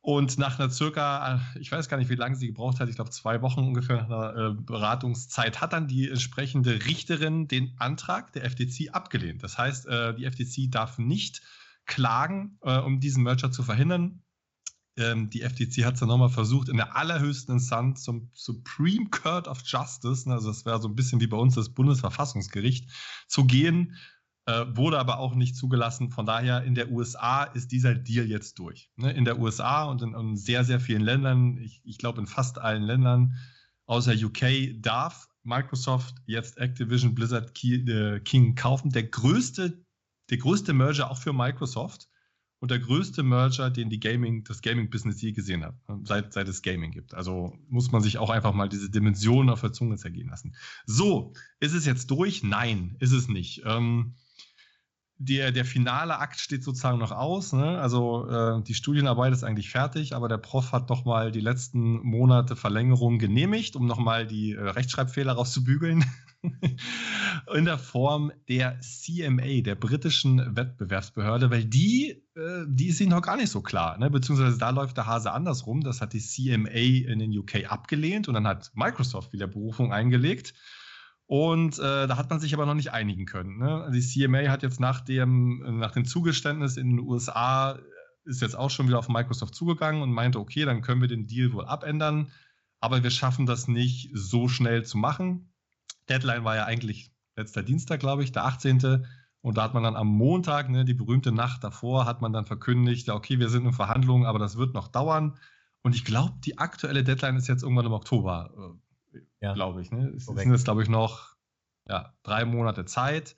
Und 0.00 0.38
nach 0.38 0.58
einer 0.58 0.70
circa, 0.70 1.34
äh, 1.34 1.58
ich 1.58 1.72
weiß 1.72 1.88
gar 1.88 1.96
nicht, 1.96 2.08
wie 2.08 2.14
lange 2.14 2.36
sie 2.36 2.46
gebraucht 2.46 2.78
hat, 2.78 2.88
ich 2.88 2.94
glaube 2.94 3.10
zwei 3.10 3.42
Wochen 3.42 3.60
ungefähr 3.60 3.96
nach 3.96 4.08
einer 4.08 4.36
äh, 4.36 4.54
Beratungszeit, 4.54 5.60
hat 5.60 5.72
dann 5.72 5.88
die 5.88 6.08
entsprechende 6.08 6.86
Richterin 6.86 7.48
den 7.48 7.74
Antrag 7.78 8.32
der 8.32 8.48
FTC 8.48 8.90
abgelehnt. 8.92 9.42
Das 9.42 9.58
heißt, 9.58 9.88
äh, 9.88 10.14
die 10.14 10.24
FTC 10.24 10.70
darf 10.70 10.98
nicht 10.98 11.42
klagen, 11.88 12.58
um 12.60 13.00
diesen 13.00 13.24
Merger 13.24 13.50
zu 13.50 13.64
verhindern. 13.64 14.22
Ähm, 14.96 15.30
die 15.30 15.40
FTC 15.42 15.84
hat 15.84 15.94
es 15.94 16.00
dann 16.00 16.08
nochmal 16.08 16.28
versucht, 16.28 16.68
in 16.68 16.76
der 16.76 16.96
allerhöchsten 16.96 17.54
Instanz 17.54 18.02
zum 18.02 18.30
Supreme 18.34 19.08
Court 19.10 19.48
of 19.48 19.62
Justice, 19.64 20.28
ne, 20.28 20.34
also 20.34 20.48
das 20.48 20.66
wäre 20.66 20.80
so 20.80 20.88
ein 20.88 20.96
bisschen 20.96 21.20
wie 21.20 21.28
bei 21.28 21.36
uns 21.36 21.54
das 21.54 21.68
Bundesverfassungsgericht, 21.68 22.90
zu 23.28 23.44
gehen 23.46 23.96
äh, 24.48 24.64
wurde 24.74 24.98
aber 24.98 25.18
auch 25.18 25.34
nicht 25.34 25.56
zugelassen. 25.56 26.10
Von 26.10 26.24
daher 26.24 26.64
in 26.64 26.74
der 26.74 26.90
USA 26.90 27.44
ist 27.44 27.70
dieser 27.70 27.94
Deal 27.94 28.26
jetzt 28.26 28.58
durch. 28.58 28.90
Ne? 28.96 29.12
In 29.12 29.26
der 29.26 29.38
USA 29.38 29.84
und 29.84 30.00
in, 30.00 30.14
in, 30.14 30.36
sehr, 30.36 30.64
sehr 30.64 30.80
vielen 30.80 31.02
Ländern, 31.02 31.58
ich, 31.58 31.82
ich 31.84 31.98
glaube 31.98 32.20
in 32.20 32.26
fast 32.26 32.58
allen 32.58 32.82
Ländern, 32.82 33.36
außer 33.84 34.14
UK, 34.14 34.80
darf 34.80 35.28
Microsoft 35.42 36.14
jetzt 36.24 36.56
Activision 36.56 37.14
Blizzard 37.14 37.52
äh, 37.62 38.20
King 38.20 38.54
kaufen. 38.54 38.90
Der 38.90 39.04
größte, 39.04 39.84
der 40.30 40.38
größte 40.38 40.72
Merger 40.72 41.10
auch 41.10 41.18
für 41.18 41.32
Microsoft 41.32 42.08
und 42.60 42.70
der 42.70 42.80
größte 42.80 43.22
Merger, 43.22 43.70
den 43.70 43.88
die 43.88 44.00
Gaming, 44.00 44.44
das 44.44 44.62
Gaming-Business 44.62 45.20
je 45.22 45.32
gesehen 45.32 45.64
hat, 45.64 45.76
seit, 46.02 46.32
seit 46.32 46.48
es 46.48 46.62
Gaming 46.62 46.90
gibt. 46.90 47.14
Also 47.14 47.56
muss 47.68 47.92
man 47.92 48.02
sich 48.02 48.18
auch 48.18 48.30
einfach 48.30 48.52
mal 48.52 48.68
diese 48.68 48.90
Dimensionen 48.90 49.50
auf 49.50 49.60
der 49.60 49.72
Zunge 49.72 49.96
zergehen 49.96 50.28
lassen. 50.28 50.56
So, 50.84 51.32
ist 51.60 51.74
es 51.74 51.86
jetzt 51.86 52.10
durch? 52.10 52.42
Nein, 52.42 52.96
ist 52.98 53.12
es 53.12 53.28
nicht. 53.28 53.62
Ähm, 53.64 54.14
der, 55.20 55.50
der 55.50 55.64
finale 55.64 56.18
Akt 56.20 56.38
steht 56.38 56.62
sozusagen 56.62 56.98
noch 56.98 57.10
aus. 57.10 57.52
Ne? 57.52 57.78
Also 57.80 58.28
äh, 58.28 58.62
die 58.62 58.74
Studienarbeit 58.74 59.32
ist 59.32 59.42
eigentlich 59.42 59.70
fertig, 59.70 60.14
aber 60.14 60.28
der 60.28 60.38
Prof 60.38 60.70
hat 60.70 60.88
noch 60.88 61.04
mal 61.04 61.32
die 61.32 61.40
letzten 61.40 62.00
Monate 62.06 62.54
Verlängerung 62.54 63.18
genehmigt, 63.18 63.74
um 63.74 63.86
noch 63.86 63.98
mal 63.98 64.26
die 64.26 64.52
äh, 64.52 64.60
Rechtschreibfehler 64.60 65.32
rauszubügeln. 65.32 66.04
In 67.52 67.64
der 67.64 67.78
Form 67.78 68.30
der 68.48 68.78
CMA, 68.78 69.62
der 69.62 69.74
britischen 69.74 70.54
Wettbewerbsbehörde, 70.54 71.50
weil 71.50 71.64
die, 71.64 72.22
äh, 72.36 72.64
die 72.68 72.86
ist 72.86 73.00
ihnen 73.00 73.10
noch 73.10 73.22
gar 73.22 73.36
nicht 73.36 73.50
so 73.50 73.60
klar. 73.60 73.98
Ne? 73.98 74.10
Beziehungsweise 74.10 74.56
da 74.56 74.70
läuft 74.70 74.96
der 74.96 75.06
Hase 75.06 75.32
andersrum. 75.32 75.80
Das 75.80 76.00
hat 76.00 76.12
die 76.12 76.20
CMA 76.20 77.10
in 77.10 77.18
den 77.18 77.36
UK 77.36 77.68
abgelehnt 77.68 78.28
und 78.28 78.34
dann 78.34 78.46
hat 78.46 78.70
Microsoft 78.74 79.32
wieder 79.32 79.48
Berufung 79.48 79.92
eingelegt. 79.92 80.54
Und 81.28 81.78
äh, 81.78 82.06
da 82.06 82.16
hat 82.16 82.30
man 82.30 82.40
sich 82.40 82.54
aber 82.54 82.64
noch 82.64 82.74
nicht 82.74 82.92
einigen 82.92 83.26
können. 83.26 83.58
Ne? 83.58 83.90
Die 83.92 84.00
CMA 84.00 84.48
hat 84.48 84.62
jetzt 84.62 84.80
nach 84.80 85.02
dem, 85.02 85.78
nach 85.78 85.90
dem 85.90 86.06
Zugeständnis 86.06 86.78
in 86.78 86.88
den 86.88 87.00
USA 87.00 87.72
äh, 87.72 87.82
ist 88.24 88.40
jetzt 88.40 88.56
auch 88.56 88.70
schon 88.70 88.88
wieder 88.88 88.98
auf 88.98 89.10
Microsoft 89.10 89.54
zugegangen 89.54 90.00
und 90.00 90.10
meinte, 90.10 90.40
okay, 90.40 90.64
dann 90.64 90.80
können 90.80 91.02
wir 91.02 91.08
den 91.08 91.26
Deal 91.26 91.52
wohl 91.52 91.66
abändern, 91.66 92.30
aber 92.80 93.02
wir 93.02 93.10
schaffen 93.10 93.44
das 93.44 93.68
nicht 93.68 94.10
so 94.14 94.48
schnell 94.48 94.86
zu 94.86 94.96
machen. 94.96 95.52
Deadline 96.08 96.44
war 96.44 96.56
ja 96.56 96.64
eigentlich 96.64 97.12
letzter 97.36 97.62
Dienstag, 97.62 98.00
glaube 98.00 98.24
ich, 98.24 98.32
der 98.32 98.46
18. 98.46 99.04
Und 99.42 99.58
da 99.58 99.64
hat 99.64 99.74
man 99.74 99.82
dann 99.82 99.96
am 99.96 100.08
Montag, 100.08 100.70
ne, 100.70 100.86
die 100.86 100.94
berühmte 100.94 101.30
Nacht 101.30 101.62
davor, 101.62 102.06
hat 102.06 102.22
man 102.22 102.32
dann 102.32 102.46
verkündigt, 102.46 103.06
ja, 103.06 103.14
okay, 103.14 103.38
wir 103.38 103.50
sind 103.50 103.66
in 103.66 103.74
Verhandlungen, 103.74 104.24
aber 104.24 104.38
das 104.38 104.56
wird 104.56 104.72
noch 104.72 104.88
dauern. 104.88 105.38
Und 105.82 105.94
ich 105.94 106.06
glaube, 106.06 106.38
die 106.42 106.56
aktuelle 106.56 107.04
Deadline 107.04 107.36
ist 107.36 107.48
jetzt 107.48 107.64
irgendwann 107.64 107.86
im 107.86 107.92
Oktober 107.92 108.50
äh, 108.56 108.87
ja. 109.40 109.54
glaube 109.54 109.82
ich. 109.82 109.90
Ne? 109.90 110.12
Es 110.16 110.26
Korrekt. 110.26 110.42
sind 110.42 110.52
jetzt, 110.52 110.64
glaube 110.64 110.82
ich, 110.82 110.88
noch 110.88 111.36
ja, 111.88 112.14
drei 112.22 112.44
Monate 112.44 112.84
Zeit. 112.84 113.36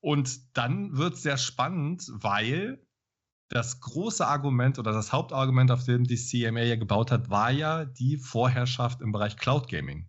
Und 0.00 0.56
dann 0.56 0.96
wird 0.96 1.14
es 1.14 1.22
sehr 1.22 1.36
spannend, 1.36 2.06
weil 2.12 2.84
das 3.48 3.80
große 3.80 4.26
Argument 4.26 4.78
oder 4.78 4.92
das 4.92 5.12
Hauptargument, 5.12 5.70
auf 5.70 5.84
dem 5.84 6.04
die 6.04 6.16
CMA 6.16 6.60
ja 6.60 6.76
gebaut 6.76 7.10
hat, 7.10 7.30
war 7.30 7.50
ja 7.50 7.84
die 7.84 8.16
Vorherrschaft 8.16 9.00
im 9.02 9.12
Bereich 9.12 9.36
Cloud 9.36 9.68
Gaming. 9.68 10.08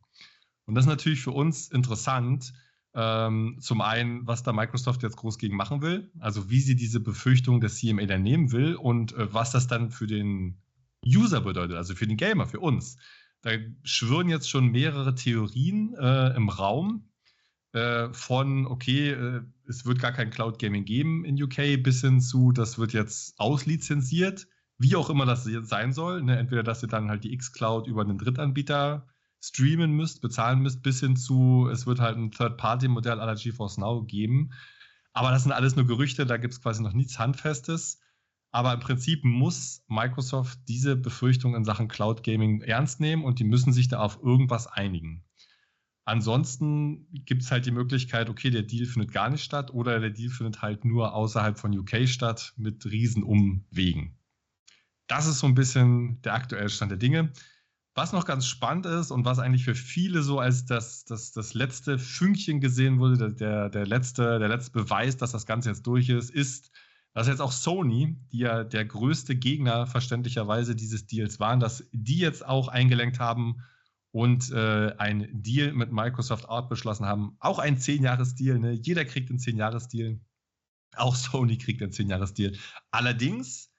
Und 0.66 0.76
das 0.76 0.86
ist 0.86 0.90
natürlich 0.90 1.22
für 1.22 1.32
uns 1.32 1.70
interessant. 1.70 2.54
Ähm, 2.94 3.58
zum 3.62 3.82
einen, 3.82 4.28
was 4.28 4.44
da 4.44 4.52
Microsoft 4.52 5.02
jetzt 5.02 5.16
groß 5.16 5.38
gegen 5.38 5.56
machen 5.56 5.82
will, 5.82 6.12
also 6.20 6.50
wie 6.50 6.60
sie 6.60 6.76
diese 6.76 7.00
Befürchtung 7.00 7.62
der 7.62 7.70
CMA 7.70 8.06
dann 8.06 8.22
nehmen 8.22 8.52
will 8.52 8.76
und 8.76 9.14
äh, 9.14 9.34
was 9.34 9.52
das 9.52 9.68
dann 9.68 9.92
für 9.92 10.08
den 10.08 10.62
User 11.06 11.42
bedeutet, 11.42 11.78
also 11.78 11.96
für 11.96 12.06
den 12.06 12.18
Gamer, 12.18 12.48
für 12.48 12.60
uns. 12.60 12.98
Da 13.42 13.52
schwirren 13.84 14.30
jetzt 14.30 14.50
schon 14.50 14.72
mehrere 14.72 15.16
Theorien 15.16 15.96
äh, 15.96 16.36
im 16.36 16.50
Raum 16.50 17.10
äh, 17.74 18.10
von, 18.14 18.68
okay, 18.68 19.12
äh, 19.12 19.42
es 19.68 19.86
wird 19.86 20.00
gar 20.00 20.12
kein 20.12 20.30
Cloud 20.30 20.60
Gaming 20.60 20.86
geben 20.86 21.26
in 21.26 21.42
UK, 21.42 21.82
bis 21.82 22.02
hin 22.02 22.20
zu, 22.20 22.52
das 22.52 22.78
wird 22.78 22.94
jetzt 22.94 23.40
auslizenziert, 23.40 24.48
wie 24.78 24.96
auch 24.96 25.10
immer 25.10 25.26
das 25.26 25.46
sein 25.46 25.94
soll. 25.94 26.22
Ne? 26.22 26.38
Entweder, 26.38 26.64
dass 26.64 26.84
ihr 26.84 26.90
dann 26.90 27.10
halt 27.10 27.24
die 27.24 27.34
X-Cloud 27.34 27.88
über 27.88 28.02
einen 28.02 28.18
Drittanbieter 28.18 29.08
streamen 29.40 29.94
müsst, 29.94 30.22
bezahlen 30.22 30.60
müsst, 30.60 30.84
bis 30.84 31.00
hin 31.00 31.16
zu, 31.16 31.68
es 31.72 31.88
wird 31.88 32.00
halt 32.00 32.18
ein 32.18 32.32
Third-Party-Modell 32.32 33.20
aller 33.20 33.36
GeForce 33.36 33.78
Now 33.78 34.04
geben. 34.04 34.52
Aber 35.14 35.32
das 35.32 35.44
sind 35.44 35.52
alles 35.52 35.76
nur 35.76 35.88
Gerüchte, 35.88 36.26
da 36.26 36.38
gibt 36.38 36.54
es 36.54 36.62
quasi 36.62 36.84
noch 36.84 36.94
nichts 36.94 37.18
Handfestes. 37.18 38.01
Aber 38.52 38.74
im 38.74 38.80
Prinzip 38.82 39.24
muss 39.24 39.84
Microsoft 39.88 40.60
diese 40.68 40.96
Befürchtung 40.96 41.56
in 41.56 41.64
Sachen 41.64 41.88
Cloud 41.88 42.24
Gaming 42.24 42.62
ernst 42.62 43.00
nehmen 43.00 43.24
und 43.24 43.40
die 43.40 43.46
müssen 43.46 43.72
sich 43.72 43.88
da 43.88 44.00
auf 44.00 44.22
irgendwas 44.22 44.68
einigen. 44.68 45.24
Ansonsten 46.04 47.08
gibt 47.26 47.44
es 47.44 47.52
halt 47.52 47.66
die 47.66 47.72
Möglichkeit, 47.72 48.30
okay, 48.30 48.50
der 48.50 48.64
Deal 48.64 48.86
findet 48.86 49.14
gar 49.14 49.30
nicht 49.30 49.44
statt 49.44 49.72
oder 49.72 50.00
der 50.00 50.10
Deal 50.10 50.30
findet 50.30 50.62
halt 50.62 50.84
nur 50.84 51.14
außerhalb 51.14 51.58
von 51.58 51.78
UK 51.78 52.08
statt 52.08 52.54
mit 52.58 52.86
Riesenumwegen. 52.86 54.18
Das 55.08 55.28
ist 55.28 55.40
so 55.40 55.48
ein 55.48 55.56
bisschen 55.56 56.22
der 56.24 56.34
aktuelle 56.34 56.70
Stand 56.70 56.92
der 56.92 56.98
Dinge. 56.98 57.32
Was 57.94 58.14
noch 58.14 58.26
ganz 58.26 58.46
spannend 58.46 58.86
ist 58.86 59.12
und 59.12 59.26
was 59.26 59.40
eigentlich 59.40 59.66
für 59.66 59.76
viele 59.76 60.24
so 60.24 60.40
als 60.40 60.66
das, 60.66 61.04
das, 61.04 61.34
das 61.34 61.54
letzte 61.54 62.00
Fünkchen 62.00 62.62
gesehen 62.62 63.00
wurde, 63.00 63.34
der, 63.34 63.70
der, 63.70 63.86
letzte, 63.86 64.40
der 64.40 64.48
letzte 64.48 64.72
Beweis, 64.72 65.18
dass 65.18 65.34
das 65.34 65.46
Ganze 65.46 65.70
jetzt 65.70 65.86
durch 65.86 66.10
ist, 66.10 66.32
ist, 66.32 66.72
dass 67.14 67.28
jetzt 67.28 67.42
auch 67.42 67.52
Sony, 67.52 68.18
die 68.32 68.40
ja 68.40 68.64
der 68.64 68.86
größte 68.86 69.36
Gegner 69.36 69.88
verständlicherweise 69.88 70.76
dieses 70.76 71.06
Deals 71.08 71.40
waren, 71.40 71.60
dass 71.60 71.84
die 71.92 72.18
jetzt 72.18 72.46
auch 72.46 72.68
eingelenkt 72.68 73.20
haben 73.20 73.64
und 74.12 74.52
äh, 74.52 74.94
ein 74.98 75.30
Deal 75.32 75.74
mit 75.74 75.92
Microsoft 75.92 76.48
Art 76.50 76.70
beschlossen 76.70 77.06
haben. 77.06 77.36
Auch 77.40 77.60
ein 77.60 77.78
10-Jahres-Deal. 77.78 78.60
Ne? 78.60 78.72
Jeder 78.74 79.06
kriegt 79.06 79.30
einen 79.30 79.40
10-Jahres-Deal. 79.40 80.20
Auch 80.96 81.16
Sony 81.16 81.58
kriegt 81.58 81.82
einen 81.82 81.92
10-Jahres-Deal. 81.92 82.58
Allerdings 82.92 83.72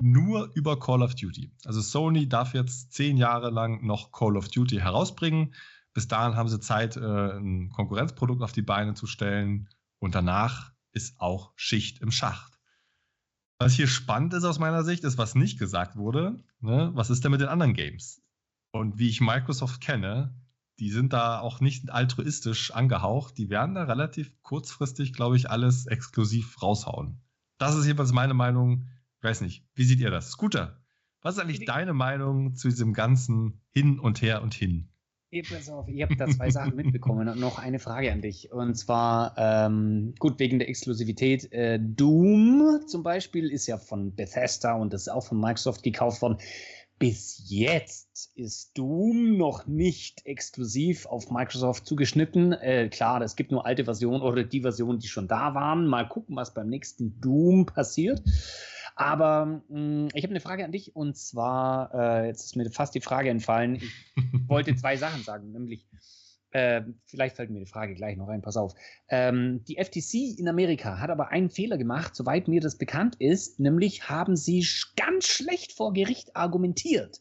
nur 0.00 0.50
über 0.54 0.78
Call 0.78 1.02
of 1.02 1.14
Duty. 1.14 1.52
Also 1.64 1.80
Sony 1.80 2.28
darf 2.28 2.54
jetzt 2.54 2.92
10 2.92 3.16
Jahre 3.16 3.50
lang 3.50 3.84
noch 3.84 4.12
Call 4.12 4.36
of 4.36 4.48
Duty 4.48 4.76
herausbringen. 4.76 5.54
Bis 5.94 6.06
dahin 6.06 6.36
haben 6.36 6.48
sie 6.48 6.60
Zeit, 6.60 6.96
äh, 6.96 7.00
ein 7.00 7.70
Konkurrenzprodukt 7.70 8.42
auf 8.42 8.52
die 8.52 8.62
Beine 8.62 8.94
zu 8.94 9.06
stellen. 9.06 9.68
Und 9.98 10.14
danach 10.14 10.72
ist 10.92 11.18
auch 11.20 11.52
Schicht 11.56 12.00
im 12.00 12.10
Schacht. 12.10 12.57
Was 13.58 13.72
hier 13.72 13.88
spannend 13.88 14.34
ist 14.34 14.44
aus 14.44 14.60
meiner 14.60 14.84
Sicht, 14.84 15.02
ist, 15.02 15.18
was 15.18 15.34
nicht 15.34 15.58
gesagt 15.58 15.96
wurde. 15.96 16.42
Ne? 16.60 16.92
Was 16.94 17.10
ist 17.10 17.24
denn 17.24 17.32
mit 17.32 17.40
den 17.40 17.48
anderen 17.48 17.74
Games? 17.74 18.22
Und 18.70 18.98
wie 18.98 19.08
ich 19.08 19.20
Microsoft 19.20 19.80
kenne, 19.80 20.32
die 20.78 20.90
sind 20.90 21.12
da 21.12 21.40
auch 21.40 21.60
nicht 21.60 21.90
altruistisch 21.90 22.70
angehaucht. 22.70 23.36
Die 23.36 23.50
werden 23.50 23.74
da 23.74 23.82
relativ 23.82 24.40
kurzfristig, 24.42 25.12
glaube 25.12 25.36
ich, 25.36 25.50
alles 25.50 25.86
exklusiv 25.86 26.62
raushauen. 26.62 27.20
Das 27.58 27.74
ist 27.74 27.86
jedenfalls 27.86 28.12
meine 28.12 28.34
Meinung. 28.34 28.86
Ich 29.16 29.24
weiß 29.24 29.40
nicht, 29.40 29.64
wie 29.74 29.84
seht 29.84 29.98
ihr 29.98 30.10
das? 30.10 30.30
Scooter, 30.30 30.80
was 31.20 31.34
ist 31.34 31.40
eigentlich 31.40 31.64
deine 31.64 31.94
Meinung 31.94 32.54
zu 32.54 32.68
diesem 32.68 32.92
ganzen 32.92 33.60
Hin 33.70 33.98
und 33.98 34.22
Her 34.22 34.42
und 34.42 34.54
Hin? 34.54 34.88
Pass 35.50 35.68
auf, 35.68 35.86
ich 35.88 36.00
habe 36.00 36.16
da 36.16 36.26
zwei 36.26 36.48
Sachen 36.48 36.74
mitbekommen 36.74 37.28
und 37.28 37.38
noch 37.38 37.58
eine 37.58 37.78
Frage 37.78 38.10
an 38.10 38.22
dich. 38.22 38.50
Und 38.50 38.74
zwar, 38.76 39.34
ähm, 39.36 40.14
gut, 40.18 40.38
wegen 40.38 40.58
der 40.58 40.70
Exklusivität. 40.70 41.52
Äh, 41.52 41.78
Doom 41.78 42.80
zum 42.86 43.02
Beispiel 43.02 43.50
ist 43.50 43.66
ja 43.66 43.76
von 43.76 44.14
Bethesda 44.14 44.72
und 44.74 44.94
ist 44.94 45.08
auch 45.08 45.26
von 45.26 45.38
Microsoft 45.38 45.82
gekauft 45.82 46.22
worden. 46.22 46.38
Bis 46.98 47.42
jetzt 47.46 48.32
ist 48.36 48.76
Doom 48.78 49.36
noch 49.36 49.66
nicht 49.66 50.24
exklusiv 50.24 51.04
auf 51.04 51.30
Microsoft 51.30 51.84
zugeschnitten. 51.84 52.52
Äh, 52.52 52.88
klar, 52.88 53.20
es 53.20 53.36
gibt 53.36 53.52
nur 53.52 53.66
alte 53.66 53.84
Versionen 53.84 54.22
oder 54.22 54.44
die 54.44 54.62
Versionen, 54.62 54.98
die 54.98 55.08
schon 55.08 55.28
da 55.28 55.54
waren. 55.54 55.86
Mal 55.86 56.08
gucken, 56.08 56.36
was 56.36 56.54
beim 56.54 56.70
nächsten 56.70 57.20
Doom 57.20 57.66
passiert. 57.66 58.22
Aber 58.98 59.46
mh, 59.46 59.62
hm, 59.68 60.08
ich 60.12 60.24
habe 60.24 60.32
eine 60.32 60.40
Frage 60.40 60.64
an 60.64 60.72
dich 60.72 60.96
und 60.96 61.16
zwar, 61.16 61.94
äh, 61.94 62.26
jetzt 62.26 62.44
ist 62.44 62.56
mir 62.56 62.68
fast 62.68 62.96
die 62.96 63.00
Frage 63.00 63.30
entfallen. 63.30 63.76
Ich 63.76 63.92
wollte 64.48 64.74
zwei 64.74 64.96
Sachen 64.96 65.22
sagen, 65.22 65.52
nämlich, 65.52 65.86
äh, 66.50 66.82
vielleicht 67.04 67.36
fällt 67.36 67.50
mir 67.50 67.60
die 67.60 67.70
Frage 67.70 67.94
gleich 67.94 68.16
noch 68.16 68.26
ein, 68.26 68.42
pass 68.42 68.56
auf. 68.56 68.74
Ähm, 69.08 69.62
die 69.68 69.76
FTC 69.76 70.36
in 70.40 70.48
Amerika 70.48 70.98
hat 70.98 71.10
aber 71.10 71.28
einen 71.28 71.48
Fehler 71.48 71.78
gemacht, 71.78 72.16
soweit 72.16 72.48
mir 72.48 72.60
das 72.60 72.76
bekannt 72.76 73.14
ist, 73.20 73.60
nämlich 73.60 74.08
haben 74.08 74.34
sie 74.34 74.66
ganz 74.96 75.28
schlecht 75.28 75.74
vor 75.74 75.92
Gericht 75.92 76.34
argumentiert. 76.34 77.20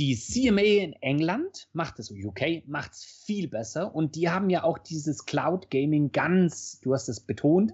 Die 0.00 0.16
CMA 0.16 0.62
in 0.62 0.94
England 0.94 1.68
macht 1.72 2.00
es, 2.00 2.10
UK 2.10 2.66
macht 2.66 2.94
es 2.94 3.04
viel 3.04 3.46
besser 3.46 3.94
und 3.94 4.16
die 4.16 4.30
haben 4.30 4.50
ja 4.50 4.64
auch 4.64 4.78
dieses 4.78 5.26
Cloud 5.26 5.70
Gaming 5.70 6.10
ganz, 6.10 6.80
du 6.80 6.92
hast 6.92 7.08
es 7.08 7.20
betont, 7.20 7.72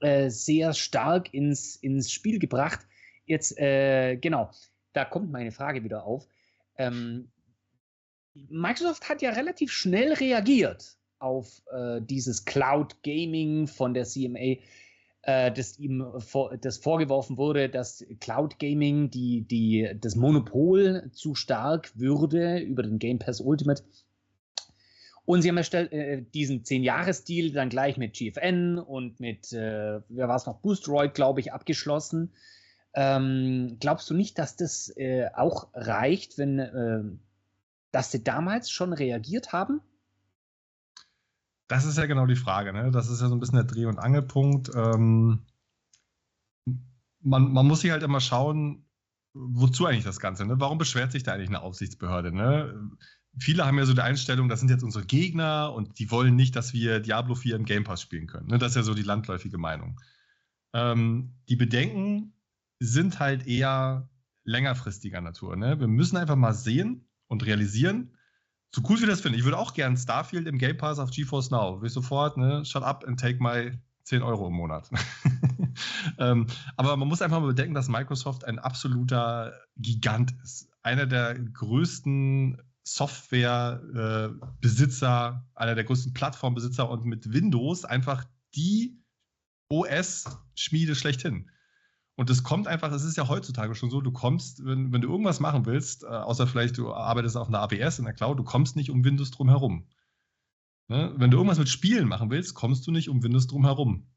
äh, 0.00 0.30
sehr 0.30 0.72
stark 0.74 1.32
ins, 1.34 1.76
ins 1.76 2.10
Spiel 2.12 2.38
gebracht. 2.38 2.86
Jetzt, 3.26 3.58
äh, 3.58 4.16
genau, 4.16 4.50
da 4.92 5.04
kommt 5.04 5.30
meine 5.30 5.52
Frage 5.52 5.84
wieder 5.84 6.04
auf. 6.04 6.26
Ähm, 6.76 7.30
Microsoft 8.34 9.08
hat 9.08 9.22
ja 9.22 9.30
relativ 9.30 9.72
schnell 9.72 10.12
reagiert 10.12 10.96
auf 11.18 11.62
äh, 11.72 12.00
dieses 12.00 12.44
Cloud 12.44 13.02
Gaming 13.02 13.66
von 13.66 13.94
der 13.94 14.04
CMA, 14.04 14.58
äh, 15.22 15.52
das 15.52 15.78
ihm 15.78 16.04
vor, 16.18 16.56
das 16.56 16.78
vorgeworfen 16.78 17.36
wurde, 17.36 17.68
dass 17.68 18.04
Cloud 18.20 18.58
Gaming 18.58 19.10
die, 19.10 19.42
die, 19.42 19.90
das 20.00 20.14
Monopol 20.14 21.10
zu 21.12 21.34
stark 21.34 21.90
würde 21.98 22.58
über 22.60 22.82
den 22.82 22.98
Game 22.98 23.18
Pass 23.18 23.40
Ultimate 23.40 23.82
und 25.28 25.42
sie 25.42 25.50
haben 25.50 25.58
erstellt, 25.58 25.92
äh, 25.92 26.22
diesen 26.22 26.62
10-Jahres-Deal 26.62 27.52
dann 27.52 27.68
gleich 27.68 27.98
mit 27.98 28.14
GFN 28.14 28.78
und 28.78 29.20
mit, 29.20 29.52
äh, 29.52 30.00
wer 30.08 30.26
war 30.26 30.36
es 30.36 30.46
noch, 30.46 30.60
Boostroid, 30.60 31.12
glaube 31.12 31.40
ich, 31.40 31.52
abgeschlossen. 31.52 32.32
Ähm, 32.94 33.76
glaubst 33.78 34.08
du 34.08 34.14
nicht, 34.14 34.38
dass 34.38 34.56
das 34.56 34.90
äh, 34.96 35.28
auch 35.34 35.68
reicht, 35.74 36.38
wenn, 36.38 36.58
äh, 36.58 37.02
dass 37.92 38.10
sie 38.10 38.24
damals 38.24 38.70
schon 38.70 38.94
reagiert 38.94 39.52
haben? 39.52 39.82
Das 41.66 41.84
ist 41.84 41.98
ja 41.98 42.06
genau 42.06 42.24
die 42.24 42.34
Frage. 42.34 42.72
Ne? 42.72 42.90
Das 42.90 43.10
ist 43.10 43.20
ja 43.20 43.28
so 43.28 43.34
ein 43.34 43.40
bisschen 43.40 43.56
der 43.56 43.64
Dreh- 43.64 43.84
und 43.84 43.98
Angelpunkt. 43.98 44.70
Ähm, 44.74 45.40
man, 47.20 47.52
man 47.52 47.66
muss 47.66 47.82
sich 47.82 47.90
halt 47.90 48.02
immer 48.02 48.22
schauen, 48.22 48.86
wozu 49.34 49.84
eigentlich 49.84 50.04
das 50.04 50.20
Ganze? 50.20 50.46
Ne? 50.46 50.58
Warum 50.58 50.78
beschwert 50.78 51.12
sich 51.12 51.22
da 51.22 51.34
eigentlich 51.34 51.50
eine 51.50 51.60
Aufsichtsbehörde? 51.60 52.32
Ne? 52.32 52.72
Viele 53.38 53.66
haben 53.66 53.78
ja 53.78 53.86
so 53.86 53.94
die 53.94 54.00
Einstellung, 54.00 54.48
das 54.48 54.60
sind 54.60 54.70
jetzt 54.70 54.82
unsere 54.84 55.04
Gegner 55.04 55.72
und 55.72 55.98
die 55.98 56.10
wollen 56.10 56.36
nicht, 56.36 56.56
dass 56.56 56.72
wir 56.72 57.00
Diablo 57.00 57.34
4 57.34 57.56
im 57.56 57.64
Game 57.64 57.84
Pass 57.84 58.02
spielen 58.02 58.26
können. 58.26 58.48
Ne? 58.48 58.58
Das 58.58 58.72
ist 58.72 58.76
ja 58.76 58.82
so 58.82 58.94
die 58.94 59.02
landläufige 59.02 59.58
Meinung. 59.58 60.00
Ähm, 60.72 61.34
die 61.48 61.56
Bedenken 61.56 62.32
sind 62.80 63.20
halt 63.20 63.46
eher 63.46 64.08
längerfristiger 64.44 65.20
Natur. 65.20 65.56
Ne? 65.56 65.78
Wir 65.80 65.88
müssen 65.88 66.16
einfach 66.16 66.36
mal 66.36 66.54
sehen 66.54 67.06
und 67.26 67.44
realisieren, 67.44 68.14
so 68.74 68.82
cool 68.88 69.00
wie 69.00 69.06
das 69.06 69.20
finde. 69.20 69.38
Ich 69.38 69.44
würde 69.44 69.58
auch 69.58 69.72
gern 69.72 69.96
Starfield 69.96 70.46
im 70.46 70.58
Game 70.58 70.76
Pass 70.76 70.98
auf 70.98 71.10
GeForce 71.10 71.50
Now. 71.50 71.80
Will 71.80 71.88
ich 71.88 71.92
sofort, 71.92 72.36
ne? 72.36 72.64
Shut 72.64 72.82
up 72.82 73.04
and 73.06 73.18
take 73.18 73.42
my 73.42 73.72
10 74.04 74.22
Euro 74.22 74.48
im 74.48 74.54
Monat. 74.54 74.90
ähm, 76.18 76.46
aber 76.76 76.96
man 76.96 77.08
muss 77.08 77.22
einfach 77.22 77.40
mal 77.40 77.46
bedenken, 77.46 77.74
dass 77.74 77.88
Microsoft 77.88 78.44
ein 78.44 78.58
absoluter 78.58 79.54
Gigant 79.76 80.34
ist. 80.42 80.68
Einer 80.82 81.06
der 81.06 81.38
größten 81.38 82.60
Softwarebesitzer, 82.94 85.44
äh, 85.44 85.58
einer 85.58 85.74
der 85.74 85.84
größten 85.84 86.14
Plattformbesitzer 86.14 86.88
und 86.88 87.04
mit 87.04 87.32
Windows 87.32 87.84
einfach 87.84 88.24
die 88.54 89.02
OS-Schmiede 89.70 90.94
schlechthin. 90.94 91.50
Und 92.16 92.30
es 92.30 92.42
kommt 92.42 92.66
einfach, 92.66 92.90
es 92.90 93.04
ist 93.04 93.16
ja 93.16 93.28
heutzutage 93.28 93.74
schon 93.74 93.90
so, 93.90 94.00
du 94.00 94.10
kommst, 94.10 94.64
wenn, 94.64 94.92
wenn 94.92 95.02
du 95.02 95.08
irgendwas 95.08 95.38
machen 95.38 95.66
willst, 95.66 96.02
äh, 96.02 96.08
außer 96.08 96.48
vielleicht 96.48 96.76
du 96.76 96.92
arbeitest 96.92 97.36
auf 97.36 97.48
einer 97.48 97.60
ABS 97.60 97.98
in 97.98 98.06
der 98.06 98.14
Cloud, 98.14 98.38
du 98.38 98.44
kommst 98.44 98.74
nicht 98.74 98.90
um 98.90 99.04
Windows 99.04 99.30
drum 99.30 99.48
herum. 99.48 99.86
Ne? 100.88 101.14
Wenn 101.16 101.30
du 101.30 101.36
irgendwas 101.36 101.58
mit 101.58 101.68
Spielen 101.68 102.08
machen 102.08 102.30
willst, 102.30 102.54
kommst 102.54 102.86
du 102.86 102.90
nicht 102.90 103.08
um 103.08 103.22
Windows 103.22 103.46
drum 103.46 103.64
herum. 103.64 104.10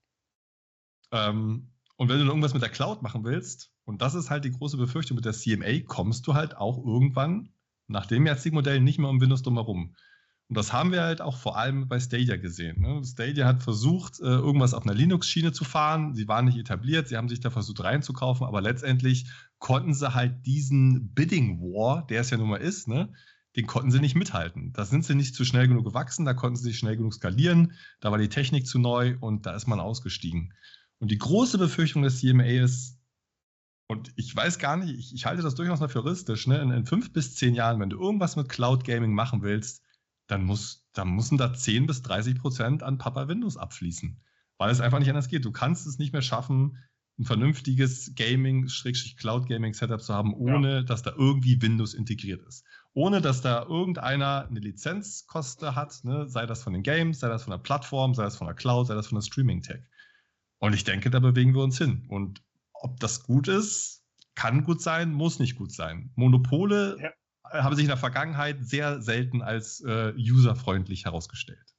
Ähm, 1.12 1.74
und 1.98 2.10
wenn 2.10 2.18
du 2.18 2.26
irgendwas 2.26 2.54
mit 2.54 2.64
der 2.64 2.70
Cloud 2.70 3.04
machen 3.04 3.24
willst, 3.24 3.72
und 3.84 4.02
das 4.02 4.16
ist 4.16 4.32
halt 4.32 4.46
die 4.46 4.52
große 4.52 4.78
Befürchtung 4.78 5.16
mit 5.16 5.26
der 5.26 5.34
CMA, 5.34 5.82
kommst 5.86 6.26
du 6.26 6.34
halt 6.34 6.58
auch 6.58 6.84
irgendwann 6.84 7.54
nach 7.88 8.06
dem 8.06 8.26
jetzigen 8.26 8.56
Modell 8.56 8.80
nicht 8.80 9.00
mehr 9.00 9.10
um 9.10 9.22
Windows 9.22 9.44
drumherum. 9.44 9.96
Und 10.52 10.58
das 10.58 10.74
haben 10.74 10.92
wir 10.92 11.04
halt 11.04 11.22
auch 11.22 11.38
vor 11.38 11.58
allem 11.58 11.88
bei 11.88 11.98
Stadia 12.00 12.36
gesehen. 12.36 12.82
Ne? 12.82 13.02
Stadia 13.06 13.46
hat 13.46 13.64
versucht, 13.64 14.20
äh, 14.20 14.26
irgendwas 14.26 14.74
auf 14.74 14.84
einer 14.84 14.94
Linux-Schiene 14.94 15.54
zu 15.54 15.64
fahren. 15.64 16.14
Sie 16.14 16.28
waren 16.28 16.44
nicht 16.44 16.58
etabliert, 16.58 17.08
sie 17.08 17.16
haben 17.16 17.30
sich 17.30 17.40
da 17.40 17.50
versucht 17.50 17.82
reinzukaufen, 17.82 18.46
aber 18.46 18.60
letztendlich 18.62 19.28
konnten 19.60 19.94
sie 19.94 20.14
halt 20.14 20.46
diesen 20.46 21.14
Bidding 21.14 21.62
War, 21.62 22.06
der 22.08 22.20
es 22.20 22.32
ja 22.32 22.38
nun 22.38 22.50
mal 22.50 22.58
ist, 22.58 22.90
ne? 22.90 23.14
den 23.56 23.66
konnten 23.66 23.92
sie 23.92 24.00
nicht 24.00 24.16
mithalten. 24.16 24.74
Da 24.74 24.86
sind 24.86 25.06
sie 25.06 25.16
nicht 25.16 25.36
zu 25.36 25.46
schnell 25.46 25.68
genug 25.68 25.86
gewachsen, 25.86 26.26
da 26.26 26.34
konnten 26.34 26.58
sie 26.58 26.68
nicht 26.68 26.80
schnell 26.80 26.98
genug 26.98 27.14
skalieren, 27.14 27.74
da 28.00 28.12
war 28.12 28.18
die 28.18 28.28
Technik 28.30 28.68
zu 28.68 28.80
neu 28.80 29.16
und 29.20 29.46
da 29.46 29.56
ist 29.56 29.68
man 29.68 29.80
ausgestiegen. 29.80 30.54
Und 31.00 31.12
die 31.12 31.18
große 31.18 31.58
Befürchtung 31.58 32.04
des 32.04 32.20
CMA 32.20 32.44
ist, 32.44 33.00
und 33.92 34.14
ich 34.16 34.34
weiß 34.34 34.58
gar 34.58 34.78
nicht, 34.78 34.98
ich, 34.98 35.14
ich 35.14 35.26
halte 35.26 35.44
das 35.44 35.56
durchaus 35.56 35.82
noch 35.82 35.92
für 35.92 36.06
realistisch. 36.06 36.48
Ne? 36.48 36.60
In, 36.62 36.72
in, 36.72 36.86
fünf 36.86 37.12
bis 37.12 37.36
zehn 37.36 37.54
Jahren, 37.54 37.82
wenn 37.82 37.90
du 37.90 38.00
irgendwas 38.00 38.38
mit 38.38 38.48
Cloud 38.48 38.86
Gaming 38.86 39.14
machen 39.14 39.42
willst, 39.42 39.84
dann, 40.28 40.46
muss, 40.46 40.88
dann 40.94 41.10
müssen 41.10 41.38
da 41.38 41.54
10 41.54 41.88
bis 41.88 42.02
30 42.02 42.40
Prozent 42.40 42.84
an 42.84 42.98
Papa 42.98 43.28
Windows 43.28 43.58
abfließen. 43.58 44.18
Weil 44.58 44.72
es 44.72 44.80
einfach 44.80 45.00
nicht 45.00 45.10
anders 45.10 45.28
geht. 45.28 45.44
Du 45.44 45.52
kannst 45.52 45.86
es 45.88 46.00
nicht 46.00 46.14
mehr 46.14 46.22
schaffen, 46.22 46.78
ein 47.20 47.26
vernünftiges 47.26 48.16
Gaming, 48.16 48.70
Cloud 49.18 49.50
Gaming 49.50 49.74
Setup 49.74 50.02
zu 50.02 50.14
haben, 50.14 50.34
ohne 50.34 50.76
ja. 50.76 50.82
dass 50.84 51.04
da 51.04 51.12
irgendwie 51.12 51.62
Windows 51.62 51.94
integriert 51.94 52.48
ist. 52.48 52.64
Ohne 52.94 53.20
dass 53.20 53.42
da 53.42 53.64
irgendeiner 53.64 54.48
eine 54.48 54.62
Lizenzkoste 54.62 55.76
hat, 55.76 56.02
ne? 56.06 56.30
sei 56.30 56.46
das 56.46 56.64
von 56.64 56.72
den 56.72 56.84
Games, 56.84 57.20
sei 57.20 57.28
das 57.28 57.44
von 57.44 57.52
der 57.52 57.58
Plattform, 57.58 58.14
sei 58.14 58.24
das 58.24 58.38
von 58.38 58.48
der 58.48 58.56
Cloud, 58.56 58.88
sei 58.88 58.96
das 58.96 59.08
von 59.08 59.18
der 59.18 59.24
Streaming 59.24 59.62
Tech. 59.62 59.82
Und 60.60 60.74
ich 60.74 60.86
denke, 60.86 61.10
da 61.10 61.20
bewegen 61.20 61.54
wir 61.54 61.64
uns 61.64 61.78
hin. 61.78 62.06
Und 62.08 62.42
ob 62.82 63.00
das 63.00 63.24
gut 63.24 63.48
ist, 63.48 64.04
kann 64.36 64.64
gut 64.64 64.82
sein, 64.82 65.12
muss 65.12 65.40
nicht 65.40 65.56
gut 65.56 65.72
sein. 65.72 66.12
Monopole 66.16 66.98
ja. 67.00 67.64
haben 67.64 67.76
sich 67.76 67.86
in 67.86 67.90
der 67.90 67.98
Vergangenheit 67.98 68.58
sehr 68.62 69.02
selten 69.02 69.42
als 69.42 69.82
äh, 69.82 70.14
userfreundlich 70.18 71.06
herausgestellt. 71.06 71.76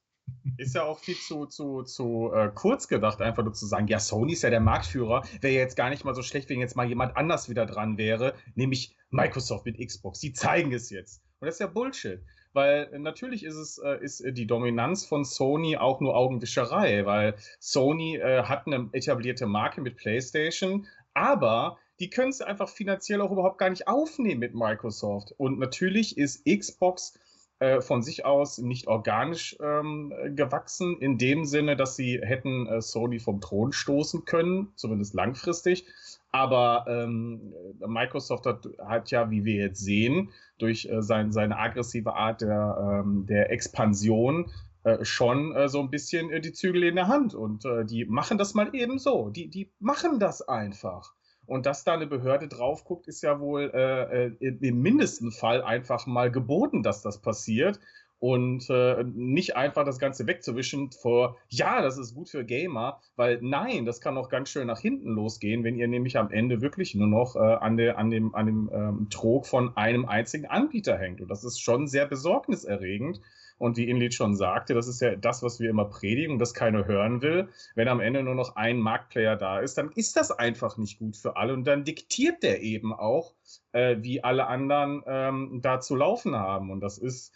Ist 0.57 0.75
ja 0.75 0.83
auch 0.83 0.99
viel 0.99 1.17
zu, 1.17 1.45
zu, 1.47 1.83
zu 1.83 2.31
äh, 2.33 2.49
kurz 2.53 2.87
gedacht, 2.87 3.21
einfach 3.21 3.43
nur 3.43 3.53
zu 3.53 3.65
sagen, 3.65 3.87
ja, 3.87 3.99
Sony 3.99 4.33
ist 4.33 4.43
ja 4.43 4.49
der 4.49 4.61
Marktführer, 4.61 5.23
wäre 5.41 5.53
jetzt 5.53 5.75
gar 5.75 5.89
nicht 5.89 6.05
mal 6.05 6.15
so 6.15 6.21
schlecht, 6.21 6.49
wenn 6.49 6.59
jetzt 6.59 6.77
mal 6.77 6.87
jemand 6.87 7.17
anders 7.17 7.49
wieder 7.49 7.65
dran 7.65 7.97
wäre, 7.97 8.33
nämlich 8.55 8.95
Microsoft 9.09 9.65
mit 9.65 9.85
Xbox. 9.85 10.19
Die 10.19 10.31
zeigen 10.31 10.71
es 10.71 10.89
jetzt. 10.89 11.21
Und 11.39 11.47
das 11.47 11.55
ist 11.55 11.59
ja 11.59 11.67
Bullshit. 11.67 12.21
Weil 12.53 12.89
äh, 12.93 12.99
natürlich 12.99 13.43
ist 13.43 13.55
es 13.55 13.77
äh, 13.79 13.97
ist 14.01 14.23
die 14.25 14.47
Dominanz 14.47 15.05
von 15.05 15.25
Sony 15.25 15.77
auch 15.77 15.99
nur 15.99 16.15
Augenwischerei, 16.15 17.05
weil 17.05 17.35
Sony 17.59 18.17
äh, 18.17 18.43
hat 18.43 18.67
eine 18.67 18.89
etablierte 18.93 19.45
Marke 19.45 19.81
mit 19.81 19.97
PlayStation, 19.97 20.87
aber 21.13 21.77
die 21.99 22.09
können 22.09 22.29
es 22.29 22.41
einfach 22.41 22.69
finanziell 22.69 23.21
auch 23.21 23.31
überhaupt 23.31 23.57
gar 23.57 23.69
nicht 23.69 23.87
aufnehmen 23.87 24.39
mit 24.39 24.55
Microsoft. 24.55 25.33
Und 25.37 25.59
natürlich 25.59 26.17
ist 26.17 26.45
Xbox 26.45 27.19
äh, 27.59 27.81
von 27.81 28.01
sich 28.01 28.25
aus 28.25 28.57
nicht 28.57 28.87
organisch 28.87 29.55
ähm, 29.61 30.13
gewachsen, 30.35 30.97
in 30.99 31.17
dem 31.17 31.45
Sinne, 31.45 31.77
dass 31.77 31.95
sie 31.95 32.19
hätten 32.21 32.67
äh, 32.67 32.81
Sony 32.81 33.19
vom 33.19 33.39
Thron 33.41 33.71
stoßen 33.71 34.25
können, 34.25 34.73
zumindest 34.75 35.13
langfristig. 35.13 35.85
Aber 36.33 36.85
ähm, 36.87 37.53
Microsoft 37.85 38.47
hat, 38.47 38.67
hat, 38.79 39.11
ja, 39.11 39.29
wie 39.29 39.45
wir 39.45 39.53
jetzt 39.53 39.79
sehen, 39.79 40.31
durch 40.57 40.85
äh, 40.85 41.03
sein, 41.03 41.31
seine 41.31 41.57
aggressive 41.57 42.15
Art 42.15 42.41
der, 42.41 43.03
ähm, 43.05 43.27
der 43.27 43.51
Expansion 43.51 44.51
äh, 44.83 45.05
schon 45.05 45.55
äh, 45.55 45.69
so 45.69 45.79
ein 45.79 45.91
bisschen 45.91 46.31
äh, 46.31 46.41
die 46.41 46.51
Zügel 46.51 46.83
in 46.83 46.95
der 46.95 47.07
Hand. 47.07 47.35
Und 47.35 47.65
äh, 47.65 47.85
die 47.85 48.05
machen 48.05 48.39
das 48.39 48.55
mal 48.55 48.73
eben 48.73 48.97
so. 48.97 49.29
Die, 49.29 49.47
die 49.47 49.71
machen 49.79 50.19
das 50.19 50.41
einfach. 50.41 51.13
Und 51.45 51.67
dass 51.67 51.83
da 51.83 51.93
eine 51.93 52.07
Behörde 52.07 52.47
drauf 52.47 52.83
guckt, 52.83 53.07
ist 53.07 53.21
ja 53.21 53.39
wohl 53.39 53.69
äh, 53.71 54.27
im 54.39 54.81
mindesten 54.81 55.31
Fall 55.31 55.61
einfach 55.61 56.07
mal 56.07 56.31
geboten, 56.31 56.81
dass 56.81 57.03
das 57.03 57.21
passiert 57.21 57.79
und 58.23 58.69
äh, 58.69 59.03
nicht 59.03 59.57
einfach 59.57 59.83
das 59.83 59.99
Ganze 59.99 60.25
wegzuwischen 60.27 60.91
vor, 60.93 61.35
ja, 61.49 61.81
das 61.81 61.97
ist 61.97 62.15
gut 62.15 62.29
für 62.29 62.45
Gamer, 62.45 63.01
weil 63.17 63.39
nein, 63.41 63.83
das 63.83 63.99
kann 63.99 64.17
auch 64.17 64.29
ganz 64.29 64.47
schön 64.47 64.67
nach 64.67 64.79
hinten 64.79 65.09
losgehen, 65.09 65.65
wenn 65.65 65.75
ihr 65.75 65.89
nämlich 65.89 66.17
am 66.17 66.31
Ende 66.31 66.61
wirklich 66.61 66.95
nur 66.95 67.07
noch 67.07 67.35
äh, 67.35 67.39
an, 67.39 67.75
der, 67.75 67.97
an 67.97 68.11
dem, 68.11 68.33
an 68.33 68.45
dem 68.45 68.71
ähm, 68.73 69.07
Trog 69.09 69.45
von 69.45 69.75
einem 69.75 70.05
einzigen 70.05 70.45
Anbieter 70.45 70.97
hängt. 70.97 71.19
Und 71.19 71.27
das 71.27 71.43
ist 71.43 71.59
schon 71.59 71.89
sehr 71.89 72.05
besorgniserregend. 72.05 73.19
Und 73.57 73.75
wie 73.75 73.89
Inlied 73.89 74.13
schon 74.13 74.37
sagte, 74.37 74.73
das 74.73 74.87
ist 74.87 75.01
ja 75.01 75.17
das, 75.17 75.43
was 75.43 75.59
wir 75.59 75.69
immer 75.69 75.85
predigen 75.85 76.39
das 76.39 76.53
keiner 76.53 76.85
hören 76.87 77.21
will. 77.21 77.49
Wenn 77.75 77.89
am 77.89 77.99
Ende 77.99 78.23
nur 78.23 78.35
noch 78.35 78.55
ein 78.55 78.79
Marktplayer 78.79 79.35
da 79.35 79.59
ist, 79.59 79.77
dann 79.77 79.91
ist 79.91 80.15
das 80.15 80.31
einfach 80.31 80.77
nicht 80.77 80.97
gut 80.97 81.17
für 81.17 81.35
alle. 81.35 81.51
Und 81.51 81.65
dann 81.65 81.83
diktiert 81.83 82.41
der 82.41 82.61
eben 82.61 82.93
auch, 82.93 83.33
äh, 83.73 83.97
wie 83.99 84.23
alle 84.23 84.47
anderen 84.47 85.03
ähm, 85.07 85.59
da 85.61 85.81
zu 85.81 85.97
laufen 85.97 86.37
haben. 86.37 86.71
Und 86.71 86.79
das 86.79 86.97
ist 86.97 87.33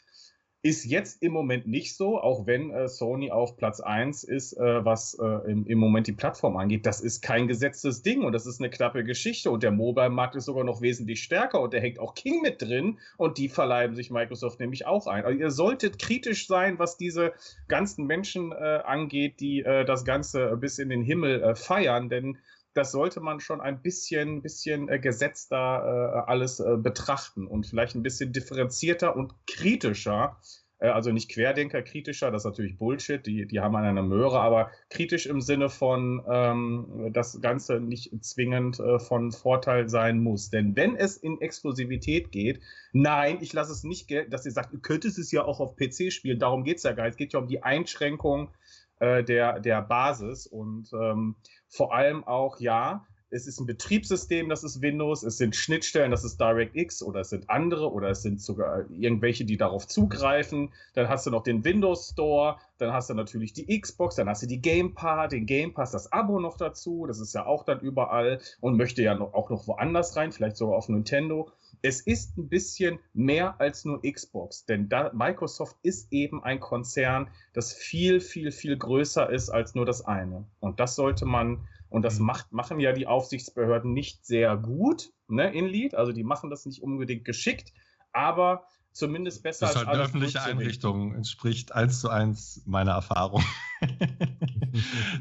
ist 0.67 0.83
jetzt 0.83 1.23
im 1.23 1.31
Moment 1.31 1.65
nicht 1.65 1.95
so, 1.95 2.19
auch 2.19 2.45
wenn 2.45 2.71
äh, 2.71 2.89
Sony 2.89 3.31
auf 3.31 3.55
Platz 3.55 3.79
1 3.79 4.25
ist, 4.25 4.51
äh, 4.51 4.83
was 4.83 5.17
äh, 5.17 5.25
im, 5.49 5.65
im, 5.65 5.77
Moment 5.79 6.07
die 6.07 6.11
Plattform 6.11 6.57
angeht. 6.57 6.85
Das 6.85 6.99
ist 6.99 7.21
kein 7.21 7.47
gesetztes 7.47 8.01
Ding 8.01 8.23
und 8.23 8.33
das 8.33 8.45
ist 8.45 8.59
eine 8.59 8.69
knappe 8.69 9.05
Geschichte. 9.05 9.49
Und 9.49 9.63
der 9.63 9.71
Mobile-Markt 9.71 10.35
ist 10.35 10.43
sogar 10.43 10.65
noch 10.65 10.81
wesentlich 10.81 11.23
stärker 11.23 11.61
und 11.61 11.73
da 11.73 11.77
hängt 11.77 11.99
auch 11.99 12.15
King 12.15 12.41
mit 12.41 12.61
drin 12.61 12.99
und 13.15 13.37
die 13.37 13.47
verleiben 13.47 13.95
sich 13.95 14.11
Microsoft 14.11 14.59
nämlich 14.59 14.85
auch 14.85 15.07
ein. 15.07 15.23
Also 15.23 15.39
ihr 15.39 15.51
solltet 15.51 15.99
kritisch 15.99 16.47
sein, 16.47 16.79
was 16.79 16.97
diese 16.97 17.31
ganzen 17.69 18.05
Menschen 18.05 18.51
äh, 18.51 18.55
angeht, 18.83 19.39
die 19.39 19.61
äh, 19.61 19.85
das 19.85 20.03
Ganze 20.03 20.57
bis 20.57 20.79
in 20.79 20.89
den 20.89 21.01
Himmel 21.01 21.41
äh, 21.41 21.55
feiern, 21.55 22.09
denn 22.09 22.37
das 22.77 22.91
sollte 22.91 23.19
man 23.19 23.39
schon 23.39 23.59
ein 23.59 23.81
bisschen, 23.81 24.41
bisschen 24.43 24.87
äh, 24.87 24.99
gesetzter 24.99 25.55
äh, 25.55 26.29
alles 26.29 26.59
äh, 26.59 26.77
betrachten 26.77 27.47
und 27.47 27.65
vielleicht 27.65 27.95
ein 27.95 28.03
bisschen 28.03 28.31
differenzierter 28.31 29.15
und 29.15 29.33
kritischer. 29.47 30.37
Äh, 30.79 30.89
also 30.89 31.11
nicht 31.11 31.31
Querdenker 31.31 31.81
kritischer, 31.81 32.29
das 32.29 32.41
ist 32.41 32.45
natürlich 32.45 32.77
Bullshit, 32.77 33.25
die, 33.25 33.47
die 33.47 33.59
haben 33.59 33.75
eine 33.75 34.03
Möhre, 34.03 34.39
aber 34.39 34.69
kritisch 34.91 35.25
im 35.25 35.41
Sinne 35.41 35.69
von, 35.69 36.23
ähm, 36.29 37.09
das 37.13 37.41
Ganze 37.41 37.79
nicht 37.79 38.11
zwingend 38.23 38.79
äh, 38.79 38.99
von 38.99 39.31
Vorteil 39.31 39.89
sein 39.89 40.19
muss. 40.19 40.51
Denn 40.51 40.75
wenn 40.75 40.95
es 40.95 41.17
in 41.17 41.41
Exklusivität 41.41 42.31
geht, 42.31 42.61
nein, 42.93 43.39
ich 43.41 43.53
lasse 43.53 43.71
es 43.71 43.83
nicht 43.83 44.07
gelten, 44.07 44.29
dass 44.29 44.45
ihr 44.45 44.51
sagt, 44.51 44.73
ihr 44.73 44.79
könntest 44.79 45.17
es 45.17 45.31
ja 45.31 45.43
auch 45.43 45.59
auf 45.59 45.75
PC 45.75 46.11
spielen, 46.11 46.37
darum 46.37 46.63
geht 46.63 46.77
es 46.77 46.83
ja 46.83 46.91
gar 46.91 47.05
nicht. 47.05 47.13
Es 47.13 47.17
geht 47.17 47.33
ja 47.33 47.39
um 47.39 47.47
die 47.47 47.63
Einschränkung 47.63 48.51
äh, 48.99 49.23
der, 49.23 49.59
der 49.59 49.81
Basis 49.81 50.47
und 50.47 50.91
ähm, 50.93 51.35
vor 51.67 51.93
allem 51.93 52.23
auch, 52.23 52.59
ja, 52.59 53.05
es 53.29 53.45
ist 53.45 53.59
ein 53.59 53.65
Betriebssystem, 53.65 54.47
das 54.47 54.63
ist 54.63 54.81
Windows, 54.81 55.23
es 55.23 55.37
sind 55.37 55.55
Schnittstellen, 55.55 56.11
das 56.11 56.23
ist 56.23 56.39
DirectX 56.39 57.03
oder 57.03 57.21
es 57.21 57.29
sind 57.29 57.49
andere 57.49 57.91
oder 57.91 58.09
es 58.09 58.21
sind 58.21 58.41
sogar 58.41 58.89
irgendwelche, 58.89 59.43
die 59.43 59.57
darauf 59.57 59.87
zugreifen. 59.87 60.73
Dann 60.93 61.09
hast 61.09 61.25
du 61.25 61.31
noch 61.31 61.43
den 61.43 61.65
Windows 61.65 62.09
Store, 62.09 62.57
dann 62.77 62.93
hast 62.93 63.09
du 63.09 63.13
natürlich 63.13 63.51
die 63.51 63.79
Xbox, 63.79 64.15
dann 64.15 64.29
hast 64.29 64.43
du 64.43 64.47
die 64.47 64.61
Game 64.61 64.93
Pass, 64.93 65.29
den 65.29 65.45
Game 65.45 65.73
Pass, 65.73 65.91
das 65.91 66.11
Abo 66.11 66.39
noch 66.39 66.55
dazu, 66.55 67.05
das 67.05 67.19
ist 67.19 67.33
ja 67.33 67.45
auch 67.45 67.63
dann 67.63 67.81
überall 67.81 68.39
und 68.61 68.77
möchte 68.77 69.03
ja 69.03 69.19
auch 69.19 69.49
noch 69.49 69.67
woanders 69.67 70.15
rein, 70.15 70.31
vielleicht 70.31 70.55
sogar 70.55 70.77
auf 70.77 70.87
Nintendo. 70.87 71.51
Es 71.81 72.01
ist 72.01 72.37
ein 72.37 72.49
bisschen 72.49 72.99
mehr 73.13 73.59
als 73.59 73.85
nur 73.85 74.01
Xbox, 74.01 74.65
denn 74.65 74.89
da, 74.89 75.11
Microsoft 75.13 75.77
ist 75.83 76.11
eben 76.11 76.43
ein 76.43 76.59
Konzern, 76.59 77.29
das 77.53 77.73
viel, 77.73 78.19
viel, 78.19 78.51
viel 78.51 78.77
größer 78.77 79.29
ist 79.29 79.49
als 79.49 79.75
nur 79.75 79.85
das 79.85 80.05
eine. 80.05 80.45
Und 80.59 80.79
das 80.79 80.95
sollte 80.95 81.25
man 81.25 81.67
und 81.89 82.01
das 82.03 82.19
mhm. 82.19 82.25
macht, 82.25 82.51
machen 82.51 82.79
ja 82.79 82.91
die 82.91 83.07
Aufsichtsbehörden 83.07 83.93
nicht 83.93 84.25
sehr 84.25 84.57
gut, 84.57 85.11
ne, 85.27 85.53
in 85.53 85.65
Lead. 85.65 85.95
Also 85.95 86.11
die 86.11 86.23
machen 86.23 86.49
das 86.49 86.65
nicht 86.65 86.81
unbedingt 86.81 87.25
geschickt, 87.25 87.73
aber 88.11 88.63
zumindest 88.91 89.43
besser 89.43 89.67
als. 89.67 89.73
Das 89.73 89.81
ist 89.83 89.87
halt 89.87 89.95
eine 89.95 90.05
öffentliche 90.05 90.41
Einrichtung, 90.41 91.13
entspricht 91.15 91.71
eins 91.71 92.01
zu 92.01 92.09
eins 92.09 92.61
meiner 92.65 92.93
Erfahrung. 92.93 93.43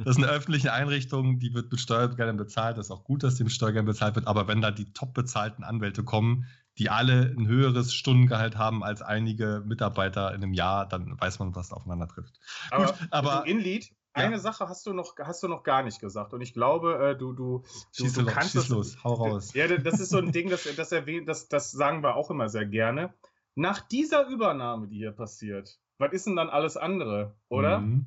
das 0.05 0.17
ist 0.17 0.23
eine 0.23 0.33
öffentliche 0.33 0.73
Einrichtung, 0.73 1.39
die 1.39 1.55
wird 1.55 1.71
mit 1.71 1.81
Steuergeldern 1.81 2.37
bezahlt. 2.37 2.79
Das 2.79 2.87
ist 2.87 2.91
auch 2.91 3.05
gut, 3.05 3.23
dass 3.23 3.37
die 3.37 3.45
mit 3.45 3.53
Steuergeldern 3.53 3.87
bezahlt 3.87 4.17
wird. 4.17 4.27
Aber 4.27 4.49
wenn 4.49 4.61
da 4.61 4.71
die 4.71 4.93
top 4.93 5.15
bezahlten 5.15 5.65
Anwälte 5.65 6.05
kommen, 6.05 6.47
die 6.79 6.91
alle 6.91 7.35
ein 7.37 7.47
höheres 7.47 7.95
Stundengehalt 7.95 8.57
haben 8.57 8.85
als 8.85 9.03
einige 9.03 9.63
Mitarbeiter 9.65 10.35
in 10.35 10.43
einem 10.43 10.53
Jahr, 10.53 10.87
dann 10.87 11.19
weiß 11.19 11.39
man, 11.39 11.55
was 11.55 11.71
da 11.71 11.77
aufeinander 11.77 12.09
trifft. 12.09 12.39
Aber, 12.71 12.87
gut, 12.87 12.95
aber 13.11 13.47
in 13.47 13.59
Lead 13.59 13.91
eine 14.17 14.39
Sache 14.39 14.69
hast 14.69 14.87
du 14.87 14.93
noch, 14.93 15.15
hast 15.19 15.43
du 15.43 15.49
noch 15.49 15.63
gar 15.63 15.83
nicht 15.83 16.01
gesagt. 16.01 16.33
Und 16.33 16.41
ich 16.41 16.55
glaube, 16.55 16.99
äh, 16.99 17.19
du, 17.19 17.33
du, 17.33 17.65
schieß 17.93 18.15
du, 18.15 18.23
du 18.23 18.27
kannst 18.27 18.53
schieß 18.53 18.63
das, 18.63 18.69
los, 18.71 19.05
hau 19.05 19.15
raus. 19.15 19.53
Ja, 19.55 19.69
das 19.69 20.01
ist 20.01 20.11
so 20.11 20.19
ein 20.19 20.33
Ding, 20.33 20.49
das, 20.49 20.67
das, 20.77 20.93
erwähnt, 20.93 21.29
das, 21.29 21.49
das 21.49 21.71
sagen 21.71 22.03
wir 22.03 22.17
auch 22.17 22.31
immer 22.31 22.49
sehr 22.49 22.67
gerne. 22.67 23.13
Nach 23.55 23.81
dieser 23.81 24.27
Übernahme, 24.29 24.89
die 24.89 24.97
hier 24.97 25.13
passiert, 25.13 25.79
was 25.99 26.13
ist 26.13 26.27
denn 26.27 26.37
dann 26.37 26.51
alles 26.51 26.77
andere, 26.77 27.37
oder? 27.49 27.81
Mhm. 27.81 28.07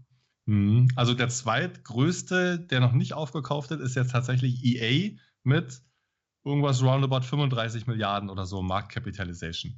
Mhm. 0.50 0.88
Also 0.96 1.14
der 1.14 1.30
zweitgrößte, 1.30 2.60
der 2.60 2.80
noch 2.80 2.94
nicht 2.94 3.14
aufgekauft 3.14 3.70
wird, 3.70 3.82
ist 3.82 3.96
jetzt 3.96 4.12
tatsächlich 4.12 4.66
EA 4.66 5.12
mit 5.44 5.84
irgendwas 6.44 6.82
roundabout 6.82 7.22
35 7.22 7.86
Milliarden 7.86 8.32
oder 8.32 8.48
so 8.48 8.64
Marktcapitalization. 8.64 9.78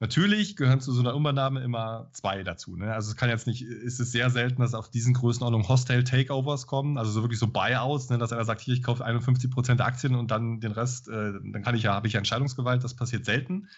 Natürlich 0.00 0.56
gehören 0.56 0.80
zu 0.80 0.92
so 0.92 1.00
einer 1.00 1.12
Übernahme 1.12 1.60
immer 1.60 2.08
zwei 2.14 2.42
dazu. 2.42 2.76
Ne? 2.76 2.94
Also 2.94 3.10
es 3.10 3.16
kann 3.16 3.28
jetzt 3.28 3.46
nicht, 3.46 3.60
ist 3.60 4.00
es 4.00 4.10
sehr 4.10 4.30
selten, 4.30 4.62
dass 4.62 4.72
auf 4.72 4.90
diesen 4.90 5.12
Größenordnungen 5.12 5.68
Hostile 5.68 6.04
Takeovers 6.04 6.66
kommen, 6.66 6.96
also 6.96 7.10
so 7.10 7.22
wirklich 7.22 7.38
so 7.38 7.48
Buyouts, 7.48 8.08
ne? 8.08 8.16
dass 8.16 8.32
einer 8.32 8.44
sagt, 8.46 8.62
hier, 8.62 8.72
ich 8.72 8.82
kaufe 8.82 9.04
51 9.04 9.50
Prozent 9.50 9.80
der 9.80 9.86
Aktien 9.86 10.14
und 10.14 10.30
dann 10.30 10.60
den 10.60 10.72
Rest, 10.72 11.08
äh, 11.08 11.32
dann 11.52 11.62
kann 11.62 11.74
ich 11.74 11.82
ja, 11.82 11.92
habe 11.92 12.06
ich 12.08 12.14
Entscheidungsgewalt, 12.14 12.82
das 12.84 12.96
passiert 12.96 13.26
selten. 13.26 13.68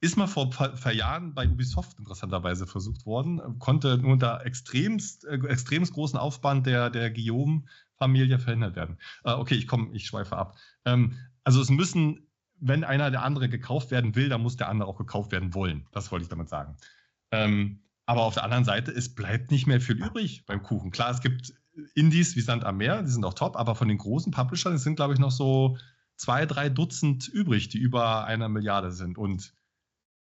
Ist 0.00 0.16
mal 0.16 0.28
vor 0.28 0.44
ein 0.44 0.50
paar 0.50 0.92
Jahren 0.92 1.34
bei 1.34 1.48
Ubisoft 1.48 1.98
interessanterweise 1.98 2.66
versucht 2.66 3.04
worden, 3.04 3.58
konnte 3.58 3.98
nur 3.98 4.12
unter 4.12 4.44
extremst, 4.46 5.24
äh, 5.24 5.38
extremst 5.48 5.92
großen 5.92 6.18
Aufwand 6.18 6.66
der, 6.66 6.90
der 6.90 7.10
Guillaume-Familie 7.10 8.38
verhindert 8.38 8.76
werden. 8.76 8.98
Äh, 9.24 9.32
okay, 9.32 9.54
ich 9.56 9.66
komme, 9.66 9.90
ich 9.92 10.06
schweife 10.06 10.36
ab. 10.36 10.56
Ähm, 10.84 11.16
also 11.42 11.60
es 11.60 11.70
müssen 11.70 12.28
wenn 12.60 12.84
einer 12.84 13.10
der 13.10 13.22
andere 13.22 13.48
gekauft 13.48 13.90
werden 13.90 14.14
will, 14.14 14.28
dann 14.28 14.42
muss 14.42 14.56
der 14.56 14.68
andere 14.68 14.88
auch 14.88 14.96
gekauft 14.98 15.32
werden 15.32 15.54
wollen. 15.54 15.86
Das 15.92 16.10
wollte 16.10 16.24
ich 16.24 16.28
damit 16.28 16.48
sagen. 16.48 16.76
Ähm, 17.30 17.80
aber 18.06 18.22
auf 18.22 18.34
der 18.34 18.44
anderen 18.44 18.64
Seite, 18.64 18.90
es 18.90 19.14
bleibt 19.14 19.50
nicht 19.50 19.66
mehr 19.66 19.80
viel 19.80 20.02
übrig 20.02 20.44
beim 20.46 20.62
Kuchen. 20.62 20.90
Klar, 20.90 21.10
es 21.10 21.20
gibt 21.20 21.54
Indies 21.94 22.36
wie 22.36 22.40
Sand 22.40 22.64
am 22.64 22.78
Meer, 22.78 23.02
die 23.02 23.10
sind 23.10 23.24
auch 23.24 23.34
top, 23.34 23.56
aber 23.56 23.74
von 23.74 23.88
den 23.88 23.98
großen 23.98 24.32
Publishern 24.32 24.78
sind, 24.78 24.96
glaube 24.96 25.14
ich, 25.14 25.20
noch 25.20 25.30
so 25.30 25.76
zwei, 26.16 26.46
drei 26.46 26.68
Dutzend 26.68 27.28
übrig, 27.28 27.68
die 27.68 27.78
über 27.78 28.24
einer 28.24 28.48
Milliarde 28.48 28.90
sind. 28.90 29.18
Und 29.18 29.52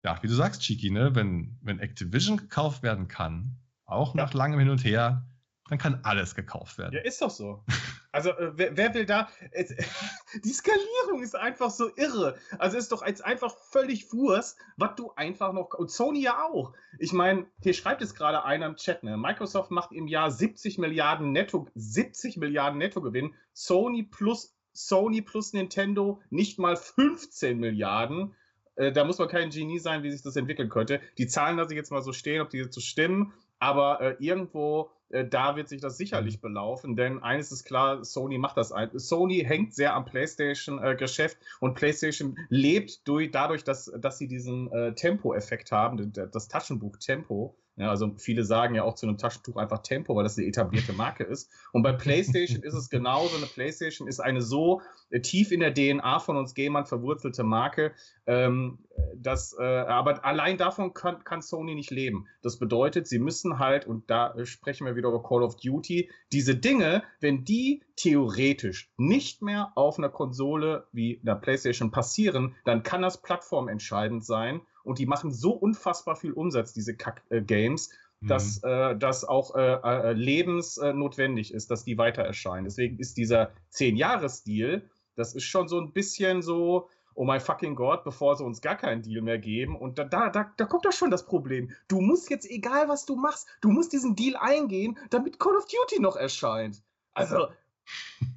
ja, 0.03 0.21
wie 0.21 0.27
du 0.27 0.33
sagst, 0.33 0.61
Chiki, 0.61 0.91
ne, 0.91 1.15
wenn, 1.15 1.57
wenn 1.61 1.79
Activision 1.79 2.37
gekauft 2.37 2.83
werden 2.83 3.07
kann, 3.07 3.57
auch 3.85 4.13
nach 4.13 4.33
ja. 4.33 4.37
langem 4.37 4.59
Hin 4.59 4.69
und 4.69 4.83
Her, 4.83 5.25
dann 5.69 5.77
kann 5.77 5.99
alles 6.03 6.35
gekauft 6.35 6.77
werden. 6.77 6.93
Ja, 6.95 7.01
ist 7.01 7.21
doch 7.21 7.29
so. 7.29 7.63
Also, 8.11 8.31
äh, 8.31 8.51
wer, 8.55 8.75
wer, 8.75 8.93
will 8.95 9.05
da. 9.05 9.29
Äh, 9.51 9.65
die 10.43 10.49
Skalierung 10.49 11.21
ist 11.21 11.35
einfach 11.35 11.69
so 11.69 11.95
irre. 11.95 12.37
Also, 12.57 12.77
ist 12.77 12.91
doch 12.91 13.05
jetzt 13.05 13.23
einfach 13.23 13.55
völlig 13.71 14.11
Wurst, 14.11 14.57
was 14.77 14.95
du 14.95 15.11
einfach 15.15 15.53
noch. 15.53 15.75
Und 15.75 15.91
Sony 15.91 16.21
ja 16.21 16.43
auch. 16.43 16.73
Ich 16.97 17.13
meine, 17.13 17.45
hier 17.61 17.73
schreibt 17.73 18.01
es 18.01 18.15
gerade 18.15 18.43
einer 18.43 18.65
im 18.65 18.77
Chat, 18.77 19.03
ne? 19.03 19.15
Microsoft 19.15 19.69
macht 19.69 19.91
im 19.91 20.07
Jahr 20.07 20.31
70 20.31 20.79
Milliarden 20.79 21.31
Netto, 21.31 21.67
70 21.75 22.37
Milliarden 22.37 22.79
Nettogewinn. 22.79 23.35
Sony 23.53 24.03
plus, 24.03 24.55
Sony 24.73 25.21
plus 25.21 25.53
Nintendo 25.53 26.19
nicht 26.31 26.57
mal 26.57 26.77
15 26.77 27.59
Milliarden. 27.59 28.33
Äh, 28.79 28.91
da 28.91 29.03
muss 29.03 29.19
man 29.19 29.27
kein 29.27 29.49
Genie 29.49 29.79
sein, 29.79 30.03
wie 30.03 30.11
sich 30.11 30.21
das 30.21 30.35
entwickeln 30.35 30.69
könnte. 30.69 31.01
Die 31.17 31.27
Zahlen 31.27 31.57
lasse 31.57 31.73
ich 31.73 31.77
jetzt 31.77 31.91
mal 31.91 32.01
so 32.01 32.13
stehen, 32.13 32.41
ob 32.41 32.49
die 32.49 32.57
jetzt 32.57 32.73
so 32.73 32.81
stimmen. 32.81 33.33
Aber 33.59 33.99
äh, 33.99 34.15
irgendwo 34.19 34.89
äh, 35.09 35.25
da 35.25 35.55
wird 35.55 35.67
sich 35.67 35.81
das 35.81 35.97
sicherlich 35.97 36.39
belaufen, 36.39 36.95
denn 36.95 37.21
eines 37.21 37.51
ist 37.51 37.65
klar, 37.65 38.03
Sony 38.05 38.37
macht 38.37 38.57
das 38.57 38.71
ein. 38.71 38.97
Sony 38.97 39.43
hängt 39.45 39.73
sehr 39.73 39.93
am 39.95 40.05
PlayStation-Geschäft 40.05 41.37
äh, 41.37 41.45
und 41.59 41.73
PlayStation 41.73 42.37
lebt 42.49 43.07
durch, 43.07 43.31
dadurch, 43.31 43.63
dass, 43.63 43.91
dass 43.97 44.17
sie 44.17 44.27
diesen 44.27 44.71
äh, 44.71 44.93
Tempo-Effekt 44.93 45.71
haben, 45.71 46.13
das 46.13 46.47
Taschenbuch-Tempo. 46.47 47.55
Ja, 47.79 47.89
also 47.89 48.13
viele 48.17 48.43
sagen 48.43 48.75
ja 48.75 48.83
auch 48.83 48.95
zu 48.95 49.07
einem 49.07 49.17
Taschentuch 49.17 49.55
einfach 49.55 49.79
Tempo, 49.79 50.13
weil 50.13 50.23
das 50.23 50.37
eine 50.37 50.47
etablierte 50.47 50.91
Marke 50.91 51.23
ist. 51.23 51.49
Und 51.71 51.81
bei 51.81 51.93
PlayStation 51.93 52.61
ist 52.61 52.73
es 52.73 52.89
genauso. 52.89 53.37
Eine 53.37 53.45
PlayStation 53.45 54.05
ist 54.05 54.19
eine 54.19 54.41
so 54.41 54.81
äh, 55.11 55.21
tief 55.21 55.53
in 55.53 55.61
der 55.61 55.73
DNA 55.73 56.19
von 56.19 56.35
uns 56.35 56.55
Gamern 56.55 56.85
verwurzelte 56.85 57.43
Marke, 57.43 57.93
ähm, 58.27 58.79
dass, 59.15 59.55
äh, 59.57 59.63
aber 59.63 60.25
allein 60.25 60.57
davon 60.57 60.93
kann, 60.93 61.23
kann, 61.23 61.41
Sony 61.41 61.73
nicht 61.73 61.89
leben. 61.89 62.27
Das 62.41 62.59
bedeutet, 62.59 63.07
sie 63.07 63.17
müssen 63.17 63.59
halt, 63.59 63.87
und 63.87 64.09
da 64.09 64.33
äh, 64.33 64.45
sprechen 64.45 64.85
wir 64.85 64.97
wieder 64.97 65.07
über 65.07 65.23
Call 65.23 65.41
of 65.41 65.55
Duty, 65.55 66.11
diese 66.33 66.57
Dinge, 66.57 67.03
wenn 67.21 67.45
die 67.45 67.81
theoretisch 67.95 68.91
nicht 68.97 69.41
mehr 69.41 69.71
auf 69.75 69.97
einer 69.97 70.09
Konsole 70.09 70.87
wie 70.91 71.21
einer 71.21 71.35
PlayStation 71.35 71.91
passieren, 71.91 72.55
dann 72.65 72.83
kann 72.83 73.01
das 73.01 73.21
plattformentscheidend 73.21 74.25
sein 74.25 74.59
und 74.83 74.99
die 74.99 75.05
machen 75.05 75.31
so 75.31 75.51
unfassbar 75.51 76.15
viel 76.15 76.33
Umsatz, 76.33 76.73
diese 76.73 76.95
Kack-Games, 76.95 77.89
mhm. 78.21 78.27
dass 78.27 78.63
äh, 78.63 78.95
das 78.95 79.25
auch 79.25 79.55
äh, 79.55 79.73
äh, 79.73 80.13
lebensnotwendig 80.13 81.53
ist, 81.53 81.71
dass 81.71 81.83
die 81.83 81.97
weiter 81.97 82.23
erscheinen. 82.23 82.65
Deswegen 82.65 82.97
ist 82.99 83.17
dieser 83.17 83.51
10-Jahres-Deal, 83.73 84.83
das 85.15 85.35
ist 85.35 85.43
schon 85.43 85.67
so 85.67 85.79
ein 85.79 85.91
bisschen 85.91 86.41
so, 86.41 86.89
oh 87.13 87.25
mein 87.25 87.41
fucking 87.41 87.75
Gott, 87.75 88.03
bevor 88.03 88.37
sie 88.37 88.43
uns 88.43 88.61
gar 88.61 88.77
keinen 88.77 89.01
Deal 89.01 89.21
mehr 89.21 89.37
geben. 89.37 89.75
Und 89.75 89.99
da, 89.99 90.05
da, 90.05 90.29
da, 90.29 90.51
da 90.55 90.65
kommt 90.65 90.85
doch 90.85 90.93
schon 90.93 91.11
das 91.11 91.25
Problem. 91.25 91.71
Du 91.87 91.99
musst 91.99 92.29
jetzt, 92.29 92.49
egal 92.49 92.87
was 92.87 93.05
du 93.05 93.15
machst, 93.15 93.47
du 93.61 93.69
musst 93.69 93.91
diesen 93.91 94.15
Deal 94.15 94.37
eingehen, 94.37 94.97
damit 95.09 95.39
Call 95.39 95.57
of 95.57 95.65
Duty 95.65 96.01
noch 96.01 96.15
erscheint. 96.15 96.81
Also, 97.13 97.47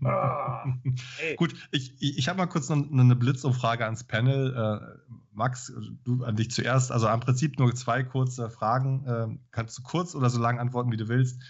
Ah, 0.05 0.65
Gut, 1.37 1.55
ich, 1.71 1.95
ich 2.01 2.29
habe 2.29 2.39
mal 2.39 2.47
kurz 2.47 2.69
noch 2.69 2.91
eine 2.91 3.17
Blitzumfrage 3.17 3.85
ans 3.85 4.05
Panel. 4.05 5.03
Max, 5.33 5.73
du 6.05 6.25
an 6.25 6.37
dich 6.37 6.51
zuerst. 6.51 6.93
Also 6.93 7.09
im 7.09 7.21
Prinzip 7.21 7.59
nur 7.59 7.75
zwei 7.75 8.03
kurze 8.03 8.51
Fragen. 8.51 9.05
Äh, 9.07 9.39
kannst 9.51 9.79
du 9.79 9.83
kurz 9.83 10.15
oder 10.15 10.31
so 10.31 10.41
lang 10.41 10.59
antworten, 10.59 10.93
wie 10.93 10.97
du 10.97 11.09
willst. 11.09 11.43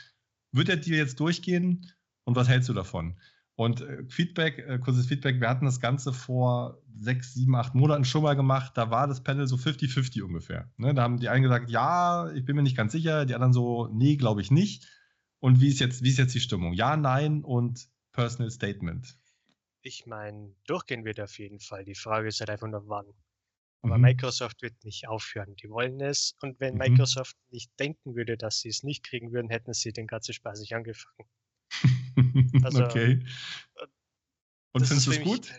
Wird 0.52 0.68
der 0.68 0.76
Deal 0.76 0.96
jetzt 0.96 1.18
durchgehen 1.20 1.90
und 2.24 2.36
was 2.36 2.48
hältst 2.48 2.68
du 2.68 2.74
davon? 2.74 3.18
Und 3.54 3.82
äh, 3.82 4.04
Feedback, 4.08 4.58
äh, 4.58 4.78
kurzes 4.78 5.06
Feedback, 5.06 5.40
wir 5.40 5.48
hatten 5.48 5.66
das 5.66 5.80
Ganze 5.80 6.12
vor 6.12 6.82
sechs, 6.98 7.34
sieben, 7.34 7.54
acht 7.54 7.74
Monaten 7.74 8.04
schon 8.04 8.22
mal 8.22 8.34
gemacht. 8.34 8.72
Da 8.76 8.90
war 8.90 9.06
das 9.06 9.22
Panel 9.22 9.46
so 9.46 9.56
50-50 9.56 10.22
ungefähr. 10.22 10.70
Ne? 10.76 10.94
Da 10.94 11.02
haben 11.02 11.18
die 11.18 11.28
einen 11.28 11.42
gesagt, 11.42 11.70
ja, 11.70 12.30
ich 12.32 12.44
bin 12.44 12.56
mir 12.56 12.62
nicht 12.62 12.76
ganz 12.76 12.92
sicher, 12.92 13.26
die 13.26 13.34
anderen 13.34 13.52
so, 13.52 13.88
nee, 13.92 14.16
glaube 14.16 14.40
ich 14.40 14.50
nicht. 14.50 14.88
Und 15.40 15.60
wie 15.60 15.68
ist 15.68 15.80
jetzt, 15.80 16.02
wie 16.02 16.08
ist 16.08 16.18
jetzt 16.18 16.34
die 16.34 16.40
Stimmung? 16.40 16.72
Ja, 16.72 16.96
nein 16.96 17.42
und 17.44 17.88
Personal 18.12 18.50
Statement? 18.50 19.16
Ich 19.82 20.06
meine, 20.06 20.54
durchgehen 20.66 21.04
wird 21.04 21.20
auf 21.20 21.38
jeden 21.38 21.58
Fall. 21.58 21.84
Die 21.84 21.96
Frage 21.96 22.28
ist 22.28 22.40
halt 22.40 22.50
einfach 22.50 22.68
nur 22.68 22.88
wann. 22.88 23.06
Aber 23.82 23.96
mhm. 23.96 24.02
Microsoft 24.02 24.62
wird 24.62 24.84
nicht 24.84 25.08
aufhören. 25.08 25.56
Die 25.56 25.68
wollen 25.68 26.00
es. 26.00 26.36
Und 26.40 26.60
wenn 26.60 26.74
mhm. 26.74 26.78
Microsoft 26.78 27.36
nicht 27.50 27.70
denken 27.78 28.14
würde, 28.14 28.36
dass 28.36 28.60
sie 28.60 28.68
es 28.68 28.82
nicht 28.82 29.04
kriegen 29.04 29.32
würden, 29.32 29.50
hätten 29.50 29.74
sie 29.74 29.92
den 29.92 30.06
ganzen 30.06 30.32
Spaß 30.32 30.60
nicht 30.60 30.74
angefangen. 30.74 31.28
also, 32.64 32.84
okay. 32.84 33.24
Äh, 33.74 33.86
und 34.72 34.86
findest 34.86 35.06
du 35.08 35.10
es 35.12 35.20
gut? 35.20 35.52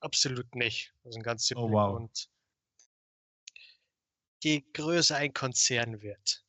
Absolut 0.00 0.54
nicht. 0.54 0.92
Das 1.02 1.10
ist 1.10 1.16
ein 1.16 1.22
ganz 1.22 1.46
simpler 1.46 1.66
oh, 1.66 1.70
wow. 1.70 1.96
Grund. 1.96 2.28
Je 4.42 4.64
größer 4.72 5.16
ein 5.16 5.32
Konzern 5.32 6.02
wird, 6.02 6.44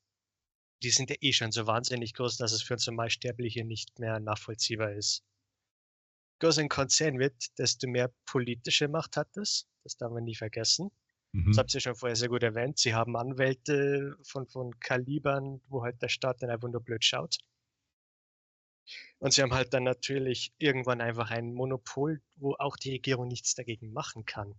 die 0.82 0.90
sind 0.90 1.12
ja 1.12 1.16
eh 1.22 1.32
schon 1.32 1.52
so 1.52 1.68
wahnsinnig 1.68 2.16
groß, 2.16 2.38
dass 2.38 2.52
es 2.52 2.64
für 2.64 2.74
uns 2.74 2.88
Normalsterbliche 2.88 3.64
nicht 3.64 4.00
mehr 4.00 4.20
nachvollziehbar 4.20 4.94
ist. 4.94 5.24
Größer 6.40 6.62
ein 6.62 6.70
Konzern 6.70 7.20
wird, 7.20 7.58
desto 7.60 7.88
mehr 7.88 8.12
politische 8.26 8.88
Macht 8.88 9.16
hat 9.16 9.38
es. 9.38 9.68
Das 9.84 9.98
darf 9.98 10.12
man 10.12 10.24
nie 10.24 10.36
vergessen. 10.36 10.92
Mhm. 11.34 11.48
Das 11.48 11.58
habt 11.58 11.74
ihr 11.74 11.82
schon 11.82 11.96
vorher 11.96 12.16
sehr 12.16 12.30
gut 12.30 12.44
erwähnt. 12.44 12.78
Sie 12.78 12.94
haben 12.94 13.16
Anwälte 13.18 14.18
von, 14.24 14.48
von 14.48 14.80
Kalibern, 14.80 15.62
wo 15.68 15.84
halt 15.84 16.02
der 16.02 16.10
Staat 16.10 16.42
dann 16.42 16.50
einfach 16.50 16.70
nur 16.70 16.82
blöd 16.82 17.04
schaut. 17.04 17.38
Und 19.20 19.34
sie 19.34 19.42
haben 19.42 19.54
halt 19.54 19.74
dann 19.74 19.84
natürlich 19.84 20.54
irgendwann 20.58 21.02
einfach 21.02 21.32
ein 21.32 21.54
Monopol, 21.54 22.22
wo 22.36 22.56
auch 22.56 22.76
die 22.76 22.92
Regierung 22.92 23.28
nichts 23.28 23.56
dagegen 23.56 23.94
machen 23.94 24.26
kann. 24.26 24.54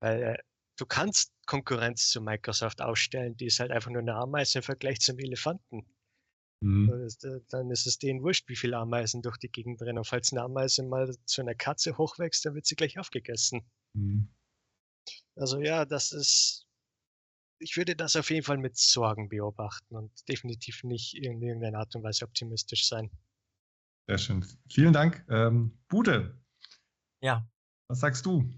Weil 0.00 0.22
äh, 0.22 0.38
du 0.76 0.86
kannst 0.86 1.32
Konkurrenz 1.46 2.08
zu 2.10 2.20
Microsoft 2.20 2.80
ausstellen, 2.80 3.36
die 3.36 3.46
ist 3.46 3.60
halt 3.60 3.70
einfach 3.70 3.90
nur 3.90 4.02
eine 4.02 4.14
Ameise 4.14 4.58
im 4.58 4.62
Vergleich 4.62 5.00
zum 5.00 5.18
Elefanten. 5.18 5.86
Mhm. 6.60 6.88
Äh, 6.88 7.40
dann 7.50 7.70
ist 7.70 7.86
es 7.86 7.98
denen 7.98 8.22
wurscht, 8.22 8.48
wie 8.48 8.56
viele 8.56 8.76
Ameisen 8.76 9.22
durch 9.22 9.36
die 9.36 9.50
Gegend 9.50 9.80
rennen. 9.80 9.98
Und 9.98 10.06
falls 10.06 10.32
eine 10.32 10.42
Ameise 10.42 10.82
mal 10.82 11.14
zu 11.24 11.40
einer 11.40 11.54
Katze 11.54 11.96
hochwächst, 11.98 12.44
dann 12.44 12.54
wird 12.54 12.66
sie 12.66 12.76
gleich 12.76 12.98
aufgegessen. 12.98 13.62
Mhm. 13.94 14.28
Also 15.36 15.60
ja, 15.60 15.84
das 15.84 16.12
ist. 16.12 16.66
Ich 17.60 17.76
würde 17.76 17.96
das 17.96 18.14
auf 18.14 18.30
jeden 18.30 18.44
Fall 18.44 18.58
mit 18.58 18.76
Sorgen 18.76 19.28
beobachten 19.28 19.96
und 19.96 20.12
definitiv 20.28 20.84
nicht 20.84 21.14
in 21.16 21.42
irgendeiner 21.42 21.78
Art 21.80 21.94
und 21.96 22.04
Weise 22.04 22.24
optimistisch 22.24 22.86
sein. 22.86 23.10
Sehr 24.06 24.18
schön. 24.18 24.46
Vielen 24.70 24.92
Dank. 24.92 25.24
Ähm, 25.28 25.76
Bude. 25.88 26.40
Ja. 27.20 27.48
Was 27.88 28.00
sagst 28.00 28.26
du? 28.26 28.48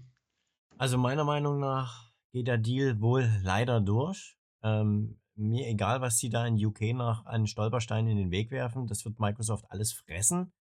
Also 0.77 0.97
meiner 0.97 1.23
Meinung 1.23 1.59
nach 1.59 2.11
geht 2.31 2.47
der 2.47 2.57
Deal 2.57 3.01
wohl 3.01 3.29
leider 3.41 3.81
durch. 3.81 4.37
Ähm, 4.63 5.20
mir 5.35 5.67
egal, 5.67 6.01
was 6.01 6.17
sie 6.17 6.29
da 6.29 6.45
in 6.45 6.63
UK 6.63 6.93
noch 6.93 7.25
an 7.25 7.47
Stolpersteinen 7.47 8.11
in 8.11 8.17
den 8.17 8.31
Weg 8.31 8.51
werfen, 8.51 8.87
das 8.87 9.05
wird 9.05 9.19
Microsoft 9.19 9.65
alles 9.69 9.93
fressen, 9.93 10.53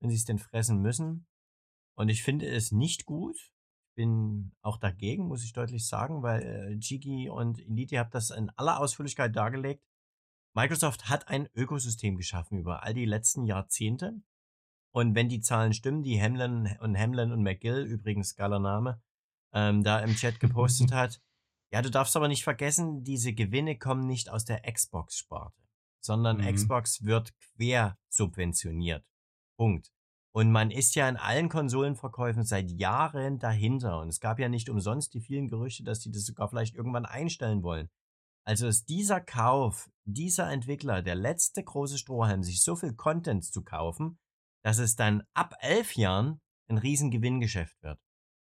wenn 0.00 0.10
sie 0.10 0.16
es 0.16 0.24
denn 0.24 0.38
fressen 0.38 0.80
müssen. 0.80 1.26
Und 1.96 2.08
ich 2.08 2.22
finde 2.22 2.46
es 2.46 2.70
nicht 2.70 3.06
gut. 3.06 3.36
Bin 3.96 4.52
auch 4.62 4.76
dagegen, 4.76 5.26
muss 5.26 5.42
ich 5.42 5.52
deutlich 5.52 5.88
sagen, 5.88 6.22
weil 6.22 6.42
äh, 6.42 6.72
Jiggy 6.74 7.28
und 7.28 7.58
Elite 7.58 7.98
haben 7.98 8.10
das 8.12 8.30
in 8.30 8.50
aller 8.50 8.78
Ausführlichkeit 8.78 9.34
dargelegt. 9.34 9.82
Microsoft 10.54 11.08
hat 11.08 11.28
ein 11.28 11.48
Ökosystem 11.54 12.16
geschaffen 12.16 12.58
über 12.58 12.84
all 12.84 12.94
die 12.94 13.04
letzten 13.04 13.44
Jahrzehnte. 13.44 14.20
Und 14.92 15.14
wenn 15.14 15.28
die 15.28 15.40
Zahlen 15.40 15.72
stimmen, 15.72 16.02
die 16.02 16.20
Hamlin 16.20 16.76
und 16.80 16.96
Hamlin 16.96 17.32
und 17.32 17.42
McGill, 17.42 17.84
übrigens 17.84 18.36
geiler 18.36 18.58
Name, 18.58 19.02
ähm, 19.52 19.82
da 19.82 20.00
im 20.00 20.14
Chat 20.14 20.40
gepostet 20.40 20.92
hat. 20.92 21.20
Ja, 21.72 21.82
du 21.82 21.90
darfst 21.90 22.16
aber 22.16 22.28
nicht 22.28 22.44
vergessen, 22.44 23.04
diese 23.04 23.34
Gewinne 23.34 23.78
kommen 23.78 24.06
nicht 24.06 24.30
aus 24.30 24.44
der 24.44 24.62
Xbox-Sparte, 24.62 25.62
sondern 26.00 26.38
mhm. 26.38 26.54
Xbox 26.54 27.04
wird 27.04 27.34
quer 27.38 27.98
subventioniert. 28.08 29.04
Punkt. 29.58 29.92
Und 30.32 30.52
man 30.52 30.70
ist 30.70 30.94
ja 30.94 31.08
in 31.08 31.16
allen 31.16 31.48
Konsolenverkäufen 31.48 32.44
seit 32.44 32.70
Jahren 32.70 33.38
dahinter. 33.38 34.00
Und 34.00 34.08
es 34.08 34.20
gab 34.20 34.38
ja 34.38 34.48
nicht 34.48 34.68
umsonst 34.68 35.12
die 35.14 35.20
vielen 35.20 35.48
Gerüchte, 35.48 35.82
dass 35.84 36.00
die 36.00 36.12
das 36.12 36.24
sogar 36.24 36.48
vielleicht 36.48 36.74
irgendwann 36.74 37.06
einstellen 37.06 37.62
wollen. 37.62 37.90
Also 38.44 38.66
ist 38.66 38.88
dieser 38.88 39.20
Kauf, 39.20 39.90
dieser 40.04 40.50
Entwickler, 40.50 41.02
der 41.02 41.16
letzte 41.16 41.62
große 41.62 41.98
Strohhalm, 41.98 42.42
sich 42.42 42.62
so 42.62 42.76
viel 42.76 42.94
Content 42.94 43.44
zu 43.44 43.62
kaufen, 43.62 44.18
dass 44.62 44.78
es 44.78 44.96
dann 44.96 45.22
ab 45.34 45.54
elf 45.60 45.96
Jahren 45.96 46.40
ein 46.68 46.78
riesen 46.78 47.10
Gewinngeschäft 47.10 47.82
wird. 47.82 48.00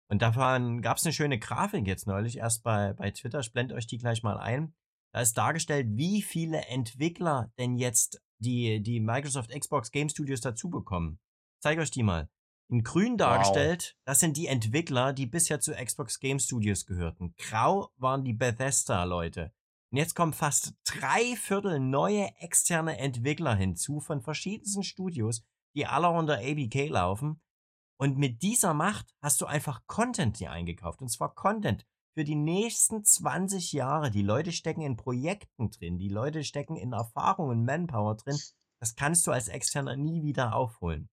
Und 0.08 0.22
davon 0.22 0.82
gab 0.82 0.98
es 0.98 1.06
eine 1.06 1.14
schöne 1.14 1.40
Grafik 1.40 1.88
jetzt 1.88 2.08
neulich, 2.08 2.38
erst 2.38 2.64
bei, 2.64 2.94
bei 2.94 3.12
Twitter. 3.12 3.40
Ich 3.40 3.52
blende 3.52 3.76
euch 3.76 3.88
die 3.88 3.98
gleich 3.98 4.24
mal 4.24 4.38
ein. 4.38 4.74
Da 5.14 5.22
ist 5.22 5.38
dargestellt, 5.38 5.88
wie 5.92 6.22
viele 6.22 6.66
Entwickler 6.66 7.52
denn 7.58 7.76
jetzt 7.76 8.22
die, 8.40 8.82
die 8.82 9.00
Microsoft 9.00 9.52
Xbox 9.52 9.92
Game 9.92 10.10
Studios 10.10 10.42
dazu 10.42 10.70
bekommen. 10.70 11.20
Zeige 11.60 11.82
euch 11.82 11.92
die 11.92 12.04
mal. 12.04 12.30
In 12.68 12.84
grün 12.84 13.18
dargestellt, 13.18 13.94
wow. 13.96 14.02
das 14.06 14.20
sind 14.20 14.38
die 14.38 14.48
Entwickler, 14.48 15.14
die 15.14 15.28
bisher 15.28 15.60
zu 15.60 15.74
Xbox 15.74 16.20
Game 16.20 16.40
Studios 16.40 16.86
gehörten. 16.86 17.36
Grau 17.38 17.92
waren 17.98 18.24
die 18.24 18.34
Bethesda-Leute. 18.34 19.54
Und 19.92 20.00
jetzt 20.00 20.16
kommen 20.16 20.34
fast 20.34 20.74
drei 20.84 21.36
Viertel 21.36 21.80
neue 21.80 22.30
externe 22.40 22.98
Entwickler 22.98 23.56
hinzu 23.56 24.00
von 24.00 24.22
verschiedensten 24.22 24.84
Studios, 24.84 25.46
die 25.76 25.86
alle 25.86 26.10
unter 26.10 26.40
ABK 26.40 26.90
laufen. 26.90 27.40
Und 27.98 28.18
mit 28.18 28.42
dieser 28.42 28.74
Macht 28.74 29.16
hast 29.22 29.42
du 29.42 29.46
einfach 29.46 29.86
Content 29.88 30.40
dir 30.40 30.52
eingekauft. 30.52 31.02
Und 31.02 31.10
zwar 31.10 31.34
Content 31.34 31.86
für 32.14 32.24
die 32.24 32.36
nächsten 32.36 33.04
20 33.04 33.74
Jahre. 33.74 34.12
Die 34.12 34.22
Leute 34.22 34.52
stecken 34.52 34.82
in 34.82 34.98
Projekten 34.98 35.70
drin. 35.72 35.98
Die 35.98 36.10
Leute 36.10 36.44
stecken 36.44 36.76
in 36.76 36.94
Erfahrungen, 36.94 37.66
Manpower 37.66 38.16
drin. 38.16 38.38
Das 38.80 38.96
kannst 38.96 39.26
du 39.28 39.32
als 39.32 39.48
Externer 39.48 39.96
nie 39.96 40.24
wieder 40.24 40.56
aufholen. 40.56 41.10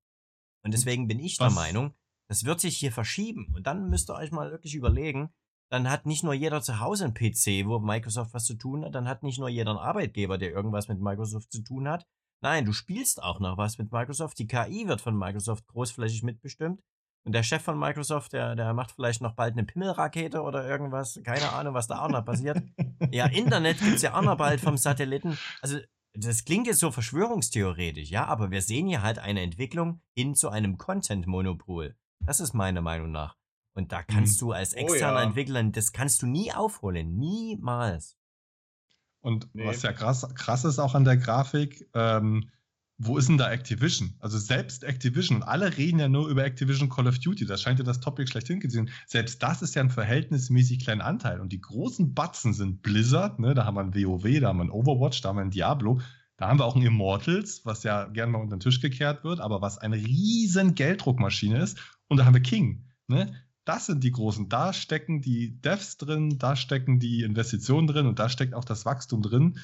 Und 0.65 0.75
deswegen 0.75 1.09
bin 1.09 1.19
ich 1.19 1.39
Was? 1.41 1.53
der 1.53 1.63
Meinung, 1.63 1.95
das 2.29 2.45
wird 2.45 2.61
sich 2.61 2.77
hier 2.77 2.93
verschieben. 2.93 3.53
Und 3.55 3.67
dann 3.67 3.89
müsst 3.89 4.11
ihr 4.11 4.15
euch 4.15 4.31
mal 4.31 4.51
wirklich 4.51 4.75
überlegen, 4.75 5.33
dann 5.71 5.89
hat 5.89 6.07
nicht 6.07 6.23
nur 6.23 6.35
jeder 6.35 6.61
zu 6.61 6.81
Hause 6.81 7.05
einen 7.05 7.15
PC, 7.15 7.67
wo 7.67 7.79
Microsoft 7.79 8.35
was 8.35 8.45
zu 8.45 8.55
tun 8.55 8.85
hat, 8.85 8.95
dann 8.95 9.09
hat 9.09 9.23
nicht 9.23 9.39
nur 9.39 9.49
jeder 9.49 9.71
einen 9.71 9.81
Arbeitgeber, 9.81 10.37
der 10.37 10.53
irgendwas 10.53 10.89
mit 10.89 11.01
Microsoft 11.01 11.51
zu 11.51 11.63
tun 11.63 11.89
hat, 11.89 12.07
Nein, 12.43 12.65
du 12.65 12.73
spielst 12.73 13.23
auch 13.23 13.39
noch 13.41 13.57
was 13.57 13.79
mit 13.79 13.93
Microsoft. 13.93 14.39
Die 14.39 14.49
KI 14.49 14.89
wird 14.89 15.01
von 15.01 15.17
Microsoft 15.17 15.67
großflächig 15.69 16.25
mitbestimmt. 16.25 16.83
Und 17.25 17.33
der 17.33 17.45
Chef 17.45 17.63
von 17.63 17.79
Microsoft, 17.79 18.33
der, 18.33 18.57
der 18.57 18.75
macht 18.75 18.91
vielleicht 18.91 19.23
noch 19.23 19.35
bald 19.35 19.53
eine 19.53 19.65
Pimmelrakete 19.65 20.43
oder 20.43 20.67
irgendwas. 20.67 21.21
Keine 21.23 21.53
Ahnung, 21.53 21.73
was 21.75 21.87
da 21.87 22.05
auch 22.05 22.09
noch 22.09 22.25
passiert. 22.25 22.61
Ja, 23.11 23.27
Internet 23.27 23.79
gibt 23.79 23.97
es 23.97 24.03
ja 24.03 24.15
auch 24.15 24.23
noch 24.23 24.37
bald 24.37 24.61
vom 24.61 24.77
Satelliten. 24.77 25.39
Also, 25.61 25.79
das 26.15 26.45
klingt 26.45 26.67
jetzt 26.67 26.81
so 26.81 26.91
verschwörungstheoretisch, 26.91 28.11
ja, 28.11 28.27
aber 28.27 28.51
wir 28.51 28.63
sehen 28.63 28.87
hier 28.87 29.03
halt 29.03 29.19
eine 29.19 29.41
Entwicklung 29.41 30.01
hin 30.17 30.35
zu 30.35 30.49
einem 30.49 30.79
Content-Monopol. 30.79 31.97
Das 32.25 32.41
ist 32.41 32.55
meine 32.55 32.83
Meinung 32.83 33.13
nach. 33.13 33.37
Und 33.75 33.93
da 33.93 34.03
kannst 34.03 34.41
mhm. 34.41 34.47
du 34.47 34.53
als 34.53 34.75
oh 34.75 34.79
externer 34.79 35.17
oh, 35.17 35.21
ja. 35.21 35.25
Entwickler, 35.25 35.63
das 35.65 35.93
kannst 35.93 36.23
du 36.23 36.27
nie 36.27 36.53
aufholen. 36.53 37.17
Niemals. 37.17 38.17
Und 39.23 39.49
nee. 39.55 39.65
was 39.65 39.83
ja 39.83 39.93
krass, 39.93 40.27
krass 40.35 40.65
ist 40.65 40.79
auch 40.79 40.95
an 40.95 41.05
der 41.05 41.17
Grafik, 41.17 41.89
ähm, 41.95 42.51
wo 42.99 43.19
ist 43.19 43.29
denn 43.29 43.39
da 43.39 43.51
Activision? 43.51 44.15
Also 44.21 44.39
selbst 44.39 44.85
Activision, 44.85 45.39
und 45.39 45.43
alle 45.43 45.77
reden 45.77 45.99
ja 45.99 46.09
nur 46.09 46.29
über 46.29 46.45
Activision 46.45 46.89
Call 46.89 47.09
of 47.09 47.19
Duty, 47.19 47.47
das 47.47 47.63
scheint 47.63 47.79
ja 47.79 47.85
das 47.85 48.01
Topic 48.01 48.31
schlechthin 48.31 48.61
gesehen. 48.61 48.91
Selbst 49.07 49.43
das 49.43 49.63
ist 49.63 49.75
ja 49.75 49.83
ein 49.83 49.91
verhältnismäßig 49.91 50.85
kleiner 50.85 51.05
Anteil. 51.05 51.41
Und 51.41 51.53
die 51.53 51.61
großen 51.61 52.15
Batzen 52.15 52.53
sind 52.53 52.83
Blizzard, 52.83 53.41
ne? 53.41 53.55
da 53.55 53.65
haben 53.65 53.77
wir 53.77 53.81
ein 53.81 53.95
WoW, 53.95 54.41
da 54.41 54.49
haben 54.49 54.59
wir 54.59 54.65
ein 54.65 54.71
Overwatch, 54.71 55.21
da 55.21 55.31
haben 55.31 55.37
wir 55.37 55.43
ein 55.43 55.51
Diablo. 55.51 56.01
Da 56.37 56.49
haben 56.49 56.59
wir 56.59 56.65
auch 56.65 56.77
ein 56.77 56.83
Immortals, 56.83 57.65
was 57.65 57.85
ja 57.85 58.07
gerne 58.07 58.33
mal 58.33 58.41
unter 58.41 58.57
den 58.57 58.61
Tisch 58.61 58.81
gekehrt 58.81 59.23
wird, 59.23 59.41
aber 59.41 59.63
was 59.63 59.79
eine 59.79 59.97
riesen 59.97 60.75
Gelddruckmaschine 60.75 61.63
ist. 61.63 61.79
Und 62.09 62.17
da 62.17 62.25
haben 62.25 62.35
wir 62.35 62.43
King. 62.43 62.85
Ne? 63.07 63.33
Das 63.65 63.87
sind 63.87 64.03
die 64.03 64.11
großen. 64.11 64.49
Da 64.49 64.73
stecken 64.73 65.21
die 65.21 65.61
Devs 65.61 65.97
drin, 65.97 66.39
da 66.39 66.57
stecken 66.57 66.99
die 66.99 67.23
Investitionen 67.23 67.87
drin 67.87 68.07
und 68.07 68.19
da 68.19 68.29
steckt 68.29 68.55
auch 68.55 68.65
das 68.65 68.85
Wachstum 68.85 69.23
drin. 69.23 69.59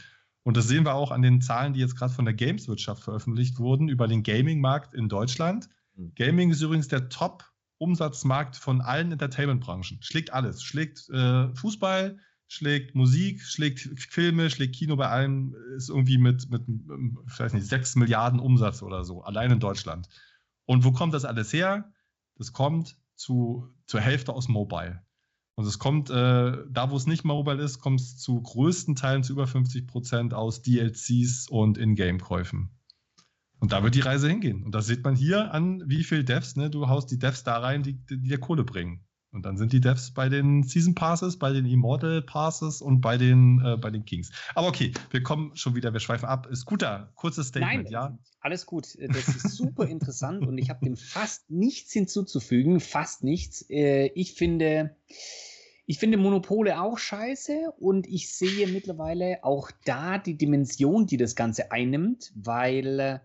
Und 0.45 0.57
das 0.57 0.69
sehen 0.69 0.85
wir 0.85 0.95
auch 0.95 1.11
an 1.11 1.23
den 1.23 1.41
Zahlen, 1.41 1.73
die 1.73 1.81
jetzt 1.81 1.97
gerade 1.97 2.13
von 2.13 2.25
der 2.25 2.35
Gameswirtschaft 2.35 3.03
veröffentlicht 3.03 3.59
wurden 3.59 3.89
über 3.89 4.07
den 4.07 4.23
Gaming-Markt 4.23 4.95
in 4.95 5.09
Deutschland. 5.09 5.69
Mhm. 5.95 6.13
Gaming 6.15 6.51
ist 6.51 6.63
übrigens 6.63 6.89
der 6.89 7.09
Top-Umsatzmarkt 7.09 8.57
von 8.57 8.81
allen 8.81 9.13
Entertainment-Branchen. 9.13 9.99
Schlägt 10.01 10.33
alles. 10.33 10.63
Schlägt 10.63 11.09
äh, 11.11 11.55
Fußball, 11.55 12.19
schlägt 12.47 12.95
Musik, 12.95 13.43
schlägt 13.43 13.81
Filme, 13.81 14.49
schlägt 14.49 14.77
Kino 14.77 14.97
bei 14.97 15.09
allem. 15.09 15.57
Ist 15.77 15.91
irgendwie 15.91 16.19
mit, 16.19 16.49
mit 16.51 16.63
ich 16.69 17.39
weiß 17.39 17.53
nicht, 17.53 17.67
6 17.67 17.97
Milliarden 17.97 18.39
Umsatz 18.39 18.83
oder 18.83 19.05
so, 19.05 19.23
allein 19.23 19.51
in 19.51 19.61
Deutschland. 19.61 20.09
Und 20.67 20.85
wo 20.85 20.93
kommt 20.93 21.15
das 21.15 21.25
alles 21.25 21.53
her? 21.53 21.93
Das 22.37 22.53
kommt 22.53 22.97
zu, 23.19 23.69
zur 23.87 24.01
Hälfte 24.01 24.33
aus 24.33 24.49
Mobile. 24.49 25.03
Und 25.57 25.67
es 25.67 25.81
kommt, 25.81 26.09
äh, 26.09 26.53
da 26.71 26.91
wo 26.91 26.97
es 26.97 27.07
nicht 27.07 27.25
mobile 27.25 27.61
ist, 27.61 27.81
kommt 27.81 28.01
es 28.01 28.17
zu 28.17 28.41
größten 28.41 28.95
Teilen 28.95 29.25
zu 29.25 29.33
über 29.33 29.49
50 29.49 29.89
Prozent 29.89 30.33
aus 30.33 30.63
DLCs 30.63 31.49
und 31.49 31.79
Ingame-Käufen. 31.79 32.71
Und 33.59 33.73
da 33.73 33.83
wird 33.83 33.97
die 33.97 34.01
Reise 34.01 34.29
hingehen. 34.29 34.63
Und 34.63 34.73
das 34.73 34.87
sieht 34.87 35.03
man 35.03 35.17
hier 35.17 35.53
an, 35.53 35.83
wie 35.87 36.05
viel 36.05 36.23
Devs, 36.23 36.55
ne? 36.55 36.71
Du 36.71 36.89
haust 36.89 37.11
die 37.11 37.19
Devs 37.19 37.43
da 37.43 37.59
rein, 37.59 37.83
die, 37.83 37.95
die 37.95 38.21
dir 38.21 38.39
Kohle 38.39 38.63
bringen. 38.63 39.05
Und 39.31 39.45
dann 39.45 39.59
sind 39.59 39.73
die 39.73 39.81
Devs 39.81 40.13
bei 40.13 40.29
den 40.29 40.63
Season 40.63 40.95
Passes, 40.95 41.39
bei 41.39 41.53
den 41.53 41.67
Immortal 41.67 42.23
Passes 42.23 42.81
und 42.81 43.01
bei 43.03 43.19
den, 43.19 43.63
äh, 43.65 43.77
bei 43.77 43.91
den 43.91 44.05
Kings. 44.05 44.33
Aber 44.55 44.69
okay, 44.69 44.93
wir 45.11 45.23
kommen 45.23 45.55
schon 45.55 45.75
wieder, 45.75 45.93
wir 45.93 46.01
schweifen 46.01 46.27
ab. 46.27 46.49
Scooter, 46.55 47.13
kurzes 47.15 47.49
Statement, 47.49 47.85
Nein, 47.85 47.93
ja? 47.93 48.19
Alles 48.41 48.65
gut. 48.65 48.97
Das 49.01 49.29
ist 49.29 49.51
super 49.51 49.87
interessant 49.87 50.47
und 50.47 50.57
ich 50.57 50.71
habe 50.71 50.85
dem 50.85 50.97
fast 50.97 51.51
nichts 51.51 51.93
hinzuzufügen. 51.93 52.81
Fast 52.81 53.23
nichts. 53.23 53.69
Äh, 53.69 54.07
ich 54.15 54.33
finde, 54.33 54.97
ich 55.85 55.99
finde 55.99 56.17
Monopole 56.17 56.81
auch 56.81 56.99
scheiße 56.99 57.73
und 57.79 58.07
ich 58.07 58.35
sehe 58.35 58.67
mittlerweile 58.67 59.45
auch 59.45 59.71
da 59.85 60.19
die 60.19 60.39
Dimension, 60.39 61.07
die 61.07 61.17
das 61.19 61.35
Ganze 61.35 61.71
einnimmt, 61.71 62.33
weil 62.35 63.01
äh, 63.01 63.19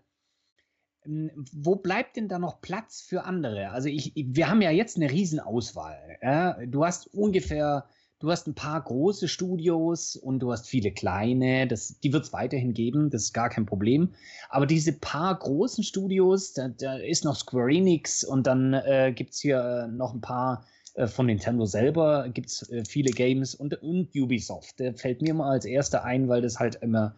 wo 1.06 1.76
bleibt 1.76 2.16
denn 2.16 2.28
da 2.28 2.38
noch 2.38 2.60
Platz 2.60 3.02
für 3.02 3.24
andere? 3.24 3.70
Also 3.70 3.88
ich, 3.88 4.12
wir 4.14 4.48
haben 4.48 4.62
ja 4.62 4.70
jetzt 4.70 4.96
eine 4.96 5.10
Riesenauswahl. 5.10 5.98
Ja? 6.22 6.58
Du 6.66 6.84
hast 6.84 7.12
ungefähr, 7.12 7.86
du 8.20 8.30
hast 8.30 8.46
ein 8.46 8.54
paar 8.54 8.82
große 8.82 9.28
Studios 9.28 10.16
und 10.16 10.40
du 10.40 10.50
hast 10.50 10.66
viele 10.66 10.92
kleine. 10.92 11.66
Das, 11.66 12.00
die 12.00 12.12
wird 12.12 12.24
es 12.24 12.32
weiterhin 12.32 12.72
geben, 12.72 13.10
das 13.10 13.24
ist 13.24 13.32
gar 13.34 13.50
kein 13.50 13.66
Problem. 13.66 14.14
Aber 14.48 14.66
diese 14.66 14.92
paar 14.92 15.38
großen 15.38 15.84
Studios, 15.84 16.54
da, 16.54 16.68
da 16.68 16.96
ist 16.96 17.24
noch 17.24 17.36
Square 17.36 17.70
Enix 17.70 18.24
und 18.24 18.46
dann 18.46 18.72
äh, 18.72 19.12
gibt 19.14 19.34
es 19.34 19.40
hier 19.40 19.88
noch 19.92 20.14
ein 20.14 20.22
paar 20.22 20.64
äh, 20.94 21.06
von 21.06 21.26
Nintendo 21.26 21.66
selber, 21.66 22.28
gibt 22.30 22.48
es 22.48 22.70
äh, 22.70 22.84
viele 22.88 23.10
Games 23.10 23.54
und, 23.54 23.82
und 23.82 24.08
Ubisoft. 24.16 24.78
Der 24.78 24.94
fällt 24.94 25.20
mir 25.20 25.34
mal 25.34 25.50
als 25.50 25.66
erster 25.66 26.04
ein, 26.04 26.28
weil 26.28 26.40
das 26.40 26.58
halt 26.58 26.76
immer, 26.76 27.14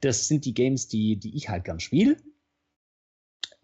das 0.00 0.26
sind 0.26 0.46
die 0.46 0.54
Games, 0.54 0.88
die, 0.88 1.16
die 1.16 1.36
ich 1.36 1.50
halt 1.50 1.64
gern 1.64 1.80
spiele. 1.80 2.16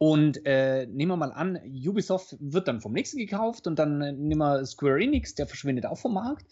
Und 0.02 0.44
äh, 0.46 0.86
nehmen 0.86 1.12
wir 1.12 1.16
mal 1.16 1.30
an, 1.30 1.60
Ubisoft 1.64 2.36
wird 2.40 2.66
dann 2.66 2.80
vom 2.80 2.92
nächsten 2.92 3.18
gekauft 3.18 3.68
und 3.68 3.78
dann 3.78 4.02
äh, 4.02 4.10
nehmen 4.10 4.40
wir 4.40 4.66
Square 4.66 5.00
Enix, 5.00 5.36
der 5.36 5.46
verschwindet 5.46 5.86
auch 5.86 5.96
vom 5.96 6.14
Markt. 6.14 6.44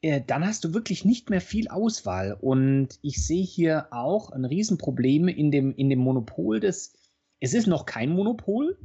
Äh, 0.00 0.20
dann 0.24 0.46
hast 0.46 0.62
du 0.62 0.74
wirklich 0.74 1.04
nicht 1.04 1.28
mehr 1.28 1.40
viel 1.40 1.66
Auswahl. 1.66 2.38
Und 2.40 3.00
ich 3.02 3.26
sehe 3.26 3.42
hier 3.42 3.88
auch 3.90 4.30
ein 4.30 4.44
Riesenproblem 4.44 5.26
in 5.26 5.50
dem, 5.50 5.74
in 5.74 5.90
dem 5.90 5.98
Monopol 5.98 6.60
des. 6.60 6.92
Es 7.40 7.52
ist 7.52 7.66
noch 7.66 7.84
kein 7.84 8.10
Monopol, 8.10 8.78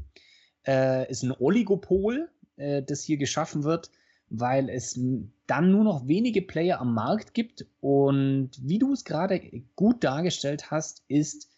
äh, 0.65 1.07
ist 1.07 1.21
ein 1.21 1.35
Oligopol, 1.37 2.29
äh, 2.55 2.81
das 2.81 3.03
hier 3.03 3.17
geschaffen 3.17 3.63
wird, 3.63 3.91
weil 4.31 4.69
es 4.71 4.99
dann 5.45 5.69
nur 5.69 5.83
noch 5.83 6.07
wenige 6.07 6.41
Player 6.41 6.81
am 6.81 6.95
Markt 6.95 7.35
gibt. 7.35 7.67
Und 7.79 8.53
wie 8.59 8.79
du 8.79 8.91
es 8.91 9.05
gerade 9.05 9.39
gut 9.75 10.03
dargestellt 10.03 10.71
hast, 10.71 11.03
ist, 11.07 11.51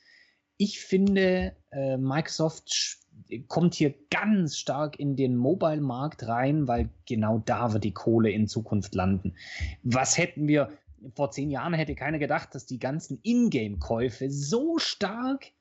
ich 0.57 0.81
finde, 0.81 1.55
äh, 1.71 1.97
Microsoft 1.97 2.99
kommt 3.47 3.75
hier 3.75 3.93
ganz 4.09 4.57
stark 4.57 4.99
in 4.99 5.15
den 5.15 5.35
Mobile-Markt 5.35 6.27
rein, 6.27 6.67
weil 6.67 6.89
genau 7.07 7.39
da 7.45 7.73
wird 7.73 7.83
die 7.83 7.93
Kohle 7.93 8.29
in 8.29 8.47
Zukunft 8.47 8.95
landen. 8.95 9.35
Was 9.83 10.17
hätten 10.17 10.47
wir, 10.47 10.69
vor 11.15 11.31
zehn 11.31 11.49
Jahren 11.49 11.73
hätte 11.73 11.95
keiner 11.95 12.19
gedacht, 12.19 12.53
dass 12.53 12.65
die 12.65 12.79
ganzen 12.79 13.19
Ingame-Käufe 13.23 14.29
so 14.29 14.77
stark 14.79 15.51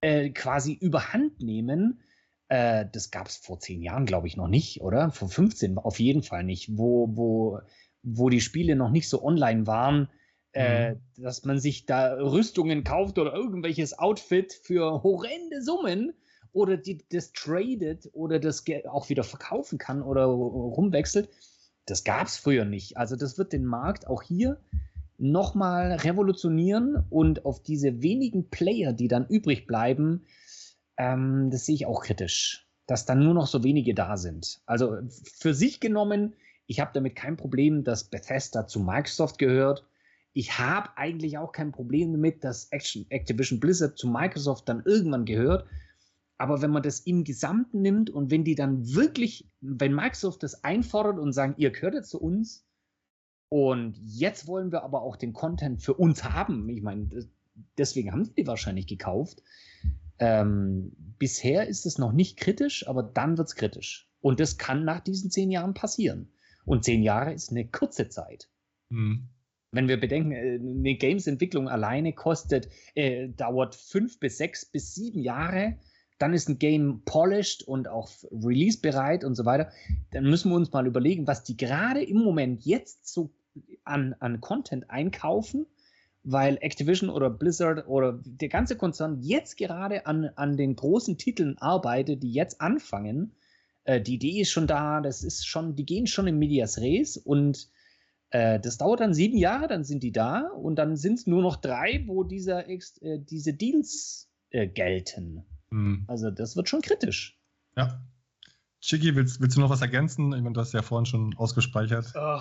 äh, 0.00 0.30
quasi 0.30 0.72
überhand 0.72 1.40
nehmen. 1.40 2.00
Äh, 2.48 2.86
das 2.92 3.10
gab 3.10 3.28
es 3.28 3.36
vor 3.36 3.60
zehn 3.60 3.82
Jahren, 3.82 4.06
glaube 4.06 4.26
ich, 4.26 4.36
noch 4.36 4.48
nicht, 4.48 4.80
oder? 4.80 5.10
Vor 5.10 5.28
15 5.28 5.78
auf 5.78 6.00
jeden 6.00 6.22
Fall 6.22 6.44
nicht, 6.44 6.76
wo, 6.76 7.08
wo, 7.16 7.60
wo 8.02 8.28
die 8.28 8.40
Spiele 8.40 8.76
noch 8.76 8.90
nicht 8.90 9.08
so 9.08 9.24
online 9.24 9.66
waren 9.66 10.08
äh, 10.54 10.92
mhm. 10.92 11.00
dass 11.18 11.44
man 11.44 11.58
sich 11.58 11.84
da 11.84 12.14
Rüstungen 12.14 12.84
kauft 12.84 13.18
oder 13.18 13.34
irgendwelches 13.34 13.98
Outfit 13.98 14.52
für 14.52 15.02
horrende 15.02 15.62
Summen 15.62 16.14
oder 16.52 16.76
die, 16.76 17.04
das 17.10 17.32
tradet 17.32 18.08
oder 18.12 18.38
das 18.38 18.64
auch 18.88 19.08
wieder 19.08 19.24
verkaufen 19.24 19.78
kann 19.78 20.00
oder 20.00 20.24
rumwechselt. 20.24 21.28
Das 21.86 22.04
gab 22.04 22.28
es 22.28 22.36
früher 22.36 22.64
nicht. 22.64 22.96
Also 22.96 23.16
das 23.16 23.36
wird 23.36 23.52
den 23.52 23.66
Markt 23.66 24.06
auch 24.06 24.22
hier 24.22 24.60
nochmal 25.18 25.92
revolutionieren 25.92 27.04
und 27.10 27.44
auf 27.44 27.62
diese 27.62 28.02
wenigen 28.02 28.48
Player, 28.48 28.92
die 28.92 29.08
dann 29.08 29.26
übrig 29.26 29.66
bleiben, 29.66 30.24
ähm, 30.96 31.50
das 31.50 31.66
sehe 31.66 31.74
ich 31.74 31.86
auch 31.86 32.02
kritisch, 32.02 32.68
dass 32.86 33.06
dann 33.06 33.24
nur 33.24 33.34
noch 33.34 33.48
so 33.48 33.64
wenige 33.64 33.94
da 33.94 34.16
sind. 34.16 34.60
Also 34.66 34.98
für 35.36 35.54
sich 35.54 35.80
genommen, 35.80 36.34
ich 36.66 36.80
habe 36.80 36.92
damit 36.94 37.16
kein 37.16 37.36
Problem, 37.36 37.84
dass 37.84 38.04
Bethesda 38.04 38.66
zu 38.66 38.80
Microsoft 38.80 39.38
gehört 39.38 39.84
ich 40.34 40.58
habe 40.58 40.96
eigentlich 40.96 41.38
auch 41.38 41.52
kein 41.52 41.70
Problem 41.70 42.12
damit, 42.12 42.42
dass 42.42 42.66
Action, 42.72 43.06
Activision 43.08 43.60
Blizzard 43.60 43.96
zu 43.96 44.08
Microsoft 44.08 44.68
dann 44.68 44.82
irgendwann 44.84 45.24
gehört. 45.24 45.66
Aber 46.36 46.60
wenn 46.60 46.72
man 46.72 46.82
das 46.82 47.00
im 47.00 47.22
Gesamten 47.22 47.80
nimmt 47.80 48.10
und 48.10 48.32
wenn 48.32 48.42
die 48.42 48.56
dann 48.56 48.94
wirklich, 48.94 49.48
wenn 49.60 49.94
Microsoft 49.94 50.42
das 50.42 50.64
einfordert 50.64 51.20
und 51.20 51.32
sagen, 51.32 51.54
ihr 51.56 51.70
gehört 51.70 51.94
jetzt 51.94 52.10
zu 52.10 52.20
uns 52.20 52.66
und 53.48 53.96
jetzt 53.96 54.48
wollen 54.48 54.72
wir 54.72 54.82
aber 54.82 55.02
auch 55.02 55.16
den 55.16 55.32
Content 55.32 55.80
für 55.80 55.94
uns 55.94 56.24
haben, 56.24 56.68
ich 56.68 56.82
meine, 56.82 57.08
deswegen 57.78 58.10
haben 58.10 58.24
sie 58.24 58.34
die 58.34 58.46
wahrscheinlich 58.48 58.88
gekauft. 58.88 59.40
Ähm, 60.18 60.92
bisher 61.16 61.68
ist 61.68 61.86
es 61.86 61.96
noch 61.96 62.12
nicht 62.12 62.36
kritisch, 62.36 62.88
aber 62.88 63.04
dann 63.04 63.38
wird 63.38 63.48
es 63.48 63.54
kritisch. 63.54 64.10
Und 64.20 64.40
das 64.40 64.58
kann 64.58 64.84
nach 64.84 64.98
diesen 64.98 65.30
zehn 65.30 65.52
Jahren 65.52 65.74
passieren. 65.74 66.32
Und 66.64 66.84
zehn 66.84 67.04
Jahre 67.04 67.32
ist 67.32 67.52
eine 67.52 67.68
kurze 67.68 68.08
Zeit. 68.08 68.48
Mhm. 68.88 69.28
Wenn 69.74 69.88
wir 69.88 69.98
bedenken, 69.98 70.32
äh, 70.32 70.58
eine 70.60 70.94
Games-Entwicklung 70.94 71.68
alleine 71.68 72.12
kostet, 72.12 72.68
äh, 72.94 73.28
dauert 73.28 73.74
fünf 73.74 74.20
bis 74.20 74.38
sechs 74.38 74.64
bis 74.64 74.94
sieben 74.94 75.20
Jahre, 75.20 75.76
dann 76.18 76.32
ist 76.32 76.48
ein 76.48 76.58
Game 76.58 77.02
polished 77.04 77.62
und 77.64 77.88
auch 77.88 78.08
release-bereit 78.30 79.24
und 79.24 79.34
so 79.34 79.44
weiter, 79.44 79.70
dann 80.12 80.24
müssen 80.24 80.50
wir 80.50 80.56
uns 80.56 80.72
mal 80.72 80.86
überlegen, 80.86 81.26
was 81.26 81.42
die 81.42 81.56
gerade 81.56 82.02
im 82.02 82.18
Moment 82.18 82.64
jetzt 82.64 83.12
so 83.12 83.30
an, 83.84 84.14
an 84.20 84.40
Content 84.40 84.90
einkaufen, 84.90 85.66
weil 86.22 86.56
Activision 86.60 87.10
oder 87.10 87.30
Blizzard 87.30 87.86
oder 87.88 88.20
der 88.24 88.48
ganze 88.48 88.76
Konzern 88.76 89.20
jetzt 89.20 89.56
gerade 89.56 90.06
an, 90.06 90.30
an 90.36 90.56
den 90.56 90.76
großen 90.76 91.18
Titeln 91.18 91.58
arbeitet, 91.58 92.22
die 92.22 92.32
jetzt 92.32 92.60
anfangen. 92.60 93.34
Äh, 93.84 94.00
die 94.00 94.14
Idee 94.14 94.40
ist 94.40 94.50
schon 94.50 94.66
da, 94.66 95.00
das 95.00 95.22
ist 95.22 95.46
schon, 95.46 95.74
die 95.74 95.84
gehen 95.84 96.06
schon 96.06 96.26
in 96.26 96.38
Medias 96.38 96.78
Res 96.78 97.16
und 97.16 97.68
äh, 98.30 98.60
das 98.60 98.78
dauert 98.78 99.00
dann 99.00 99.14
sieben 99.14 99.36
Jahre, 99.36 99.68
dann 99.68 99.84
sind 99.84 100.02
die 100.02 100.12
da 100.12 100.48
und 100.48 100.76
dann 100.76 100.96
sind 100.96 101.18
es 101.18 101.26
nur 101.26 101.42
noch 101.42 101.56
drei, 101.56 102.04
wo 102.06 102.24
dieser, 102.24 102.68
äh, 102.68 102.78
diese 103.18 103.54
Deals 103.54 104.28
äh, 104.50 104.66
gelten. 104.66 105.44
Mhm. 105.70 106.04
Also 106.06 106.30
das 106.30 106.56
wird 106.56 106.68
schon 106.68 106.82
kritisch. 106.82 107.38
Ja. 107.76 108.00
Chigi, 108.80 109.14
willst, 109.16 109.40
willst 109.40 109.56
du 109.56 109.60
noch 109.60 109.70
was 109.70 109.80
ergänzen? 109.80 110.32
Ich 110.34 110.42
meine, 110.42 110.52
du 110.52 110.60
hast 110.60 110.74
ja 110.74 110.82
vorhin 110.82 111.06
schon 111.06 111.34
ausgespeichert. 111.36 112.12
Oh, 112.14 112.40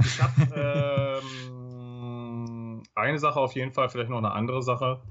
ich 0.00 0.20
habe 0.20 1.20
ähm, 1.22 2.82
eine 2.94 3.18
Sache 3.18 3.38
auf 3.38 3.54
jeden 3.54 3.72
Fall, 3.72 3.88
vielleicht 3.88 4.10
noch 4.10 4.18
eine 4.18 4.32
andere 4.32 4.62
Sache. 4.62 5.02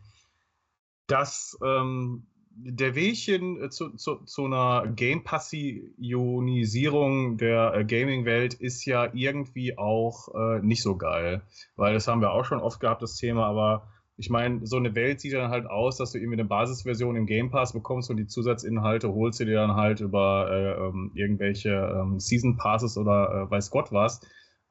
Dass 1.08 1.58
ähm, 1.64 2.28
der 2.62 2.94
Weg 2.96 3.16
hin 3.16 3.62
äh, 3.62 3.70
zu, 3.70 3.96
zu, 3.96 4.16
zu 4.26 4.44
einer 4.46 4.88
Game-Passionisierung 4.88 7.38
der 7.38 7.74
äh, 7.74 7.86
Gaming-Welt 7.86 8.54
ist 8.54 8.84
ja 8.86 9.10
irgendwie 9.14 9.78
auch 9.78 10.28
äh, 10.34 10.60
nicht 10.62 10.84
so 10.84 10.98
geil. 10.98 11.42
Weil 11.76 11.94
das 11.94 12.08
haben 12.08 12.22
wir 12.22 12.32
auch 12.32 12.46
schon 12.46 12.60
oft 12.60 12.80
gehabt, 12.80 13.02
das 13.02 13.16
Thema, 13.16 13.46
aber 13.46 13.90
ich 14.18 14.30
meine, 14.30 14.68
so 14.68 14.76
eine 14.76 14.96
Welt 14.96 15.22
sieht 15.22 15.34
dann 15.34 15.50
halt 15.50 15.66
aus, 15.66 15.96
dass 15.96 16.12
du 16.12 16.18
irgendwie 16.18 16.36
eine 16.36 16.50
Basisversion 16.50 17.16
im 17.16 17.26
Game 17.26 17.52
Pass 17.52 17.72
bekommst 17.72 18.10
und 18.10 18.18
die 18.18 18.28
Zusatzinhalte 18.28 19.14
holst 19.14 19.40
du 19.40 19.46
dir 19.46 19.56
dann 19.56 19.76
halt 19.76 20.02
über 20.02 20.52
äh, 20.52 20.74
ähm, 20.74 21.12
irgendwelche 21.16 21.70
ähm, 21.70 22.20
Season 22.20 22.58
Passes 22.58 22.98
oder 22.98 23.48
äh, 23.48 23.50
weiß 23.50 23.72
Gott 23.72 23.94
was. 23.94 24.20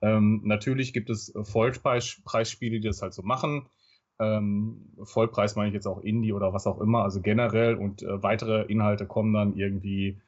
Ähm, 0.03 0.43
natürlich 0.45 0.93
gibt 0.93 1.09
es 1.09 1.33
Vollpreisspiele, 1.45 2.81
die 2.81 2.87
das 2.87 3.01
halt 3.01 3.15
so 3.15 3.23
machen. 3.23 3.71
Ähm, 4.21 4.89
Vollpreis 5.03 5.55
meine 5.55 5.69
ich 5.69 5.75
jetzt 5.75 5.87
auch 5.87 6.01
Indie 6.01 6.33
oder 6.33 6.53
was 6.53 6.67
auch 6.67 6.81
immer, 6.81 7.05
also 7.05 7.21
generell 7.21 7.75
und 7.77 8.03
äh, 8.03 8.23
weitere 8.23 8.63
Inhalte 8.63 9.07
kommen 9.07 9.33
dann 9.33 9.55
irgendwie 9.55 10.21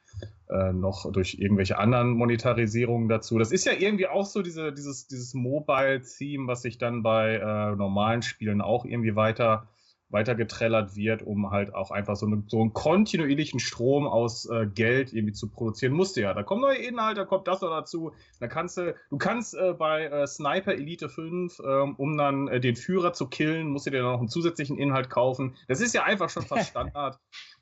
äh, 0.49 0.71
noch 0.73 1.11
durch 1.11 1.35
irgendwelche 1.39 1.77
anderen 1.77 2.11
Monetarisierungen 2.11 3.09
dazu. 3.09 3.37
Das 3.37 3.51
ist 3.51 3.65
ja 3.65 3.73
irgendwie 3.73 4.07
auch 4.07 4.25
so 4.25 4.41
diese, 4.41 4.71
dieses, 4.71 5.07
dieses 5.07 5.33
Mobile-Theme, 5.33 6.47
was 6.47 6.61
sich 6.61 6.77
dann 6.77 7.03
bei 7.03 7.35
äh, 7.35 7.75
normalen 7.75 8.21
Spielen 8.21 8.61
auch 8.61 8.85
irgendwie 8.85 9.15
weiter 9.15 9.67
weiter 10.11 10.35
getrellert 10.35 10.95
wird, 10.95 11.23
um 11.23 11.51
halt 11.51 11.73
auch 11.73 11.91
einfach 11.91 12.15
so, 12.15 12.25
eine, 12.25 12.43
so 12.47 12.61
einen 12.61 12.73
kontinuierlichen 12.73 13.59
Strom 13.59 14.07
aus 14.07 14.45
äh, 14.49 14.67
Geld 14.67 15.13
irgendwie 15.13 15.33
zu 15.33 15.49
produzieren. 15.49 15.93
Musste 15.93 16.21
ja. 16.21 16.33
Da 16.33 16.43
kommen 16.43 16.61
neue 16.61 16.77
Inhalte, 16.77 17.21
da 17.21 17.25
kommt 17.25 17.47
das 17.47 17.63
oder 17.63 17.77
dazu. 17.77 18.11
Da 18.39 18.47
kannst 18.47 18.77
du, 18.77 18.95
du 19.09 19.17
kannst 19.17 19.55
äh, 19.55 19.73
bei 19.73 20.05
äh, 20.05 20.27
Sniper 20.27 20.73
Elite 20.73 21.09
5, 21.09 21.61
ähm, 21.65 21.95
um 21.95 22.17
dann 22.17 22.47
äh, 22.47 22.59
den 22.59 22.75
Führer 22.75 23.13
zu 23.13 23.27
killen, 23.27 23.69
musst 23.69 23.85
du 23.85 23.91
dir 23.91 24.01
dann 24.01 24.11
noch 24.11 24.19
einen 24.19 24.29
zusätzlichen 24.29 24.77
Inhalt 24.77 25.09
kaufen. 25.09 25.55
Das 25.67 25.81
ist 25.81 25.93
ja 25.93 26.03
einfach 26.03 26.29
schon 26.29 26.43
fast 26.43 26.69
Standard. 26.69 27.19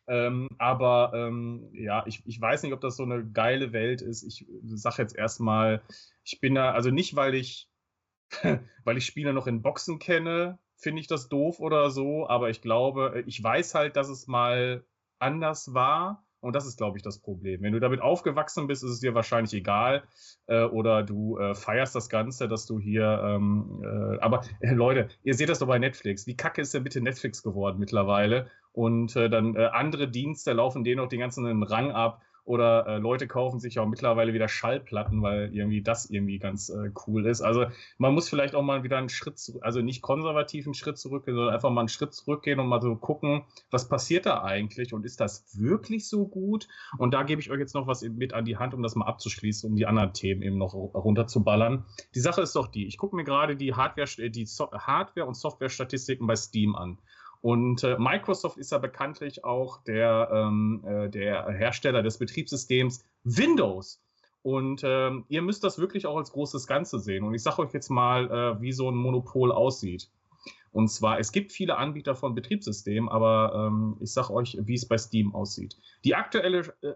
ähm, 0.08 0.50
aber 0.58 1.12
ähm, 1.14 1.70
ja, 1.74 2.04
ich, 2.08 2.24
ich 2.26 2.42
weiß 2.42 2.64
nicht, 2.64 2.74
ob 2.74 2.82
das 2.82 2.98
so 2.98 3.04
eine 3.04 3.26
geile 3.26 3.74
Welt 3.74 4.02
ist. 4.02 4.24
Ich 4.24 4.48
sag 4.64 4.98
jetzt 4.98 5.16
erstmal, 5.16 5.82
ich 6.24 6.40
bin 6.40 6.56
da, 6.56 6.72
also 6.72 6.90
nicht, 6.90 7.16
weil 7.16 7.36
ich, 7.36 7.70
weil 8.84 8.98
ich 8.98 9.06
Spieler 9.06 9.34
noch 9.34 9.48
in 9.48 9.62
Boxen 9.62 10.00
kenne, 10.00 10.60
finde 10.80 11.02
ich 11.02 11.08
das 11.08 11.30
doof 11.30 11.60
oder 11.60 11.90
so, 11.92 12.28
aber 12.28 12.50
ich 12.50 12.62
glaube, 12.62 13.14
äh, 13.16 13.24
ich 13.28 13.44
weiß 13.44 13.76
halt, 13.76 13.96
dass 13.96 14.10
es 14.10 14.28
mal 14.28 14.84
anders 15.20 15.74
war. 15.74 16.26
Und 16.42 16.56
das 16.56 16.66
ist, 16.66 16.78
glaube 16.78 16.98
ich, 16.98 17.04
das 17.04 17.20
Problem. 17.20 17.62
Wenn 17.62 17.74
du 17.74 17.82
damit 17.82 18.00
aufgewachsen 18.00 18.68
bist, 18.68 18.82
ist 18.82 18.92
es 18.92 19.00
dir 19.02 19.14
wahrscheinlich 19.14 19.54
egal. 19.54 20.04
Äh, 20.48 20.64
oder 20.64 21.04
du 21.04 21.38
äh, 21.38 21.54
feierst 21.54 21.94
das 21.96 22.08
Ganze, 22.08 22.48
dass 22.48 22.66
du 22.66 22.80
hier. 22.80 23.22
Ähm, 23.26 23.82
äh, 23.84 24.20
aber 24.22 24.44
äh, 24.62 24.74
Leute, 24.74 25.10
ihr 25.24 25.34
seht 25.34 25.50
das 25.50 25.60
doch 25.60 25.68
bei 25.68 25.80
Netflix. 25.80 26.28
Wie 26.28 26.38
kacke 26.38 26.62
ist 26.62 26.74
denn 26.74 26.86
bitte 26.86 27.02
Netflix 27.02 27.44
geworden 27.44 27.78
mittlerweile? 27.78 28.48
Und 28.72 29.18
äh, 29.18 29.30
dann 29.30 29.58
andere 29.58 30.08
Dienste 30.08 30.54
laufen 30.54 30.86
denen 30.86 31.02
noch 31.02 31.10
den 31.10 31.20
ganzen 31.20 31.62
Rang 31.64 31.92
ab. 31.92 32.22
Oder 32.46 32.88
äh, 32.88 32.98
Leute 32.98 33.28
kaufen 33.28 33.60
sich 33.60 33.80
auch 33.80 33.88
mittlerweile 33.88 34.34
wieder 34.34 34.48
Schallplatten, 34.48 35.22
weil 35.22 35.54
irgendwie 35.54 35.82
das 35.82 36.10
irgendwie 36.10 36.40
ganz 36.40 36.70
äh, 36.70 36.92
cool 37.08 37.26
ist. 37.26 37.42
Also 37.42 37.66
man 37.98 38.14
muss 38.14 38.30
vielleicht 38.30 38.56
auch 38.56 38.64
mal 38.64 38.84
wieder 38.84 38.98
einen 38.98 39.10
Schritt 39.10 39.38
zurück, 39.38 39.64
also 39.64 39.82
nicht 39.82 40.02
konservativen 40.02 40.74
Schritt 40.74 40.98
zurückgehen, 40.98 41.36
sondern 41.36 41.54
einfach 41.54 41.70
mal 41.70 41.82
einen 41.82 41.90
Schritt 41.90 42.14
zurückgehen 42.14 42.60
und 42.60 42.68
mal 42.68 42.82
so 42.82 42.96
gucken, 42.96 43.44
was 43.72 43.88
passiert 43.88 44.26
da 44.26 44.44
eigentlich 44.44 44.94
und 44.94 45.06
ist 45.06 45.20
das 45.20 45.46
wirklich 45.60 46.08
so 46.08 46.28
gut? 46.28 46.68
Und 46.98 47.14
da 47.14 47.24
gebe 47.24 47.42
ich 47.42 47.52
euch 47.52 47.60
jetzt 47.60 47.76
noch 47.76 47.88
was 47.88 48.02
mit 48.02 48.34
an 48.34 48.46
die 48.46 48.58
Hand, 48.58 48.74
um 48.74 48.82
das 48.82 48.96
mal 48.96 49.06
abzuschließen, 49.06 49.70
um 49.70 49.76
die 49.76 49.86
anderen 49.86 50.14
Themen 50.14 50.42
eben 50.42 50.58
noch 50.58 50.74
runterzuballern. 50.74 51.86
Die 52.16 52.20
Sache 52.20 52.42
ist 52.42 52.56
doch 52.56 52.68
die, 52.68 52.88
ich 52.88 52.98
gucke 52.98 53.16
mir 53.16 53.24
gerade 53.24 53.56
die 53.56 53.74
Hardware, 53.74 54.30
die 54.30 54.46
so 54.46 54.72
Hardware- 54.72 55.28
und 55.28 55.36
Software-Statistiken 55.36 56.28
bei 56.28 56.36
Steam 56.36 56.76
an. 56.76 56.98
Und 57.42 57.84
äh, 57.84 57.98
Microsoft 57.98 58.58
ist 58.58 58.72
ja 58.72 58.78
bekanntlich 58.78 59.46
auch 59.46 59.82
der, 59.84 60.30
ähm, 60.32 60.84
äh, 60.86 61.10
der 61.10 61.50
Hersteller 61.50 62.04
des 62.04 62.18
Betriebssystems 62.18 63.06
Windows. 63.24 64.02
Und 64.42 64.82
ähm, 64.84 65.26
ihr 65.30 65.42
müsst 65.42 65.64
das 65.64 65.80
wirklich 65.80 66.06
auch 66.06 66.18
als 66.18 66.32
großes 66.32 66.68
Ganze 66.68 67.00
sehen. 67.00 67.24
Und 67.24 67.34
ich 67.34 67.44
sage 67.44 67.62
euch 67.62 67.74
jetzt 67.74 67.90
mal, 67.90 68.30
äh, 68.30 68.62
wie 68.62 68.72
so 68.72 68.90
ein 68.90 68.96
Monopol 68.96 69.52
aussieht. 69.52 70.10
Und 70.72 70.90
zwar, 70.90 71.20
es 71.20 71.32
gibt 71.32 71.52
viele 71.52 71.78
Anbieter 71.78 72.16
von 72.16 72.36
Betriebssystemen, 72.36 73.10
aber 73.10 73.68
ähm, 73.68 73.98
ich 74.00 74.14
sage 74.14 74.34
euch, 74.34 74.58
wie 74.62 74.76
es 74.76 74.88
bei 74.88 74.98
Steam 74.98 75.34
aussieht. 75.34 75.78
Die 76.04 76.16
aktuelle 76.16 76.74
äh, 76.82 76.94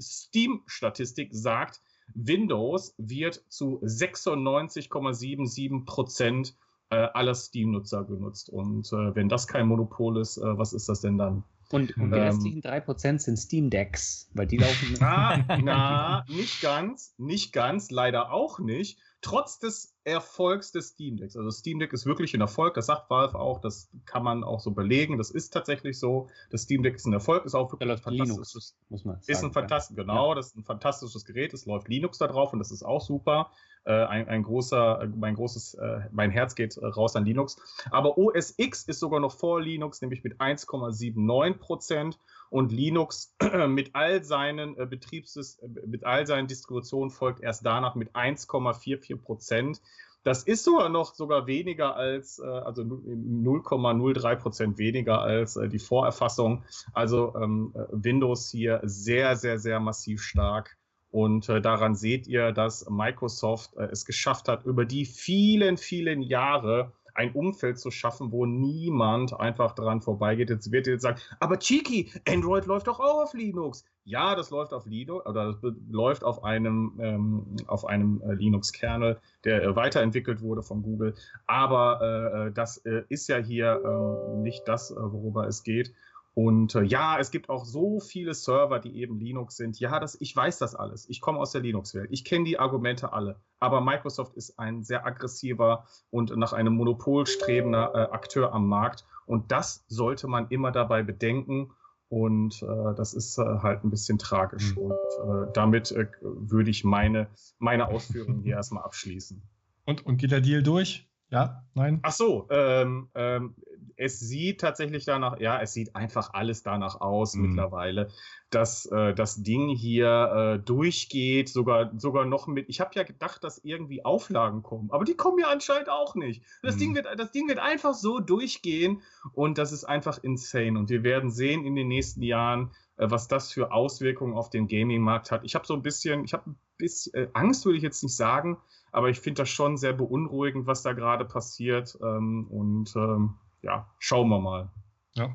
Steam-Statistik 0.00 1.30
sagt, 1.32 1.80
Windows 2.14 2.94
wird 2.98 3.42
zu 3.48 3.80
96,77 3.82 5.86
Prozent 5.86 6.56
äh, 6.92 7.08
aller 7.14 7.34
Steam-Nutzer 7.34 8.04
genutzt. 8.04 8.50
Und 8.50 8.92
äh, 8.92 9.14
wenn 9.14 9.28
das 9.28 9.48
kein 9.48 9.66
Monopol 9.66 10.20
ist, 10.20 10.36
äh, 10.36 10.58
was 10.58 10.74
ist 10.74 10.88
das 10.88 11.00
denn 11.00 11.16
dann? 11.16 11.42
Und, 11.70 11.96
und 11.96 12.10
die 12.10 12.18
ähm, 12.18 12.22
restlichen 12.22 12.60
3% 12.60 13.18
sind 13.18 13.38
Steam-Decks, 13.38 14.30
weil 14.34 14.46
die 14.46 14.58
laufen. 14.58 14.96
Na, 15.00 15.38
na, 15.62 16.24
nicht 16.28 16.60
ganz, 16.60 17.14
nicht 17.16 17.54
ganz, 17.54 17.90
leider 17.90 18.30
auch 18.30 18.58
nicht. 18.58 18.98
Trotz 19.22 19.58
des 19.58 19.94
Erfolgs 20.04 20.72
des 20.72 20.88
Steam 20.88 21.16
Decks. 21.16 21.36
Also 21.36 21.50
Steam 21.50 21.78
Deck 21.78 21.92
ist 21.92 22.06
wirklich 22.06 22.34
ein 22.34 22.40
Erfolg, 22.40 22.74
das 22.74 22.86
sagt 22.86 23.08
Valve 23.08 23.38
auch, 23.38 23.60
das 23.60 23.88
kann 24.04 24.24
man 24.24 24.42
auch 24.42 24.58
so 24.58 24.72
belegen. 24.72 25.16
Das 25.16 25.30
ist 25.30 25.50
tatsächlich 25.50 25.98
so. 25.98 26.28
Das 26.50 26.62
Steam 26.62 26.82
Deck 26.82 26.96
ist 26.96 27.06
ein 27.06 27.12
Erfolg, 27.12 27.44
ist 27.44 27.54
auch 27.54 27.72
wirklich 27.72 27.88
ein 27.88 27.98
fantastisches, 27.98 28.76
muss 28.88 29.04
man 29.04 29.20
sagen, 29.20 29.32
ist 29.32 29.44
ein 29.44 29.52
fantastisches, 29.52 29.96
ja. 29.96 30.02
genau, 30.02 30.34
das 30.34 30.48
ist 30.48 30.56
ein 30.56 30.64
fantastisches 30.64 31.24
Gerät. 31.24 31.54
Es 31.54 31.66
läuft 31.66 31.88
Linux 31.88 32.18
da 32.18 32.26
drauf 32.26 32.52
und 32.52 32.58
das 32.58 32.72
ist 32.72 32.82
auch 32.82 33.00
super. 33.00 33.50
Äh, 33.84 34.04
ein, 34.04 34.28
ein, 34.28 34.42
großer, 34.44 35.08
mein 35.16 35.34
großes, 35.34 35.74
äh, 35.74 36.02
mein 36.12 36.30
Herz 36.30 36.54
geht 36.54 36.76
äh, 36.76 36.86
raus 36.86 37.16
an 37.16 37.24
Linux. 37.24 37.56
Aber 37.90 38.16
OS 38.16 38.54
X 38.56 38.84
ist 38.84 39.00
sogar 39.00 39.18
noch 39.18 39.32
vor 39.32 39.60
Linux, 39.60 40.00
nämlich 40.00 40.22
mit 40.22 40.40
1,79 40.40 41.54
Prozent 41.58 42.18
und 42.48 42.70
Linux 42.70 43.34
mit 43.68 43.96
all 43.96 44.22
seinen 44.22 44.78
äh, 44.78 44.86
Betriebssystemen, 44.86 45.90
mit 45.90 46.04
all 46.04 46.28
seinen 46.28 46.46
Distributionen 46.46 47.10
folgt 47.10 47.40
erst 47.40 47.66
danach 47.66 47.96
mit 47.96 48.14
1,44 48.14 49.20
Prozent. 49.20 49.82
Das 50.22 50.44
ist 50.44 50.62
sogar 50.62 50.88
noch 50.88 51.16
sogar 51.16 51.48
weniger 51.48 51.96
als, 51.96 52.38
also 52.38 52.82
0,03 52.82 54.36
Prozent 54.36 54.78
weniger 54.78 55.20
als 55.20 55.58
die 55.60 55.80
Vorerfassung. 55.80 56.62
Also 56.92 57.34
ähm, 57.34 57.74
Windows 57.90 58.48
hier 58.48 58.80
sehr, 58.84 59.34
sehr, 59.34 59.58
sehr 59.58 59.80
massiv 59.80 60.22
stark. 60.22 60.78
Und 61.12 61.48
äh, 61.50 61.60
daran 61.60 61.94
seht 61.94 62.26
ihr, 62.26 62.52
dass 62.52 62.88
Microsoft 62.88 63.76
äh, 63.76 63.84
es 63.84 64.06
geschafft 64.06 64.48
hat, 64.48 64.64
über 64.64 64.86
die 64.86 65.04
vielen, 65.04 65.76
vielen 65.76 66.22
Jahre 66.22 66.92
ein 67.14 67.32
Umfeld 67.32 67.78
zu 67.78 67.90
schaffen, 67.90 68.32
wo 68.32 68.46
niemand 68.46 69.38
einfach 69.38 69.74
dran 69.74 70.00
vorbeigeht. 70.00 70.48
Jetzt 70.48 70.72
wird 70.72 70.86
ihr 70.86 70.94
jetzt 70.94 71.02
sagen, 71.02 71.20
aber 71.40 71.58
Cheeky, 71.58 72.10
Android 72.26 72.64
läuft 72.64 72.86
doch 72.86 72.98
auch 72.98 73.22
auf 73.22 73.34
Linux. 73.34 73.84
Ja, 74.04 74.34
das 74.34 74.50
läuft 74.50 74.72
auf 74.72 74.86
Linux 74.86 75.26
oder 75.26 75.52
das 75.52 75.72
läuft 75.90 76.24
auf 76.24 76.42
einem, 76.42 76.98
ähm, 77.00 77.56
auf 77.66 77.84
einem 77.84 78.22
äh, 78.22 78.32
Linux-Kernel, 78.32 79.20
der 79.44 79.62
äh, 79.62 79.76
weiterentwickelt 79.76 80.40
wurde 80.40 80.62
von 80.62 80.82
Google. 80.82 81.14
Aber 81.46 82.00
äh, 82.00 82.48
äh 82.48 82.52
das 82.52 82.78
äh, 82.78 83.02
ist 83.10 83.28
ja 83.28 83.36
hier 83.36 83.82
ähm, 83.84 84.42
nicht 84.42 84.66
das, 84.66 84.94
worüber 84.96 85.46
es 85.46 85.62
geht. 85.62 85.92
Und 86.34 86.74
äh, 86.74 86.82
ja, 86.82 87.18
es 87.18 87.30
gibt 87.30 87.50
auch 87.50 87.64
so 87.64 88.00
viele 88.00 88.32
Server, 88.32 88.78
die 88.78 88.96
eben 89.00 89.20
Linux 89.20 89.56
sind. 89.56 89.78
Ja, 89.80 90.00
das, 90.00 90.18
ich 90.20 90.34
weiß 90.34 90.58
das 90.58 90.74
alles. 90.74 91.08
Ich 91.10 91.20
komme 91.20 91.38
aus 91.38 91.52
der 91.52 91.60
Linux-Welt. 91.60 92.08
Ich 92.10 92.24
kenne 92.24 92.44
die 92.44 92.58
Argumente 92.58 93.12
alle. 93.12 93.36
Aber 93.60 93.82
Microsoft 93.82 94.34
ist 94.34 94.58
ein 94.58 94.82
sehr 94.82 95.04
aggressiver 95.06 95.86
und 96.10 96.34
nach 96.36 96.54
einem 96.54 96.74
Monopol 96.74 97.26
strebender 97.26 97.92
äh, 97.94 98.14
Akteur 98.14 98.52
am 98.54 98.66
Markt. 98.66 99.04
Und 99.26 99.52
das 99.52 99.84
sollte 99.88 100.26
man 100.26 100.48
immer 100.48 100.72
dabei 100.72 101.02
bedenken. 101.02 101.72
Und 102.08 102.62
äh, 102.62 102.94
das 102.96 103.12
ist 103.12 103.38
äh, 103.38 103.42
halt 103.42 103.84
ein 103.84 103.90
bisschen 103.90 104.18
tragisch. 104.18 104.74
Mhm. 104.74 104.82
Und 104.82 104.92
äh, 104.92 105.52
damit 105.52 105.92
äh, 105.92 106.06
würde 106.20 106.70
ich 106.70 106.82
meine, 106.82 107.28
meine 107.58 107.88
Ausführungen 107.88 108.40
hier 108.42 108.56
erstmal 108.56 108.84
abschließen. 108.84 109.42
Und, 109.84 110.06
und 110.06 110.16
geht 110.16 110.30
der 110.30 110.40
Deal 110.40 110.62
durch? 110.62 111.08
Ja, 111.32 111.64
nein? 111.72 112.00
Ach 112.02 112.12
so, 112.12 112.46
ähm, 112.50 113.08
ähm, 113.14 113.54
es 114.02 114.18
sieht 114.18 114.60
tatsächlich 114.60 115.04
danach, 115.04 115.38
ja, 115.38 115.60
es 115.60 115.72
sieht 115.72 115.94
einfach 115.94 116.34
alles 116.34 116.62
danach 116.62 117.00
aus 117.00 117.34
mhm. 117.34 117.48
mittlerweile, 117.48 118.08
dass 118.50 118.86
äh, 118.86 119.14
das 119.14 119.42
Ding 119.42 119.68
hier 119.68 120.58
äh, 120.58 120.58
durchgeht, 120.58 121.48
sogar, 121.48 121.92
sogar 121.96 122.24
noch 122.24 122.48
mit. 122.48 122.68
Ich 122.68 122.80
habe 122.80 122.90
ja 122.94 123.04
gedacht, 123.04 123.44
dass 123.44 123.58
irgendwie 123.58 124.04
Auflagen 124.04 124.62
kommen, 124.62 124.90
aber 124.90 125.04
die 125.04 125.14
kommen 125.14 125.38
ja 125.38 125.48
anscheinend 125.48 125.88
auch 125.88 126.16
nicht. 126.16 126.42
Das, 126.62 126.74
mhm. 126.74 126.80
Ding 126.80 126.94
wird, 126.96 127.06
das 127.16 127.30
Ding 127.30 127.48
wird 127.48 127.60
einfach 127.60 127.94
so 127.94 128.18
durchgehen 128.18 129.02
und 129.32 129.56
das 129.56 129.72
ist 129.72 129.84
einfach 129.84 130.18
insane. 130.22 130.78
Und 130.78 130.90
wir 130.90 131.04
werden 131.04 131.30
sehen 131.30 131.64
in 131.64 131.76
den 131.76 131.88
nächsten 131.88 132.22
Jahren, 132.22 132.72
äh, 132.96 133.08
was 133.08 133.28
das 133.28 133.52
für 133.52 133.72
Auswirkungen 133.72 134.34
auf 134.34 134.50
den 134.50 134.66
Gaming-Markt 134.66 135.30
hat. 135.30 135.44
Ich 135.44 135.54
habe 135.54 135.66
so 135.66 135.74
ein 135.74 135.82
bisschen, 135.82 136.24
ich 136.24 136.32
habe 136.32 136.50
ein 136.50 136.56
bisschen 136.76 137.14
äh, 137.14 137.28
Angst, 137.34 137.64
würde 137.64 137.76
ich 137.76 137.84
jetzt 137.84 138.02
nicht 138.02 138.16
sagen, 138.16 138.58
aber 138.90 139.10
ich 139.10 139.20
finde 139.20 139.42
das 139.42 139.48
schon 139.48 139.76
sehr 139.76 139.92
beunruhigend, 139.92 140.66
was 140.66 140.82
da 140.82 140.92
gerade 140.92 141.24
passiert. 141.24 141.96
Ähm, 142.02 142.48
und 142.50 142.94
ähm, 142.96 143.34
ja, 143.62 143.88
schauen 143.98 144.28
wir 144.28 144.40
mal. 144.40 144.70
Ja. 145.14 145.34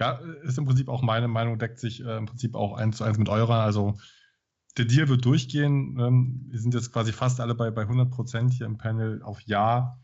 Ja, 0.00 0.18
ist 0.42 0.58
im 0.58 0.66
Prinzip 0.66 0.88
auch 0.88 1.02
meine 1.02 1.28
Meinung, 1.28 1.58
deckt 1.58 1.78
sich 1.78 2.04
äh, 2.04 2.16
im 2.16 2.26
Prinzip 2.26 2.56
auch 2.56 2.74
eins 2.74 2.96
zu 2.96 3.04
eins 3.04 3.16
mit 3.16 3.28
eurer. 3.28 3.62
Also 3.62 3.94
der 4.76 4.86
Deal 4.86 5.08
wird 5.08 5.24
durchgehen. 5.24 5.98
Ähm, 6.00 6.46
wir 6.48 6.58
sind 6.58 6.74
jetzt 6.74 6.92
quasi 6.92 7.12
fast 7.12 7.40
alle 7.40 7.54
bei, 7.54 7.70
bei 7.70 7.82
100 7.82 8.10
Prozent 8.10 8.52
hier 8.52 8.66
im 8.66 8.76
Panel 8.76 9.22
auf 9.22 9.40
Ja. 9.42 10.00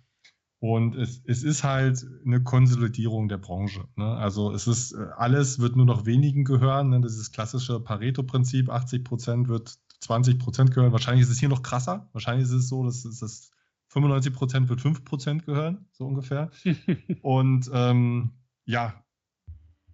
Und 0.61 0.95
es, 0.95 1.23
es 1.25 1.43
ist 1.43 1.65
halt 1.65 2.07
eine 2.25 2.43
Konsolidierung 2.43 3.29
der 3.29 3.39
Branche. 3.39 3.89
Ne? 3.97 4.05
Also 4.05 4.53
es 4.53 4.67
ist, 4.67 4.93
äh, 4.93 5.07
alles 5.17 5.59
wird 5.59 5.75
nur 5.75 5.87
noch 5.87 6.05
wenigen 6.05 6.45
gehören. 6.45 6.91
Ne? 6.91 7.01
Das 7.01 7.13
ist 7.13 7.21
das 7.21 7.33
klassische 7.33 7.81
Pareto-Prinzip, 7.81 8.69
80 8.69 9.03
Prozent 9.03 9.49
wird 9.49 9.79
20 10.01 10.39
Prozent 10.39 10.75
gehören. 10.75 10.93
Wahrscheinlich 10.93 11.23
ist 11.23 11.31
es 11.31 11.41
hier 11.41 11.49
noch 11.49 11.63
krasser. 11.63 12.09
Wahrscheinlich 12.13 12.45
ist 12.45 12.53
es 12.53 12.69
so, 12.69 12.85
dass 12.85 13.05
es 13.05 13.21
das 13.21 13.51
95 13.91 14.33
Prozent 14.33 14.69
wird 14.69 14.81
5 14.81 15.05
Prozent 15.05 15.47
gehören, 15.47 15.87
so 15.93 16.07
ungefähr. 16.07 16.51
Und 17.23 17.71
ähm, 17.73 18.33
ja, 18.65 19.05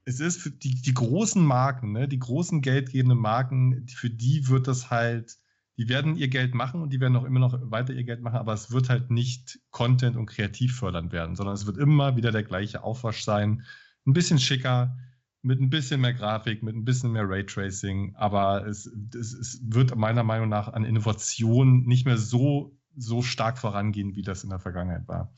es 0.05 0.20
ist 0.20 0.40
für 0.40 0.51
die, 0.51 0.81
die 0.81 0.94
großen 0.94 1.44
Marken, 1.44 1.93
ne, 1.93 2.09
die 2.09 2.18
großen 2.18 2.62
geldgebenden 2.62 3.18
Marken, 3.18 3.86
für 3.89 4.10
die 4.10 4.48
wird 4.48 4.68
das 4.68 4.90
halt 4.90 5.39
die 5.78 5.89
werden 5.89 6.16
ihr 6.16 6.28
Geld 6.28 6.55
machen 6.55 6.81
und 6.81 6.93
die 6.93 7.01
werden 7.01 7.16
auch 7.16 7.24
immer 7.24 7.40
noch 7.40 7.59
weiter 7.70 7.93
ihr 7.93 8.05
Geld 8.05 8.23
machen, 8.23 8.36
aber 8.36 8.55
es 8.55 8.70
wird 8.70 8.89
halt 8.89 9.10
nicht 9.10 9.60
Content 9.70 10.16
und 10.16 10.27
kreativ 10.27 10.77
fördernd 10.77 11.12
werden, 11.12 11.36
sondern 11.36 11.55
es 11.55 11.66
wird 11.66 11.77
immer 11.77 12.16
wieder 12.16 12.32
der 12.32 12.43
gleiche 12.43 12.82
Aufwasch 12.82 13.23
sein. 13.23 13.64
Ein 14.06 14.14
bisschen 14.14 14.39
schicker, 14.39 14.97
mit 15.43 15.60
ein 15.60 15.70
bisschen 15.70 16.01
mehr 16.01 16.14
Grafik, 16.14 16.62
mit 16.62 16.74
ein 16.74 16.85
bisschen 16.85 17.12
mehr 17.12 17.28
Raytracing, 17.28 18.14
aber 18.16 18.66
es, 18.66 18.86
es, 18.86 19.35
es 19.35 19.60
wird 19.62 19.94
meiner 19.97 20.24
Meinung 20.24 20.48
nach 20.48 20.73
an 20.73 20.85
Innovation 20.85 21.85
nicht 21.85 22.06
mehr 22.06 22.18
so, 22.18 22.75
so 22.97 23.23
stark 23.23 23.59
vorangehen, 23.59 24.16
wie 24.16 24.23
das 24.23 24.44
in 24.44 24.51
der 24.51 24.59
Vergangenheit 24.59 25.06
war. 25.09 25.32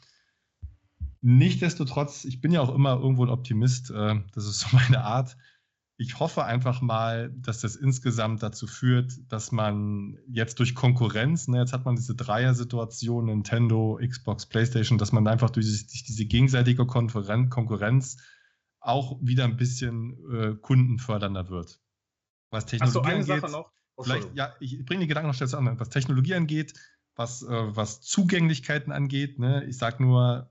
Nichtsdestotrotz, 1.21 2.25
ich 2.25 2.41
bin 2.41 2.53
ja 2.53 2.61
auch 2.61 2.75
immer 2.75 2.97
irgendwo 2.97 3.25
ein 3.25 3.31
Optimist, 3.31 3.91
äh, 3.91 4.21
das 4.35 4.47
ist 4.47 4.61
so 4.71 4.77
meine 4.77 5.03
Art 5.05 5.37
ich 6.01 6.21
hoffe 6.21 6.45
einfach 6.45 6.81
mal, 6.81 7.31
dass 7.31 7.61
das 7.61 7.75
insgesamt 7.75 8.41
dazu 8.45 8.69
führt, 8.69 9.13
dass 9.29 9.51
man 9.51 10.17
jetzt 10.29 10.61
durch 10.61 10.77
Konkurrenz, 10.77 11.49
ne, 11.49 11.59
jetzt 11.59 11.73
hat 11.73 11.85
man 11.85 11.97
diese 11.97 12.15
Dreier-Situation, 12.15 13.27
Nintendo, 13.27 13.99
Xbox, 14.01 14.47
PlayStation, 14.47 14.97
dass 14.97 15.11
man 15.11 15.27
einfach 15.27 15.51
durch, 15.51 15.67
durch 15.67 16.05
diese 16.05 16.25
gegenseitige 16.25 16.87
Konferenz, 16.87 17.51
Konkurrenz 17.51 18.19
auch 18.79 19.19
wieder 19.21 19.43
ein 19.43 19.57
bisschen 19.57 20.17
äh, 20.33 20.55
kundenfördernder 20.55 21.49
wird. 21.49 21.81
Was 22.51 22.67
Technologie 22.67 22.99
Ach 22.99 23.03
so, 23.03 23.03
eine 23.03 23.21
angeht, 23.21 23.41
Sache 23.41 23.53
noch. 23.53 23.73
Oh, 23.97 24.05
vielleicht, 24.05 24.33
ja, 24.37 24.55
ich 24.61 24.87
bringe 24.87 25.01
die 25.01 25.09
Gedanken 25.09 25.27
noch 25.27 25.35
schnell 25.35 25.49
zu 25.49 25.59
an. 25.59 25.81
Was 25.81 25.89
Technologie 25.89 26.37
angeht, 26.37 26.75
was, 27.19 27.43
äh, 27.43 27.77
was 27.77 28.01
Zugänglichkeiten 28.01 28.93
angeht, 28.93 29.39
ne, 29.39 29.65
ich 29.65 29.77
sage 29.77 30.03
nur, 30.03 30.51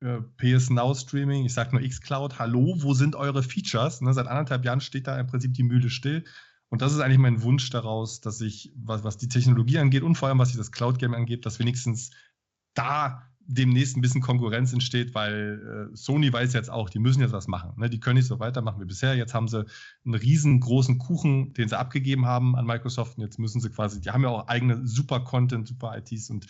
äh, 0.00 0.20
PS 0.36 0.70
Now 0.70 0.94
Streaming, 0.94 1.44
ich 1.44 1.52
sage 1.52 1.76
nur 1.76 1.86
xCloud, 1.86 2.38
hallo, 2.38 2.76
wo 2.78 2.94
sind 2.94 3.16
eure 3.16 3.42
Features? 3.42 4.00
Ne, 4.00 4.14
seit 4.14 4.28
anderthalb 4.28 4.64
Jahren 4.64 4.80
steht 4.80 5.06
da 5.08 5.18
im 5.18 5.26
Prinzip 5.26 5.54
die 5.54 5.64
Mühle 5.64 5.90
still. 5.90 6.24
Und 6.68 6.82
das 6.82 6.92
ist 6.92 7.00
eigentlich 7.00 7.18
mein 7.18 7.42
Wunsch 7.42 7.68
daraus, 7.70 8.20
dass 8.20 8.40
ich, 8.40 8.72
was, 8.76 9.04
was 9.04 9.16
die 9.16 9.28
Technologie 9.28 9.78
angeht 9.78 10.02
und 10.02 10.14
vor 10.14 10.28
allem 10.28 10.38
was 10.38 10.56
das 10.56 10.72
Cloud 10.72 10.98
Game 10.98 11.14
angeht, 11.14 11.46
dass 11.46 11.58
wenigstens 11.58 12.10
da 12.74 13.28
demnächst 13.46 13.96
ein 13.96 14.00
bisschen 14.00 14.20
Konkurrenz 14.20 14.72
entsteht, 14.72 15.14
weil 15.14 15.90
äh, 15.92 15.96
Sony 15.96 16.32
weiß 16.32 16.52
jetzt 16.52 16.70
auch, 16.70 16.88
die 16.88 16.98
müssen 16.98 17.20
jetzt 17.20 17.32
was 17.32 17.46
machen. 17.46 17.72
Ne? 17.76 17.90
Die 17.90 18.00
können 18.00 18.16
nicht 18.16 18.26
so 18.26 18.40
weitermachen 18.40 18.80
wie 18.80 18.86
bisher. 18.86 19.14
Jetzt 19.14 19.34
haben 19.34 19.48
sie 19.48 19.64
einen 20.04 20.14
riesengroßen 20.14 20.98
Kuchen, 20.98 21.52
den 21.52 21.68
sie 21.68 21.78
abgegeben 21.78 22.26
haben 22.26 22.56
an 22.56 22.66
Microsoft 22.66 23.18
und 23.18 23.24
jetzt 23.24 23.38
müssen 23.38 23.60
sie 23.60 23.70
quasi, 23.70 24.00
die 24.00 24.10
haben 24.10 24.22
ja 24.22 24.30
auch 24.30 24.48
eigene 24.48 24.86
super 24.86 25.20
Content, 25.20 25.68
super 25.68 25.96
ITs 25.96 26.30
und 26.30 26.46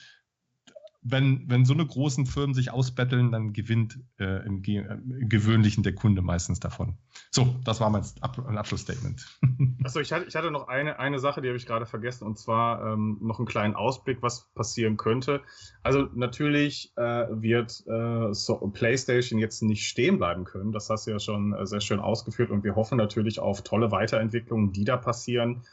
wenn, 1.05 1.45
wenn 1.49 1.67
so 1.67 1.75
eine 1.75 1.87
großen 1.87 2.25
Firmen 2.25 2.55
sich 2.55 2.71
ausbetteln, 2.71 3.31
dann 3.31 3.53
gewinnt 3.53 4.01
äh, 4.19 4.45
im, 4.47 4.63
Ge 4.63 4.79
im, 4.79 5.29
Gewöhnlichen 5.29 5.83
der 5.83 5.95
Kunde 5.95 6.23
meistens 6.23 6.61
davon. 6.61 6.97
So, 7.31 7.55
das 7.65 7.81
war 7.81 7.91
mein 7.91 8.03
Ab 8.21 8.39
Abschlussstatement. 8.39 9.25
Achso, 9.85 10.01
ich 10.01 10.13
hatte, 10.13 10.25
ich 10.27 10.35
hatte 10.35 10.51
noch 10.51 10.67
eine, 10.67 10.99
eine 10.99 11.19
Sache, 11.19 11.43
die 11.43 11.49
habe 11.49 11.59
ich 11.59 11.67
gerade 11.67 11.85
vergessen, 11.85 12.25
und 12.25 12.39
zwar 12.39 12.93
ähm, 12.93 13.19
noch 13.21 13.39
einen 13.39 13.47
kleinen 13.47 13.75
Ausblick, 13.75 14.23
was 14.23 14.51
passieren 14.55 14.97
könnte. 14.97 15.43
Also 15.83 16.09
natürlich 16.15 16.93
äh, 16.97 17.27
wird 17.31 17.85
äh, 17.87 18.33
so 18.33 18.57
PlayStation 18.73 19.39
jetzt 19.39 19.63
nicht 19.63 19.87
stehen 19.87 20.17
bleiben 20.17 20.45
können. 20.45 20.73
Das 20.73 20.89
hast 20.89 21.07
du 21.07 21.11
ja 21.11 21.19
schon 21.19 21.53
äh, 21.53 21.67
sehr 21.67 21.83
schön 21.83 22.01
ausgeführt 22.01 22.51
und 22.51 22.65
wir 22.65 22.77
hoffen 22.77 22.97
natürlich 22.97 23.41
auf 23.41 23.63
tolle 23.63 23.91
Weiterentwicklungen, 23.91 24.73
die 24.73 24.85
da 24.85 24.97
passieren. 24.97 25.65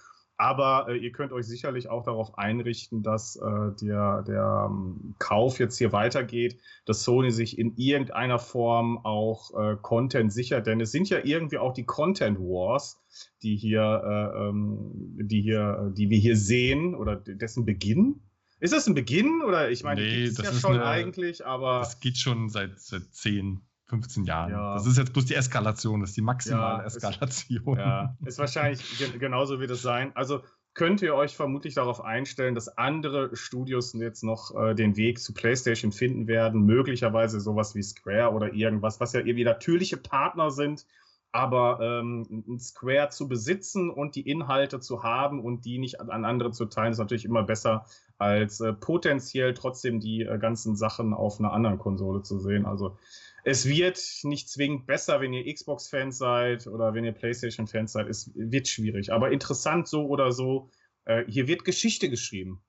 Aber 0.42 0.88
äh, 0.90 0.98
ihr 0.98 1.12
könnt 1.12 1.34
euch 1.34 1.46
sicherlich 1.46 1.88
auch 1.88 2.02
darauf 2.02 2.36
einrichten, 2.36 3.04
dass 3.04 3.36
äh, 3.36 3.76
der, 3.80 4.24
der 4.24 4.72
ähm, 4.72 5.14
Kauf 5.20 5.60
jetzt 5.60 5.78
hier 5.78 5.92
weitergeht, 5.92 6.60
dass 6.86 7.04
Sony 7.04 7.30
sich 7.30 7.60
in 7.60 7.76
irgendeiner 7.76 8.40
Form 8.40 9.06
auch 9.06 9.52
äh, 9.54 9.78
Content 9.84 10.34
sichert. 10.34 10.66
Denn 10.66 10.82
es 10.82 10.92
sind 10.92 11.10
ja 11.10 11.20
irgendwie 11.24 11.60
auch 11.60 11.74
die 11.74 11.86
Content 11.86 12.40
Wars, 12.40 13.00
die 13.44 13.56
hier, 13.56 13.84
äh, 14.04 14.50
ähm, 14.50 14.90
die 15.22 15.42
hier, 15.42 15.94
die 15.96 16.10
wir 16.10 16.18
hier 16.18 16.36
sehen 16.36 16.96
oder 16.96 17.18
dessen 17.18 17.64
Beginn. 17.64 18.22
Ist 18.60 18.74
das 18.74 18.88
ein 18.88 18.96
Beginn 18.96 19.44
oder 19.44 19.70
ich 19.70 19.84
meine, 19.84 20.02
nee, 20.02 20.26
das 20.26 20.38
ja 20.40 20.50
ist 20.50 20.62
schon 20.62 20.74
eine, 20.74 20.86
eigentlich, 20.86 21.46
aber. 21.46 21.82
Das 21.82 22.00
geht 22.00 22.18
schon 22.18 22.50
seit, 22.50 22.80
seit 22.80 23.14
zehn 23.14 23.62
15 23.92 24.24
Jahren. 24.24 24.52
Ja. 24.52 24.74
Das 24.74 24.88
ist 24.88 24.98
jetzt 24.98 25.12
bloß 25.12 25.26
die 25.26 25.36
Eskalation, 25.36 26.00
das 26.00 26.12
ist 26.12 26.18
die 26.18 26.22
maximale 26.22 26.80
ja, 26.80 26.86
Eskalation. 26.86 27.78
Ist, 27.78 27.78
ja, 27.78 28.18
ist 28.26 28.40
wahrscheinlich 28.40 29.20
genauso 29.20 29.60
wird 29.60 29.70
es 29.72 29.82
sein. 29.82 30.12
Also 30.16 30.42
könnt 30.74 31.02
ihr 31.02 31.14
euch 31.14 31.36
vermutlich 31.36 31.74
darauf 31.74 32.02
einstellen, 32.02 32.56
dass 32.56 32.78
andere 32.78 33.36
Studios 33.36 33.94
jetzt 33.94 34.24
noch 34.24 34.56
äh, 34.56 34.74
den 34.74 34.96
Weg 34.96 35.20
zu 35.20 35.34
PlayStation 35.34 35.92
finden 35.92 36.28
werden, 36.28 36.62
möglicherweise 36.62 37.42
sowas 37.42 37.76
wie 37.76 37.84
Square 37.84 38.32
oder 38.32 38.54
irgendwas, 38.54 39.02
was 39.02 39.12
ja 39.12 39.20
irgendwie 39.20 39.44
natürliche 39.44 39.98
Partner 39.98 40.52
sind, 40.52 40.86
aber 41.34 41.80
ähm, 41.82 42.46
ein 42.48 42.60
Square 42.60 43.10
zu 43.10 43.28
besitzen 43.28 43.90
und 43.90 44.16
die 44.16 44.30
Inhalte 44.30 44.80
zu 44.80 45.04
haben 45.04 45.44
und 45.44 45.66
die 45.66 45.78
nicht 45.78 46.00
an 46.00 46.26
andere 46.26 46.52
zu 46.52 46.66
teilen, 46.66 46.92
ist 46.94 46.98
natürlich 46.98 47.26
immer 47.26 47.44
besser, 47.44 47.86
als 48.18 48.60
äh, 48.60 48.74
potenziell 48.74 49.54
trotzdem 49.54 50.00
die 50.00 50.22
äh, 50.22 50.38
ganzen 50.38 50.76
Sachen 50.76 51.14
auf 51.14 51.40
einer 51.40 51.54
anderen 51.54 51.80
Konsole 51.80 52.22
zu 52.22 52.40
sehen. 52.40 52.66
Also 52.66 52.98
es 53.44 53.66
wird 53.66 54.00
nicht 54.24 54.50
zwingend 54.50 54.86
besser, 54.86 55.22
wenn 55.22 55.34
ihr 55.34 55.52
Xbox-Fans 55.54 56.18
seid 56.18 56.68
oder 56.68 56.94
wenn 56.94 57.06
ihr 57.06 57.12
PlayStation-Fans 57.12 57.92
seid. 57.92 58.08
Es 58.08 58.32
wird 58.36 58.68
schwierig. 58.68 59.12
Aber 59.12 59.32
interessant 59.32 59.88
so 59.88 60.06
oder 60.06 60.32
so. 60.32 60.70
Äh, 61.06 61.26
hier 61.28 61.48
wird 61.48 61.66
Geschichte 61.66 62.10
geschrieben. 62.10 62.64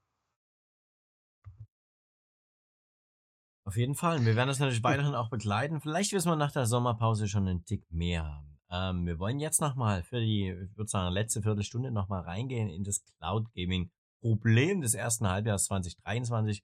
Auf 3.64 3.76
jeden 3.76 3.94
Fall. 3.94 4.24
Wir 4.24 4.34
werden 4.34 4.48
das 4.48 4.58
natürlich 4.58 4.82
weiterhin 4.82 5.14
auch 5.14 5.30
begleiten. 5.30 5.80
Vielleicht 5.80 6.12
wissen 6.12 6.30
wir 6.30 6.36
nach 6.36 6.52
der 6.52 6.66
Sommerpause 6.66 7.28
schon 7.28 7.46
einen 7.46 7.64
Tick 7.64 7.84
mehr 7.90 8.24
haben. 8.24 8.58
Ähm, 8.70 9.06
wir 9.06 9.18
wollen 9.18 9.38
jetzt 9.38 9.60
nochmal 9.60 10.02
für 10.02 10.20
die, 10.20 10.50
ich 10.50 10.76
würde 10.76 10.90
sagen, 10.90 11.12
letzte 11.12 11.42
Viertelstunde 11.42 11.90
nochmal 11.90 12.22
reingehen 12.22 12.68
in 12.68 12.84
das 12.84 13.04
Cloud 13.04 13.52
Gaming 13.54 13.90
Problem 14.20 14.80
des 14.80 14.94
ersten 14.94 15.28
Halbjahres 15.28 15.64
2023 15.64 16.62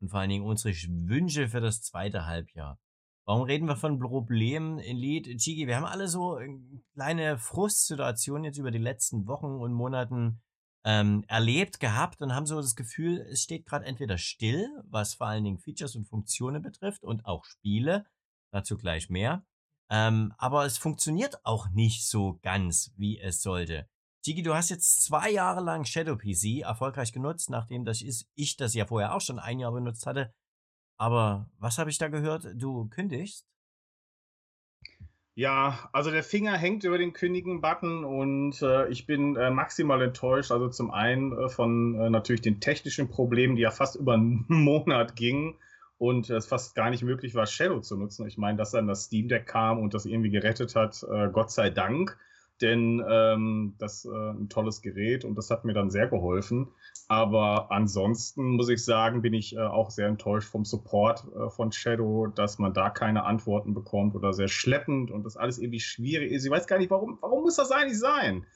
und 0.00 0.08
vor 0.08 0.20
allen 0.20 0.30
Dingen 0.30 0.44
unsere 0.44 0.74
Wünsche 0.74 1.48
für 1.48 1.60
das 1.60 1.82
zweite 1.82 2.26
Halbjahr. 2.26 2.78
Warum 3.26 3.42
reden 3.44 3.66
wir 3.66 3.76
von 3.76 3.98
Problemen 3.98 4.78
in 4.78 4.98
Lied? 4.98 5.38
Chigi, 5.38 5.66
wir 5.66 5.76
haben 5.76 5.86
alle 5.86 6.08
so 6.08 6.38
äh, 6.38 6.58
kleine 6.92 7.38
Frustsituationen 7.38 8.44
jetzt 8.44 8.58
über 8.58 8.70
die 8.70 8.78
letzten 8.78 9.26
Wochen 9.26 9.46
und 9.46 9.72
Monaten 9.72 10.42
ähm, 10.84 11.24
erlebt, 11.26 11.80
gehabt 11.80 12.20
und 12.20 12.34
haben 12.34 12.44
so 12.44 12.60
das 12.60 12.76
Gefühl, 12.76 13.26
es 13.30 13.42
steht 13.42 13.64
gerade 13.64 13.86
entweder 13.86 14.18
still, 14.18 14.68
was 14.84 15.14
vor 15.14 15.28
allen 15.28 15.44
Dingen 15.44 15.58
Features 15.58 15.96
und 15.96 16.04
Funktionen 16.04 16.60
betrifft 16.60 17.02
und 17.02 17.24
auch 17.24 17.46
Spiele, 17.46 18.04
dazu 18.52 18.76
gleich 18.76 19.08
mehr. 19.08 19.46
Ähm, 19.90 20.34
aber 20.36 20.66
es 20.66 20.76
funktioniert 20.76 21.44
auch 21.46 21.70
nicht 21.70 22.06
so 22.06 22.38
ganz, 22.42 22.92
wie 22.98 23.18
es 23.18 23.40
sollte. 23.40 23.88
Chigi, 24.22 24.42
du 24.42 24.54
hast 24.54 24.68
jetzt 24.68 25.02
zwei 25.02 25.30
Jahre 25.30 25.62
lang 25.62 25.86
Shadow 25.86 26.16
PC 26.16 26.60
erfolgreich 26.62 27.12
genutzt, 27.12 27.48
nachdem 27.48 27.86
das 27.86 28.02
ist, 28.02 28.28
ich 28.34 28.56
das 28.56 28.74
ja 28.74 28.86
vorher 28.86 29.14
auch 29.14 29.20
schon 29.22 29.38
ein 29.38 29.60
Jahr 29.60 29.72
benutzt 29.72 30.06
hatte. 30.06 30.34
Aber 30.96 31.50
was 31.58 31.78
habe 31.78 31.90
ich 31.90 31.98
da 31.98 32.08
gehört? 32.08 32.46
Du 32.54 32.88
kündigst? 32.88 33.46
Ja, 35.36 35.88
also 35.92 36.12
der 36.12 36.22
Finger 36.22 36.56
hängt 36.56 36.84
über 36.84 36.96
den 36.96 37.12
Kündigen-Button 37.12 38.04
und 38.04 38.62
äh, 38.62 38.88
ich 38.88 39.04
bin 39.04 39.34
äh, 39.34 39.50
maximal 39.50 40.00
enttäuscht. 40.00 40.52
Also 40.52 40.68
zum 40.68 40.92
einen 40.92 41.36
äh, 41.36 41.48
von 41.48 41.98
äh, 41.98 42.08
natürlich 42.08 42.42
den 42.42 42.60
technischen 42.60 43.08
Problemen, 43.08 43.56
die 43.56 43.62
ja 43.62 43.72
fast 43.72 43.96
über 43.96 44.14
einen 44.14 44.44
Monat 44.48 45.16
gingen 45.16 45.56
und 45.98 46.30
es 46.30 46.46
fast 46.46 46.76
gar 46.76 46.90
nicht 46.90 47.02
möglich 47.02 47.34
war, 47.34 47.46
Shadow 47.46 47.80
zu 47.80 47.96
nutzen. 47.96 48.28
Ich 48.28 48.38
meine, 48.38 48.58
dass 48.58 48.70
dann 48.70 48.86
das 48.86 49.04
Steam 49.04 49.26
Deck 49.26 49.46
kam 49.46 49.80
und 49.80 49.92
das 49.92 50.06
irgendwie 50.06 50.30
gerettet 50.30 50.76
hat, 50.76 51.04
äh, 51.10 51.28
Gott 51.32 51.50
sei 51.50 51.70
Dank 51.70 52.16
denn 52.60 53.04
ähm, 53.08 53.74
das 53.78 54.04
ist 54.04 54.12
äh, 54.12 54.30
ein 54.30 54.48
tolles 54.48 54.82
Gerät 54.82 55.24
und 55.24 55.36
das 55.36 55.50
hat 55.50 55.64
mir 55.64 55.72
dann 55.72 55.90
sehr 55.90 56.06
geholfen. 56.06 56.68
Aber 57.08 57.70
ansonsten 57.70 58.56
muss 58.56 58.68
ich 58.68 58.84
sagen, 58.84 59.22
bin 59.22 59.34
ich 59.34 59.56
äh, 59.56 59.60
auch 59.60 59.90
sehr 59.90 60.08
enttäuscht 60.08 60.48
vom 60.48 60.64
Support 60.64 61.24
äh, 61.34 61.50
von 61.50 61.72
Shadow, 61.72 62.28
dass 62.28 62.58
man 62.58 62.72
da 62.72 62.90
keine 62.90 63.24
Antworten 63.24 63.74
bekommt 63.74 64.14
oder 64.14 64.32
sehr 64.32 64.48
schleppend 64.48 65.10
und 65.10 65.24
das 65.24 65.36
alles 65.36 65.58
irgendwie 65.58 65.80
schwierig 65.80 66.32
ist. 66.32 66.44
Ich 66.44 66.50
weiß 66.50 66.66
gar 66.66 66.78
nicht, 66.78 66.90
warum, 66.90 67.18
warum 67.20 67.42
muss 67.42 67.56
das 67.56 67.70
eigentlich 67.70 67.98
sein? 67.98 68.46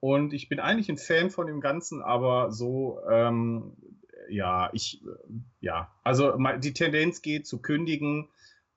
Und 0.00 0.34
ich 0.34 0.48
bin 0.48 0.60
eigentlich 0.60 0.90
ein 0.90 0.98
Fan 0.98 1.30
von 1.30 1.46
dem 1.46 1.60
Ganzen, 1.60 2.02
aber 2.02 2.52
so, 2.52 3.00
ähm, 3.10 3.72
ja, 4.28 4.70
ich, 4.72 5.02
äh, 5.02 5.32
ja, 5.60 5.90
also 6.04 6.36
die 6.58 6.74
Tendenz 6.74 7.22
geht 7.22 7.46
zu 7.46 7.60
kündigen 7.62 8.28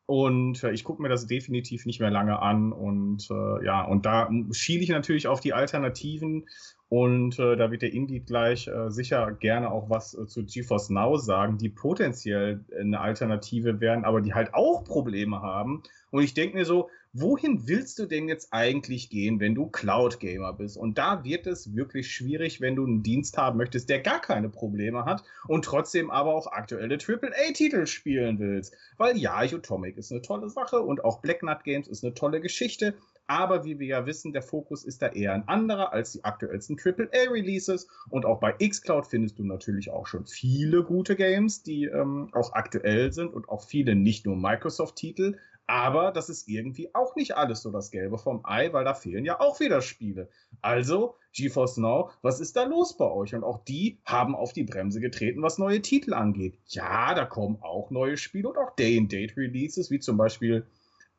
und 0.10 0.64
äh, 0.64 0.72
ich 0.72 0.84
gucke 0.84 1.04
mir 1.04 1.10
das 1.10 1.28
definitiv 1.28 1.86
nicht 1.86 2.00
mehr 2.00 2.10
lange 2.10 2.42
an. 2.42 2.74
Und 2.74 3.30
äh, 3.30 3.64
ja, 3.64 3.84
und 3.84 4.08
da 4.08 4.28
schiele 4.52 4.82
ich 4.82 4.90
natürlich 4.90 5.28
auf 5.28 5.40
die 5.40 5.54
Alternativen. 5.54 6.50
Und 6.90 7.38
äh, 7.38 7.56
da 7.56 7.70
wird 7.70 7.84
der 7.84 7.94
Indeed 7.94 8.26
gleich 8.26 8.68
äh, 8.68 8.90
sicher 8.90 9.32
gerne 9.34 9.72
auch 9.72 9.92
was 9.92 10.16
äh, 10.16 10.26
zu 10.26 10.44
GeForce 10.44 10.90
Now 10.90 11.18
sagen, 11.18 11.60
die 11.60 11.70
potenziell 11.70 12.66
eine 12.78 13.00
Alternative 13.00 13.80
wären, 13.80 14.06
aber 14.06 14.22
die 14.22 14.34
halt 14.34 14.56
auch 14.56 14.84
Probleme 14.84 15.42
haben. 15.44 15.84
Und 16.10 16.24
ich 16.24 16.34
denke 16.34 16.58
mir 16.58 16.66
so, 16.66 16.90
wohin 17.14 17.68
willst 17.68 18.00
du 18.00 18.08
denn 18.08 18.28
jetzt 18.28 18.52
eigentlich 18.52 19.12
gehen, 19.12 19.40
wenn 19.40 19.54
du 19.54 19.68
Cloud-Gamer 19.68 20.54
bist? 20.54 20.78
Und 20.78 20.98
da 20.98 21.24
wird 21.24 21.46
es 21.46 21.76
wirklich 21.76 22.12
schwierig, 22.12 22.60
wenn 22.60 22.76
du 22.76 22.86
einen 22.86 23.04
Dienst 23.04 23.38
haben 23.38 23.58
möchtest, 23.58 23.90
der 23.90 24.00
gar 24.00 24.20
keine 24.20 24.50
Probleme 24.50 25.06
hat 25.06 25.24
und 25.48 25.66
trotzdem 25.66 26.10
aber 26.10 26.34
auch 26.34 26.48
aktuelle 26.48 26.98
AAA-Titel 26.98 27.86
spielen 27.86 28.40
willst. 28.40 28.76
Weil 28.98 29.16
ja, 29.16 29.38
Atomic 29.38 29.98
ist 29.98 30.12
eine 30.12 30.24
tolle 30.24 30.50
Sache 30.50 30.82
und 30.82 31.04
auch 31.04 31.22
Black 31.22 31.44
Nut 31.44 31.64
Games 31.64 31.88
ist 31.88 32.04
eine 32.04 32.16
tolle 32.16 32.42
Geschichte, 32.42 32.96
aber 33.30 33.64
wie 33.64 33.78
wir 33.78 33.86
ja 33.86 34.06
wissen, 34.08 34.34
der 34.34 34.42
Fokus 34.42 34.84
ist 34.84 35.04
da 35.04 35.08
eher 35.08 35.34
ein 35.34 35.48
anderer 35.48 35.94
als 35.94 36.14
die 36.14 36.24
aktuellsten 36.24 36.78
AAA-Releases. 36.84 37.88
Und 38.10 38.26
auch 38.26 38.40
bei 38.40 38.54
xCloud 38.54 39.06
findest 39.06 39.38
du 39.38 39.44
natürlich 39.44 39.92
auch 39.92 40.08
schon 40.08 40.26
viele 40.26 40.84
gute 40.84 41.16
Games, 41.16 41.62
die 41.62 41.86
ähm, 41.86 42.30
auch 42.34 42.54
aktuell 42.54 43.14
sind 43.14 43.32
und 43.36 43.48
auch 43.48 43.64
viele 43.64 43.96
nicht 43.96 44.26
nur 44.26 44.36
Microsoft-Titel. 44.36 45.38
Aber 45.68 46.12
das 46.12 46.30
ist 46.30 46.48
irgendwie 46.48 46.96
auch 46.96 47.16
nicht 47.16 47.38
alles 47.38 47.62
so 47.62 47.70
das 47.70 47.92
Gelbe 47.92 48.18
vom 48.18 48.42
Ei, 48.46 48.74
weil 48.74 48.84
da 48.84 48.96
fehlen 48.96 49.26
ja 49.26 49.40
auch 49.40 49.60
wieder 49.60 49.82
Spiele. 49.82 50.28
Also, 50.64 51.14
GeForce 51.32 51.78
Now, 51.78 52.10
was 52.24 52.40
ist 52.40 52.56
da 52.56 52.64
los 52.64 52.98
bei 52.98 53.06
euch? 53.06 53.36
Und 53.36 53.44
auch 53.44 53.64
die 53.64 54.00
haben 54.06 54.34
auf 54.34 54.54
die 54.54 54.64
Bremse 54.64 55.00
getreten, 55.00 55.44
was 55.44 55.60
neue 55.60 55.84
Titel 55.84 56.16
angeht. 56.16 56.58
Ja, 56.70 57.14
da 57.14 57.26
kommen 57.26 57.60
auch 57.62 57.92
neue 57.92 58.18
Spiele 58.18 58.50
und 58.50 58.58
auch 58.58 58.76
Day-and-Date-Releases, 58.76 59.92
wie 59.92 60.00
zum 60.00 60.18
Beispiel 60.18 60.66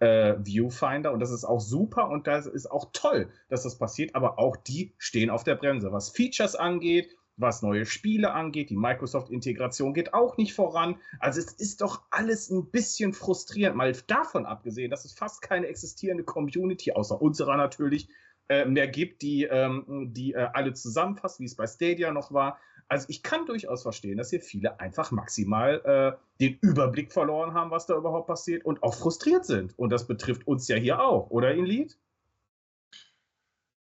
äh, 0.01 0.35
Viewfinder 0.45 1.13
und 1.13 1.21
das 1.21 1.31
ist 1.31 1.45
auch 1.45 1.61
super 1.61 2.09
und 2.09 2.27
das 2.27 2.47
ist 2.47 2.71
auch 2.71 2.91
toll, 2.93 3.31
dass 3.49 3.63
das 3.63 3.79
passiert, 3.79 4.15
aber 4.15 4.39
auch 4.39 4.57
die 4.57 4.95
stehen 4.99 5.31
auf 5.31 5.45
der 5.45 5.55
Bremse. 5.55 5.93
Was 5.93 6.11
Features 6.11 6.57
angeht, 6.57 7.17
was 7.37 7.63
neue 7.63 7.87
Spiele 7.87 8.33
angeht, 8.33 8.71
die 8.71 8.77
Microsoft-Integration 8.77 9.95
geht 9.95 10.13
auch 10.13 10.37
nicht 10.37 10.55
voran. 10.55 10.97
Also 11.19 11.41
es 11.41 11.53
ist 11.53 11.81
doch 11.81 12.03
alles 12.11 12.51
ein 12.51 12.71
bisschen 12.71 13.13
frustrierend, 13.13 13.77
mal 13.77 13.93
davon 14.07 14.47
abgesehen, 14.47 14.91
dass 14.91 15.05
es 15.05 15.13
fast 15.13 15.41
keine 15.43 15.67
existierende 15.67 16.25
Community, 16.25 16.93
außer 16.93 17.21
unserer 17.21 17.57
natürlich, 17.57 18.09
äh, 18.49 18.65
mehr 18.65 18.89
gibt, 18.89 19.23
die, 19.23 19.45
ähm, 19.45 20.11
die 20.13 20.35
äh, 20.35 20.49
alle 20.53 20.73
zusammenfasst, 20.75 21.39
wie 21.39 21.45
es 21.45 21.55
bei 21.55 21.67
Stadia 21.67 22.11
noch 22.11 22.33
war. 22.33 22.59
Also 22.91 23.07
ich 23.09 23.23
kann 23.23 23.47
durchaus 23.47 23.83
verstehen, 23.83 24.19
dass 24.19 24.31
hier 24.31 24.41
viele 24.41 24.81
einfach 24.81 25.13
maximal 25.13 25.81
äh, 25.85 26.21
den 26.41 26.59
Überblick 26.61 27.13
verloren 27.13 27.55
haben, 27.55 27.71
was 27.71 27.87
da 27.87 27.97
überhaupt 27.97 28.27
passiert 28.27 28.65
und 28.65 28.83
auch 28.83 28.95
frustriert 28.95 29.47
sind. 29.47 29.79
Und 29.79 29.91
das 29.91 30.09
betrifft 30.09 30.45
uns 30.49 30.67
ja 30.67 30.77
hier 30.77 31.01
auch, 31.01 31.31
oder 31.31 31.55
Inlied? 31.55 31.97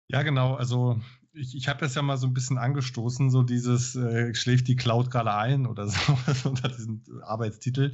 Ja, 0.09 0.23
genau. 0.23 0.55
Also 0.55 0.99
ich, 1.35 1.55
ich 1.55 1.69
habe 1.69 1.81
das 1.81 1.95
ja 1.95 2.01
mal 2.01 2.17
so 2.17 2.27
ein 2.27 2.33
bisschen 2.33 2.57
angestoßen, 2.57 3.29
so 3.29 3.43
dieses 3.43 3.95
äh, 3.95 4.35
schläft 4.35 4.69
die 4.69 4.77
Cloud 4.77 5.11
gerade 5.11 5.35
ein 5.35 5.67
oder 5.67 5.87
so 5.89 6.49
unter 6.49 6.69
diesem 6.69 7.03
Arbeitstitel. 7.25 7.93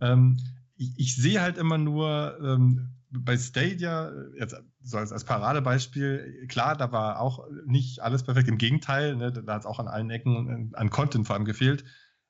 Ähm, 0.00 0.38
ich, 0.76 0.92
ich 0.96 1.16
sehe 1.16 1.40
halt 1.40 1.58
immer 1.58 1.78
nur 1.78 2.38
ähm, 2.40 2.90
bei 3.20 3.36
Stadia, 3.36 4.12
jetzt 4.38 4.56
so 4.82 4.98
als, 4.98 5.12
als 5.12 5.24
Paradebeispiel, 5.24 6.46
klar, 6.48 6.76
da 6.76 6.92
war 6.92 7.20
auch 7.20 7.46
nicht 7.66 8.00
alles 8.00 8.22
perfekt. 8.22 8.48
Im 8.48 8.58
Gegenteil, 8.58 9.16
ne, 9.16 9.32
da 9.32 9.54
hat 9.54 9.60
es 9.60 9.66
auch 9.66 9.78
an 9.78 9.88
allen 9.88 10.10
Ecken 10.10 10.74
an 10.74 10.90
Content 10.90 11.26
vor 11.26 11.34
allem 11.36 11.44
gefehlt. 11.44 11.84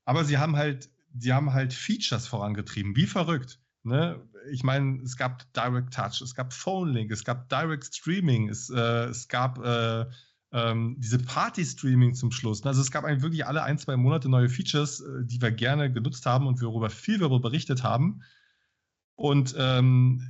Aber 0.05 0.25
sie 0.25 0.39
haben 0.39 0.57
halt, 0.57 0.91
sie 1.17 1.33
haben 1.33 1.53
halt 1.53 1.73
Features 1.73 2.27
vorangetrieben, 2.27 2.97
wie 2.97 3.07
verrückt. 3.07 3.61
Ne? 3.83 4.21
Ich 4.51 4.63
meine, 4.63 5.03
es 5.03 5.17
gab 5.17 5.53
Direct 5.55 5.95
Touch, 5.95 6.21
es 6.23 6.35
gab 6.35 6.53
Phone 6.53 6.91
Link, 6.91 7.11
es 7.11 7.25
gab 7.25 7.49
Direct 7.49 7.95
Streaming, 7.95 8.49
es, 8.49 8.71
äh, 8.71 9.07
es 9.07 9.29
gab 9.29 9.59
äh, 9.65 10.07
ähm, 10.53 10.97
diese 10.99 11.19
Party-Streaming 11.19 12.15
zum 12.15 12.31
Schluss. 12.31 12.63
Ne? 12.63 12.69
Also 12.69 12.81
es 12.81 12.91
gab 12.91 13.05
eigentlich 13.05 13.23
wirklich 13.23 13.47
alle 13.47 13.63
ein, 13.63 13.79
zwei 13.79 13.97
Monate 13.97 14.29
neue 14.29 14.49
Features, 14.49 15.01
äh, 15.01 15.25
die 15.25 15.41
wir 15.41 15.51
gerne 15.51 15.93
genutzt 15.93 16.27
haben 16.27 16.47
und 16.47 16.63
worüber 16.63 16.91
viel 16.91 17.19
darüber 17.19 17.41
berichtet 17.41 17.83
haben. 17.83 18.23
Und 19.17 19.55
ähm, 19.59 20.23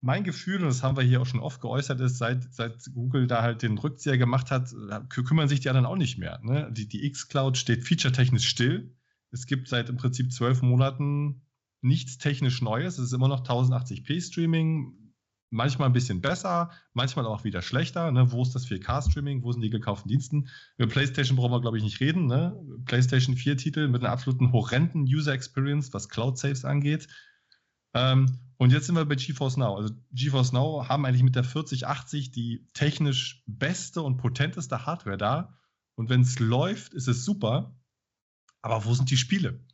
mein 0.00 0.24
Gefühl, 0.24 0.62
und 0.62 0.68
das 0.68 0.82
haben 0.82 0.96
wir 0.96 1.04
hier 1.04 1.20
auch 1.20 1.26
schon 1.26 1.40
oft 1.40 1.60
geäußert, 1.60 2.00
ist, 2.00 2.18
seit, 2.18 2.52
seit 2.54 2.90
Google 2.94 3.26
da 3.26 3.42
halt 3.42 3.62
den 3.62 3.76
Rückzieher 3.76 4.16
gemacht 4.16 4.50
hat, 4.50 4.74
kümmern 5.10 5.48
sich 5.48 5.60
die 5.60 5.68
anderen 5.68 5.86
auch 5.86 5.96
nicht 5.96 6.18
mehr. 6.18 6.40
Ne? 6.42 6.70
Die, 6.72 6.88
die 6.88 7.04
X-Cloud 7.06 7.58
steht 7.58 7.84
featuretechnisch 7.84 8.48
still. 8.48 8.96
Es 9.30 9.46
gibt 9.46 9.68
seit 9.68 9.88
im 9.90 9.96
Prinzip 9.96 10.32
zwölf 10.32 10.62
Monaten 10.62 11.42
nichts 11.82 12.18
technisch 12.18 12.62
Neues. 12.62 12.98
Es 12.98 13.06
ist 13.06 13.12
immer 13.12 13.28
noch 13.28 13.44
1080p 13.44 14.20
Streaming, 14.20 15.14
manchmal 15.50 15.88
ein 15.88 15.92
bisschen 15.92 16.20
besser, 16.20 16.70
manchmal 16.94 17.26
auch 17.26 17.44
wieder 17.44 17.60
schlechter. 17.60 18.10
Ne? 18.10 18.32
Wo 18.32 18.42
ist 18.42 18.54
das 18.54 18.66
4K-Streaming? 18.68 19.42
Wo 19.42 19.52
sind 19.52 19.60
die 19.60 19.70
gekauften 19.70 20.08
Diensten? 20.08 20.48
Über 20.78 20.88
PlayStation 20.88 21.36
brauchen 21.36 21.52
wir, 21.52 21.60
glaube 21.60 21.76
ich, 21.76 21.84
nicht 21.84 22.00
reden. 22.00 22.26
Ne? 22.26 22.56
PlayStation 22.86 23.36
4-Titel 23.36 23.88
mit 23.88 24.02
einer 24.02 24.12
absoluten 24.12 24.52
horrenden 24.52 25.02
User 25.02 25.32
Experience, 25.32 25.92
was 25.92 26.08
Cloud-Saves 26.08 26.64
angeht. 26.64 27.08
Ähm, 27.94 28.38
und 28.56 28.72
jetzt 28.72 28.86
sind 28.86 28.94
wir 28.94 29.04
bei 29.04 29.14
GeForce 29.14 29.56
Now. 29.56 29.76
Also 29.76 29.94
GeForce 30.12 30.52
Now 30.52 30.86
haben 30.88 31.06
eigentlich 31.06 31.22
mit 31.22 31.34
der 31.34 31.44
4080 31.44 32.30
die 32.30 32.68
technisch 32.74 33.42
beste 33.46 34.02
und 34.02 34.18
potenteste 34.18 34.86
Hardware 34.86 35.16
da. 35.16 35.58
Und 35.94 36.08
wenn 36.10 36.20
es 36.20 36.38
läuft, 36.38 36.94
ist 36.94 37.08
es 37.08 37.24
super. 37.24 37.74
Aber 38.62 38.84
wo 38.84 38.94
sind 38.94 39.10
die 39.10 39.16
Spiele? 39.16 39.64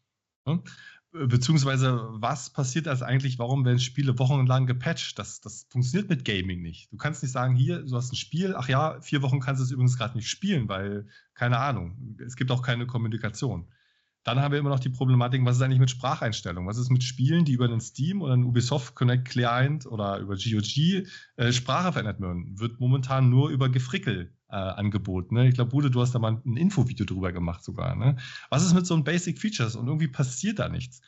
Hm? 0.47 0.63
Beziehungsweise, 1.13 2.07
was 2.11 2.51
passiert 2.51 2.89
als 2.89 3.03
eigentlich? 3.03 3.39
Warum 3.39 3.65
werden 3.65 3.79
Spiele 3.79 4.19
wochenlang 4.19 4.67
gepatcht? 4.67 5.19
Das, 5.19 5.41
das 5.41 5.67
funktioniert 5.71 6.11
mit 6.11 6.25
Gaming 6.25 6.61
nicht. 6.61 6.93
Du 6.93 6.97
kannst 6.97 7.23
nicht 7.23 7.33
sagen, 7.33 7.55
hier, 7.55 7.83
du 7.83 7.97
hast 7.97 8.13
ein 8.13 8.17
Spiel, 8.17 8.55
ach 8.55 8.69
ja, 8.69 9.01
vier 9.01 9.23
Wochen 9.23 9.41
kannst 9.41 9.61
du 9.61 9.65
es 9.65 9.71
übrigens 9.71 9.97
gerade 9.97 10.17
nicht 10.17 10.29
spielen, 10.29 10.69
weil, 10.69 11.09
keine 11.35 11.59
Ahnung, 11.59 12.19
es 12.25 12.37
gibt 12.37 12.51
auch 12.51 12.61
keine 12.61 12.87
Kommunikation. 12.87 13.67
Dann 14.27 14.41
haben 14.41 14.51
wir 14.51 14.59
immer 14.59 14.71
noch 14.71 14.81
die 14.81 14.89
Problematik, 14.89 15.45
was 15.45 15.55
ist 15.55 15.63
eigentlich 15.63 15.79
mit 15.79 15.91
Spracheinstellungen? 15.91 16.69
Was 16.69 16.79
ist 16.79 16.91
mit 16.91 17.05
Spielen, 17.05 17.45
die 17.45 17.53
über 17.53 17.69
den 17.69 17.81
Steam 17.81 18.23
oder 18.23 18.33
einen 18.33 18.43
Ubisoft 18.43 18.97
Connect 18.97 19.29
Client 19.29 19.87
oder 19.87 20.19
über 20.19 20.35
GOG 20.35 21.07
äh, 21.37 21.53
Sprache 21.53 21.93
verändert 21.93 22.21
werden? 22.21 22.59
Wird 22.59 22.81
momentan 22.81 23.31
nur 23.31 23.51
über 23.51 23.69
Gefrickel 23.69 24.35
äh, 24.49 24.57
angeboten. 24.57 25.37
Ne? 25.37 25.47
Ich 25.47 25.55
glaube, 25.55 25.71
Bude, 25.71 25.93
du 25.93 26.01
hast 26.01 26.13
da 26.13 26.19
mal 26.19 26.43
ein 26.45 26.57
Infovideo 26.57 27.07
drüber 27.07 27.31
gemacht 27.31 27.63
sogar. 27.63 27.95
Ne? 27.95 28.17
Was 28.51 28.67
ist 28.67 28.75
mit 28.75 28.85
so 28.85 28.95
einem 28.95 29.05
Basic 29.05 29.39
Features? 29.39 29.77
Und 29.77 29.87
irgendwie 29.87 30.09
passiert 30.09 30.59
da 30.59 30.69
nichts. 30.69 31.03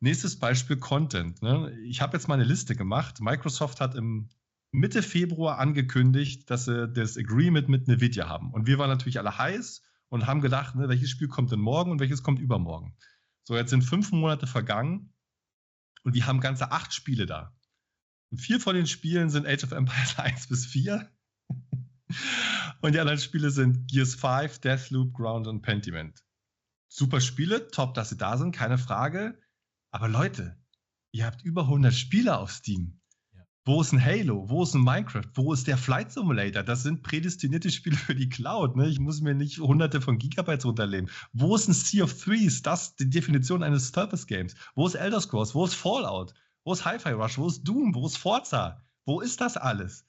Nächstes 0.00 0.36
Beispiel 0.36 0.78
Content. 0.78 1.40
Ne? 1.42 1.78
Ich 1.84 2.02
habe 2.02 2.16
jetzt 2.16 2.26
mal 2.26 2.34
eine 2.34 2.44
Liste 2.44 2.74
gemacht. 2.74 3.20
Microsoft 3.20 3.80
hat 3.80 3.94
im 3.94 4.30
Mitte 4.72 5.02
Februar 5.02 5.58
angekündigt, 5.58 6.50
dass 6.50 6.64
sie 6.64 6.88
das 6.88 7.16
Agreement 7.16 7.68
mit 7.68 7.86
Nvidia 7.86 8.28
haben. 8.28 8.52
Und 8.52 8.66
wir 8.66 8.78
waren 8.78 8.90
natürlich 8.90 9.20
alle 9.20 9.38
heiß 9.38 9.82
und 10.08 10.26
haben 10.26 10.40
gedacht, 10.40 10.74
ne, 10.74 10.88
welches 10.88 11.10
Spiel 11.10 11.28
kommt 11.28 11.52
denn 11.52 11.60
morgen 11.60 11.90
und 11.90 12.00
welches 12.00 12.22
kommt 12.22 12.40
übermorgen. 12.40 12.96
So, 13.44 13.56
jetzt 13.56 13.70
sind 13.70 13.82
fünf 13.82 14.12
Monate 14.12 14.46
vergangen 14.46 15.12
und 16.02 16.14
wir 16.14 16.26
haben 16.26 16.40
ganze 16.40 16.70
acht 16.70 16.92
Spiele 16.92 17.26
da. 17.26 17.56
Und 18.30 18.38
vier 18.38 18.60
von 18.60 18.74
den 18.74 18.86
Spielen 18.86 19.30
sind 19.30 19.46
Age 19.46 19.64
of 19.64 19.72
Empires 19.72 20.18
1 20.18 20.48
bis 20.48 20.66
4. 20.66 21.10
und 22.82 22.94
die 22.94 23.00
anderen 23.00 23.18
Spiele 23.18 23.50
sind 23.50 23.88
Gears 23.90 24.14
5, 24.14 24.58
Deathloop, 24.60 25.14
Ground 25.14 25.46
und 25.46 25.62
Pentiment. 25.62 26.24
Super 26.88 27.20
Spiele, 27.20 27.68
top, 27.70 27.94
dass 27.94 28.10
sie 28.10 28.16
da 28.16 28.36
sind, 28.36 28.54
keine 28.54 28.78
Frage. 28.78 29.40
Aber 29.90 30.08
Leute, 30.08 30.58
ihr 31.12 31.26
habt 31.26 31.42
über 31.42 31.62
100 31.62 31.94
Spiele 31.94 32.36
auf 32.36 32.50
Steam. 32.50 32.97
Wo 33.68 33.82
ist 33.82 33.92
ein 33.92 34.02
Halo? 34.02 34.48
Wo 34.48 34.62
ist 34.62 34.72
ein 34.72 34.82
Minecraft? 34.82 35.28
Wo 35.34 35.52
ist 35.52 35.66
der 35.66 35.76
Flight 35.76 36.10
Simulator? 36.10 36.62
Das 36.62 36.84
sind 36.84 37.02
prädestinierte 37.02 37.70
Spiele 37.70 37.98
für 37.98 38.14
die 38.14 38.30
Cloud. 38.30 38.76
Ne? 38.76 38.88
Ich 38.88 38.98
muss 38.98 39.20
mir 39.20 39.34
nicht 39.34 39.58
hunderte 39.58 40.00
von 40.00 40.16
Gigabytes 40.16 40.64
runterlegen. 40.64 41.10
Wo 41.34 41.54
ist 41.54 41.68
ein 41.68 41.74
Sea 41.74 42.04
of 42.04 42.14
Threes? 42.14 42.62
Das 42.62 42.96
die 42.96 43.10
Definition 43.10 43.62
eines 43.62 43.88
Surface 43.88 44.26
Games. 44.26 44.54
Wo 44.74 44.86
ist 44.86 44.94
Elder 44.94 45.20
Scrolls? 45.20 45.54
Wo 45.54 45.66
ist 45.66 45.74
Fallout? 45.74 46.32
Wo 46.64 46.72
ist 46.72 46.86
Hi-Fi 46.86 47.10
Rush? 47.10 47.36
Wo 47.36 47.46
ist 47.46 47.62
Doom? 47.62 47.94
Wo 47.94 48.06
ist 48.06 48.16
Forza? 48.16 48.82
Wo 49.04 49.20
ist 49.20 49.38
das 49.42 49.58
alles? 49.58 50.06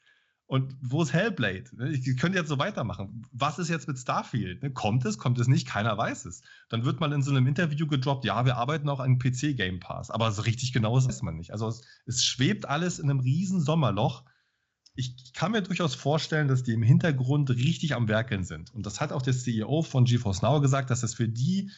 Und 0.50 0.76
wo 0.82 1.04
ist 1.04 1.14
Hellblade? 1.14 1.66
Ne, 1.74 1.92
ich 1.92 2.18
könnte 2.18 2.40
jetzt 2.40 2.48
so 2.48 2.58
weitermachen. 2.58 3.22
Was 3.32 3.60
ist 3.60 3.70
jetzt 3.70 3.88
mit 3.88 4.00
Starfield? 4.00 4.64
Ne, 4.64 4.72
kommt 4.72 5.06
es, 5.06 5.20
kommt 5.20 5.38
es 5.38 5.48
nicht? 5.48 5.68
Keiner 5.68 5.96
weiß 5.96 6.26
es. 6.26 6.42
Dann 6.70 6.86
wird 6.86 7.00
man 7.00 7.12
in 7.12 7.22
so 7.22 7.30
einem 7.30 7.46
Interview 7.46 7.86
gedroppt, 7.86 8.26
ja, 8.26 8.44
wir 8.46 8.58
arbeiten 8.58 8.90
auch 8.90 9.00
an 9.00 9.20
PC 9.20 9.56
Game 9.56 9.80
Pass. 9.80 10.10
Aber 10.10 10.32
so 10.32 10.42
richtig 10.42 10.74
genau 10.74 10.96
weiß 10.96 11.22
man 11.22 11.36
nicht. 11.36 11.52
Also 11.52 11.68
es, 11.68 11.84
es 12.08 12.26
schwebt 12.26 12.68
alles 12.68 12.98
in 12.98 13.12
einem 13.12 13.20
riesen 13.20 13.62
Sommerloch. 13.62 14.24
Ich 14.96 15.34
kann 15.34 15.52
mir 15.52 15.62
durchaus 15.62 15.94
vorstellen, 15.94 16.48
dass 16.48 16.64
die 16.64 16.74
im 16.74 16.82
Hintergrund 16.82 17.52
richtig 17.52 17.94
am 17.94 18.08
Werkeln 18.08 18.44
sind. 18.44 18.74
Und 18.74 18.88
das 18.88 19.00
hat 19.00 19.12
auch 19.12 19.22
der 19.22 19.36
CEO 19.36 19.84
von 19.84 20.06
GeForce 20.06 20.42
Now 20.42 20.62
gesagt, 20.62 20.90
dass 20.90 21.02
das 21.02 21.14
für 21.14 21.28
die 21.28 21.70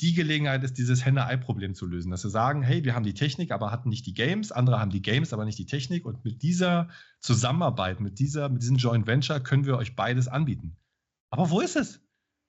die 0.00 0.14
Gelegenheit 0.14 0.62
ist, 0.62 0.78
dieses 0.78 1.04
Henne-Ei-Problem 1.04 1.74
zu 1.74 1.86
lösen. 1.86 2.10
Dass 2.10 2.22
sie 2.22 2.30
sagen, 2.30 2.62
hey, 2.62 2.84
wir 2.84 2.94
haben 2.94 3.04
die 3.04 3.14
Technik, 3.14 3.50
aber 3.50 3.70
hatten 3.70 3.88
nicht 3.88 4.06
die 4.06 4.14
Games, 4.14 4.52
andere 4.52 4.78
haben 4.78 4.90
die 4.90 5.02
Games, 5.02 5.32
aber 5.32 5.44
nicht 5.44 5.58
die 5.58 5.66
Technik. 5.66 6.06
Und 6.06 6.24
mit 6.24 6.42
dieser 6.42 6.88
Zusammenarbeit, 7.20 8.00
mit, 8.00 8.18
dieser, 8.18 8.48
mit 8.48 8.62
diesem 8.62 8.76
Joint 8.76 9.06
Venture 9.06 9.40
können 9.40 9.66
wir 9.66 9.76
euch 9.76 9.96
beides 9.96 10.28
anbieten. 10.28 10.76
Aber 11.30 11.50
wo 11.50 11.60
ist 11.60 11.76
es? 11.76 12.00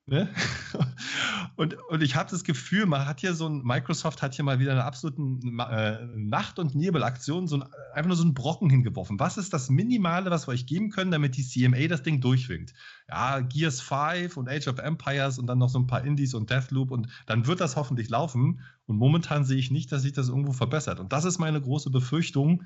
Ne? 0.10 0.28
Und, 1.56 1.76
und 1.90 2.02
ich 2.02 2.16
habe 2.16 2.30
das 2.32 2.46
Gefühl, 2.46 2.86
man 2.86 3.06
hat 3.06 3.20
hier 3.20 3.34
so 3.34 3.46
ein, 3.46 3.62
Microsoft 3.64 4.22
hat 4.22 4.34
hier 4.34 4.46
mal 4.46 4.60
wieder 4.60 4.72
eine 4.72 4.86
absolute 4.86 5.22
äh, 5.22 6.06
Nacht- 6.16 6.58
und 6.58 6.74
Nebelaktion, 6.74 7.48
so 7.48 7.58
ein, 7.58 7.64
einfach 7.94 8.08
nur 8.08 8.16
so 8.16 8.24
einen 8.24 8.34
Brocken 8.34 8.70
hingeworfen. 8.70 9.20
Was 9.20 9.38
ist 9.38 9.52
das 9.52 9.70
Minimale, 9.70 10.32
was 10.32 10.48
wir 10.48 10.54
euch 10.54 10.68
geben 10.68 10.90
können, 10.90 11.12
damit 11.12 11.36
die 11.36 11.46
CMA 11.46 11.88
das 11.88 12.02
Ding 12.02 12.22
durchwinkt? 12.22 12.74
Ja, 13.10 13.42
Gears 13.42 13.82
5 13.82 14.38
und 14.38 14.48
Age 14.48 14.70
of 14.70 14.78
Empires 14.78 15.38
und 15.38 15.48
dann 15.48 15.58
noch 15.58 15.68
so 15.68 15.80
ein 15.80 15.88
paar 15.88 16.06
Indies 16.06 16.34
und 16.34 16.50
Deathloop 16.50 16.92
und 16.92 17.10
dann 17.26 17.46
wird 17.46 17.60
das 17.60 17.76
hoffentlich 17.76 18.08
laufen. 18.08 18.62
Und 18.86 18.96
momentan 18.96 19.44
sehe 19.44 19.58
ich 19.58 19.70
nicht, 19.70 19.92
dass 19.92 20.04
sich 20.04 20.14
das 20.14 20.30
irgendwo 20.30 20.54
verbessert. 20.54 21.02
Und 21.02 21.12
das 21.12 21.26
ist 21.26 21.40
meine 21.40 21.60
große 21.60 21.90
Befürchtung. 21.90 22.64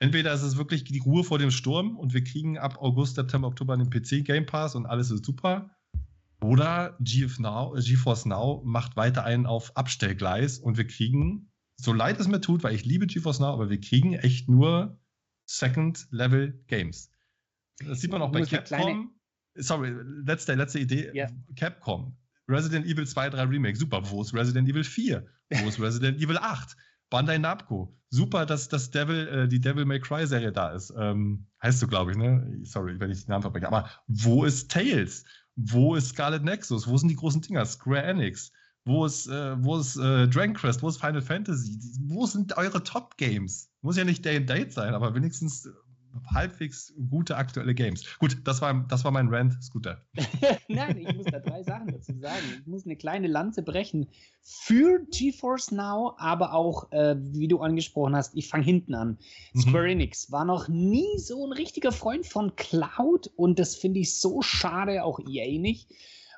Entweder 0.00 0.32
ist 0.32 0.42
es 0.42 0.56
wirklich 0.56 0.82
die 0.82 0.98
Ruhe 0.98 1.22
vor 1.22 1.38
dem 1.38 1.52
Sturm 1.52 1.96
und 1.96 2.14
wir 2.14 2.24
kriegen 2.24 2.58
ab 2.58 2.78
August, 2.80 3.14
September, 3.14 3.46
Oktober 3.46 3.76
den 3.76 3.90
PC 3.90 4.24
Game 4.24 4.46
Pass 4.46 4.74
und 4.74 4.86
alles 4.86 5.12
ist 5.12 5.24
super 5.24 5.70
oder 6.40 6.96
Now, 7.38 7.74
GeForce 7.78 8.26
Now 8.26 8.62
macht 8.64 8.96
weiter 8.96 9.24
einen 9.24 9.46
auf 9.46 9.76
Abstellgleis 9.76 10.58
und 10.58 10.76
wir 10.76 10.86
kriegen, 10.86 11.50
so 11.76 11.92
leid 11.92 12.20
es 12.20 12.28
mir 12.28 12.40
tut, 12.40 12.62
weil 12.62 12.74
ich 12.74 12.84
liebe 12.84 13.06
GeForce 13.06 13.40
Now, 13.40 13.52
aber 13.52 13.70
wir 13.70 13.80
kriegen 13.80 14.14
echt 14.14 14.48
nur 14.48 14.98
Second-Level-Games. 15.46 17.10
Das 17.86 18.00
sieht 18.00 18.10
man 18.10 18.22
auch 18.22 18.32
bei 18.32 18.42
Capcom. 18.42 19.14
Sorry, 19.54 19.94
letzte, 20.24 20.54
letzte 20.54 20.78
Idee. 20.78 21.10
Yeah. 21.12 21.30
Capcom. 21.56 22.16
Resident 22.48 22.86
Evil 22.86 23.06
2, 23.06 23.30
3 23.30 23.42
Remake. 23.44 23.76
Super. 23.76 24.08
Wo 24.08 24.22
ist 24.22 24.32
Resident 24.34 24.68
Evil 24.68 24.84
4? 24.84 25.26
Wo 25.50 25.68
ist 25.68 25.80
Resident 25.80 26.18
Evil 26.22 26.38
8? 26.38 26.76
Bandai 27.10 27.38
Namco. 27.38 27.94
Super, 28.10 28.46
dass 28.46 28.68
das 28.68 28.90
Devil, 28.90 29.28
äh, 29.28 29.48
die 29.48 29.60
Devil 29.60 29.84
May 29.84 30.00
Cry 30.00 30.26
Serie 30.26 30.52
da 30.52 30.70
ist. 30.70 30.92
Ähm, 30.96 31.46
heißt 31.62 31.82
du, 31.82 31.88
glaube 31.88 32.12
ich, 32.12 32.16
ne? 32.16 32.60
Sorry, 32.62 32.98
wenn 33.00 33.10
ich 33.10 33.24
den 33.24 33.30
Namen 33.30 33.42
verbreche. 33.42 33.66
Aber 33.66 33.90
wo 34.06 34.44
ist 34.44 34.70
Tales? 34.70 35.24
Wo 35.60 35.96
ist 35.96 36.10
Scarlet 36.10 36.44
Nexus? 36.44 36.86
Wo 36.86 36.96
sind 36.96 37.08
die 37.08 37.16
großen 37.16 37.40
Dinger? 37.40 37.66
Square 37.66 38.04
Enix? 38.04 38.52
Wo 38.84 39.04
ist, 39.04 39.26
äh, 39.26 39.62
wo 39.62 39.76
ist 39.76 39.96
äh, 39.96 40.28
Dragon 40.28 40.54
Quest? 40.54 40.82
Wo 40.82 40.88
ist 40.88 41.00
Final 41.00 41.20
Fantasy? 41.20 41.78
Wo 42.06 42.26
sind 42.26 42.56
eure 42.56 42.82
Top-Games? 42.82 43.68
Muss 43.82 43.96
ja 43.96 44.04
nicht 44.04 44.24
Day 44.24 44.36
and 44.36 44.48
Date 44.48 44.72
sein, 44.72 44.94
aber 44.94 45.14
wenigstens 45.14 45.68
halbwegs 46.26 46.92
gute 47.10 47.36
aktuelle 47.36 47.74
Games. 47.74 48.04
Gut, 48.18 48.38
das 48.44 48.60
war, 48.60 48.84
das 48.88 49.04
war 49.04 49.10
mein 49.10 49.28
Rant, 49.28 49.62
Scooter. 49.62 50.02
Nein, 50.68 50.98
ich 50.98 51.14
muss 51.14 51.26
da 51.26 51.38
drei 51.38 51.62
Sachen 51.62 51.88
dazu 51.88 52.18
sagen. 52.18 52.42
Ich 52.60 52.66
muss 52.66 52.84
eine 52.84 52.96
kleine 52.96 53.28
Lanze 53.28 53.62
brechen 53.62 54.08
für 54.42 55.00
GeForce 55.10 55.72
Now, 55.72 56.14
aber 56.18 56.54
auch, 56.54 56.90
äh, 56.92 57.16
wie 57.18 57.48
du 57.48 57.60
angesprochen 57.60 58.16
hast, 58.16 58.34
ich 58.34 58.48
fange 58.48 58.64
hinten 58.64 58.94
an. 58.94 59.18
Mhm. 59.52 59.60
Square 59.60 59.90
Enix 59.90 60.32
war 60.32 60.44
noch 60.44 60.68
nie 60.68 61.18
so 61.18 61.46
ein 61.46 61.52
richtiger 61.52 61.92
Freund 61.92 62.26
von 62.26 62.56
Cloud 62.56 63.30
und 63.36 63.58
das 63.58 63.76
finde 63.76 64.00
ich 64.00 64.18
so 64.18 64.42
schade, 64.42 65.04
auch 65.04 65.20
EA 65.20 65.58
nicht. 65.58 65.90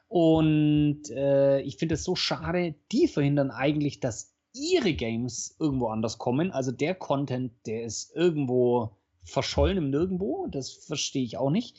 Und 0.09 1.09
äh, 1.11 1.61
ich 1.61 1.77
finde 1.77 1.94
es 1.94 2.02
so 2.02 2.16
schade, 2.16 2.74
die 2.90 3.07
verhindern 3.07 3.52
eigentlich, 3.52 4.01
dass 4.01 4.35
ihre 4.52 4.93
Games 4.93 5.57
irgendwo 5.61 5.89
anders 5.89 6.19
kommen. 6.19 6.51
Also 6.51 6.73
der 6.73 6.94
Content, 6.94 7.52
der 7.66 7.85
ist 7.85 8.15
irgendwo 8.16 8.97
verschollen 9.24 9.78
im 9.78 9.90
Nirgendwo. 9.90 10.47
Das 10.51 10.70
verstehe 10.72 11.24
ich 11.24 11.36
auch 11.36 11.51
nicht. 11.51 11.76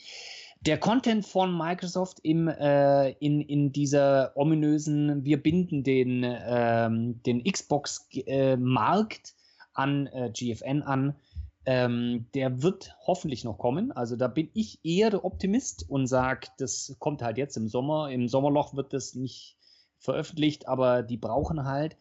Der 0.60 0.78
Content 0.78 1.26
von 1.26 1.56
Microsoft 1.56 2.20
im, 2.22 2.46
äh, 2.46 3.10
in, 3.12 3.40
in 3.40 3.72
dieser 3.72 4.36
ominösen, 4.36 5.24
wir 5.24 5.42
binden 5.42 5.82
den, 5.82 6.24
ähm, 6.24 7.20
den 7.24 7.42
Xbox-Markt 7.42 9.34
an 9.74 10.06
äh, 10.06 10.30
GFN 10.32 10.82
an, 10.82 11.16
ähm, 11.64 12.26
der 12.34 12.62
wird 12.62 12.94
hoffentlich 13.06 13.44
noch 13.44 13.58
kommen. 13.58 13.90
Also 13.92 14.16
da 14.16 14.28
bin 14.28 14.50
ich 14.54 14.78
eher 14.84 15.10
der 15.10 15.24
Optimist 15.24 15.88
und 15.88 16.06
sage, 16.06 16.48
das 16.58 16.94
kommt 16.98 17.22
halt 17.22 17.38
jetzt 17.38 17.56
im 17.56 17.68
Sommer. 17.68 18.10
Im 18.10 18.28
Sommerloch 18.28 18.74
wird 18.74 18.92
das 18.92 19.14
nicht 19.14 19.56
veröffentlicht, 19.98 20.68
aber 20.68 21.02
die 21.02 21.16
brauchen 21.16 21.64
halt 21.64 21.96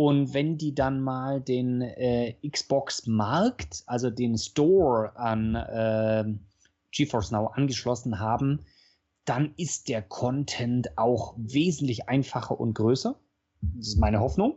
und 0.00 0.32
wenn 0.32 0.56
die 0.56 0.74
dann 0.74 1.02
mal 1.02 1.42
den 1.42 1.82
äh, 1.82 2.32
Xbox-Markt, 2.48 3.82
also 3.84 4.08
den 4.08 4.38
Store 4.38 5.14
an 5.14 5.54
äh, 5.54 6.24
GeForce 6.90 7.32
Now 7.32 7.48
angeschlossen 7.48 8.18
haben, 8.18 8.60
dann 9.26 9.52
ist 9.58 9.90
der 9.90 10.00
Content 10.00 10.96
auch 10.96 11.34
wesentlich 11.36 12.08
einfacher 12.08 12.58
und 12.58 12.72
größer. 12.72 13.14
Das 13.60 13.88
ist 13.88 13.98
meine 13.98 14.20
Hoffnung. 14.20 14.56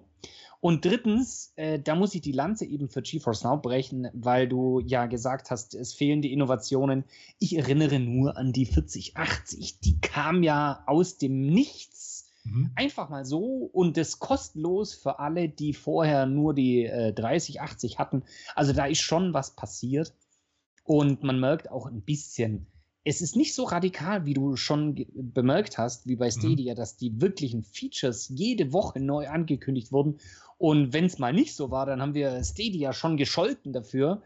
Und 0.62 0.86
drittens, 0.86 1.52
äh, 1.58 1.78
da 1.78 1.96
muss 1.96 2.16
ich 2.16 2.22
die 2.22 2.32
Lanze 2.32 2.64
eben 2.64 2.88
für 2.88 3.02
GeForce 3.02 3.44
Now 3.44 3.58
brechen, 3.58 4.08
weil 4.14 4.48
du 4.48 4.80
ja 4.80 5.08
gesagt 5.08 5.52
hast, 5.52 5.76
es 5.76 5.94
fehlen 5.94 6.22
die 6.22 6.32
Innovationen. 6.32 7.04
Ich 7.40 7.58
erinnere 7.58 8.00
nur 8.00 8.38
an 8.38 8.54
die 8.54 8.66
4080. 8.66 9.82
Die 9.82 10.00
kam 10.00 10.42
ja 10.42 10.84
aus 10.88 11.18
dem 11.18 11.42
Nichts 11.42 12.13
Mhm. 12.44 12.72
Einfach 12.76 13.10
mal 13.10 13.26
so 13.26 13.70
und 13.72 13.98
das 13.98 14.20
kostenlos 14.20 14.94
für 14.94 15.20
alle, 15.20 15.50
die 15.50 15.74
vorher 15.74 16.26
nur 16.26 16.54
die 16.54 16.86
äh, 16.86 17.14
30, 17.14 17.62
80 17.62 18.00
hatten. 18.00 18.24
Also 18.56 18.74
da 18.74 18.86
ist 18.86 19.02
schon 19.02 19.34
was 19.34 19.56
passiert. 19.56 20.14
Und 20.84 21.24
man 21.24 21.40
merkt 21.40 21.72
auch 21.72 21.86
ein 21.86 22.02
bisschen, 22.02 22.68
es 23.06 23.22
ist 23.22 23.36
nicht 23.36 23.54
so 23.54 23.64
radikal, 23.64 24.26
wie 24.26 24.34
du 24.34 24.56
schon 24.56 25.06
bemerkt 25.14 25.78
hast, 25.78 26.08
wie 26.08 26.16
bei 26.16 26.28
mhm. 26.28 26.32
Stadia, 26.32 26.74
mhm. 26.74 26.78
dass 26.78 26.98
die 26.98 27.22
wirklichen 27.22 27.64
Features 27.64 28.30
jede 28.30 28.72
Woche 28.74 29.00
neu 29.00 29.28
angekündigt 29.28 29.92
wurden. 29.92 30.20
Und 30.58 30.94
wenn 30.94 31.06
es 31.06 31.20
mal 31.20 31.34
nicht 31.34 31.56
so 31.56 31.72
war, 31.72 31.86
dann 31.86 32.02
haben 32.02 32.14
wir 32.14 32.44
Stadia 32.44 32.94
schon 32.94 33.18
gescholten 33.18 33.74
dafür. 33.74 34.22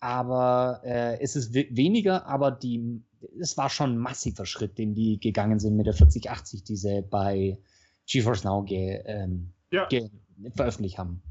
Aber 0.00 0.82
äh, 0.84 1.18
es 1.20 1.34
ist 1.36 1.54
weniger, 1.54 2.26
aber 2.26 2.50
die 2.50 3.02
es 3.40 3.56
war 3.56 3.70
schon 3.70 3.94
ein 3.94 3.98
massiver 3.98 4.46
Schritt, 4.46 4.78
den 4.78 4.94
die 4.94 5.18
gegangen 5.18 5.58
sind 5.58 5.76
mit 5.76 5.86
der 5.86 5.94
4080, 5.94 6.64
die 6.64 6.76
sie 6.76 7.02
bei 7.02 7.58
GeForce 8.06 8.44
Now 8.44 8.62
ge, 8.62 9.02
ähm, 9.04 9.52
ja. 9.70 9.86
ge 9.86 10.08
veröffentlicht 10.54 10.98
haben. 10.98 11.22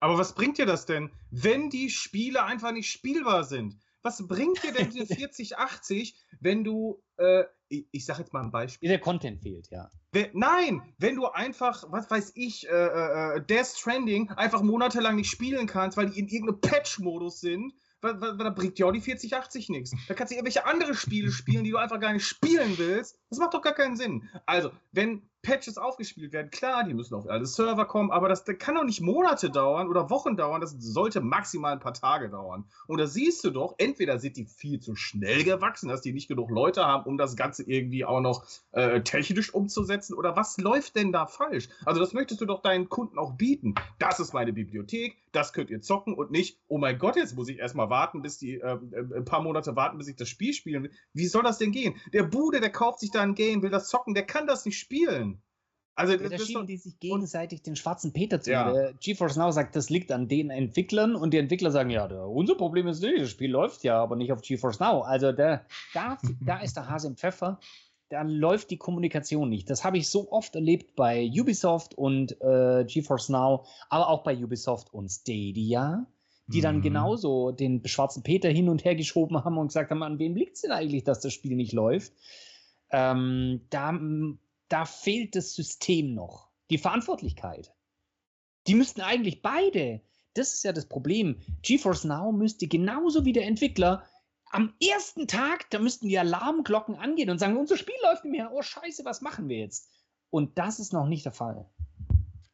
Aber 0.00 0.18
was 0.18 0.34
bringt 0.34 0.58
dir 0.58 0.66
das 0.66 0.86
denn, 0.86 1.10
wenn 1.30 1.70
die 1.70 1.90
Spiele 1.90 2.44
einfach 2.44 2.72
nicht 2.72 2.90
spielbar 2.90 3.44
sind? 3.44 3.76
Was 4.02 4.26
bringt 4.26 4.62
dir 4.62 4.72
denn 4.72 4.90
diese 4.90 5.06
4080, 5.14 6.14
wenn 6.40 6.62
du, 6.62 7.02
äh, 7.16 7.44
ich, 7.68 7.86
ich 7.90 8.04
sag 8.04 8.18
jetzt 8.18 8.32
mal 8.32 8.42
ein 8.42 8.50
Beispiel. 8.50 8.88
Der 8.88 9.00
Content 9.00 9.40
fehlt, 9.40 9.70
ja. 9.70 9.90
Wenn, 10.12 10.28
nein, 10.34 10.82
wenn 10.98 11.16
du 11.16 11.26
einfach, 11.26 11.84
was 11.90 12.10
weiß 12.10 12.32
ich, 12.34 12.68
äh, 12.68 12.70
äh, 12.70 13.36
äh, 13.36 13.46
Death 13.46 13.66
Stranding 13.78 14.28
einfach 14.30 14.62
monatelang 14.62 15.16
nicht 15.16 15.30
spielen 15.30 15.66
kannst, 15.66 15.96
weil 15.96 16.10
die 16.10 16.20
in 16.20 16.28
irgendeinem 16.28 16.60
Patch-Modus 16.60 17.40
sind 17.40 17.72
da 18.12 18.50
bringt 18.50 18.78
ja 18.78 18.86
auch 18.86 18.92
die 18.92 19.00
4080 19.00 19.68
nichts. 19.70 19.92
Da 20.08 20.14
kannst 20.14 20.30
du 20.30 20.36
irgendwelche 20.36 20.66
andere 20.66 20.94
Spiele 20.94 21.30
spielen, 21.30 21.64
die 21.64 21.70
du 21.70 21.78
einfach 21.78 22.00
gar 22.00 22.12
nicht 22.12 22.26
spielen 22.26 22.76
willst. 22.76 23.18
Das 23.30 23.38
macht 23.38 23.54
doch 23.54 23.62
gar 23.62 23.74
keinen 23.74 23.96
Sinn. 23.96 24.28
Also, 24.46 24.70
wenn 24.92 25.22
Patches 25.44 25.78
aufgespielt 25.78 26.32
werden, 26.32 26.50
klar, 26.50 26.84
die 26.84 26.94
müssen 26.94 27.14
auf 27.14 27.28
alle 27.28 27.46
Server 27.46 27.84
kommen, 27.84 28.10
aber 28.10 28.28
das, 28.28 28.44
das 28.44 28.58
kann 28.58 28.74
doch 28.74 28.84
nicht 28.84 29.00
Monate 29.00 29.50
dauern 29.50 29.88
oder 29.88 30.10
Wochen 30.10 30.36
dauern, 30.36 30.60
das 30.60 30.74
sollte 30.78 31.20
maximal 31.20 31.72
ein 31.72 31.80
paar 31.80 31.94
Tage 31.94 32.30
dauern. 32.30 32.64
Und 32.88 32.98
da 32.98 33.06
siehst 33.06 33.44
du 33.44 33.50
doch, 33.50 33.74
entweder 33.78 34.18
sind 34.18 34.36
die 34.36 34.46
viel 34.46 34.80
zu 34.80 34.96
schnell 34.96 35.44
gewachsen, 35.44 35.88
dass 35.88 36.00
die 36.00 36.12
nicht 36.12 36.28
genug 36.28 36.50
Leute 36.50 36.84
haben, 36.84 37.04
um 37.04 37.18
das 37.18 37.36
Ganze 37.36 37.62
irgendwie 37.62 38.04
auch 38.04 38.20
noch 38.20 38.44
äh, 38.72 39.02
technisch 39.02 39.52
umzusetzen, 39.54 40.14
oder 40.14 40.34
was 40.34 40.56
läuft 40.58 40.96
denn 40.96 41.12
da 41.12 41.26
falsch? 41.26 41.68
Also 41.84 42.00
das 42.00 42.12
möchtest 42.12 42.40
du 42.40 42.46
doch 42.46 42.62
deinen 42.62 42.88
Kunden 42.88 43.18
auch 43.18 43.34
bieten. 43.34 43.74
Das 43.98 44.18
ist 44.18 44.32
meine 44.32 44.52
Bibliothek, 44.52 45.16
das 45.34 45.52
könnt 45.52 45.70
ihr 45.70 45.80
zocken 45.80 46.14
und 46.14 46.30
nicht, 46.30 46.60
oh 46.68 46.78
mein 46.78 46.98
Gott, 46.98 47.16
jetzt 47.16 47.34
muss 47.34 47.48
ich 47.48 47.58
erstmal 47.58 47.90
warten, 47.90 48.22
bis 48.22 48.38
die, 48.38 48.54
äh, 48.54 48.78
ein 49.16 49.24
paar 49.24 49.42
Monate 49.42 49.76
warten, 49.76 49.98
bis 49.98 50.08
ich 50.08 50.16
das 50.16 50.28
Spiel 50.28 50.52
spielen 50.52 50.84
will. 50.84 50.92
Wie 51.12 51.26
soll 51.26 51.42
das 51.42 51.58
denn 51.58 51.72
gehen? 51.72 51.96
Der 52.12 52.24
Bude, 52.24 52.60
der 52.60 52.70
kauft 52.70 53.00
sich 53.00 53.10
da 53.10 53.20
ein 53.20 53.34
Game, 53.34 53.62
will 53.62 53.70
das 53.70 53.88
zocken, 53.88 54.14
der 54.14 54.26
kann 54.26 54.46
das 54.46 54.64
nicht 54.64 54.78
spielen. 54.78 55.42
Also 55.96 56.14
ja, 56.14 56.28
da 56.28 56.38
schieben 56.38 56.66
die 56.66 56.76
sich 56.76 56.98
gegenseitig 56.98 57.62
den 57.62 57.76
schwarzen 57.76 58.12
Peter 58.12 58.40
zu. 58.40 58.50
Ja. 58.50 58.90
GeForce 59.00 59.36
Now 59.36 59.52
sagt, 59.52 59.76
das 59.76 59.90
liegt 59.90 60.10
an 60.10 60.26
den 60.26 60.50
Entwicklern 60.50 61.14
und 61.14 61.32
die 61.32 61.38
Entwickler 61.38 61.70
sagen, 61.70 61.90
ja, 61.90 62.08
der, 62.08 62.26
unser 62.26 62.56
Problem 62.56 62.88
ist 62.88 63.00
nicht, 63.00 63.20
das 63.20 63.30
Spiel 63.30 63.50
läuft 63.50 63.84
ja, 63.84 64.02
aber 64.02 64.16
nicht 64.16 64.32
auf 64.32 64.40
GeForce 64.40 64.80
Now. 64.80 65.02
Also 65.02 65.30
der, 65.30 65.66
da, 65.92 66.18
da 66.40 66.58
ist 66.58 66.76
der 66.76 66.88
Hase 66.88 67.06
im 67.08 67.16
Pfeffer. 67.16 67.60
Da 68.10 68.22
läuft 68.22 68.70
die 68.70 68.76
Kommunikation 68.76 69.48
nicht. 69.48 69.70
Das 69.70 69.84
habe 69.84 69.98
ich 69.98 70.08
so 70.08 70.30
oft 70.30 70.54
erlebt 70.54 70.94
bei 70.94 71.30
Ubisoft 71.34 71.94
und 71.94 72.40
äh, 72.40 72.84
GeForce 72.86 73.30
Now, 73.30 73.64
aber 73.88 74.08
auch 74.08 74.22
bei 74.22 74.36
Ubisoft 74.36 74.92
und 74.92 75.08
Stadia, 75.08 76.06
die 76.46 76.60
dann 76.60 76.76
mhm. 76.76 76.82
genauso 76.82 77.50
den 77.50 77.84
schwarzen 77.86 78.22
Peter 78.22 78.50
hin 78.50 78.68
und 78.68 78.84
her 78.84 78.94
geschoben 78.94 79.42
haben 79.42 79.58
und 79.58 79.68
gesagt 79.68 79.90
haben, 79.90 80.02
an 80.02 80.18
wem 80.18 80.36
liegt 80.36 80.56
es 80.56 80.62
denn 80.62 80.72
eigentlich, 80.72 81.04
dass 81.04 81.20
das 81.20 81.32
Spiel 81.32 81.56
nicht 81.56 81.72
läuft? 81.72 82.12
Ähm, 82.90 83.62
da 83.70 83.98
da 84.68 84.84
fehlt 84.84 85.36
das 85.36 85.54
System 85.54 86.14
noch, 86.14 86.48
die 86.70 86.78
Verantwortlichkeit. 86.78 87.72
Die 88.66 88.74
müssten 88.74 89.02
eigentlich 89.02 89.42
beide, 89.42 90.00
das 90.34 90.54
ist 90.54 90.64
ja 90.64 90.72
das 90.72 90.86
Problem. 90.86 91.38
GeForce 91.62 92.04
Now 92.04 92.32
müsste 92.32 92.66
genauso 92.66 93.24
wie 93.24 93.32
der 93.32 93.46
Entwickler 93.46 94.04
am 94.54 94.72
ersten 94.80 95.26
Tag, 95.26 95.68
da 95.70 95.80
müssten 95.80 96.06
die 96.06 96.18
Alarmglocken 96.18 96.94
angehen 96.94 97.28
und 97.28 97.38
sagen, 97.38 97.56
unser 97.56 97.76
Spiel 97.76 97.96
läuft 98.04 98.24
nicht 98.24 98.32
mehr, 98.32 98.52
oh 98.52 98.62
scheiße, 98.62 99.04
was 99.04 99.20
machen 99.20 99.48
wir 99.48 99.58
jetzt? 99.58 99.90
Und 100.30 100.58
das 100.58 100.78
ist 100.78 100.92
noch 100.92 101.06
nicht 101.06 101.24
der 101.24 101.32
Fall. 101.32 101.68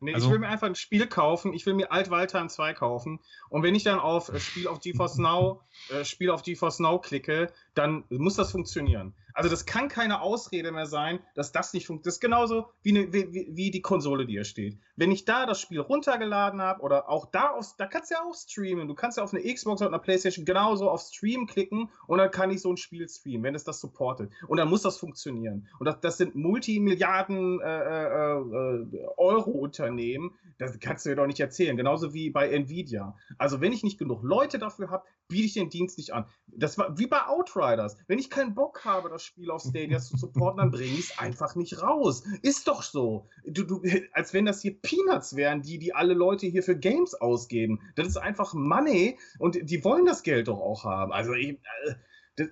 Nee, 0.02 0.14
also, 0.14 0.26
ich 0.26 0.32
will 0.32 0.38
mir 0.38 0.48
einfach 0.48 0.66
ein 0.66 0.74
Spiel 0.74 1.06
kaufen. 1.06 1.52
Ich 1.52 1.66
will 1.66 1.74
mir 1.74 1.92
Alt-Waltern 1.92 2.48
2 2.48 2.72
kaufen. 2.72 3.20
Und 3.50 3.62
wenn 3.62 3.74
ich 3.74 3.82
dann 3.82 3.98
auf 3.98 4.30
äh, 4.30 4.40
Spiel 4.40 4.66
auf 4.66 4.80
GeForce 4.80 5.18
Now, 5.18 5.60
äh, 5.90 6.06
Spiel 6.06 6.30
auf 6.30 6.42
GeForce 6.42 6.78
Now 6.78 6.98
klicke, 7.00 7.52
dann 7.74 8.04
muss 8.08 8.36
das 8.36 8.50
funktionieren. 8.52 9.14
Also 9.34 9.48
das 9.48 9.66
kann 9.66 9.88
keine 9.88 10.20
Ausrede 10.20 10.72
mehr 10.72 10.86
sein, 10.86 11.20
dass 11.34 11.52
das 11.52 11.72
nicht 11.72 11.86
funktioniert. 11.86 12.06
Das 12.06 12.14
ist 12.14 12.20
genauso 12.20 12.66
wie, 12.82 12.90
eine, 12.90 13.12
wie, 13.12 13.48
wie, 13.52 13.70
die 13.70 13.82
Konsole, 13.82 14.26
die 14.26 14.34
hier 14.34 14.44
steht. 14.44 14.78
Wenn 14.96 15.10
ich 15.10 15.24
da 15.24 15.46
das 15.46 15.60
Spiel 15.60 15.80
runtergeladen 15.80 16.60
habe 16.60 16.82
oder 16.82 17.08
auch 17.08 17.26
da 17.26 17.50
auf, 17.50 17.76
da 17.76 17.86
kannst 17.86 18.10
du 18.10 18.14
ja 18.14 18.22
auch 18.22 18.34
streamen. 18.34 18.88
Du 18.88 18.94
kannst 18.94 19.18
ja 19.18 19.24
auf 19.24 19.32
eine 19.32 19.42
Xbox 19.42 19.80
oder 19.80 19.90
einer 19.90 19.98
Playstation 19.98 20.44
genauso 20.44 20.90
auf 20.90 21.02
Stream 21.02 21.46
klicken 21.46 21.90
und 22.06 22.18
dann 22.18 22.30
kann 22.30 22.50
ich 22.50 22.60
so 22.60 22.72
ein 22.72 22.76
Spiel 22.76 23.08
streamen, 23.08 23.44
wenn 23.44 23.54
es 23.54 23.64
das 23.64 23.80
supportet. 23.80 24.32
Und 24.48 24.58
dann 24.58 24.68
muss 24.68 24.82
das 24.82 24.98
funktionieren. 24.98 25.68
Und 25.78 25.86
das, 25.86 26.00
das 26.00 26.18
sind 26.18 26.34
Multimilliarden 26.34 27.60
äh, 27.60 27.66
äh, 27.66 28.38
äh, 28.38 29.06
Euro-Unternehmen. 29.16 30.32
Das 30.58 30.78
kannst 30.80 31.06
du 31.06 31.10
dir 31.10 31.16
doch 31.16 31.26
nicht 31.26 31.40
erzählen. 31.40 31.76
Genauso 31.76 32.12
wie 32.12 32.30
bei 32.30 32.50
Nvidia. 32.50 33.16
Also 33.38 33.60
wenn 33.60 33.72
ich 33.72 33.82
nicht 33.82 33.98
genug 33.98 34.22
Leute 34.22 34.58
dafür 34.58 34.90
habe, 34.90 35.04
biete 35.28 35.46
ich 35.46 35.54
den 35.54 35.70
Dienst 35.70 35.96
nicht 35.96 36.12
an. 36.12 36.26
Das 36.46 36.76
war 36.76 36.98
wie 36.98 37.06
bei 37.06 37.26
Outriders. 37.60 37.96
Wenn 38.06 38.18
ich 38.18 38.30
keinen 38.30 38.54
Bock 38.54 38.84
habe, 38.84 39.08
das 39.08 39.22
Spiel 39.22 39.50
auf 39.50 39.62
Stadia 39.62 39.98
zu 39.98 40.16
supporten, 40.16 40.58
dann 40.58 40.70
bringe 40.70 40.92
ich 40.92 41.10
es 41.10 41.18
einfach 41.18 41.54
nicht 41.54 41.82
raus. 41.82 42.24
Ist 42.42 42.68
doch 42.68 42.82
so. 42.82 43.28
Du, 43.44 43.64
du, 43.64 43.82
als 44.12 44.32
wenn 44.34 44.46
das 44.46 44.62
hier 44.62 44.80
Peanuts 44.80 45.36
wären, 45.36 45.62
die, 45.62 45.78
die 45.78 45.94
alle 45.94 46.14
Leute 46.14 46.46
hier 46.46 46.62
für 46.62 46.76
Games 46.76 47.14
ausgeben. 47.14 47.80
Das 47.96 48.08
ist 48.08 48.16
einfach 48.16 48.54
Money 48.54 49.18
und 49.38 49.58
die 49.62 49.84
wollen 49.84 50.06
das 50.06 50.22
Geld 50.22 50.48
doch 50.48 50.58
auch 50.58 50.84
haben. 50.84 51.12
Also 51.12 51.34
äh, 51.34 51.56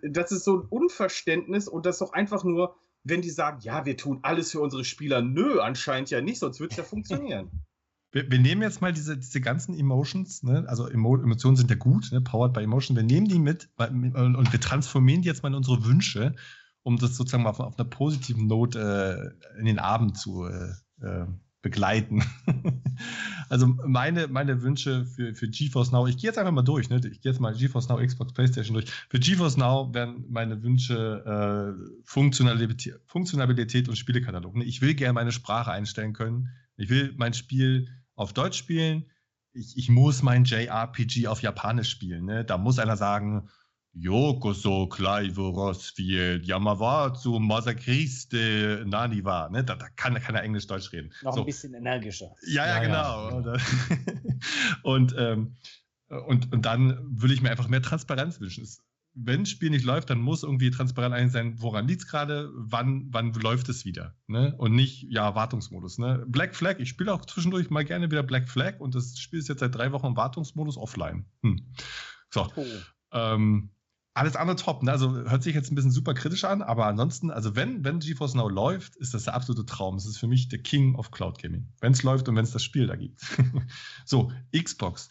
das 0.02 0.32
ist 0.32 0.44
so 0.44 0.58
ein 0.58 0.66
Unverständnis 0.68 1.68
und 1.68 1.86
das 1.86 1.96
ist 1.96 2.00
doch 2.00 2.12
einfach 2.12 2.44
nur, 2.44 2.76
wenn 3.04 3.22
die 3.22 3.30
sagen, 3.30 3.60
ja, 3.62 3.86
wir 3.86 3.96
tun 3.96 4.20
alles 4.22 4.52
für 4.52 4.60
unsere 4.60 4.84
Spieler. 4.84 5.22
Nö, 5.22 5.60
anscheinend 5.60 6.10
ja 6.10 6.20
nicht, 6.20 6.40
sonst 6.40 6.60
wird 6.60 6.72
es 6.72 6.76
ja 6.76 6.84
funktionieren. 6.84 7.50
Wir, 8.10 8.30
wir, 8.30 8.38
nehmen 8.38 8.62
jetzt 8.62 8.80
mal 8.80 8.92
diese, 8.92 9.18
diese 9.18 9.40
ganzen 9.40 9.78
Emotions, 9.78 10.42
ne? 10.42 10.64
also 10.66 10.88
Emo 10.88 11.16
Emotionen 11.16 11.56
sind 11.56 11.70
ja 11.70 11.76
gut, 11.76 12.10
ne? 12.10 12.20
powered 12.20 12.54
by 12.54 12.62
Emotion, 12.62 12.96
wir 12.96 13.02
nehmen 13.02 13.28
die 13.28 13.38
mit 13.38 13.68
und, 13.76 14.14
und, 14.14 14.52
wir 14.52 14.60
transformieren 14.60 15.22
die 15.22 15.28
jetzt 15.28 15.42
mal 15.42 15.50
in 15.50 15.54
unsere 15.54 15.84
Wünsche, 15.84 16.34
um 16.82 16.96
das 16.96 17.16
sozusagen 17.16 17.42
mal 17.42 17.50
auf, 17.50 17.60
auf 17.60 17.78
einer 17.78 17.88
positiven 17.88 18.46
Note 18.46 19.34
äh, 19.54 19.60
in 19.60 19.66
den 19.66 19.78
Abend 19.78 20.16
zu 20.16 20.46
äh, 20.46 20.72
äh 21.02 21.26
begleiten. 21.60 22.22
also 23.48 23.66
meine, 23.66 24.28
meine 24.28 24.62
Wünsche 24.62 25.04
für, 25.04 25.34
für 25.34 25.48
GeForce 25.48 25.92
Now, 25.92 26.06
ich 26.06 26.16
gehe 26.16 26.28
jetzt 26.28 26.38
einfach 26.38 26.52
mal 26.52 26.62
durch, 26.62 26.88
ne? 26.88 26.96
ich 26.96 27.20
gehe 27.20 27.32
jetzt 27.32 27.40
mal 27.40 27.52
GeForce 27.52 27.88
Now, 27.88 27.96
Xbox, 27.96 28.32
Playstation 28.32 28.74
durch. 28.74 28.90
Für 29.08 29.18
GeForce 29.18 29.56
Now 29.56 29.92
wären 29.92 30.24
meine 30.30 30.62
Wünsche 30.62 31.76
äh, 31.76 32.00
Funktionalität, 32.04 33.00
Funktionalität 33.06 33.88
und 33.88 33.96
Spielekatalog. 33.96 34.54
Ne? 34.54 34.64
Ich 34.64 34.80
will 34.80 34.94
gerne 34.94 35.14
meine 35.14 35.32
Sprache 35.32 35.72
einstellen 35.72 36.12
können. 36.12 36.48
Ich 36.78 36.88
will 36.88 37.12
mein 37.16 37.34
Spiel 37.34 37.88
auf 38.14 38.32
Deutsch 38.32 38.56
spielen. 38.56 39.10
Ich, 39.52 39.76
ich 39.76 39.88
muss 39.90 40.22
mein 40.22 40.44
JRPG 40.44 41.26
auf 41.26 41.42
Japanisch 41.42 41.90
spielen. 41.90 42.24
Ne? 42.24 42.44
Da 42.44 42.56
muss 42.56 42.78
einer 42.78 42.96
sagen, 42.96 43.48
Yokoso 43.92 44.86
Klaivo 44.86 45.48
Rosfield, 45.48 46.46
Yamawazu 46.46 47.40
Masakriste 47.40 48.84
Naniwa. 48.86 49.48
Ne? 49.48 49.64
Da, 49.64 49.74
da 49.74 49.88
kann, 49.96 50.14
kann 50.14 50.36
er 50.36 50.42
Englisch-Deutsch 50.42 50.92
reden. 50.92 51.12
Noch 51.22 51.34
so. 51.34 51.40
ein 51.40 51.46
bisschen 51.46 51.74
energischer. 51.74 52.32
Ja, 52.46 52.66
ja, 52.66 52.74
ja 52.74 52.80
genau. 52.80 53.40
Ja. 53.40 53.56
Und, 54.82 55.14
ähm, 55.18 55.56
und, 56.08 56.52
und 56.52 56.64
dann 56.64 56.98
würde 57.20 57.34
ich 57.34 57.42
mir 57.42 57.50
einfach 57.50 57.68
mehr 57.68 57.82
Transparenz 57.82 58.40
wünschen. 58.40 58.64
Es, 58.64 58.82
wenn 59.14 59.40
das 59.40 59.50
Spiel 59.50 59.70
nicht 59.70 59.84
läuft, 59.84 60.10
dann 60.10 60.20
muss 60.20 60.42
irgendwie 60.42 60.70
transparent 60.70 61.14
eigentlich 61.14 61.32
sein, 61.32 61.60
woran 61.60 61.88
liegt 61.88 62.02
es 62.02 62.08
gerade, 62.08 62.50
wann, 62.54 63.06
wann 63.10 63.32
läuft 63.32 63.68
es 63.68 63.84
wieder. 63.84 64.14
Ne? 64.26 64.54
Und 64.58 64.74
nicht, 64.74 65.06
ja, 65.10 65.34
Wartungsmodus. 65.34 65.98
Ne? 65.98 66.24
Black 66.28 66.54
Flag, 66.54 66.78
ich 66.78 66.88
spiele 66.88 67.12
auch 67.12 67.24
zwischendurch 67.24 67.70
mal 67.70 67.84
gerne 67.84 68.10
wieder 68.10 68.22
Black 68.22 68.48
Flag 68.48 68.78
und 68.78 68.94
das 68.94 69.18
Spiel 69.18 69.40
ist 69.40 69.48
jetzt 69.48 69.60
seit 69.60 69.74
drei 69.74 69.92
Wochen 69.92 70.06
im 70.06 70.16
Wartungsmodus 70.16 70.76
offline. 70.76 71.26
Hm. 71.42 71.66
So. 72.30 72.50
Oh. 72.54 72.64
Ähm, 73.12 73.70
alles 74.18 74.36
andere 74.36 74.56
top. 74.56 74.82
Ne? 74.82 74.90
Also 74.90 75.14
hört 75.14 75.42
sich 75.42 75.54
jetzt 75.54 75.70
ein 75.70 75.74
bisschen 75.74 75.90
super 75.90 76.14
kritisch 76.14 76.44
an, 76.44 76.62
aber 76.62 76.86
ansonsten, 76.86 77.30
also 77.30 77.56
wenn, 77.56 77.84
wenn 77.84 78.00
GeForce 78.00 78.34
Now 78.34 78.48
läuft, 78.48 78.96
ist 78.96 79.14
das 79.14 79.24
der 79.24 79.34
absolute 79.34 79.64
Traum. 79.64 79.96
Es 79.96 80.06
ist 80.06 80.18
für 80.18 80.26
mich 80.26 80.48
der 80.48 80.60
King 80.60 80.96
of 80.96 81.10
Cloud 81.10 81.40
Gaming. 81.40 81.68
Wenn 81.80 81.92
es 81.92 82.02
läuft 82.02 82.28
und 82.28 82.36
wenn 82.36 82.44
es 82.44 82.52
das 82.52 82.64
Spiel 82.64 82.86
da 82.86 82.96
gibt. 82.96 83.20
so, 84.04 84.32
Xbox. 84.56 85.08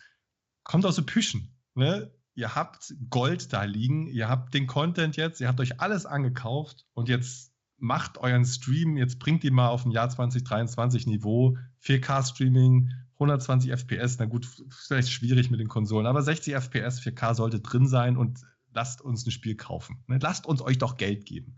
Kommt 0.63 0.85
aus 0.85 0.95
den 0.95 1.05
Püschen. 1.05 1.55
Ne? 1.75 2.11
Ihr 2.37 2.53
habt 2.53 2.93
Gold 3.09 3.51
da 3.51 3.63
liegen, 3.63 4.05
ihr 4.05 4.29
habt 4.29 4.53
den 4.53 4.67
Content 4.67 5.15
jetzt, 5.15 5.41
ihr 5.41 5.47
habt 5.47 5.59
euch 5.59 5.81
alles 5.81 6.05
angekauft 6.05 6.85
und 6.93 7.09
jetzt 7.09 7.51
macht 7.77 8.19
euren 8.19 8.45
Stream, 8.45 8.95
jetzt 8.95 9.17
bringt 9.17 9.43
ihn 9.43 9.55
mal 9.55 9.69
auf 9.69 9.85
ein 9.85 9.91
Jahr 9.91 10.07
2023 10.07 11.07
Niveau. 11.07 11.57
4K 11.81 12.29
Streaming, 12.29 12.91
120 13.13 13.71
FPS, 13.71 14.19
na 14.19 14.25
gut, 14.25 14.47
vielleicht 14.69 15.09
schwierig 15.09 15.49
mit 15.49 15.59
den 15.59 15.67
Konsolen, 15.67 16.05
aber 16.05 16.21
60 16.21 16.53
FPS, 16.53 17.01
4K 17.01 17.33
sollte 17.33 17.59
drin 17.59 17.87
sein 17.87 18.17
und 18.17 18.41
lasst 18.71 19.01
uns 19.01 19.25
ein 19.25 19.31
Spiel 19.31 19.55
kaufen. 19.55 20.03
Ne? 20.05 20.19
Lasst 20.21 20.45
uns 20.45 20.61
euch 20.61 20.77
doch 20.77 20.97
Geld 20.97 21.25
geben. 21.25 21.57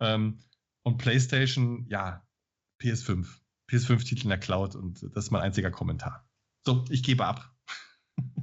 Ähm, 0.00 0.40
und 0.82 0.98
PlayStation, 0.98 1.86
ja, 1.88 2.22
PS5. 2.82 3.26
PS5-Titel 3.70 4.24
in 4.24 4.28
der 4.28 4.38
Cloud 4.38 4.76
und 4.76 5.02
das 5.14 5.24
ist 5.24 5.30
mein 5.30 5.40
einziger 5.40 5.70
Kommentar. 5.70 6.28
So, 6.66 6.84
ich 6.90 7.02
gebe 7.02 7.24
ab. 7.24 7.56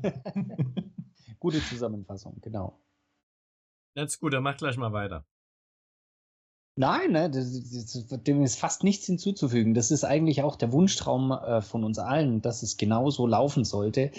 Gute 1.39 1.61
Zusammenfassung, 1.61 2.39
genau. 2.41 2.79
Das 3.95 4.13
ist 4.13 4.19
gut, 4.19 4.33
dann 4.33 4.43
mach 4.43 4.57
gleich 4.57 4.77
mal 4.77 4.93
weiter. 4.93 5.25
Nein, 6.79 7.13
ne, 7.13 7.31
dem 7.31 8.43
ist 8.43 8.59
fast 8.59 8.83
nichts 8.83 9.07
hinzuzufügen. 9.07 9.73
Das 9.73 9.89
ist 9.89 10.03
eigentlich 10.03 10.43
auch 10.43 10.55
der 10.55 10.71
Wunschtraum 10.71 11.31
äh, 11.31 11.61
von 11.63 11.83
uns 11.83 11.97
allen, 11.97 12.43
dass 12.43 12.61
es 12.61 12.77
genau 12.77 13.09
so 13.09 13.25
laufen 13.25 13.65
sollte. 13.65 14.11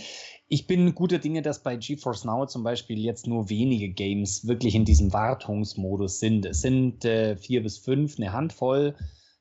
Ich 0.49 0.67
bin 0.67 0.93
guter 0.97 1.21
Dinge, 1.21 1.41
dass 1.43 1.63
bei 1.63 1.77
GeForce 1.77 2.25
Now 2.25 2.47
zum 2.47 2.65
Beispiel 2.65 2.99
jetzt 2.99 3.29
nur 3.29 3.49
wenige 3.49 3.91
Games 3.91 4.49
wirklich 4.49 4.75
in 4.75 4.85
diesem 4.85 5.13
Wartungsmodus 5.13 6.19
sind. 6.19 6.47
Es 6.47 6.61
sind 6.61 7.05
äh, 7.05 7.37
vier 7.37 7.63
bis 7.63 7.79
fünf, 7.79 8.17
eine 8.17 8.33
Handvoll. 8.33 8.97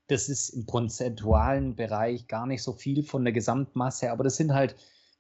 Das 0.06 0.30
ist 0.30 0.50
im 0.50 0.68
prozentualen 0.68 1.76
Bereich 1.76 2.28
gar 2.28 2.46
nicht 2.46 2.62
so 2.62 2.74
viel 2.74 3.02
von 3.02 3.24
der 3.24 3.34
Gesamtmasse, 3.34 4.12
aber 4.12 4.26
das 4.26 4.36
sind 4.36 4.54
halt 4.54 4.76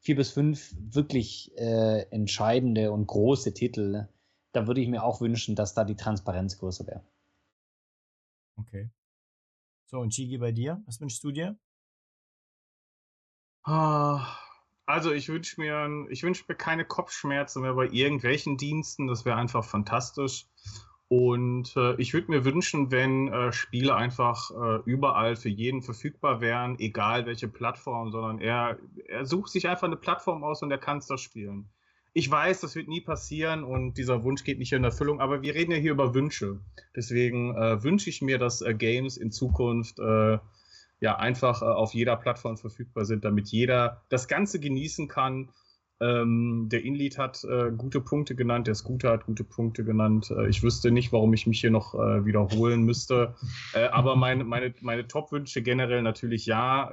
vier 0.08 0.16
bis 0.16 0.32
fünf 0.32 0.74
wirklich 0.80 1.52
äh, 1.58 2.04
entscheidende 2.12 2.94
und 2.94 3.08
große 3.08 3.54
Titel. 3.54 4.08
Da 4.54 4.66
würde 4.66 4.80
ich 4.80 4.88
mir 4.88 5.04
auch 5.04 5.20
wünschen, 5.20 5.54
dass 5.54 5.74
da 5.74 5.84
die 5.84 5.98
Transparenz 5.98 6.60
größer 6.60 6.88
wäre. 6.88 7.04
Okay. 8.56 8.90
So, 9.88 10.00
und 10.00 10.12
Chigi 10.12 10.38
bei 10.38 10.54
dir? 10.54 10.82
Was 10.86 11.02
wünschst 11.02 11.22
du 11.26 11.32
dir? 11.32 11.60
Ah, 13.64 14.26
also 14.86 15.12
ich 15.12 15.28
wünsche 15.28 15.60
mir, 15.60 16.08
ich 16.10 16.24
wünsche 16.24 16.46
mir 16.48 16.56
keine 16.56 16.86
Kopfschmerzen 16.86 17.62
mehr 17.62 17.74
bei 17.74 17.90
irgendwelchen 17.90 18.56
Diensten. 18.56 19.08
Das 19.08 19.26
wäre 19.26 19.36
einfach 19.36 19.66
fantastisch. 19.66 20.48
Und 21.10 21.76
äh, 21.78 21.96
ich 22.02 22.14
würde 22.14 22.30
mir 22.30 22.44
wünschen, 22.44 22.92
wenn 22.92 23.30
äh, 23.30 23.54
Spiele 23.54 23.96
einfach 23.96 24.52
äh, 24.52 24.82
überall 24.86 25.36
für 25.38 25.50
jeden 25.50 25.82
verfügbar 25.82 26.42
wären, 26.42 26.78
egal 26.80 27.26
welche 27.26 27.48
Plattform, 27.48 28.12
sondern 28.12 28.40
er, 28.40 28.78
er 29.08 29.26
sucht 29.26 29.52
sich 29.52 29.70
einfach 29.70 29.88
eine 29.88 29.96
Plattform 29.96 30.44
aus 30.44 30.62
und 30.62 30.72
er 30.72 30.78
kann 30.78 30.98
es 30.98 31.08
da 31.08 31.18
spielen 31.18 31.70
ich 32.18 32.32
weiß, 32.32 32.62
das 32.62 32.76
wird 32.76 32.88
nie 32.88 33.02
passieren 33.02 33.64
und 33.64 34.00
dieser 34.00 34.24
Wunsch 34.24 34.44
geht 34.44 34.58
nicht 34.58 34.74
in 34.74 34.84
Erfüllung, 34.84 35.22
aber 35.22 35.44
wir 35.44 35.54
reden 35.54 35.72
ja 35.72 35.78
hier 35.78 35.92
über 35.92 36.16
Wünsche. 36.16 36.60
Deswegen 36.96 37.56
äh, 37.56 37.84
wünsche 37.84 38.10
ich 38.10 38.24
mir, 38.24 38.40
dass 38.40 38.64
äh, 38.64 38.74
Games 38.74 39.18
in 39.18 39.32
Zukunft 39.32 40.00
äh, 40.00 40.40
ja 41.00 41.16
einfach 41.18 41.62
auf 41.62 41.94
jeder 41.94 42.16
Plattform 42.16 42.58
verfügbar 42.58 43.06
sind, 43.06 43.24
damit 43.24 43.50
jeder 43.50 44.02
das 44.10 44.28
Ganze 44.28 44.60
genießen 44.60 45.08
kann 45.08 45.50
ähm, 46.00 46.68
der 46.70 46.84
Inlead 46.84 47.18
hat 47.18 47.44
äh, 47.44 47.72
gute 47.76 48.02
Punkte 48.02 48.36
genannt, 48.36 48.68
der 48.68 48.76
Scooter 48.76 49.12
hat 49.12 49.26
gute 49.26 49.44
Punkte 49.44 49.84
genannt. 49.84 50.30
Äh, 50.30 50.48
ich 50.48 50.62
wüsste 50.62 50.92
nicht, 50.92 51.12
warum 51.12 51.34
ich 51.34 51.48
mich 51.48 51.60
hier 51.60 51.72
noch 51.72 51.96
äh, 51.96 52.24
wiederholen 52.26 52.84
müsste. 52.84 53.36
Äh, 53.74 53.86
aber 53.86 54.16
meine, 54.16 54.44
meine, 54.44 54.74
meine 54.82 55.08
Top-Wünsche 55.08 55.62
generell 55.64 56.04
natürlich 56.04 56.46
ja. 56.46 56.92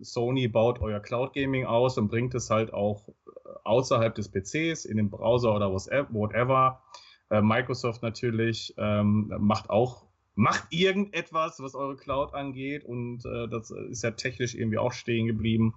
Sony 0.00 0.48
baut 0.48 0.80
euer 0.80 1.00
Cloud 1.00 1.32
Gaming 1.32 1.64
aus 1.64 1.96
und 1.96 2.08
bringt 2.08 2.34
es 2.34 2.50
halt 2.50 2.72
auch 2.72 3.08
äh, 3.08 3.12
außerhalb 3.64 4.14
des 4.16 4.28
PCs, 4.28 4.84
in 4.84 4.96
den 4.96 5.10
Browser 5.10 5.54
oder 5.54 5.70
whatever. 5.70 6.82
Äh, 7.30 7.42
Microsoft 7.42 8.02
natürlich 8.02 8.74
ähm, 8.78 9.32
macht 9.38 9.70
auch 9.70 10.06
macht 10.34 10.68
irgendetwas, 10.70 11.60
was 11.60 11.74
eure 11.74 11.96
Cloud 11.96 12.32
angeht 12.34 12.84
und 12.84 13.24
das 13.24 13.70
ist 13.70 14.02
ja 14.02 14.12
technisch 14.12 14.54
irgendwie 14.54 14.78
auch 14.78 14.92
stehen 14.92 15.26
geblieben. 15.26 15.74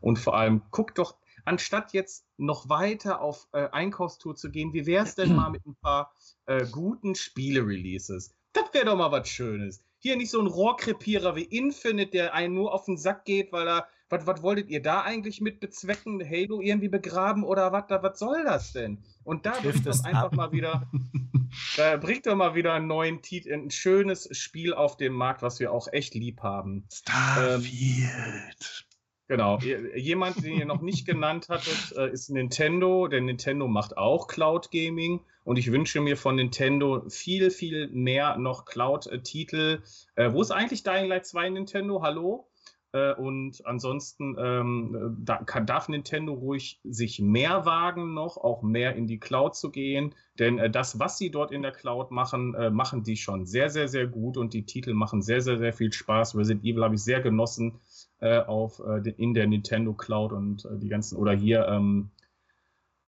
Und 0.00 0.18
vor 0.18 0.36
allem 0.36 0.60
guckt 0.70 0.98
doch 0.98 1.14
anstatt 1.44 1.92
jetzt 1.92 2.26
noch 2.36 2.68
weiter 2.68 3.20
auf 3.20 3.48
äh, 3.52 3.68
Einkaufstour 3.70 4.36
zu 4.36 4.50
gehen, 4.50 4.72
wie 4.72 4.86
wäre 4.86 5.04
es 5.04 5.14
denn 5.14 5.34
mal 5.34 5.50
mit 5.50 5.64
ein 5.66 5.76
paar 5.76 6.12
äh, 6.46 6.66
guten 6.66 7.14
Spiele-Releases? 7.14 8.34
Das 8.52 8.72
wäre 8.72 8.86
doch 8.86 8.96
mal 8.96 9.10
was 9.10 9.28
Schönes. 9.28 9.82
Hier 9.98 10.16
nicht 10.16 10.30
so 10.30 10.40
ein 10.40 10.46
Rohrkrepierer 10.46 11.36
wie 11.36 11.44
Infinite, 11.44 12.10
der 12.10 12.34
einen 12.34 12.54
nur 12.54 12.74
auf 12.74 12.86
den 12.86 12.98
Sack 12.98 13.24
geht, 13.24 13.52
weil 13.52 13.68
er. 13.68 13.88
Was, 14.08 14.42
wolltet 14.42 14.68
ihr 14.68 14.82
da 14.82 15.00
eigentlich 15.00 15.40
mit 15.40 15.58
bezwecken? 15.58 16.22
Halo 16.22 16.60
irgendwie 16.60 16.90
begraben 16.90 17.44
oder 17.44 17.72
was? 17.72 17.84
Was 17.88 18.18
soll 18.18 18.44
das 18.44 18.74
denn? 18.74 19.02
Und 19.24 19.46
da 19.46 19.52
bringt 19.52 19.86
doch 19.86 20.04
einfach 20.04 20.24
ab. 20.24 20.36
mal 20.36 20.52
wieder. 20.52 20.90
da 21.78 21.96
bringt 21.96 22.26
doch 22.26 22.36
mal 22.36 22.54
wieder 22.54 22.74
einen 22.74 22.88
neuen 22.88 23.22
Titel, 23.22 23.54
ein 23.54 23.70
schönes 23.70 24.28
Spiel 24.36 24.74
auf 24.74 24.98
den 24.98 25.14
Markt, 25.14 25.40
was 25.40 25.60
wir 25.60 25.72
auch 25.72 25.88
echt 25.90 26.14
lieb 26.14 26.42
haben. 26.42 26.84
Starfield. 26.92 27.64
Ähm, 28.04 28.91
Genau. 29.32 29.58
Jemand, 29.96 30.44
den 30.44 30.58
ihr 30.58 30.66
noch 30.66 30.82
nicht 30.82 31.06
genannt 31.06 31.48
hattet, 31.48 31.96
äh, 31.96 32.12
ist 32.12 32.28
Nintendo. 32.28 33.08
Denn 33.08 33.24
Nintendo 33.24 33.66
macht 33.66 33.96
auch 33.96 34.28
Cloud 34.28 34.70
Gaming. 34.70 35.20
Und 35.44 35.58
ich 35.58 35.72
wünsche 35.72 36.02
mir 36.02 36.18
von 36.18 36.36
Nintendo 36.36 37.08
viel, 37.08 37.50
viel 37.50 37.88
mehr 37.88 38.36
noch 38.36 38.66
Cloud-Titel. 38.66 39.80
Äh, 40.16 40.34
wo 40.34 40.42
ist 40.42 40.50
eigentlich 40.50 40.82
Dying 40.82 41.08
Light 41.08 41.24
2 41.24 41.48
Nintendo? 41.48 42.02
Hallo? 42.02 42.46
Äh, 42.92 43.14
und 43.14 43.64
ansonsten 43.64 44.36
ähm, 44.38 45.16
da 45.20 45.38
kann, 45.38 45.66
darf 45.66 45.88
Nintendo 45.88 46.34
ruhig 46.34 46.78
sich 46.84 47.20
mehr 47.20 47.64
wagen 47.64 48.12
noch, 48.12 48.36
auch 48.36 48.62
mehr 48.62 48.94
in 48.96 49.06
die 49.06 49.18
Cloud 49.18 49.56
zu 49.56 49.70
gehen. 49.70 50.14
Denn 50.38 50.58
äh, 50.58 50.70
das, 50.70 50.98
was 50.98 51.16
sie 51.16 51.30
dort 51.30 51.52
in 51.52 51.62
der 51.62 51.72
Cloud 51.72 52.10
machen, 52.10 52.54
äh, 52.54 52.70
machen 52.70 53.02
die 53.02 53.16
schon 53.16 53.46
sehr, 53.46 53.70
sehr, 53.70 53.88
sehr 53.88 54.06
gut 54.06 54.36
und 54.36 54.52
die 54.52 54.66
Titel 54.66 54.92
machen 54.92 55.22
sehr, 55.22 55.40
sehr, 55.40 55.58
sehr 55.58 55.72
viel 55.72 55.92
Spaß. 55.92 56.36
Resident 56.36 56.64
Evil 56.64 56.84
habe 56.84 56.94
ich 56.94 57.02
sehr 57.02 57.20
genossen 57.20 57.80
äh, 58.20 58.38
auf, 58.40 58.80
äh, 58.80 59.08
in 59.16 59.32
der 59.32 59.46
Nintendo 59.46 59.94
Cloud 59.94 60.32
und 60.32 60.64
äh, 60.66 60.78
die 60.78 60.88
ganzen, 60.88 61.16
oder 61.16 61.32
hier, 61.32 61.66
ähm, 61.68 62.10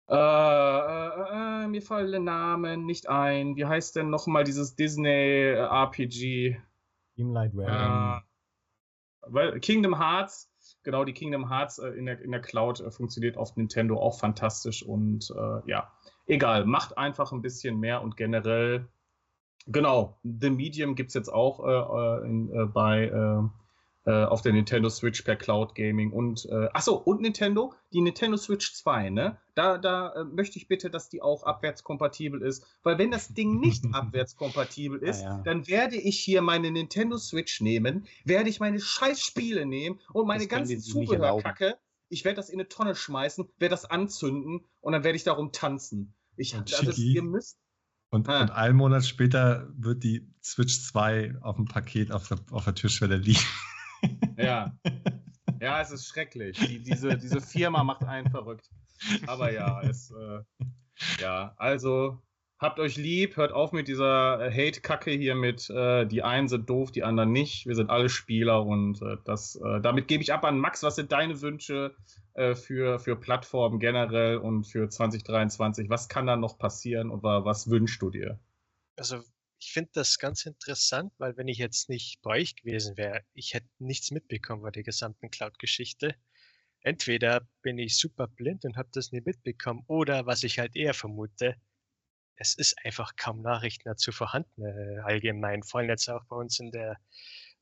mir 0.06 1.80
fallen 1.80 2.24
Namen 2.24 2.84
nicht 2.84 3.08
ein. 3.08 3.56
Wie 3.56 3.64
heißt 3.64 3.96
denn 3.96 4.10
nochmal 4.10 4.44
dieses 4.44 4.76
Disney 4.76 5.54
RPG? 5.54 6.58
Teamlight 7.16 7.52
Realm. 7.54 8.22
Weil 9.28 9.60
Kingdom 9.60 9.98
Hearts, 9.98 10.50
genau, 10.82 11.04
die 11.04 11.12
Kingdom 11.12 11.48
Hearts 11.48 11.78
äh, 11.78 11.88
in, 11.88 12.06
der, 12.06 12.20
in 12.20 12.30
der 12.30 12.40
Cloud 12.40 12.80
äh, 12.80 12.90
funktioniert 12.90 13.36
auf 13.36 13.56
Nintendo 13.56 13.98
auch 13.98 14.18
fantastisch 14.18 14.82
und 14.82 15.30
äh, 15.30 15.70
ja, 15.70 15.92
egal, 16.26 16.64
macht 16.64 16.96
einfach 16.98 17.32
ein 17.32 17.42
bisschen 17.42 17.78
mehr 17.78 18.02
und 18.02 18.16
generell, 18.16 18.88
genau, 19.66 20.18
The 20.22 20.50
Medium 20.50 20.94
gibt 20.94 21.08
es 21.08 21.14
jetzt 21.14 21.32
auch 21.32 21.64
äh, 21.66 22.22
äh 22.22 22.28
in, 22.28 22.50
äh, 22.50 22.66
bei 22.66 23.10
äh, 24.06 24.24
auf 24.24 24.42
der 24.42 24.52
Nintendo 24.52 24.90
Switch 24.90 25.22
per 25.22 25.36
Cloud 25.36 25.74
Gaming 25.74 26.12
und 26.12 26.46
äh, 26.46 26.68
achso, 26.72 26.94
und 26.94 27.22
Nintendo, 27.22 27.72
die 27.92 28.00
Nintendo 28.00 28.36
Switch 28.36 28.74
2, 28.74 29.10
ne? 29.10 29.38
Da, 29.54 29.78
da 29.78 30.12
äh, 30.12 30.24
möchte 30.24 30.58
ich 30.58 30.68
bitte, 30.68 30.90
dass 30.90 31.08
die 31.08 31.22
auch 31.22 31.44
abwärtskompatibel 31.44 32.42
ist, 32.42 32.66
weil 32.82 32.98
wenn 32.98 33.10
das 33.10 33.28
Ding 33.28 33.60
nicht 33.60 33.84
abwärtskompatibel 33.92 34.98
ist, 34.98 35.22
ja, 35.22 35.38
ja. 35.38 35.42
dann 35.44 35.66
werde 35.68 35.96
ich 35.96 36.18
hier 36.20 36.42
meine 36.42 36.70
Nintendo 36.70 37.16
Switch 37.16 37.60
nehmen, 37.60 38.06
werde 38.24 38.50
ich 38.50 38.60
meine 38.60 38.80
scheiß 38.80 39.20
Spiele 39.22 39.64
nehmen 39.64 40.00
und 40.12 40.26
meine 40.26 40.46
ganzen 40.46 40.80
Zubehörkacke, 40.80 41.76
ich 42.08 42.24
werde 42.24 42.36
das 42.36 42.50
in 42.50 42.60
eine 42.60 42.68
Tonne 42.68 42.94
schmeißen, 42.94 43.48
werde 43.58 43.72
das 43.72 43.86
anzünden 43.86 44.64
und 44.80 44.92
dann 44.92 45.04
werde 45.04 45.16
ich 45.16 45.24
darum 45.24 45.52
tanzen. 45.52 46.14
Ich, 46.36 46.54
also, 46.54 46.90
ihr 47.00 47.22
müsst 47.22 47.58
und, 48.10 48.28
ah. 48.28 48.42
und 48.42 48.50
einen 48.52 48.76
Monat 48.76 49.04
später 49.04 49.68
wird 49.76 50.04
die 50.04 50.28
Switch 50.40 50.82
2 50.82 51.38
auf 51.40 51.56
dem 51.56 51.64
Paket 51.64 52.12
auf 52.12 52.28
der, 52.28 52.38
auf 52.52 52.64
der 52.64 52.74
Türschwelle 52.74 53.16
liegen. 53.16 53.40
Ja. 54.36 54.72
Ja, 55.60 55.80
es 55.80 55.90
ist 55.90 56.06
schrecklich. 56.06 56.58
Die, 56.58 56.82
diese, 56.82 57.16
diese 57.16 57.40
Firma 57.40 57.84
macht 57.84 58.04
einen 58.04 58.28
verrückt. 58.28 58.68
Aber 59.26 59.50
ja, 59.50 59.80
es, 59.80 60.10
äh, 60.10 60.40
ja, 61.22 61.54
also 61.56 62.22
habt 62.58 62.78
euch 62.80 62.96
lieb, 62.96 63.36
hört 63.36 63.52
auf 63.52 63.72
mit 63.72 63.88
dieser 63.88 64.40
äh, 64.40 64.50
Hate-Kacke 64.50 65.10
hier 65.10 65.34
mit, 65.34 65.70
äh, 65.70 66.06
die 66.06 66.22
einen 66.22 66.48
sind 66.48 66.68
doof, 66.68 66.92
die 66.92 67.02
anderen 67.02 67.32
nicht. 67.32 67.66
Wir 67.66 67.74
sind 67.74 67.90
alle 67.90 68.08
Spieler 68.08 68.64
und 68.64 69.00
äh, 69.02 69.16
das, 69.24 69.56
äh, 69.56 69.80
damit 69.80 70.08
gebe 70.08 70.22
ich 70.22 70.32
ab 70.32 70.44
an 70.44 70.58
Max. 70.58 70.82
Was 70.82 70.96
sind 70.96 71.12
deine 71.12 71.40
Wünsche 71.40 71.94
äh, 72.34 72.54
für, 72.54 72.98
für 72.98 73.16
Plattformen 73.16 73.78
generell 73.78 74.36
und 74.38 74.64
für 74.64 74.88
2023? 74.88 75.88
Was 75.88 76.08
kann 76.08 76.26
da 76.26 76.36
noch 76.36 76.58
passieren 76.58 77.10
und 77.10 77.22
was 77.22 77.70
wünschst 77.70 78.02
du 78.02 78.10
dir? 78.10 78.38
Also 78.96 79.22
ich 79.64 79.72
finde 79.72 79.90
das 79.94 80.18
ganz 80.18 80.44
interessant, 80.44 81.12
weil 81.16 81.38
wenn 81.38 81.48
ich 81.48 81.56
jetzt 81.56 81.88
nicht 81.88 82.20
bei 82.20 82.40
euch 82.40 82.54
gewesen 82.54 82.98
wäre, 82.98 83.24
ich 83.32 83.54
hätte 83.54 83.68
nichts 83.78 84.10
mitbekommen 84.10 84.62
bei 84.62 84.70
der 84.70 84.82
gesamten 84.82 85.30
Cloud-Geschichte. 85.30 86.14
Entweder 86.80 87.48
bin 87.62 87.78
ich 87.78 87.96
super 87.96 88.28
blind 88.28 88.66
und 88.66 88.76
habe 88.76 88.90
das 88.92 89.10
nie 89.10 89.22
mitbekommen, 89.24 89.82
oder 89.86 90.26
was 90.26 90.42
ich 90.42 90.58
halt 90.58 90.76
eher 90.76 90.92
vermute, 90.92 91.56
es 92.36 92.54
ist 92.54 92.76
einfach 92.84 93.16
kaum 93.16 93.40
Nachrichten 93.40 93.88
dazu 93.88 94.12
vorhanden, 94.12 94.62
äh, 94.62 94.98
allgemein, 94.98 95.62
vor 95.62 95.80
allem 95.80 95.88
jetzt 95.88 96.10
auch 96.10 96.24
bei 96.26 96.36
uns 96.36 96.60
in 96.60 96.70
der 96.70 96.98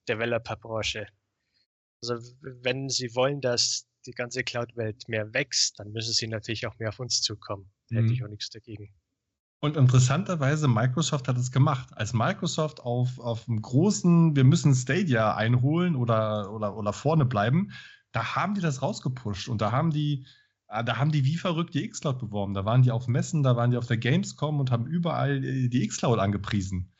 Developer-Branche. 0.08 1.06
Also 2.02 2.14
wenn 2.40 2.88
Sie 2.88 3.14
wollen, 3.14 3.40
dass 3.40 3.86
die 4.06 4.12
ganze 4.12 4.42
Cloud-Welt 4.42 5.08
mehr 5.08 5.32
wächst, 5.32 5.78
dann 5.78 5.92
müssen 5.92 6.14
Sie 6.14 6.26
natürlich 6.26 6.66
auch 6.66 6.76
mehr 6.80 6.88
auf 6.88 6.98
uns 6.98 7.22
zukommen. 7.22 7.70
Da 7.90 8.00
mhm. 8.00 8.04
hätte 8.04 8.14
ich 8.14 8.24
auch 8.24 8.28
nichts 8.28 8.50
dagegen. 8.50 8.92
Und 9.64 9.76
interessanterweise, 9.76 10.66
Microsoft 10.66 11.28
hat 11.28 11.36
es 11.38 11.52
gemacht. 11.52 11.90
Als 11.92 12.12
Microsoft 12.12 12.80
auf, 12.80 13.20
auf 13.20 13.48
einem 13.48 13.62
großen, 13.62 14.34
wir 14.34 14.42
müssen 14.42 14.74
Stadia 14.74 15.36
einholen 15.36 15.94
oder, 15.94 16.50
oder, 16.50 16.76
oder 16.76 16.92
vorne 16.92 17.24
bleiben, 17.24 17.70
da 18.10 18.34
haben 18.34 18.54
die 18.54 18.60
das 18.60 18.82
rausgepusht 18.82 19.48
und 19.48 19.60
da 19.60 19.70
haben 19.70 19.92
die, 19.92 20.26
äh, 20.66 20.82
da 20.82 20.96
haben 20.96 21.12
die 21.12 21.24
wie 21.24 21.36
verrückt 21.36 21.74
die 21.74 21.84
X-Cloud 21.84 22.18
beworben. 22.18 22.54
Da 22.54 22.64
waren 22.64 22.82
die 22.82 22.90
auf 22.90 23.06
Messen, 23.06 23.44
da 23.44 23.54
waren 23.54 23.70
die 23.70 23.76
auf 23.76 23.86
der 23.86 23.98
Gamescom 23.98 24.58
und 24.58 24.72
haben 24.72 24.88
überall 24.88 25.40
die 25.40 25.84
X-Cloud 25.84 26.18
angepriesen. 26.18 26.90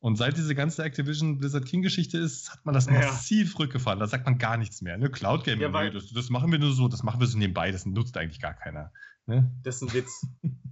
Und 0.00 0.16
seit 0.16 0.36
diese 0.36 0.56
ganze 0.56 0.82
Activision 0.82 1.38
Blizzard 1.38 1.64
King 1.64 1.82
Geschichte 1.82 2.18
ist, 2.18 2.50
hat 2.50 2.66
man 2.66 2.74
das 2.74 2.90
massiv 2.90 3.52
ja. 3.52 3.58
rückgefahren. 3.60 4.00
Da 4.00 4.08
sagt 4.08 4.24
man 4.26 4.36
gar 4.38 4.56
nichts 4.56 4.82
mehr. 4.82 4.98
Ne? 4.98 5.10
Cloud 5.10 5.44
Gaming, 5.44 5.72
ja, 5.72 5.82
nee, 5.84 5.92
das, 5.92 6.12
das, 6.12 6.28
machen 6.28 6.50
wir 6.50 6.58
nur 6.58 6.72
so, 6.72 6.88
das 6.88 7.04
machen 7.04 7.20
wir 7.20 7.28
so 7.28 7.38
nebenbei, 7.38 7.70
das 7.70 7.86
nutzt 7.86 8.16
eigentlich 8.16 8.40
gar 8.40 8.54
keiner. 8.54 8.90
Ne? 9.26 9.48
Das 9.62 9.76
ist 9.76 9.82
ein 9.82 9.92
Witz. 9.92 10.26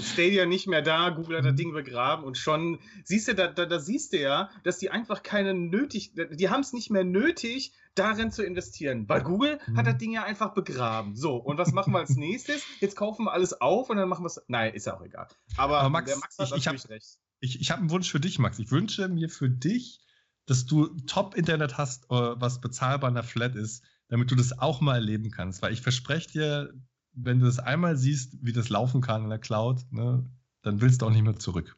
Stadia 0.00 0.46
nicht 0.46 0.66
mehr 0.66 0.82
da, 0.82 1.10
Google 1.10 1.38
hat 1.38 1.44
das. 1.44 1.54
Ding 1.56 1.72
begraben 1.72 2.24
und 2.24 2.38
schon, 2.38 2.78
siehst 3.04 3.28
du, 3.28 3.34
da, 3.34 3.48
da, 3.48 3.66
da 3.66 3.80
siehst 3.80 4.12
du 4.12 4.20
ja, 4.20 4.50
dass 4.62 4.78
die 4.78 4.90
einfach 4.90 5.22
keine 5.22 5.54
nötig, 5.54 6.12
die 6.14 6.48
haben 6.48 6.60
es 6.60 6.72
nicht 6.72 6.90
mehr 6.90 7.04
nötig, 7.04 7.72
darin 7.94 8.30
zu 8.30 8.44
investieren, 8.44 9.08
weil 9.08 9.22
Google 9.22 9.58
mhm. 9.66 9.76
hat 9.76 9.86
das 9.86 9.98
Ding 9.98 10.12
ja 10.12 10.24
einfach 10.24 10.54
begraben. 10.54 11.16
So, 11.16 11.36
und 11.36 11.58
was 11.58 11.72
machen 11.72 11.92
wir 11.92 11.98
als 11.98 12.16
nächstes? 12.16 12.62
Jetzt 12.80 12.96
kaufen 12.96 13.24
wir 13.24 13.32
alles 13.32 13.60
auf 13.60 13.90
und 13.90 13.96
dann 13.96 14.08
machen 14.08 14.22
wir 14.22 14.28
es, 14.28 14.40
nein, 14.46 14.74
ist 14.74 14.86
ja 14.86 14.96
auch 14.96 15.02
egal. 15.02 15.26
Aber, 15.56 15.80
Aber 15.80 15.90
Max, 15.90 16.10
der 16.10 16.18
Max 16.18 16.38
hat 16.38 16.46
ich, 16.46 16.50
natürlich 16.52 16.84
ich 16.84 16.84
hab, 16.84 16.90
recht. 16.90 17.18
Ich, 17.40 17.60
ich 17.60 17.70
habe 17.70 17.80
einen 17.80 17.90
Wunsch 17.90 18.10
für 18.10 18.20
dich, 18.20 18.38
Max. 18.38 18.58
Ich 18.58 18.70
wünsche 18.70 19.08
mir 19.08 19.28
für 19.28 19.50
dich, 19.50 20.00
dass 20.46 20.66
du 20.66 20.86
Top-Internet 21.06 21.76
hast, 21.76 22.04
äh, 22.04 22.14
was 22.14 22.60
bezahlbar 22.60 23.08
in 23.08 23.14
der 23.14 23.24
Flat 23.24 23.54
ist, 23.54 23.84
damit 24.08 24.30
du 24.30 24.34
das 24.34 24.58
auch 24.58 24.80
mal 24.80 24.94
erleben 24.94 25.30
kannst. 25.30 25.62
Weil 25.62 25.72
ich 25.72 25.82
verspreche 25.82 26.30
dir, 26.30 26.74
wenn 27.20 27.40
du 27.40 27.46
das 27.46 27.58
einmal 27.58 27.96
siehst, 27.96 28.36
wie 28.42 28.52
das 28.52 28.68
laufen 28.68 29.00
kann 29.00 29.24
in 29.24 29.30
der 29.30 29.38
Cloud, 29.38 29.84
ne, 29.90 30.30
dann 30.62 30.80
willst 30.80 31.02
du 31.02 31.06
auch 31.06 31.10
nicht 31.10 31.22
mehr 31.22 31.36
zurück. 31.36 31.76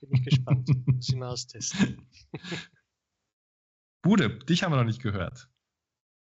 Bin 0.00 0.20
ich 0.20 0.24
gespannt. 0.24 0.68
Muss 0.86 1.08
ich 1.08 1.16
mal 1.16 1.28
austesten. 1.28 2.06
Bude, 4.02 4.38
dich 4.38 4.62
haben 4.62 4.72
wir 4.72 4.76
noch 4.76 4.84
nicht 4.84 5.02
gehört. 5.02 5.48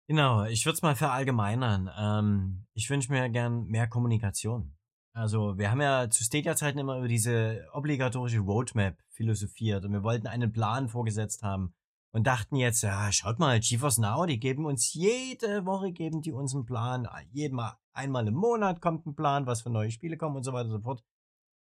Genau, 0.06 0.44
ich 0.44 0.66
würde 0.66 0.74
es 0.74 0.82
mal 0.82 0.96
verallgemeinern. 0.96 1.90
Ähm, 1.96 2.66
ich 2.74 2.90
wünsche 2.90 3.10
mir 3.10 3.30
gern 3.30 3.64
mehr 3.66 3.88
Kommunikation. 3.88 4.76
Also, 5.14 5.56
wir 5.56 5.70
haben 5.70 5.80
ja 5.80 6.10
zu 6.10 6.24
Stadia-Zeiten 6.24 6.78
immer 6.78 6.98
über 6.98 7.08
diese 7.08 7.66
obligatorische 7.72 8.40
Roadmap 8.40 8.98
philosophiert 9.10 9.84
und 9.84 9.92
wir 9.92 10.02
wollten 10.02 10.26
einen 10.26 10.52
Plan 10.52 10.88
vorgesetzt 10.88 11.42
haben, 11.42 11.72
und 12.14 12.28
dachten 12.28 12.54
jetzt, 12.54 12.82
ja, 12.82 13.10
schaut 13.10 13.40
mal, 13.40 13.58
GeForce 13.58 13.98
Now, 13.98 14.24
die 14.24 14.38
geben 14.38 14.66
uns 14.66 14.94
jede 14.94 15.66
Woche, 15.66 15.90
geben 15.90 16.22
die 16.22 16.30
uns 16.30 16.54
einen 16.54 16.64
Plan. 16.64 17.08
Jeden 17.32 17.56
Mal, 17.56 17.76
einmal 17.92 18.28
im 18.28 18.34
Monat 18.34 18.80
kommt 18.80 19.04
ein 19.04 19.16
Plan, 19.16 19.46
was 19.46 19.62
für 19.62 19.70
neue 19.70 19.90
Spiele 19.90 20.16
kommen 20.16 20.36
und 20.36 20.44
so 20.44 20.52
weiter 20.52 20.66
und 20.66 20.76
so 20.76 20.80
fort. 20.80 21.04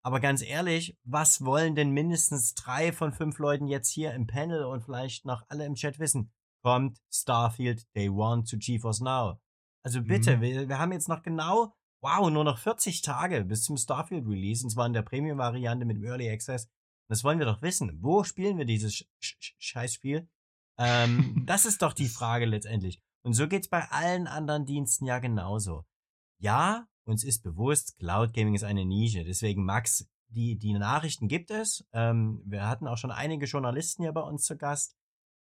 Aber 0.04 0.20
ganz 0.20 0.42
ehrlich, 0.42 0.98
was 1.04 1.46
wollen 1.46 1.76
denn 1.76 1.92
mindestens 1.92 2.56
drei 2.56 2.92
von 2.92 3.14
fünf 3.14 3.38
Leuten 3.38 3.68
jetzt 3.68 3.90
hier 3.90 4.14
im 4.16 4.26
Panel 4.26 4.64
und 4.64 4.82
vielleicht 4.82 5.24
noch 5.24 5.44
alle 5.50 5.68
im 5.68 5.76
Chat 5.76 6.00
wissen? 6.00 6.32
Kommt 6.64 6.98
Starfield 7.14 7.86
Day 7.96 8.10
One 8.10 8.44
zu 8.44 8.58
GeForce 8.58 9.02
Now. 9.02 9.40
Also 9.86 10.02
bitte, 10.02 10.38
mhm. 10.38 10.42
wir, 10.42 10.68
wir 10.68 10.80
haben 10.80 10.94
jetzt 10.94 11.10
noch 11.10 11.22
genau, 11.22 11.76
wow, 12.02 12.28
nur 12.32 12.44
noch 12.44 12.58
40 12.58 13.04
Tage 13.04 13.46
bis 13.46 13.62
zum 13.62 13.78
Starfield 13.78 14.26
Release 14.26 14.66
und 14.66 14.72
zwar 14.72 14.88
in 14.88 14.94
der 14.94 15.04
Premium-Variante 15.04 15.86
mit 15.86 15.98
dem 15.98 16.06
Early 16.06 16.28
Access. 16.28 16.68
Das 17.08 17.24
wollen 17.24 17.38
wir 17.38 17.46
doch 17.46 17.62
wissen. 17.62 18.00
Wo 18.02 18.24
spielen 18.24 18.58
wir 18.58 18.66
dieses 18.66 18.96
Sch 18.96 19.06
Sch 19.20 19.56
Scheißspiel? 19.60 20.28
Ähm, 20.80 21.44
das 21.46 21.66
ist 21.66 21.84
doch 21.84 21.94
die 21.94 22.08
Frage 22.08 22.46
letztendlich. 22.46 23.00
Und 23.24 23.34
so 23.34 23.48
geht's 23.48 23.68
bei 23.68 23.88
allen 23.92 24.26
anderen 24.26 24.66
Diensten 24.66 25.06
ja 25.06 25.20
genauso. 25.20 25.86
Ja, 26.40 26.88
uns 27.06 27.24
ist 27.24 27.44
bewusst, 27.44 27.98
Cloud 28.00 28.34
Gaming 28.34 28.56
ist 28.56 28.64
eine 28.64 28.86
Nische. 28.86 29.24
Deswegen, 29.24 29.66
Max, 29.66 30.08
die, 30.30 30.58
die 30.58 30.74
Nachrichten 30.74 31.28
gibt 31.28 31.52
es. 31.52 31.86
Ähm, 31.92 32.42
wir 32.46 32.68
hatten 32.68 32.88
auch 32.88 32.98
schon 32.98 33.12
einige 33.12 33.46
Journalisten 33.46 34.04
hier 34.04 34.14
bei 34.14 34.22
uns 34.22 34.46
zu 34.46 34.58
Gast. 34.58 34.96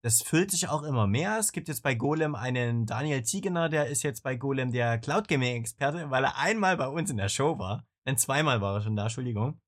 Das 0.03 0.21
füllt 0.21 0.51
sich 0.51 0.69
auch 0.69 0.83
immer 0.83 1.07
mehr. 1.07 1.39
Es 1.39 1.53
gibt 1.53 1.69
jetzt 1.69 1.83
bei 1.83 1.95
Golem 1.95 2.35
einen 2.35 2.85
Daniel 2.85 3.23
Ziegener, 3.23 3.71
der 3.71 3.87
ist 3.87 4.03
jetzt 4.03 4.23
bei 4.23 4.37
Golem 4.37 4.71
der 4.71 4.99
Cloud 4.99 5.29
Gaming 5.29 5.57
Experte, 5.57 6.11
weil 6.11 6.25
er 6.25 6.37
einmal 6.37 6.77
bei 6.77 6.89
uns 6.89 7.11
in 7.11 7.17
der 7.17 7.31
Show 7.31 7.59
war. 7.59 7.87
Denn 8.07 8.19
zweimal 8.19 8.61
war 8.61 8.75
er 8.75 8.83
schon 8.83 8.97
da, 8.97 9.05
Entschuldigung. 9.05 9.61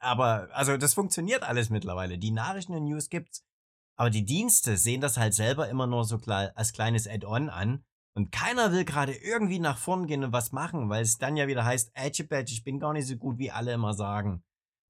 Aber, 0.00 0.48
also, 0.52 0.76
das 0.76 0.94
funktioniert 0.94 1.44
alles 1.44 1.70
mittlerweile. 1.70 2.18
Die 2.18 2.30
Nachrichten 2.30 2.74
und 2.74 2.84
News 2.84 3.08
gibt's. 3.08 3.44
Aber 3.98 4.10
die 4.10 4.24
Dienste 4.24 4.76
sehen 4.76 5.00
das 5.00 5.16
halt 5.16 5.34
selber 5.34 5.68
immer 5.68 5.86
nur 5.86 6.04
so 6.04 6.18
klar 6.18 6.52
als 6.54 6.72
kleines 6.72 7.08
Add-on 7.08 7.48
an. 7.50 7.84
Und 8.14 8.32
keiner 8.32 8.72
will 8.72 8.84
gerade 8.84 9.12
irgendwie 9.14 9.58
nach 9.58 9.78
vorn 9.78 10.06
gehen 10.06 10.24
und 10.24 10.32
was 10.32 10.52
machen, 10.52 10.88
weil 10.88 11.02
es 11.02 11.18
dann 11.18 11.36
ja 11.36 11.46
wieder 11.46 11.64
heißt, 11.64 11.90
Edge 11.94 12.24
Badge, 12.24 12.52
ich 12.52 12.64
bin 12.64 12.80
gar 12.80 12.92
nicht 12.92 13.06
so 13.06 13.16
gut, 13.16 13.38
wie 13.38 13.50
alle 13.50 13.72
immer 13.72 13.94
sagen. 13.94 14.42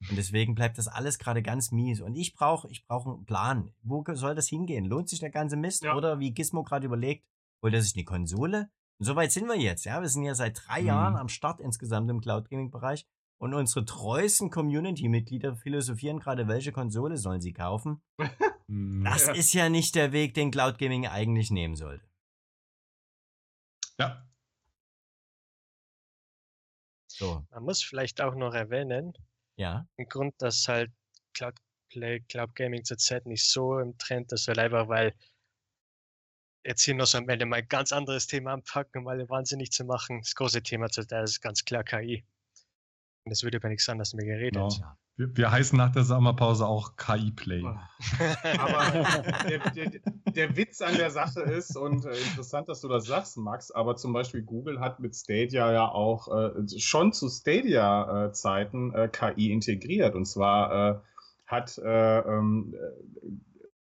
Und 0.09 0.17
deswegen 0.17 0.55
bleibt 0.55 0.79
das 0.79 0.89
alles 0.89 1.19
gerade 1.19 1.43
ganz 1.43 1.73
mies. 1.73 2.01
Und 2.01 2.15
ich 2.15 2.35
brauche 2.35 2.71
ich 2.71 2.87
brauch 2.87 3.07
einen 3.07 3.25
Plan. 3.25 3.73
Wo 3.83 4.05
soll 4.13 4.35
das 4.35 4.49
hingehen? 4.49 4.85
Lohnt 4.85 5.09
sich 5.09 5.21
der 5.21 5.31
ganze 5.31 5.57
Mist? 5.57 5.83
Ja. 5.85 5.97
Oder 5.97 6.21
wie 6.21 6.33
Gizmo 6.33 6.63
gerade 6.63 6.87
überlegt, 6.87 7.27
holt 7.63 7.75
er 7.75 7.83
sich 7.83 7.95
eine 7.97 8.05
Konsole. 8.05 8.71
Und 8.99 9.07
soweit 9.07 9.33
sind 9.33 9.47
wir 9.47 9.57
jetzt, 9.59 9.85
ja. 9.85 10.01
Wir 10.01 10.09
sind 10.09 10.23
ja 10.25 10.35
seit 10.35 10.63
drei 10.67 10.81
Mhm. 10.83 10.87
Jahren 10.87 11.17
am 11.17 11.29
Start 11.29 11.61
insgesamt 11.61 12.11
im 12.11 12.21
Cloud 12.21 12.49
Gaming 12.49 12.71
Bereich. 12.71 13.07
Und 13.41 13.55
unsere 13.55 13.85
treuesten 13.85 14.51
Community-Mitglieder 14.51 15.57
philosophieren 15.57 16.19
gerade, 16.19 16.49
welche 16.49 16.73
Konsole 16.73 17.17
sollen 17.17 17.41
sie 17.41 17.53
kaufen. 17.53 18.03
Hm. 18.69 19.05
Das 19.05 19.27
Ja. 19.27 19.33
ist 19.33 19.53
ja 19.55 19.69
nicht 19.69 19.95
der 19.95 20.13
Weg, 20.13 20.35
den 20.35 20.51
Cloud 20.51 20.79
Gaming 20.79 21.07
eigentlich 21.07 21.51
nehmen 21.51 21.77
sollte. 21.77 22.05
Ja, 23.99 24.29
So, 27.19 27.45
Man 27.51 27.65
muss 27.65 27.83
vielleicht 27.83 28.21
auch 28.21 28.35
noch 28.37 28.55
erwähnen, 28.55 29.13
ja. 29.57 29.87
ein 29.99 30.09
Grund, 30.09 30.35
dass 30.39 30.69
halt 30.69 30.93
Cloud 31.35 31.57
Play, 31.91 32.21
Cloud 32.21 32.55
Gaming 32.55 32.85
zurzeit 32.85 33.27
nicht 33.27 33.45
so 33.49 33.79
im 33.81 33.97
Trend 33.99 34.31
ist, 34.33 34.47
weil 34.47 34.59
einfach, 34.61 34.89
weil 34.89 35.15
jetzt 36.65 36.83
hier 36.85 36.95
noch 36.95 37.07
so 37.07 37.19
am 37.19 37.29
Ende 37.29 37.47
mal 37.47 37.57
ein 37.57 37.69
ganz 37.69 37.93
anderes 37.93 38.27
Thema 38.29 38.53
anpacken, 38.53 39.01
um 39.03 39.09
alle 39.09 39.29
wahnsinnig 39.29 39.73
zu 39.73 39.85
machen. 39.85 40.21
Das 40.21 40.35
große 40.35 40.63
Thema 40.63 40.91
zurzeit 40.91 41.25
ist 41.25 41.41
ganz 41.41 41.65
klar 41.65 41.83
KI. 41.83 42.25
Und 43.29 43.33
es 43.33 43.43
wird 43.43 43.55
über 43.55 43.69
nichts 43.69 43.87
anderes 43.91 44.15
mehr 44.15 44.25
geredet. 44.25 44.55
genau. 44.55 44.97
Wir, 45.17 45.37
wir 45.37 45.51
heißen 45.51 45.77
nach 45.77 45.93
der 45.93 46.05
Sommerpause 46.05 46.67
auch 46.67 46.97
KI-Play. 46.97 47.63
Aber 47.63 49.05
der, 49.49 49.59
der, 49.71 50.01
der 50.33 50.57
Witz 50.57 50.81
an 50.81 50.97
der 50.97 51.11
Sache 51.11 51.43
ist, 51.43 51.77
und 51.77 52.07
äh, 52.07 52.17
interessant, 52.17 52.71
dass 52.71 52.81
du 52.81 52.89
das 52.89 53.05
sagst, 53.05 53.37
Max, 53.37 53.71
aber 53.71 53.97
zum 53.97 54.15
Beispiel 54.15 54.43
Google 54.43 54.81
hat 54.81 55.01
mit 55.01 55.15
Stadia 55.15 55.71
ja 55.73 55.89
auch 55.89 56.29
äh, 56.29 56.79
schon 56.79 57.13
zu 57.13 57.29
Stadia-Zeiten 57.29 58.95
äh, 58.95 59.09
KI 59.09 59.53
integriert. 59.53 60.15
Und 60.15 60.25
zwar 60.25 60.73
äh, 60.73 60.99
hat 61.47 61.77
äh, 61.77 62.19
ähm, 62.21 62.75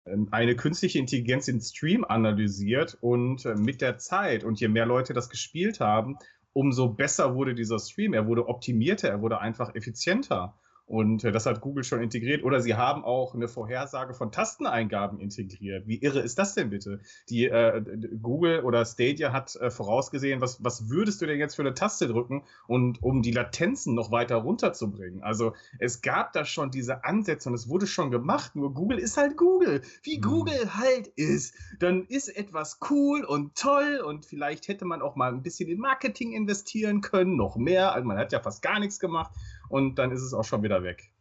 äh, 0.06 0.15
eine 0.32 0.57
künstliche 0.57 0.99
Intelligenz 0.99 1.45
den 1.45 1.61
Stream 1.61 2.03
analysiert 2.03 2.98
und 2.99 3.45
mit 3.45 3.82
der 3.82 3.98
Zeit 3.98 4.44
und 4.44 4.60
je 4.60 4.69
mehr 4.69 4.86
Leute 4.86 5.14
das 5.14 5.30
gespielt 5.30 5.80
haben, 5.80 6.18
umso 6.57 6.89
besser 6.89 7.35
wurde 7.35 7.53
dieser 7.53 7.77
Stream. 7.77 8.15
Er 8.15 8.25
wurde 8.25 8.47
optimierter, 8.47 9.09
er 9.09 9.21
wurde 9.21 9.39
einfach 9.39 9.75
effizienter. 9.75 10.55
Und 10.88 11.26
äh, 11.26 11.31
das 11.34 11.45
hat 11.45 11.59
Google 11.59 11.84
schon 11.84 12.01
integriert. 12.01 12.43
Oder 12.43 12.61
sie 12.61 12.76
haben 12.76 13.03
auch 13.03 13.35
eine 13.35 13.49
Vorhersage 13.49 14.14
von 14.14 14.31
Tasteneingaben 14.31 15.19
integriert. 15.19 15.85
Wie 15.85 15.97
irre 16.01 16.22
ist 16.22 16.39
das 16.39 16.55
denn 16.55 16.69
bitte? 16.69 17.01
Die 17.30 17.45
äh, 17.45 17.84
Google 18.22 18.61
oder 18.61 18.85
Stadia 18.85 19.34
hat 19.34 19.55
äh, 19.57 19.69
vorausgesehen, 19.69 20.39
was, 20.39 20.64
was 20.64 20.89
würdest 20.89 21.22
du 21.22 21.26
denn 21.26 21.39
jetzt 21.39 21.55
für 21.55 21.61
eine 21.61 21.73
Taste 21.73 22.07
drücken 22.07 22.43
und 22.68 23.03
um 23.03 23.22
die 23.22 23.31
Latenzen 23.31 23.95
noch 23.95 24.11
weiter 24.11 24.38
runterzubringen? 24.38 25.22
Also 25.23 25.53
es 25.77 26.01
gab 26.01 26.31
da 26.31 26.45
schon 26.45 26.72
diese 26.72 27.03
Ansätze 27.03 27.49
und 27.49 27.55
es 27.55 27.68
wurde 27.68 27.85
schon 27.85 28.09
gemacht. 28.09 28.55
Nur 28.55 28.73
Google 28.73 28.97
ist 28.99 29.18
halt 29.18 29.35
Google. 29.35 29.81
Wie 30.03 30.18
Mhm. 30.18 30.22
Google 30.22 30.76
halt 30.77 31.07
ist. 31.07 31.53
Dann 31.80 32.05
ist 32.05 32.30
etwas 32.30 32.80
cool 32.89 33.26
und 33.26 33.55
toll 33.55 34.01
und 34.05 34.26
vielleicht 34.26 34.69
hätte 34.69 34.85
man 34.85 35.01
auch 35.01 35.18
mal 35.18 35.34
ein 35.34 35.43
bisschen 35.43 35.69
in 35.69 35.80
Marketing 35.80 36.31
investieren 36.31 37.01
können, 37.01 37.35
noch 37.35 37.57
mehr. 37.57 37.91
Also 37.93 38.07
man 38.07 38.18
hat 38.18 38.31
ja 38.31 38.39
fast 38.39 38.61
gar 38.61 38.80
nichts 38.80 38.99
gemacht 38.99 39.31
und 39.69 39.95
dann 39.95 40.11
ist 40.11 40.22
es 40.22 40.34
auch 40.34 40.44
schon 40.44 40.64
wieder 40.64 40.84
weg. 40.84 41.14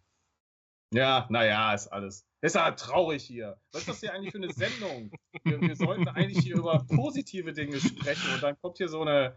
Ja, 0.92 1.26
naja, 1.30 1.74
ist 1.74 1.88
alles. 1.88 2.26
Ist 2.42 2.54
ja 2.54 2.70
traurig 2.72 3.24
hier. 3.24 3.60
Was 3.72 3.82
ist 3.82 3.88
das 3.88 4.00
hier 4.00 4.12
eigentlich 4.12 4.30
für 4.32 4.38
eine 4.38 4.52
Sendung? 4.52 5.10
Wir, 5.42 5.60
wir 5.60 5.74
sollten 5.76 6.06
eigentlich 6.08 6.38
hier 6.44 6.56
über 6.56 6.84
positive 6.94 7.52
Dinge 7.52 7.80
sprechen 7.80 8.34
und 8.34 8.42
dann 8.42 8.56
kommt 8.60 8.76
hier 8.76 8.88
so 8.88 9.02
eine. 9.02 9.36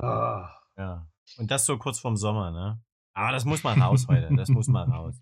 Ah. 0.00 0.50
Ja. 0.76 1.06
Und 1.38 1.50
das 1.50 1.66
so 1.66 1.78
kurz 1.78 1.98
vorm 2.00 2.16
Sommer, 2.16 2.50
ne? 2.50 2.82
Aber 3.14 3.32
das 3.32 3.44
muss 3.44 3.62
mal 3.62 3.78
raus 3.80 4.06
heute. 4.08 4.34
Das 4.34 4.48
muss 4.48 4.66
mal 4.68 4.84
raus. 4.90 5.20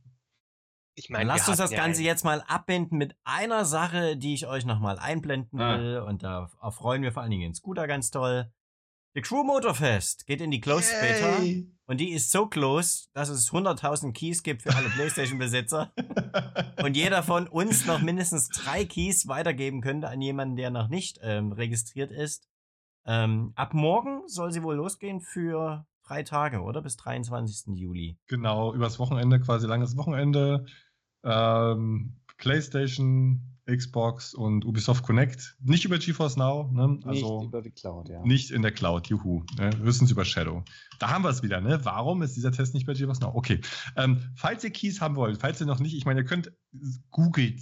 Ich 0.95 1.09
Dann 1.09 1.19
meine, 1.19 1.29
lasst 1.29 1.49
uns 1.49 1.59
das 1.59 1.73
Ganze 1.73 2.03
jetzt 2.03 2.25
mal 2.25 2.43
abbinden 2.47 2.97
mit 2.97 3.15
einer 3.25 3.67
Sache, 3.67 4.17
die 4.17 4.33
ich 4.33 4.47
euch 4.47 4.65
nochmal 4.65 4.99
einblenden 4.99 5.61
Ah. 5.61 5.79
will. 5.79 5.99
Und 5.99 6.23
da 6.23 6.49
freuen 6.71 7.03
wir 7.03 7.13
vor 7.13 7.23
allen 7.23 7.31
Dingen 7.31 7.43
den 7.43 7.55
Scooter 7.55 7.87
ganz 7.87 8.11
toll. 8.11 8.51
The 9.17 9.23
Crew 9.23 9.45
Motorfest 9.45 10.27
geht 10.27 10.43
in 10.43 10.51
die 10.51 10.61
Closed 10.61 10.93
Beta. 11.01 11.39
Yay! 11.39 11.73
Und 11.87 12.03
die 12.03 12.11
ist 12.11 12.31
so 12.31 12.49
close, 12.49 13.09
dass 13.15 13.31
es 13.31 13.51
100.000 13.51 14.13
Keys 14.13 14.43
gibt 14.43 14.61
für 14.61 14.77
alle 14.77 14.89
PlayStation-Besitzer. 14.95 15.91
und 16.85 16.95
jeder 16.99 17.23
von 17.23 17.49
uns 17.49 17.87
noch 17.87 18.03
mindestens 18.03 18.51
drei 18.51 18.85
Keys 18.85 19.27
weitergeben 19.27 19.81
könnte 19.81 20.11
an 20.11 20.21
jemanden, 20.21 20.57
der 20.57 20.69
noch 20.69 20.89
nicht 20.89 21.19
ähm, 21.23 21.53
registriert 21.53 22.11
ist. 22.11 22.47
Ähm, 23.07 23.55
ab 23.55 23.73
morgen 23.73 24.29
soll 24.29 24.53
sie 24.53 24.63
wohl 24.63 24.75
losgehen 24.75 25.23
für 25.23 25.87
drei 26.07 26.23
Tage, 26.23 26.61
oder? 26.61 26.83
Bis 26.83 26.99
23. 26.99 27.75
Juli. 27.75 28.19
Genau, 28.27 28.75
übers 28.75 28.99
Wochenende, 28.99 29.41
quasi 29.41 29.67
langes 29.67 29.97
Wochenende. 29.97 30.67
Ähm, 31.25 32.21
PlayStation, 32.37 33.56
Xbox 33.67 34.33
und 34.35 34.65
Ubisoft 34.65 35.05
Connect. 35.05 35.57
Nicht 35.61 35.85
über 35.85 35.99
GeForce 35.99 36.37
Now, 36.37 36.71
ne? 36.73 37.01
Also 37.05 37.39
Nicht 37.41 37.49
über 37.49 37.63
die 37.63 37.71
Cloud, 37.71 38.09
ja. 38.09 38.23
nicht 38.25 38.51
in 38.51 38.63
der 38.63 38.73
Cloud, 38.73 39.09
juhu. 39.09 39.43
Ne? 39.59 39.71
Höchstens 39.79 40.11
über 40.11 40.25
Shadow. 40.25 40.63
Da 40.99 41.11
haben 41.11 41.25
wir 41.25 41.31
es 41.31 41.43
wieder, 41.43 41.61
ne? 41.61 41.81
Warum 41.85 42.23
ist 42.23 42.37
dieser 42.37 42.53
Test 42.53 42.75
nicht 42.75 42.87
bei 42.87 42.95
GeForce 42.95 43.21
Now? 43.21 43.33
Okay. 43.35 43.61
Ähm, 43.97 44.23
falls 44.35 44.63
ihr 44.65 44.71
Keys 44.71 45.01
haben 45.01 45.17
wollt, 45.17 45.41
falls 45.41 45.61
ihr 45.61 45.67
noch 45.67 45.81
nicht, 45.81 45.97
ich 45.97 46.05
meine, 46.05 46.21
ihr 46.21 46.27
könnt 46.27 46.53
googelt. 47.11 47.61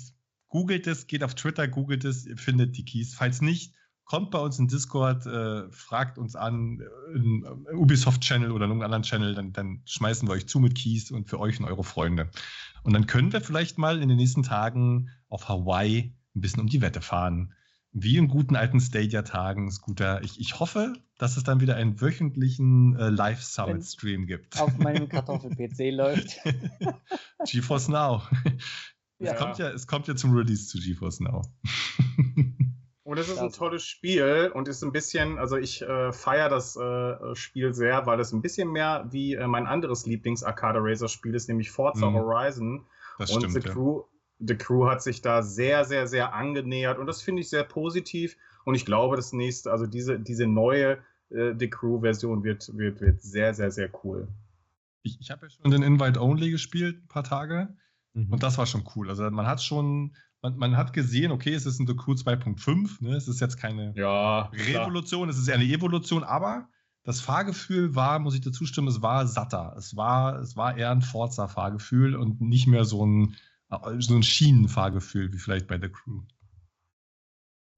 Googelt 0.48 0.86
es, 0.86 1.06
geht 1.06 1.24
auf 1.24 1.34
Twitter, 1.34 1.66
googelt 1.66 2.04
es, 2.04 2.26
ihr 2.26 2.36
findet 2.36 2.76
die 2.76 2.84
Keys. 2.84 3.14
Falls 3.14 3.40
nicht, 3.40 3.74
kommt 4.04 4.30
bei 4.30 4.38
uns 4.38 4.58
in 4.58 4.68
Discord, 4.68 5.26
äh, 5.26 5.70
fragt 5.70 6.18
uns 6.18 6.36
an, 6.36 6.80
äh, 6.80 7.16
im 7.16 7.66
Ubisoft-Channel 7.72 8.50
oder 8.50 8.66
in 8.66 8.70
irgendeinem 8.70 8.92
anderen 8.92 9.02
Channel, 9.02 9.34
dann, 9.34 9.52
dann 9.52 9.82
schmeißen 9.86 10.28
wir 10.28 10.32
euch 10.32 10.46
zu 10.46 10.60
mit 10.60 10.74
Keys 10.76 11.10
und 11.10 11.28
für 11.28 11.40
euch 11.40 11.58
und 11.58 11.66
eure 11.66 11.84
Freunde. 11.84 12.30
Und 12.82 12.92
dann 12.92 13.06
können 13.06 13.32
wir 13.32 13.40
vielleicht 13.40 13.78
mal 13.78 14.02
in 14.02 14.08
den 14.08 14.18
nächsten 14.18 14.42
Tagen 14.42 15.10
auf 15.28 15.48
Hawaii 15.48 16.14
ein 16.34 16.40
bisschen 16.40 16.60
um 16.60 16.66
die 16.66 16.80
Wette 16.80 17.00
fahren. 17.00 17.54
Wie 17.92 18.16
in 18.16 18.28
guten 18.28 18.56
alten 18.56 18.80
Stadia-Tagen, 18.80 19.70
Scooter. 19.70 20.22
Ich, 20.24 20.40
ich 20.40 20.58
hoffe, 20.58 20.94
dass 21.16 21.36
es 21.36 21.44
dann 21.44 21.60
wieder 21.60 21.76
einen 21.76 22.00
wöchentlichen 22.00 22.96
äh, 22.96 23.08
Live-Summit-Stream 23.08 24.26
gibt. 24.26 24.60
Auf 24.60 24.76
meinem 24.78 25.08
Kartoffel-PC 25.08 25.94
läuft. 25.94 26.40
GeForce 27.46 27.88
Now. 27.88 28.22
Ja. 29.20 29.32
Es, 29.32 29.38
kommt 29.38 29.58
ja, 29.58 29.68
es 29.70 29.86
kommt 29.86 30.08
ja 30.08 30.16
zum 30.16 30.34
Release 30.34 30.66
zu 30.66 30.78
GeForce 30.78 31.20
Now. 31.20 31.42
Und 33.14 33.20
es 33.20 33.28
ist 33.28 33.38
ein 33.38 33.52
tolles 33.52 33.84
Spiel 33.84 34.50
und 34.54 34.66
ist 34.66 34.82
ein 34.82 34.90
bisschen, 34.90 35.38
also 35.38 35.56
ich 35.56 35.82
äh, 35.82 36.12
feiere 36.12 36.48
das 36.48 36.74
äh, 36.74 37.36
Spiel 37.36 37.72
sehr, 37.72 38.06
weil 38.06 38.18
es 38.18 38.32
ein 38.32 38.42
bisschen 38.42 38.72
mehr 38.72 39.06
wie 39.08 39.34
äh, 39.34 39.46
mein 39.46 39.68
anderes 39.68 40.04
Lieblings-Arcade-Racer-Spiel 40.04 41.32
ist, 41.32 41.48
nämlich 41.48 41.70
Forza 41.70 42.10
Mhm. 42.10 42.14
Horizon. 42.14 42.86
Das 43.20 43.30
und 43.30 43.42
stimmt. 43.42 43.62
The 43.62 43.68
ja. 43.68 43.72
Crew, 43.72 44.02
The 44.40 44.56
Crew 44.56 44.86
hat 44.90 45.00
sich 45.00 45.22
da 45.22 45.42
sehr, 45.42 45.84
sehr, 45.84 46.08
sehr 46.08 46.34
angenähert 46.34 46.98
und 46.98 47.06
das 47.06 47.22
finde 47.22 47.42
ich 47.42 47.48
sehr 47.48 47.62
positiv. 47.62 48.36
Und 48.64 48.74
ich 48.74 48.84
glaube, 48.84 49.14
das 49.14 49.32
nächste, 49.32 49.70
also 49.70 49.86
diese, 49.86 50.18
diese 50.18 50.48
neue 50.48 50.98
äh, 51.30 51.54
The 51.56 51.70
Crew-Version 51.70 52.42
wird, 52.42 52.68
wird, 52.76 53.00
wird 53.00 53.22
sehr, 53.22 53.54
sehr, 53.54 53.70
sehr 53.70 53.90
cool. 54.02 54.26
Ich, 55.04 55.20
ich 55.20 55.30
habe 55.30 55.46
ja 55.46 55.50
schon 55.50 55.70
den 55.70 55.84
Invite 55.84 56.20
Only 56.20 56.50
gespielt, 56.50 56.96
ein 57.04 57.06
paar 57.06 57.22
Tage. 57.22 57.76
Mhm. 58.14 58.32
Und 58.32 58.42
das 58.42 58.58
war 58.58 58.66
schon 58.66 58.82
cool. 58.96 59.08
Also 59.08 59.30
man 59.30 59.46
hat 59.46 59.62
schon, 59.62 60.16
man, 60.44 60.58
man 60.58 60.76
hat 60.76 60.92
gesehen, 60.92 61.32
okay, 61.32 61.54
es 61.54 61.64
ist 61.64 61.80
ein 61.80 61.86
The 61.86 61.96
Crew 61.96 62.12
2.5, 62.12 63.02
ne? 63.02 63.16
Es 63.16 63.28
ist 63.28 63.40
jetzt 63.40 63.56
keine 63.56 63.94
Ja, 63.96 64.50
Revolution, 64.52 65.30
es 65.30 65.38
ist 65.38 65.48
eher 65.48 65.54
eine 65.54 65.64
Evolution, 65.64 66.22
aber 66.22 66.68
das 67.02 67.20
Fahrgefühl 67.22 67.94
war, 67.94 68.18
muss 68.18 68.34
ich 68.34 68.42
dazu 68.42 68.66
stimmen, 68.66 68.88
es 68.88 69.00
war 69.00 69.26
satter. 69.26 69.74
Es 69.78 69.96
war, 69.96 70.38
es 70.40 70.54
war 70.56 70.76
eher 70.76 70.90
ein 70.90 71.00
Forza-Fahrgefühl 71.00 72.14
und 72.14 72.42
nicht 72.42 72.66
mehr 72.66 72.84
so 72.84 73.06
ein, 73.06 73.36
so 73.98 74.14
ein 74.14 74.22
Schienenfahrgefühl 74.22 75.32
wie 75.32 75.38
vielleicht 75.38 75.66
bei 75.66 75.80
The 75.80 75.88
Crew. 75.88 76.22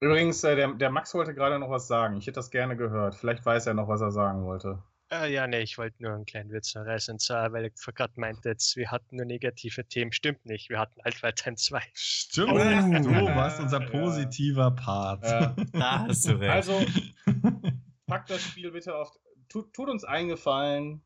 Übrigens, 0.01 0.43
äh, 0.45 0.57
der, 0.57 0.75
der 0.75 0.91
Max 0.91 1.15
wollte 1.15 1.35
gerade 1.35 1.59
noch 1.59 1.71
was 1.71 1.87
sagen. 1.87 2.17
Ich 2.17 2.27
hätte 2.27 2.35
das 2.35 2.51
gerne 2.51 2.77
gehört. 2.77 3.15
Vielleicht 3.15 3.47
weiß 3.47 3.67
er 3.67 3.75
noch, 3.75 3.89
was 3.89 4.01
er 4.01 4.11
sagen 4.11 4.45
wollte. 4.45 4.83
Äh, 5.13 5.33
ja, 5.33 5.47
nee, 5.47 5.61
ich 5.61 5.79
wollte 5.79 6.03
nur 6.03 6.13
einen 6.15 6.25
kleinen 6.27 6.51
Witz 6.51 6.75
reißen. 6.75 7.13
Und 7.15 7.21
zwar, 7.21 7.53
weil 7.53 7.67
ich 7.67 7.75
gerade 7.95 8.13
meinte, 8.17 8.49
jetzt, 8.49 8.75
wir 8.77 8.91
hatten 8.91 9.17
nur 9.17 9.25
negative 9.25 9.85
Themen. 9.87 10.11
Stimmt 10.13 10.45
nicht. 10.47 10.69
Wir 10.69 10.81
hatten 10.81 11.01
Altweitheim 11.03 11.57
2. 11.57 11.81
Stimmt, 11.95 12.51
Oh. 12.51 12.55
du 12.57 13.27
warst 13.37 13.61
unser 13.61 13.83
Ja. 13.83 13.89
positiver 13.91 14.71
Part. 14.73 15.23
Ja. 15.25 15.55
Da 15.73 16.07
hast 16.09 16.27
du 16.27 16.33
recht. 16.41 16.51
Also, 16.51 16.85
packt 18.07 18.31
das 18.31 18.43
Spiel 18.43 18.73
bitte 18.73 18.95
auf. 18.97 19.13
Tut, 19.49 19.73
tut 19.73 19.89
uns 19.89 20.03
eingefallen. 20.05 21.03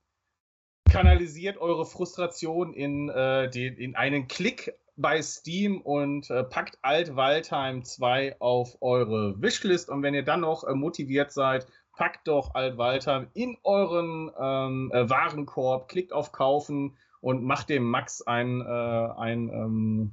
Kanalisiert 0.90 1.58
eure 1.58 1.84
Frustration 1.84 2.72
in, 2.72 3.10
äh, 3.10 3.50
den, 3.50 3.76
in 3.76 3.96
einen 3.96 4.28
Klick 4.28 4.72
bei 4.96 5.20
Steam 5.22 5.80
und 5.82 6.30
äh, 6.30 6.42
packt 6.42 6.78
Alt 6.82 7.16
Waldheim 7.16 7.84
2 7.84 8.40
auf 8.40 8.78
eure 8.80 9.40
Wishlist. 9.40 9.88
Und 9.88 10.02
wenn 10.02 10.14
ihr 10.14 10.24
dann 10.24 10.40
noch 10.40 10.64
äh, 10.64 10.74
motiviert 10.74 11.32
seid, 11.32 11.66
packt 12.00 12.28
doch 12.28 12.54
Alt 12.54 12.78
Waldheim 12.78 13.28
in 13.34 13.58
euren 13.62 14.30
ähm, 14.40 14.90
äh, 14.94 15.10
Warenkorb, 15.10 15.86
klickt 15.86 16.14
auf 16.14 16.32
Kaufen 16.32 16.96
und 17.20 17.44
macht 17.44 17.68
dem 17.68 17.84
Max 17.84 18.22
ein, 18.22 18.62
äh, 18.62 18.64
ein 18.64 19.50
ähm, 19.50 20.12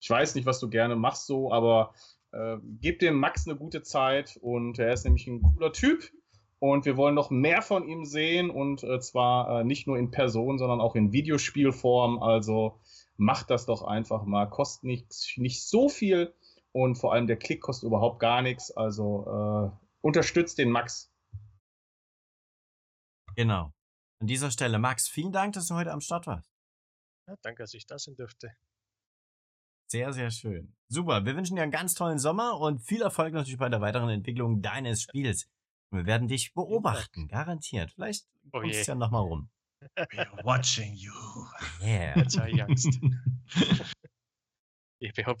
ich 0.00 0.10
weiß 0.10 0.34
nicht, 0.34 0.44
was 0.44 0.60
du 0.60 0.68
gerne 0.68 0.96
machst 0.96 1.26
so, 1.26 1.50
aber 1.50 1.94
äh, 2.32 2.58
gebt 2.82 3.00
dem 3.00 3.18
Max 3.18 3.48
eine 3.48 3.56
gute 3.56 3.80
Zeit 3.80 4.38
und 4.42 4.78
er 4.78 4.92
ist 4.92 5.04
nämlich 5.04 5.26
ein 5.26 5.40
cooler 5.40 5.72
Typ 5.72 6.10
und 6.58 6.84
wir 6.84 6.98
wollen 6.98 7.14
noch 7.14 7.30
mehr 7.30 7.62
von 7.62 7.88
ihm 7.88 8.04
sehen 8.04 8.50
und 8.50 8.84
äh, 8.84 9.00
zwar 9.00 9.60
äh, 9.60 9.64
nicht 9.64 9.86
nur 9.86 9.96
in 9.96 10.10
Person, 10.10 10.58
sondern 10.58 10.82
auch 10.82 10.94
in 10.94 11.12
Videospielform. 11.12 12.22
Also 12.22 12.80
macht 13.16 13.48
das 13.48 13.64
doch 13.64 13.80
einfach 13.80 14.24
mal, 14.24 14.44
kostet 14.44 14.84
nicht, 14.84 15.38
nicht 15.38 15.62
so 15.62 15.88
viel 15.88 16.34
und 16.72 16.96
vor 16.96 17.14
allem 17.14 17.26
der 17.26 17.36
Klick 17.36 17.62
kostet 17.62 17.86
überhaupt 17.86 18.20
gar 18.20 18.42
nichts. 18.42 18.70
Also 18.70 19.72
äh, 19.72 19.84
unterstützt 20.02 20.58
den 20.58 20.70
Max. 20.70 21.13
Genau. 23.36 23.72
An 24.20 24.26
dieser 24.26 24.50
Stelle, 24.50 24.78
Max, 24.78 25.08
vielen 25.08 25.32
Dank, 25.32 25.54
dass 25.54 25.68
du 25.68 25.74
heute 25.74 25.92
am 25.92 26.00
Start 26.00 26.26
warst. 26.26 26.50
Ja, 27.26 27.36
danke, 27.42 27.62
dass 27.62 27.74
ich 27.74 27.86
da 27.86 27.98
sein 27.98 28.16
dürfte. 28.16 28.54
Sehr, 29.90 30.12
sehr 30.12 30.30
schön. 30.30 30.74
Super. 30.88 31.24
Wir 31.24 31.36
wünschen 31.36 31.56
dir 31.56 31.62
einen 31.62 31.72
ganz 31.72 31.94
tollen 31.94 32.18
Sommer 32.18 32.58
und 32.58 32.80
viel 32.80 33.02
Erfolg 33.02 33.32
natürlich 33.32 33.58
bei 33.58 33.68
der 33.68 33.80
weiteren 33.80 34.08
Entwicklung 34.08 34.62
deines 34.62 35.02
Spiels. 35.02 35.48
Wir 35.90 36.06
werden 36.06 36.26
dich 36.28 36.54
beobachten, 36.54 37.28
garantiert. 37.28 37.92
Vielleicht 37.92 38.26
Oh 38.52 38.60
kommst 38.60 38.86
du 38.86 38.92
ja 38.92 38.94
nochmal 38.94 39.22
rum. 39.22 39.50
We're 39.96 40.44
watching 40.44 40.94
you. 40.94 41.12
Yeah. 41.82 42.14
Angst. 42.14 42.36
Ich 42.36 43.00
beobachte 43.50 44.03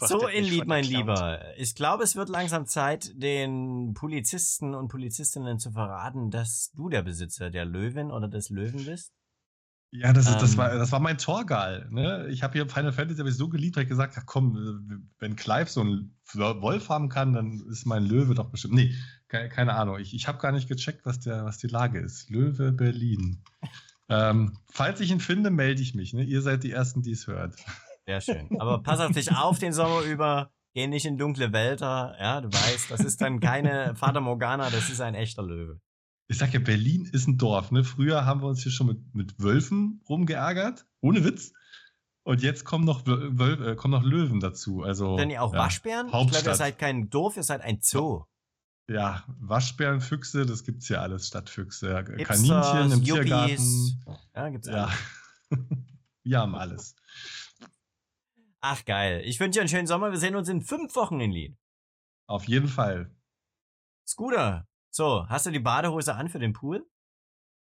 So, 0.00 0.26
Inlied, 0.26 0.66
mein. 0.66 0.84
Lieber. 0.84 1.40
Ich 1.56 1.74
glaube, 1.74 2.04
es 2.04 2.16
wird 2.16 2.28
langsam 2.28 2.66
Zeit, 2.66 3.12
den 3.14 3.94
Polizisten 3.94 4.74
und 4.74 4.88
Polizistinnen 4.88 5.58
zu 5.58 5.72
verraten, 5.72 6.30
dass 6.30 6.70
du 6.74 6.88
der 6.88 7.02
Besitzer 7.02 7.50
der 7.50 7.64
Löwin 7.64 8.10
oder 8.10 8.28
des 8.28 8.50
Löwen 8.50 8.84
bist. 8.84 9.12
Ja, 9.96 10.12
das, 10.12 10.28
ist, 10.28 10.42
das, 10.42 10.52
Ähm. 10.52 10.58
war, 10.58 10.74
das 10.74 10.90
war 10.90 10.98
mein 10.98 11.18
Torgal. 11.18 11.86
Ne? 11.90 12.26
Ich 12.28 12.42
habe 12.42 12.54
hier 12.54 12.68
Final 12.68 12.92
Fantasy 12.92 13.20
hab 13.20 13.28
ich 13.28 13.36
so 13.36 13.48
geliebt, 13.48 13.76
habe 13.76 13.84
ich 13.84 13.88
gesagt, 13.88 14.16
ach 14.18 14.26
komm, 14.26 15.08
wenn 15.20 15.36
Clive 15.36 15.70
so 15.70 15.82
einen 15.82 16.16
Wolf 16.34 16.88
haben 16.88 17.08
kann, 17.08 17.32
dann 17.32 17.64
ist 17.70 17.86
mein 17.86 18.04
Löwe 18.04 18.34
doch 18.34 18.50
bestimmt. 18.50 18.74
Nee, 18.74 18.92
keine, 19.28 19.48
keine 19.50 19.74
Ahnung. 19.74 20.00
Ich, 20.00 20.12
ich 20.12 20.26
habe 20.26 20.38
gar 20.38 20.50
nicht 20.50 20.68
gecheckt, 20.68 21.06
was, 21.06 21.20
der, 21.20 21.44
was 21.44 21.58
die 21.58 21.68
Lage 21.68 22.00
ist. 22.00 22.28
Löwe 22.28 22.72
Berlin. 22.72 23.44
ähm, 24.08 24.58
falls 24.68 24.98
ich 24.98 25.12
ihn 25.12 25.20
finde, 25.20 25.50
melde 25.50 25.80
ich 25.80 25.94
mich. 25.94 26.12
Ne? 26.12 26.24
Ihr 26.24 26.42
seid 26.42 26.64
die 26.64 26.72
Ersten, 26.72 27.02
die 27.02 27.12
es 27.12 27.28
hört. 27.28 27.54
Sehr 28.06 28.20
schön. 28.20 28.48
Aber 28.60 28.82
pass 28.82 29.00
auf 29.00 29.12
dich 29.12 29.32
auf 29.32 29.58
den 29.58 29.72
Sommer 29.72 30.02
über. 30.02 30.50
Geh 30.74 30.88
nicht 30.88 31.06
in 31.06 31.16
dunkle 31.18 31.52
Wälder. 31.52 32.16
Ja, 32.18 32.40
du 32.40 32.48
weißt, 32.48 32.90
das 32.90 33.00
ist 33.00 33.20
dann 33.20 33.38
keine 33.38 33.94
Fata 33.94 34.20
Morgana, 34.20 34.70
das 34.70 34.90
ist 34.90 35.00
ein 35.00 35.14
echter 35.14 35.42
Löwe. 35.44 35.80
Ich 36.26 36.38
sag 36.38 36.52
ja, 36.52 36.58
Berlin 36.58 37.08
ist 37.12 37.28
ein 37.28 37.38
Dorf. 37.38 37.70
Ne? 37.70 37.84
Früher 37.84 38.24
haben 38.26 38.40
wir 38.42 38.48
uns 38.48 38.62
hier 38.62 38.72
schon 38.72 38.88
mit, 38.88 39.14
mit 39.14 39.38
Wölfen 39.40 40.02
rumgeärgert. 40.08 40.84
Ohne 41.00 41.22
Witz. 41.24 41.52
Und 42.24 42.42
jetzt 42.42 42.64
kommen 42.64 42.84
noch, 42.84 43.06
Wöl 43.06 43.38
Wöl 43.38 43.68
äh, 43.68 43.76
kommen 43.76 43.92
noch 43.92 44.02
Löwen 44.02 44.40
dazu. 44.40 44.82
Also, 44.82 45.16
Denn 45.16 45.30
ihr 45.30 45.42
auch 45.42 45.52
ja. 45.52 45.58
Waschbären? 45.60 46.06
Ich 46.06 46.12
glaube, 46.12 46.24
ihr 46.24 46.32
Hauptstadt. 46.32 46.56
seid 46.56 46.78
kein 46.78 47.10
Dorf, 47.10 47.36
ihr 47.36 47.42
seid 47.42 47.60
ein 47.60 47.78
Zoo. 47.82 48.24
Ja, 48.88 49.24
Waschbären, 49.38 50.00
Füchse, 50.00 50.44
das 50.44 50.64
gibt's 50.64 50.88
ja 50.88 51.00
alles, 51.02 51.28
Stadtfüchse. 51.28 51.96
Hipsters, 52.16 52.26
Kaninchen 52.42 52.92
im 52.98 53.02
Yuppies. 53.04 53.24
Tiergarten. 53.24 54.04
Ja, 54.34 54.48
gibt's 54.48 54.66
Ja. 54.68 54.84
alles. 54.84 54.98
Wir 56.24 56.38
haben 56.40 56.54
alles. 56.54 56.96
Ach 58.66 58.82
geil. 58.86 59.20
Ich 59.26 59.40
wünsche 59.40 59.58
dir 59.58 59.60
einen 59.60 59.68
schönen 59.68 59.86
Sommer. 59.86 60.10
Wir 60.10 60.16
sehen 60.16 60.36
uns 60.36 60.48
in 60.48 60.62
fünf 60.62 60.96
Wochen 60.96 61.20
in 61.20 61.32
Lien. 61.32 61.58
Auf 62.26 62.44
jeden 62.44 62.66
Fall. 62.66 63.14
Scooter. 64.08 64.66
So, 64.90 65.28
hast 65.28 65.44
du 65.44 65.50
die 65.50 65.58
Badehose 65.58 66.14
an 66.14 66.30
für 66.30 66.38
den 66.38 66.54
Pool? 66.54 66.88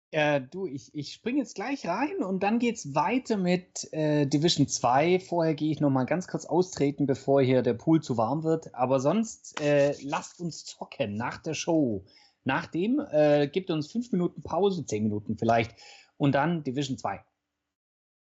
Äh, 0.10 0.42
du, 0.42 0.66
ich, 0.66 0.96
ich 0.96 1.14
springe 1.14 1.38
jetzt 1.38 1.54
gleich 1.54 1.86
rein 1.86 2.24
und 2.24 2.42
dann 2.42 2.58
geht's 2.58 2.96
weiter 2.96 3.38
mit 3.38 3.94
äh, 3.94 4.26
Division 4.26 4.68
2. 4.68 5.20
Vorher 5.20 5.54
gehe 5.54 5.72
ich 5.72 5.82
noch 5.82 5.92
mal 5.92 6.06
ganz 6.06 6.28
kurz 6.28 6.48
austreten, 6.48 7.06
bevor 7.06 7.44
hier 7.44 7.62
der 7.62 7.76
Pool 7.76 8.02
zu 8.02 8.18
warm 8.18 8.44
wird. 8.44 8.74
Aber 8.74 9.00
sonst 9.00 9.62
äh, 9.62 9.94
lasst 10.02 10.40
uns 10.40 10.66
zocken 10.66 11.14
nach 11.14 11.38
der 11.38 11.54
Show. 11.54 12.08
Nachdem 12.44 13.00
äh, 13.12 13.48
gibt 13.48 13.70
uns 13.70 13.92
fünf 13.92 14.12
Minuten 14.12 14.42
Pause, 14.42 14.84
zehn 14.84 15.04
Minuten 15.04 15.38
vielleicht, 15.38 15.76
und 16.18 16.34
dann 16.34 16.64
Division 16.64 16.98
2. 16.98 17.24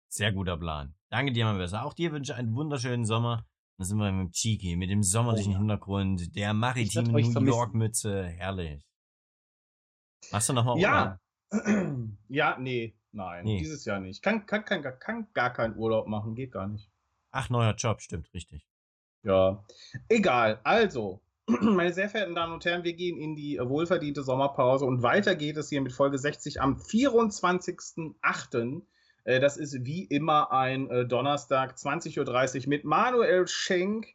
Sehr 0.10 0.32
guter 0.32 0.58
Plan. 0.58 0.94
Danke 1.12 1.34
dir, 1.34 1.44
mein 1.46 1.58
Besser. 1.58 1.84
Auch 1.86 1.94
dir 1.94 2.12
wünsche 2.14 2.32
ich 2.32 2.38
einen 2.38 2.56
wunderschönen 2.56 3.06
Sommer. 3.06 3.46
Dann 3.78 3.86
sind 3.86 3.98
wir 3.98 4.10
mit 4.12 4.28
dem 4.30 4.32
Chiki, 4.32 4.76
mit 4.78 4.90
dem 4.90 5.04
sommerlichen 5.04 5.56
Oh. 5.56 5.60
Hintergrund, 5.60 6.34
der 6.36 6.54
maritimen 6.54 7.12
New 7.12 7.20
vermissen. 7.32 7.48
York 7.48 7.74
Mütze. 7.74 8.24
Herrlich. 8.24 8.88
Machst 10.32 10.48
du 10.50 10.54
nochmal 10.54 10.80
Ja. 10.80 11.20
ja, 12.30 12.58
nee, 12.58 12.96
nein, 13.12 13.44
Nee. 13.44 13.60
dieses 13.60 13.84
Jahr 13.84 14.00
nicht. 14.00 14.24
Kann, 14.24 14.46
kann, 14.46 14.64
kann, 14.64 14.82
kann 15.00 15.28
gar 15.34 15.52
keinen 15.52 15.76
Urlaub 15.76 16.08
machen, 16.08 16.34
geht 16.34 16.54
gar 16.54 16.68
nicht. 16.68 16.90
Ach, 17.32 17.50
neuer 17.50 17.76
Job, 17.76 18.00
stimmt, 18.02 18.34
richtig. 18.34 18.66
Ja, 19.24 19.66
egal. 20.08 20.62
Also, 20.64 21.20
meine 21.48 21.92
sehr 21.92 22.10
verehrten 22.10 22.36
Damen 22.36 22.54
und 22.54 22.64
Herren, 22.64 22.86
wir 22.86 22.94
gehen 22.94 23.18
in 23.18 23.36
die 23.36 23.60
wohlverdiente 23.62 24.24
Sommerpause 24.24 24.86
und 24.86 25.04
weiter 25.04 25.36
geht 25.36 25.58
es 25.58 25.68
hier 25.68 25.82
mit 25.82 25.92
Folge 25.92 26.18
60 26.18 26.62
am 26.62 26.78
24.08. 26.78 28.82
Äh, 29.24 29.40
Das 29.40 29.58
ist 29.58 29.86
wie 29.86 30.04
immer 30.04 30.52
ein 30.52 30.90
äh, 30.90 31.06
Donnerstag, 31.06 31.76
20.30 31.76 32.64
Uhr 32.64 32.70
mit 32.70 32.84
Manuel 32.84 33.48
Schenk, 33.48 34.08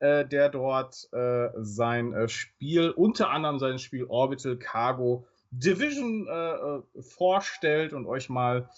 äh, 0.00 0.26
der 0.26 0.48
dort 0.48 1.08
sein 1.56 2.28
Spiel, 2.28 2.90
unter 2.90 3.30
anderem 3.30 3.58
sein 3.58 3.78
Spiel 3.78 4.04
Orbital 4.04 4.56
Cargo 4.56 5.26
Division 5.52 6.28
vorstellt 7.00 7.92
und 7.92 8.06
euch 8.06 8.28
mal 8.28 8.70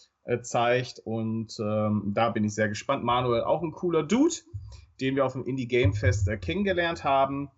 zeigt. 0.42 1.00
Und 1.04 1.58
ähm, 1.60 2.12
da 2.14 2.30
bin 2.30 2.44
ich 2.44 2.54
sehr 2.54 2.68
gespannt. 2.68 3.04
Manuel, 3.04 3.42
auch 3.42 3.62
ein 3.62 3.72
cooler 3.72 4.02
Dude 4.02 4.34
den 5.00 5.16
wir 5.16 5.26
auf 5.26 5.32
dem 5.32 5.44
Indie 5.44 5.66
Game 5.66 5.94
Fest 5.94 6.30
kennengelernt 6.40 7.02
haben. 7.02 7.50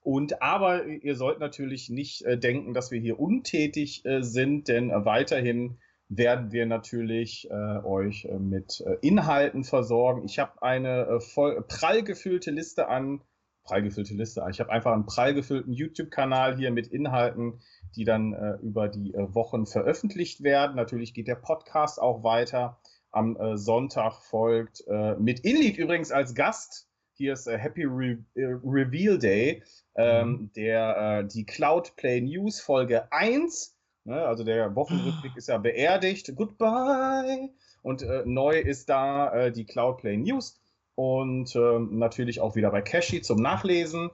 Und 0.00 0.42
aber 0.42 0.86
ihr 0.86 1.14
sollt 1.14 1.38
natürlich 1.38 1.90
nicht 1.90 2.24
denken, 2.26 2.74
dass 2.74 2.90
wir 2.90 3.00
hier 3.00 3.20
untätig 3.20 4.02
sind, 4.20 4.68
denn 4.68 4.90
weiterhin 4.90 5.78
werden 6.08 6.52
wir 6.52 6.66
natürlich 6.66 7.48
äh, 7.50 7.78
euch 7.84 8.26
äh, 8.26 8.38
mit 8.38 8.82
äh, 8.86 8.96
Inhalten 9.00 9.64
versorgen. 9.64 10.24
Ich 10.24 10.38
habe 10.38 10.62
eine 10.62 11.06
äh, 11.06 11.20
voll 11.20 11.62
prall 11.66 12.02
gefüllte 12.02 12.50
Liste 12.50 12.88
an 12.88 13.20
prall 13.64 13.82
gefüllte 13.82 14.14
Liste. 14.14 14.44
Ich 14.50 14.60
habe 14.60 14.70
einfach 14.70 14.92
einen 14.92 15.06
prall 15.06 15.34
gefüllten 15.34 15.72
YouTube-Kanal 15.72 16.56
hier 16.56 16.70
mit 16.70 16.86
Inhalten, 16.86 17.60
die 17.96 18.04
dann 18.04 18.34
äh, 18.34 18.58
über 18.62 18.88
die 18.88 19.14
äh, 19.14 19.34
Wochen 19.34 19.66
veröffentlicht 19.66 20.42
werden. 20.42 20.76
Natürlich 20.76 21.14
geht 21.14 21.28
der 21.28 21.34
Podcast 21.34 22.00
auch 22.00 22.22
weiter 22.22 22.78
am 23.10 23.36
äh, 23.36 23.56
Sonntag 23.56 24.22
folgt. 24.22 24.84
Äh, 24.86 25.16
mit 25.16 25.40
Inlied 25.40 25.78
übrigens 25.78 26.12
als 26.12 26.34
Gast. 26.34 26.88
Hier 27.14 27.32
ist 27.32 27.46
äh, 27.46 27.56
Happy 27.56 27.84
Re 27.84 28.18
äh, 28.34 28.44
Reveal 28.64 29.18
Day, 29.18 29.62
ähm, 29.94 30.50
der 30.56 31.20
äh, 31.20 31.26
die 31.26 31.46
Cloudplay 31.46 32.20
News 32.20 32.60
Folge 32.60 33.10
1. 33.12 33.73
Ne, 34.04 34.22
also 34.26 34.44
der 34.44 34.74
Wochenrückblick 34.76 35.36
ist 35.36 35.48
ja 35.48 35.58
beerdigt. 35.58 36.34
Goodbye. 36.36 37.50
Und 37.82 38.02
äh, 38.02 38.22
neu 38.26 38.58
ist 38.58 38.88
da 38.88 39.32
äh, 39.32 39.52
die 39.52 39.64
Cloudplay 39.64 40.16
News. 40.16 40.60
Und 40.94 41.56
ähm, 41.56 41.98
natürlich 41.98 42.40
auch 42.40 42.54
wieder 42.54 42.70
bei 42.70 42.82
Cashy 42.82 43.22
zum 43.22 43.40
Nachlesen. 43.40 44.10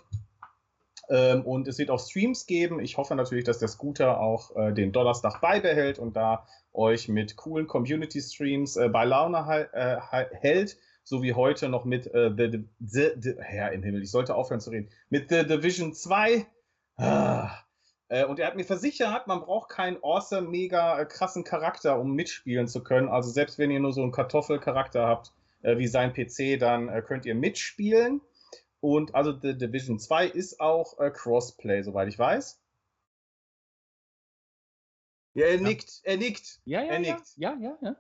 Ähm, 1.11 1.43
und 1.43 1.67
es 1.67 1.79
wird 1.79 1.91
auch 1.91 1.99
Streams 1.99 2.47
geben. 2.47 2.79
Ich 2.79 2.97
hoffe 2.97 3.17
natürlich, 3.17 3.45
dass 3.45 3.59
der 3.59 3.69
Scooter 3.69 4.21
auch 4.21 4.55
äh, 4.57 4.73
den 4.73 4.93
Donnerstag 4.93 5.41
beibehält 5.41 5.99
und 5.99 6.17
da 6.17 6.47
euch 6.73 7.09
mit 7.09 7.35
coolen 7.35 7.67
Community-Streams 7.67 8.77
äh, 8.77 8.89
bei 8.89 9.05
Laune 9.05 9.69
äh, 9.73 9.97
hält, 10.37 10.79
so 11.03 11.23
wie 11.23 11.35
heute 11.35 11.69
noch 11.69 11.85
mit 11.85 12.07
äh, 12.15 12.31
the, 12.37 12.65
the, 12.79 13.11
the, 13.21 13.35
Herr 13.41 13.73
im 13.73 13.83
Himmel, 13.83 14.03
ich 14.03 14.13
sollte 14.13 14.37
aufhören 14.37 14.61
zu 14.61 14.71
reden, 14.71 14.89
mit 15.09 15.29
The 15.31 15.45
Division 15.45 15.93
2. 15.93 16.47
Ah. 16.97 17.51
Äh, 18.11 18.25
und 18.25 18.41
er 18.41 18.49
hat 18.49 18.57
mir 18.57 18.65
versichert, 18.65 19.29
man 19.29 19.41
braucht 19.41 19.71
keinen 19.71 20.03
awesome, 20.03 20.49
mega 20.49 21.01
äh, 21.01 21.07
krassen 21.07 21.45
Charakter, 21.45 21.99
um 21.99 22.13
mitspielen 22.13 22.67
zu 22.67 22.83
können. 22.83 23.09
Also 23.09 23.31
selbst 23.31 23.57
wenn 23.59 23.71
ihr 23.71 23.79
nur 23.81 23.93
so 23.93 24.03
einen 24.03 24.11
Kartoffelcharakter 24.13 25.07
habt, 25.07 25.33
äh, 25.63 25.79
wie 25.79 25.87
sein 25.87 26.13
PC, 26.13 26.59
dann 26.59 26.89
äh, 26.89 27.03
könnt 27.03 27.25
ihr 27.25 27.37
mitspielen. 27.37 28.21
Und 28.81 29.15
also 29.15 29.39
The 29.39 29.57
Division 29.57 29.99
2 30.01 30.27
ist 30.27 30.61
auch 30.61 30.99
äh, 30.99 31.11
Crossplay, 31.11 31.83
soweit 31.83 32.09
ich 32.09 32.19
weiß. 32.19 32.61
Ja, 35.35 35.47
er 35.47 35.61
nickt, 35.61 36.01
er 36.03 36.17
nickt. 36.17 36.61
Ja, 36.65 36.81
ja, 36.83 36.87
Er 36.95 37.01
ja, 37.01 37.15
nickt. 37.15 37.33
ja, 37.37 37.57
ja, 37.61 37.79
ja. 37.81 37.97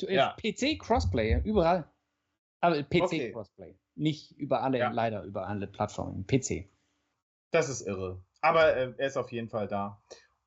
Du, 0.00 0.06
Ja. 0.08 0.36
PC 0.40 0.78
Crossplay, 0.80 1.40
überall. 1.44 1.88
Aber 2.60 2.82
PC 2.82 3.02
Okay. 3.02 3.32
Crossplay. 3.32 3.78
Nicht 3.94 4.32
über 4.32 4.62
alle, 4.62 4.78
leider 4.92 5.22
über 5.22 5.46
alle 5.46 5.68
Plattformen. 5.68 6.26
PC. 6.26 6.68
Das 7.52 7.68
ist 7.68 7.82
irre. 7.82 8.24
Aber 8.40 8.76
äh, 8.76 8.92
er 8.96 9.06
ist 9.06 9.16
auf 9.16 9.32
jeden 9.32 9.48
Fall 9.48 9.68
da. 9.68 10.00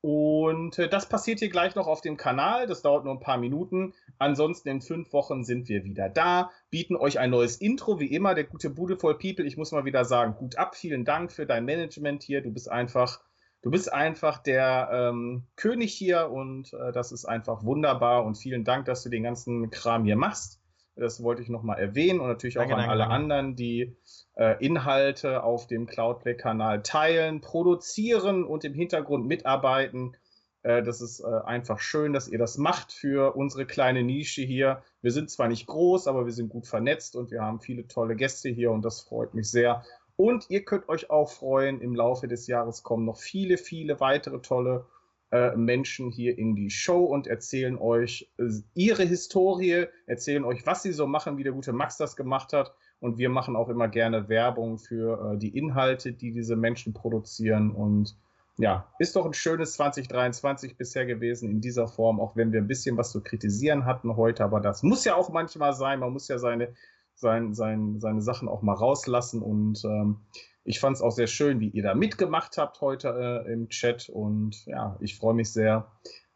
Und 0.05 0.77
äh, 0.79 0.89
das 0.89 1.07
passiert 1.07 1.39
hier 1.39 1.47
gleich 1.47 1.75
noch 1.75 1.87
auf 1.87 2.01
dem 2.01 2.17
Kanal. 2.17 2.67
Das 2.67 2.81
dauert 2.81 3.05
nur 3.05 3.13
ein 3.13 3.21
paar 3.21 3.37
Minuten. 3.37 3.93
Ansonsten 4.19 4.67
in 4.67 4.81
fünf 4.81 5.13
Wochen 5.13 5.45
sind 5.45 5.69
wir 5.69 5.85
wieder 5.85 6.09
da, 6.09 6.51
bieten 6.69 6.97
euch 6.97 7.19
ein 7.19 7.29
neues 7.29 7.55
Intro, 7.55 8.01
wie 8.01 8.13
immer. 8.13 8.35
Der 8.35 8.43
gute 8.43 8.69
Beautiful 8.69 9.17
People, 9.17 9.45
ich 9.45 9.55
muss 9.55 9.71
mal 9.71 9.85
wieder 9.85 10.03
sagen, 10.03 10.35
gut 10.35 10.57
ab. 10.57 10.75
Vielen 10.75 11.05
Dank 11.05 11.31
für 11.31 11.45
dein 11.45 11.63
Management 11.63 12.21
hier. 12.21 12.41
Du 12.41 12.51
bist 12.51 12.69
einfach, 12.69 13.21
du 13.61 13.71
bist 13.71 13.93
einfach 13.93 14.43
der 14.43 14.89
ähm, 14.91 15.43
König 15.55 15.93
hier 15.93 16.29
und 16.29 16.73
äh, 16.73 16.91
das 16.91 17.13
ist 17.13 17.23
einfach 17.23 17.63
wunderbar. 17.63 18.25
Und 18.25 18.35
vielen 18.35 18.65
Dank, 18.65 18.83
dass 18.83 19.03
du 19.03 19.09
den 19.09 19.23
ganzen 19.23 19.69
Kram 19.69 20.03
hier 20.03 20.17
machst. 20.17 20.59
Das 20.95 21.23
wollte 21.23 21.41
ich 21.41 21.49
nochmal 21.49 21.79
erwähnen 21.79 22.19
und 22.19 22.27
natürlich 22.27 22.55
Danke, 22.55 22.73
auch 22.73 22.77
an 22.77 22.87
danke, 22.87 22.91
alle 22.91 23.09
danke. 23.09 23.15
anderen, 23.15 23.55
die 23.55 23.95
äh, 24.35 24.63
Inhalte 24.63 25.43
auf 25.43 25.67
dem 25.67 25.87
Cloudplay-Kanal 25.87 26.83
teilen, 26.83 27.41
produzieren 27.41 28.43
und 28.43 28.63
im 28.63 28.73
Hintergrund 28.73 29.25
mitarbeiten. 29.25 30.15
Äh, 30.61 30.83
das 30.83 31.01
ist 31.01 31.19
äh, 31.19 31.25
einfach 31.45 31.79
schön, 31.79 32.13
dass 32.13 32.27
ihr 32.27 32.37
das 32.37 32.57
macht 32.57 32.91
für 32.91 33.35
unsere 33.35 33.65
kleine 33.65 34.03
Nische 34.03 34.43
hier. 34.43 34.83
Wir 35.01 35.11
sind 35.11 35.29
zwar 35.29 35.47
nicht 35.47 35.67
groß, 35.67 36.07
aber 36.07 36.25
wir 36.25 36.33
sind 36.33 36.49
gut 36.49 36.67
vernetzt 36.67 37.15
und 37.15 37.31
wir 37.31 37.41
haben 37.41 37.59
viele 37.59 37.87
tolle 37.87 38.15
Gäste 38.15 38.49
hier 38.49 38.71
und 38.71 38.83
das 38.83 39.01
freut 39.01 39.33
mich 39.33 39.49
sehr. 39.49 39.83
Und 40.15 40.49
ihr 40.49 40.63
könnt 40.63 40.89
euch 40.89 41.09
auch 41.09 41.31
freuen, 41.31 41.81
im 41.81 41.95
Laufe 41.95 42.27
des 42.27 42.45
Jahres 42.47 42.83
kommen 42.83 43.05
noch 43.05 43.17
viele, 43.17 43.57
viele 43.57 43.99
weitere 43.99 44.41
tolle 44.41 44.85
äh, 45.33 45.55
Menschen 45.55 46.11
hier 46.11 46.37
in 46.37 46.55
die 46.55 46.69
Show 46.69 47.05
und 47.05 47.25
erzählen 47.25 47.75
euch 47.79 48.31
äh, 48.37 48.43
ihre 48.75 49.01
Historie, 49.01 49.87
erzählen 50.05 50.45
euch, 50.45 50.63
was 50.67 50.83
sie 50.83 50.91
so 50.91 51.07
machen, 51.07 51.39
wie 51.39 51.43
der 51.43 51.53
gute 51.53 51.73
Max 51.73 51.97
das 51.97 52.15
gemacht 52.15 52.53
hat. 52.53 52.75
Und 52.99 53.17
wir 53.17 53.29
machen 53.29 53.55
auch 53.55 53.67
immer 53.69 53.87
gerne 53.87 54.29
Werbung 54.29 54.77
für 54.77 55.33
äh, 55.33 55.37
die 55.39 55.57
Inhalte, 55.57 56.13
die 56.13 56.33
diese 56.33 56.55
Menschen 56.55 56.93
produzieren. 56.93 57.71
Und 57.71 58.15
ja, 58.57 58.87
ist 58.99 59.15
doch 59.15 59.25
ein 59.25 59.33
schönes 59.33 59.73
2023 59.73 60.77
bisher 60.77 61.07
gewesen 61.07 61.49
in 61.49 61.61
dieser 61.61 61.87
Form, 61.87 62.19
auch 62.19 62.35
wenn 62.35 62.51
wir 62.51 62.61
ein 62.61 62.67
bisschen 62.67 62.95
was 62.95 63.11
zu 63.11 63.23
kritisieren 63.23 63.85
hatten 63.85 64.15
heute. 64.15 64.43
Aber 64.43 64.59
das 64.59 64.83
muss 64.83 65.03
ja 65.03 65.15
auch 65.15 65.31
manchmal 65.31 65.73
sein. 65.73 65.99
Man 65.99 66.13
muss 66.13 66.27
ja 66.27 66.37
seine, 66.37 66.75
sein, 67.15 67.53
sein, 67.53 67.99
seine 67.99 68.21
Sachen 68.21 68.47
auch 68.47 68.61
mal 68.61 68.73
rauslassen. 68.73 69.41
Und 69.41 69.83
ähm, 69.85 70.21
ich 70.63 70.79
fand 70.79 70.97
es 70.97 71.01
auch 71.01 71.11
sehr 71.11 71.27
schön, 71.27 71.59
wie 71.59 71.69
ihr 71.69 71.83
da 71.83 71.95
mitgemacht 71.95 72.57
habt 72.57 72.81
heute 72.81 73.43
äh, 73.47 73.51
im 73.51 73.69
Chat. 73.69 74.09
Und 74.09 74.65
ja, 74.65 74.97
ich 74.99 75.17
freue 75.17 75.33
mich 75.33 75.51
sehr 75.51 75.91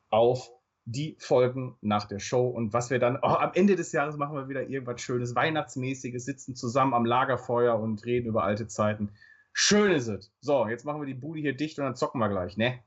auf 0.09 0.51
die 0.89 1.17
Folgen 1.19 1.77
nach 1.81 2.05
der 2.05 2.19
Show 2.19 2.47
und 2.47 2.71
was 2.71 2.89
wir 2.89 2.97
dann, 2.97 3.17
oh, 3.17 3.27
am 3.27 3.51
Ende 3.53 3.75
des 3.75 3.91
Jahres 3.91 4.15
machen 4.15 4.35
wir 4.37 4.47
wieder 4.47 4.69
irgendwas 4.69 5.01
Schönes, 5.01 5.35
Weihnachtsmäßiges, 5.35 6.23
sitzen 6.23 6.55
zusammen 6.55 6.93
am 6.93 7.03
Lagerfeuer 7.03 7.77
und 7.77 8.05
reden 8.05 8.27
über 8.27 8.43
alte 8.43 8.67
Zeiten. 8.67 9.11
Schön 9.51 9.91
ist 9.91 10.07
es. 10.07 10.31
So, 10.39 10.65
jetzt 10.67 10.85
machen 10.85 11.01
wir 11.01 11.05
die 11.05 11.13
Bude 11.13 11.41
hier 11.41 11.57
dicht 11.57 11.77
und 11.77 11.83
dann 11.83 11.95
zocken 11.95 12.21
wir 12.21 12.29
gleich, 12.29 12.55
ne? 12.55 12.79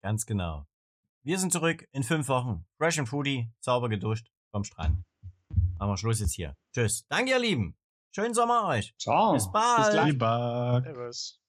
Ganz 0.00 0.24
genau. 0.24 0.66
Wir 1.22 1.38
sind 1.38 1.52
zurück 1.52 1.86
in 1.92 2.02
fünf 2.02 2.28
Wochen. 2.28 2.64
Fresh 2.78 2.98
and 2.98 3.08
Foodie, 3.08 3.50
sauber 3.60 3.90
geduscht, 3.90 4.30
vom 4.50 4.64
Strand. 4.64 5.04
Machen 5.82 5.94
wir 5.94 5.96
Schluss 5.96 6.20
jetzt 6.20 6.34
hier. 6.34 6.56
Tschüss. 6.72 7.08
Danke, 7.08 7.32
ihr 7.32 7.40
Lieben. 7.40 7.76
Schönen 8.14 8.34
Sommer 8.34 8.68
euch. 8.68 8.94
Ciao. 9.00 9.32
Bis 9.32 9.50
bald. 9.50 9.90
gleich. 9.90 10.06
Lieber. 10.12 10.80
Servus. 10.84 11.41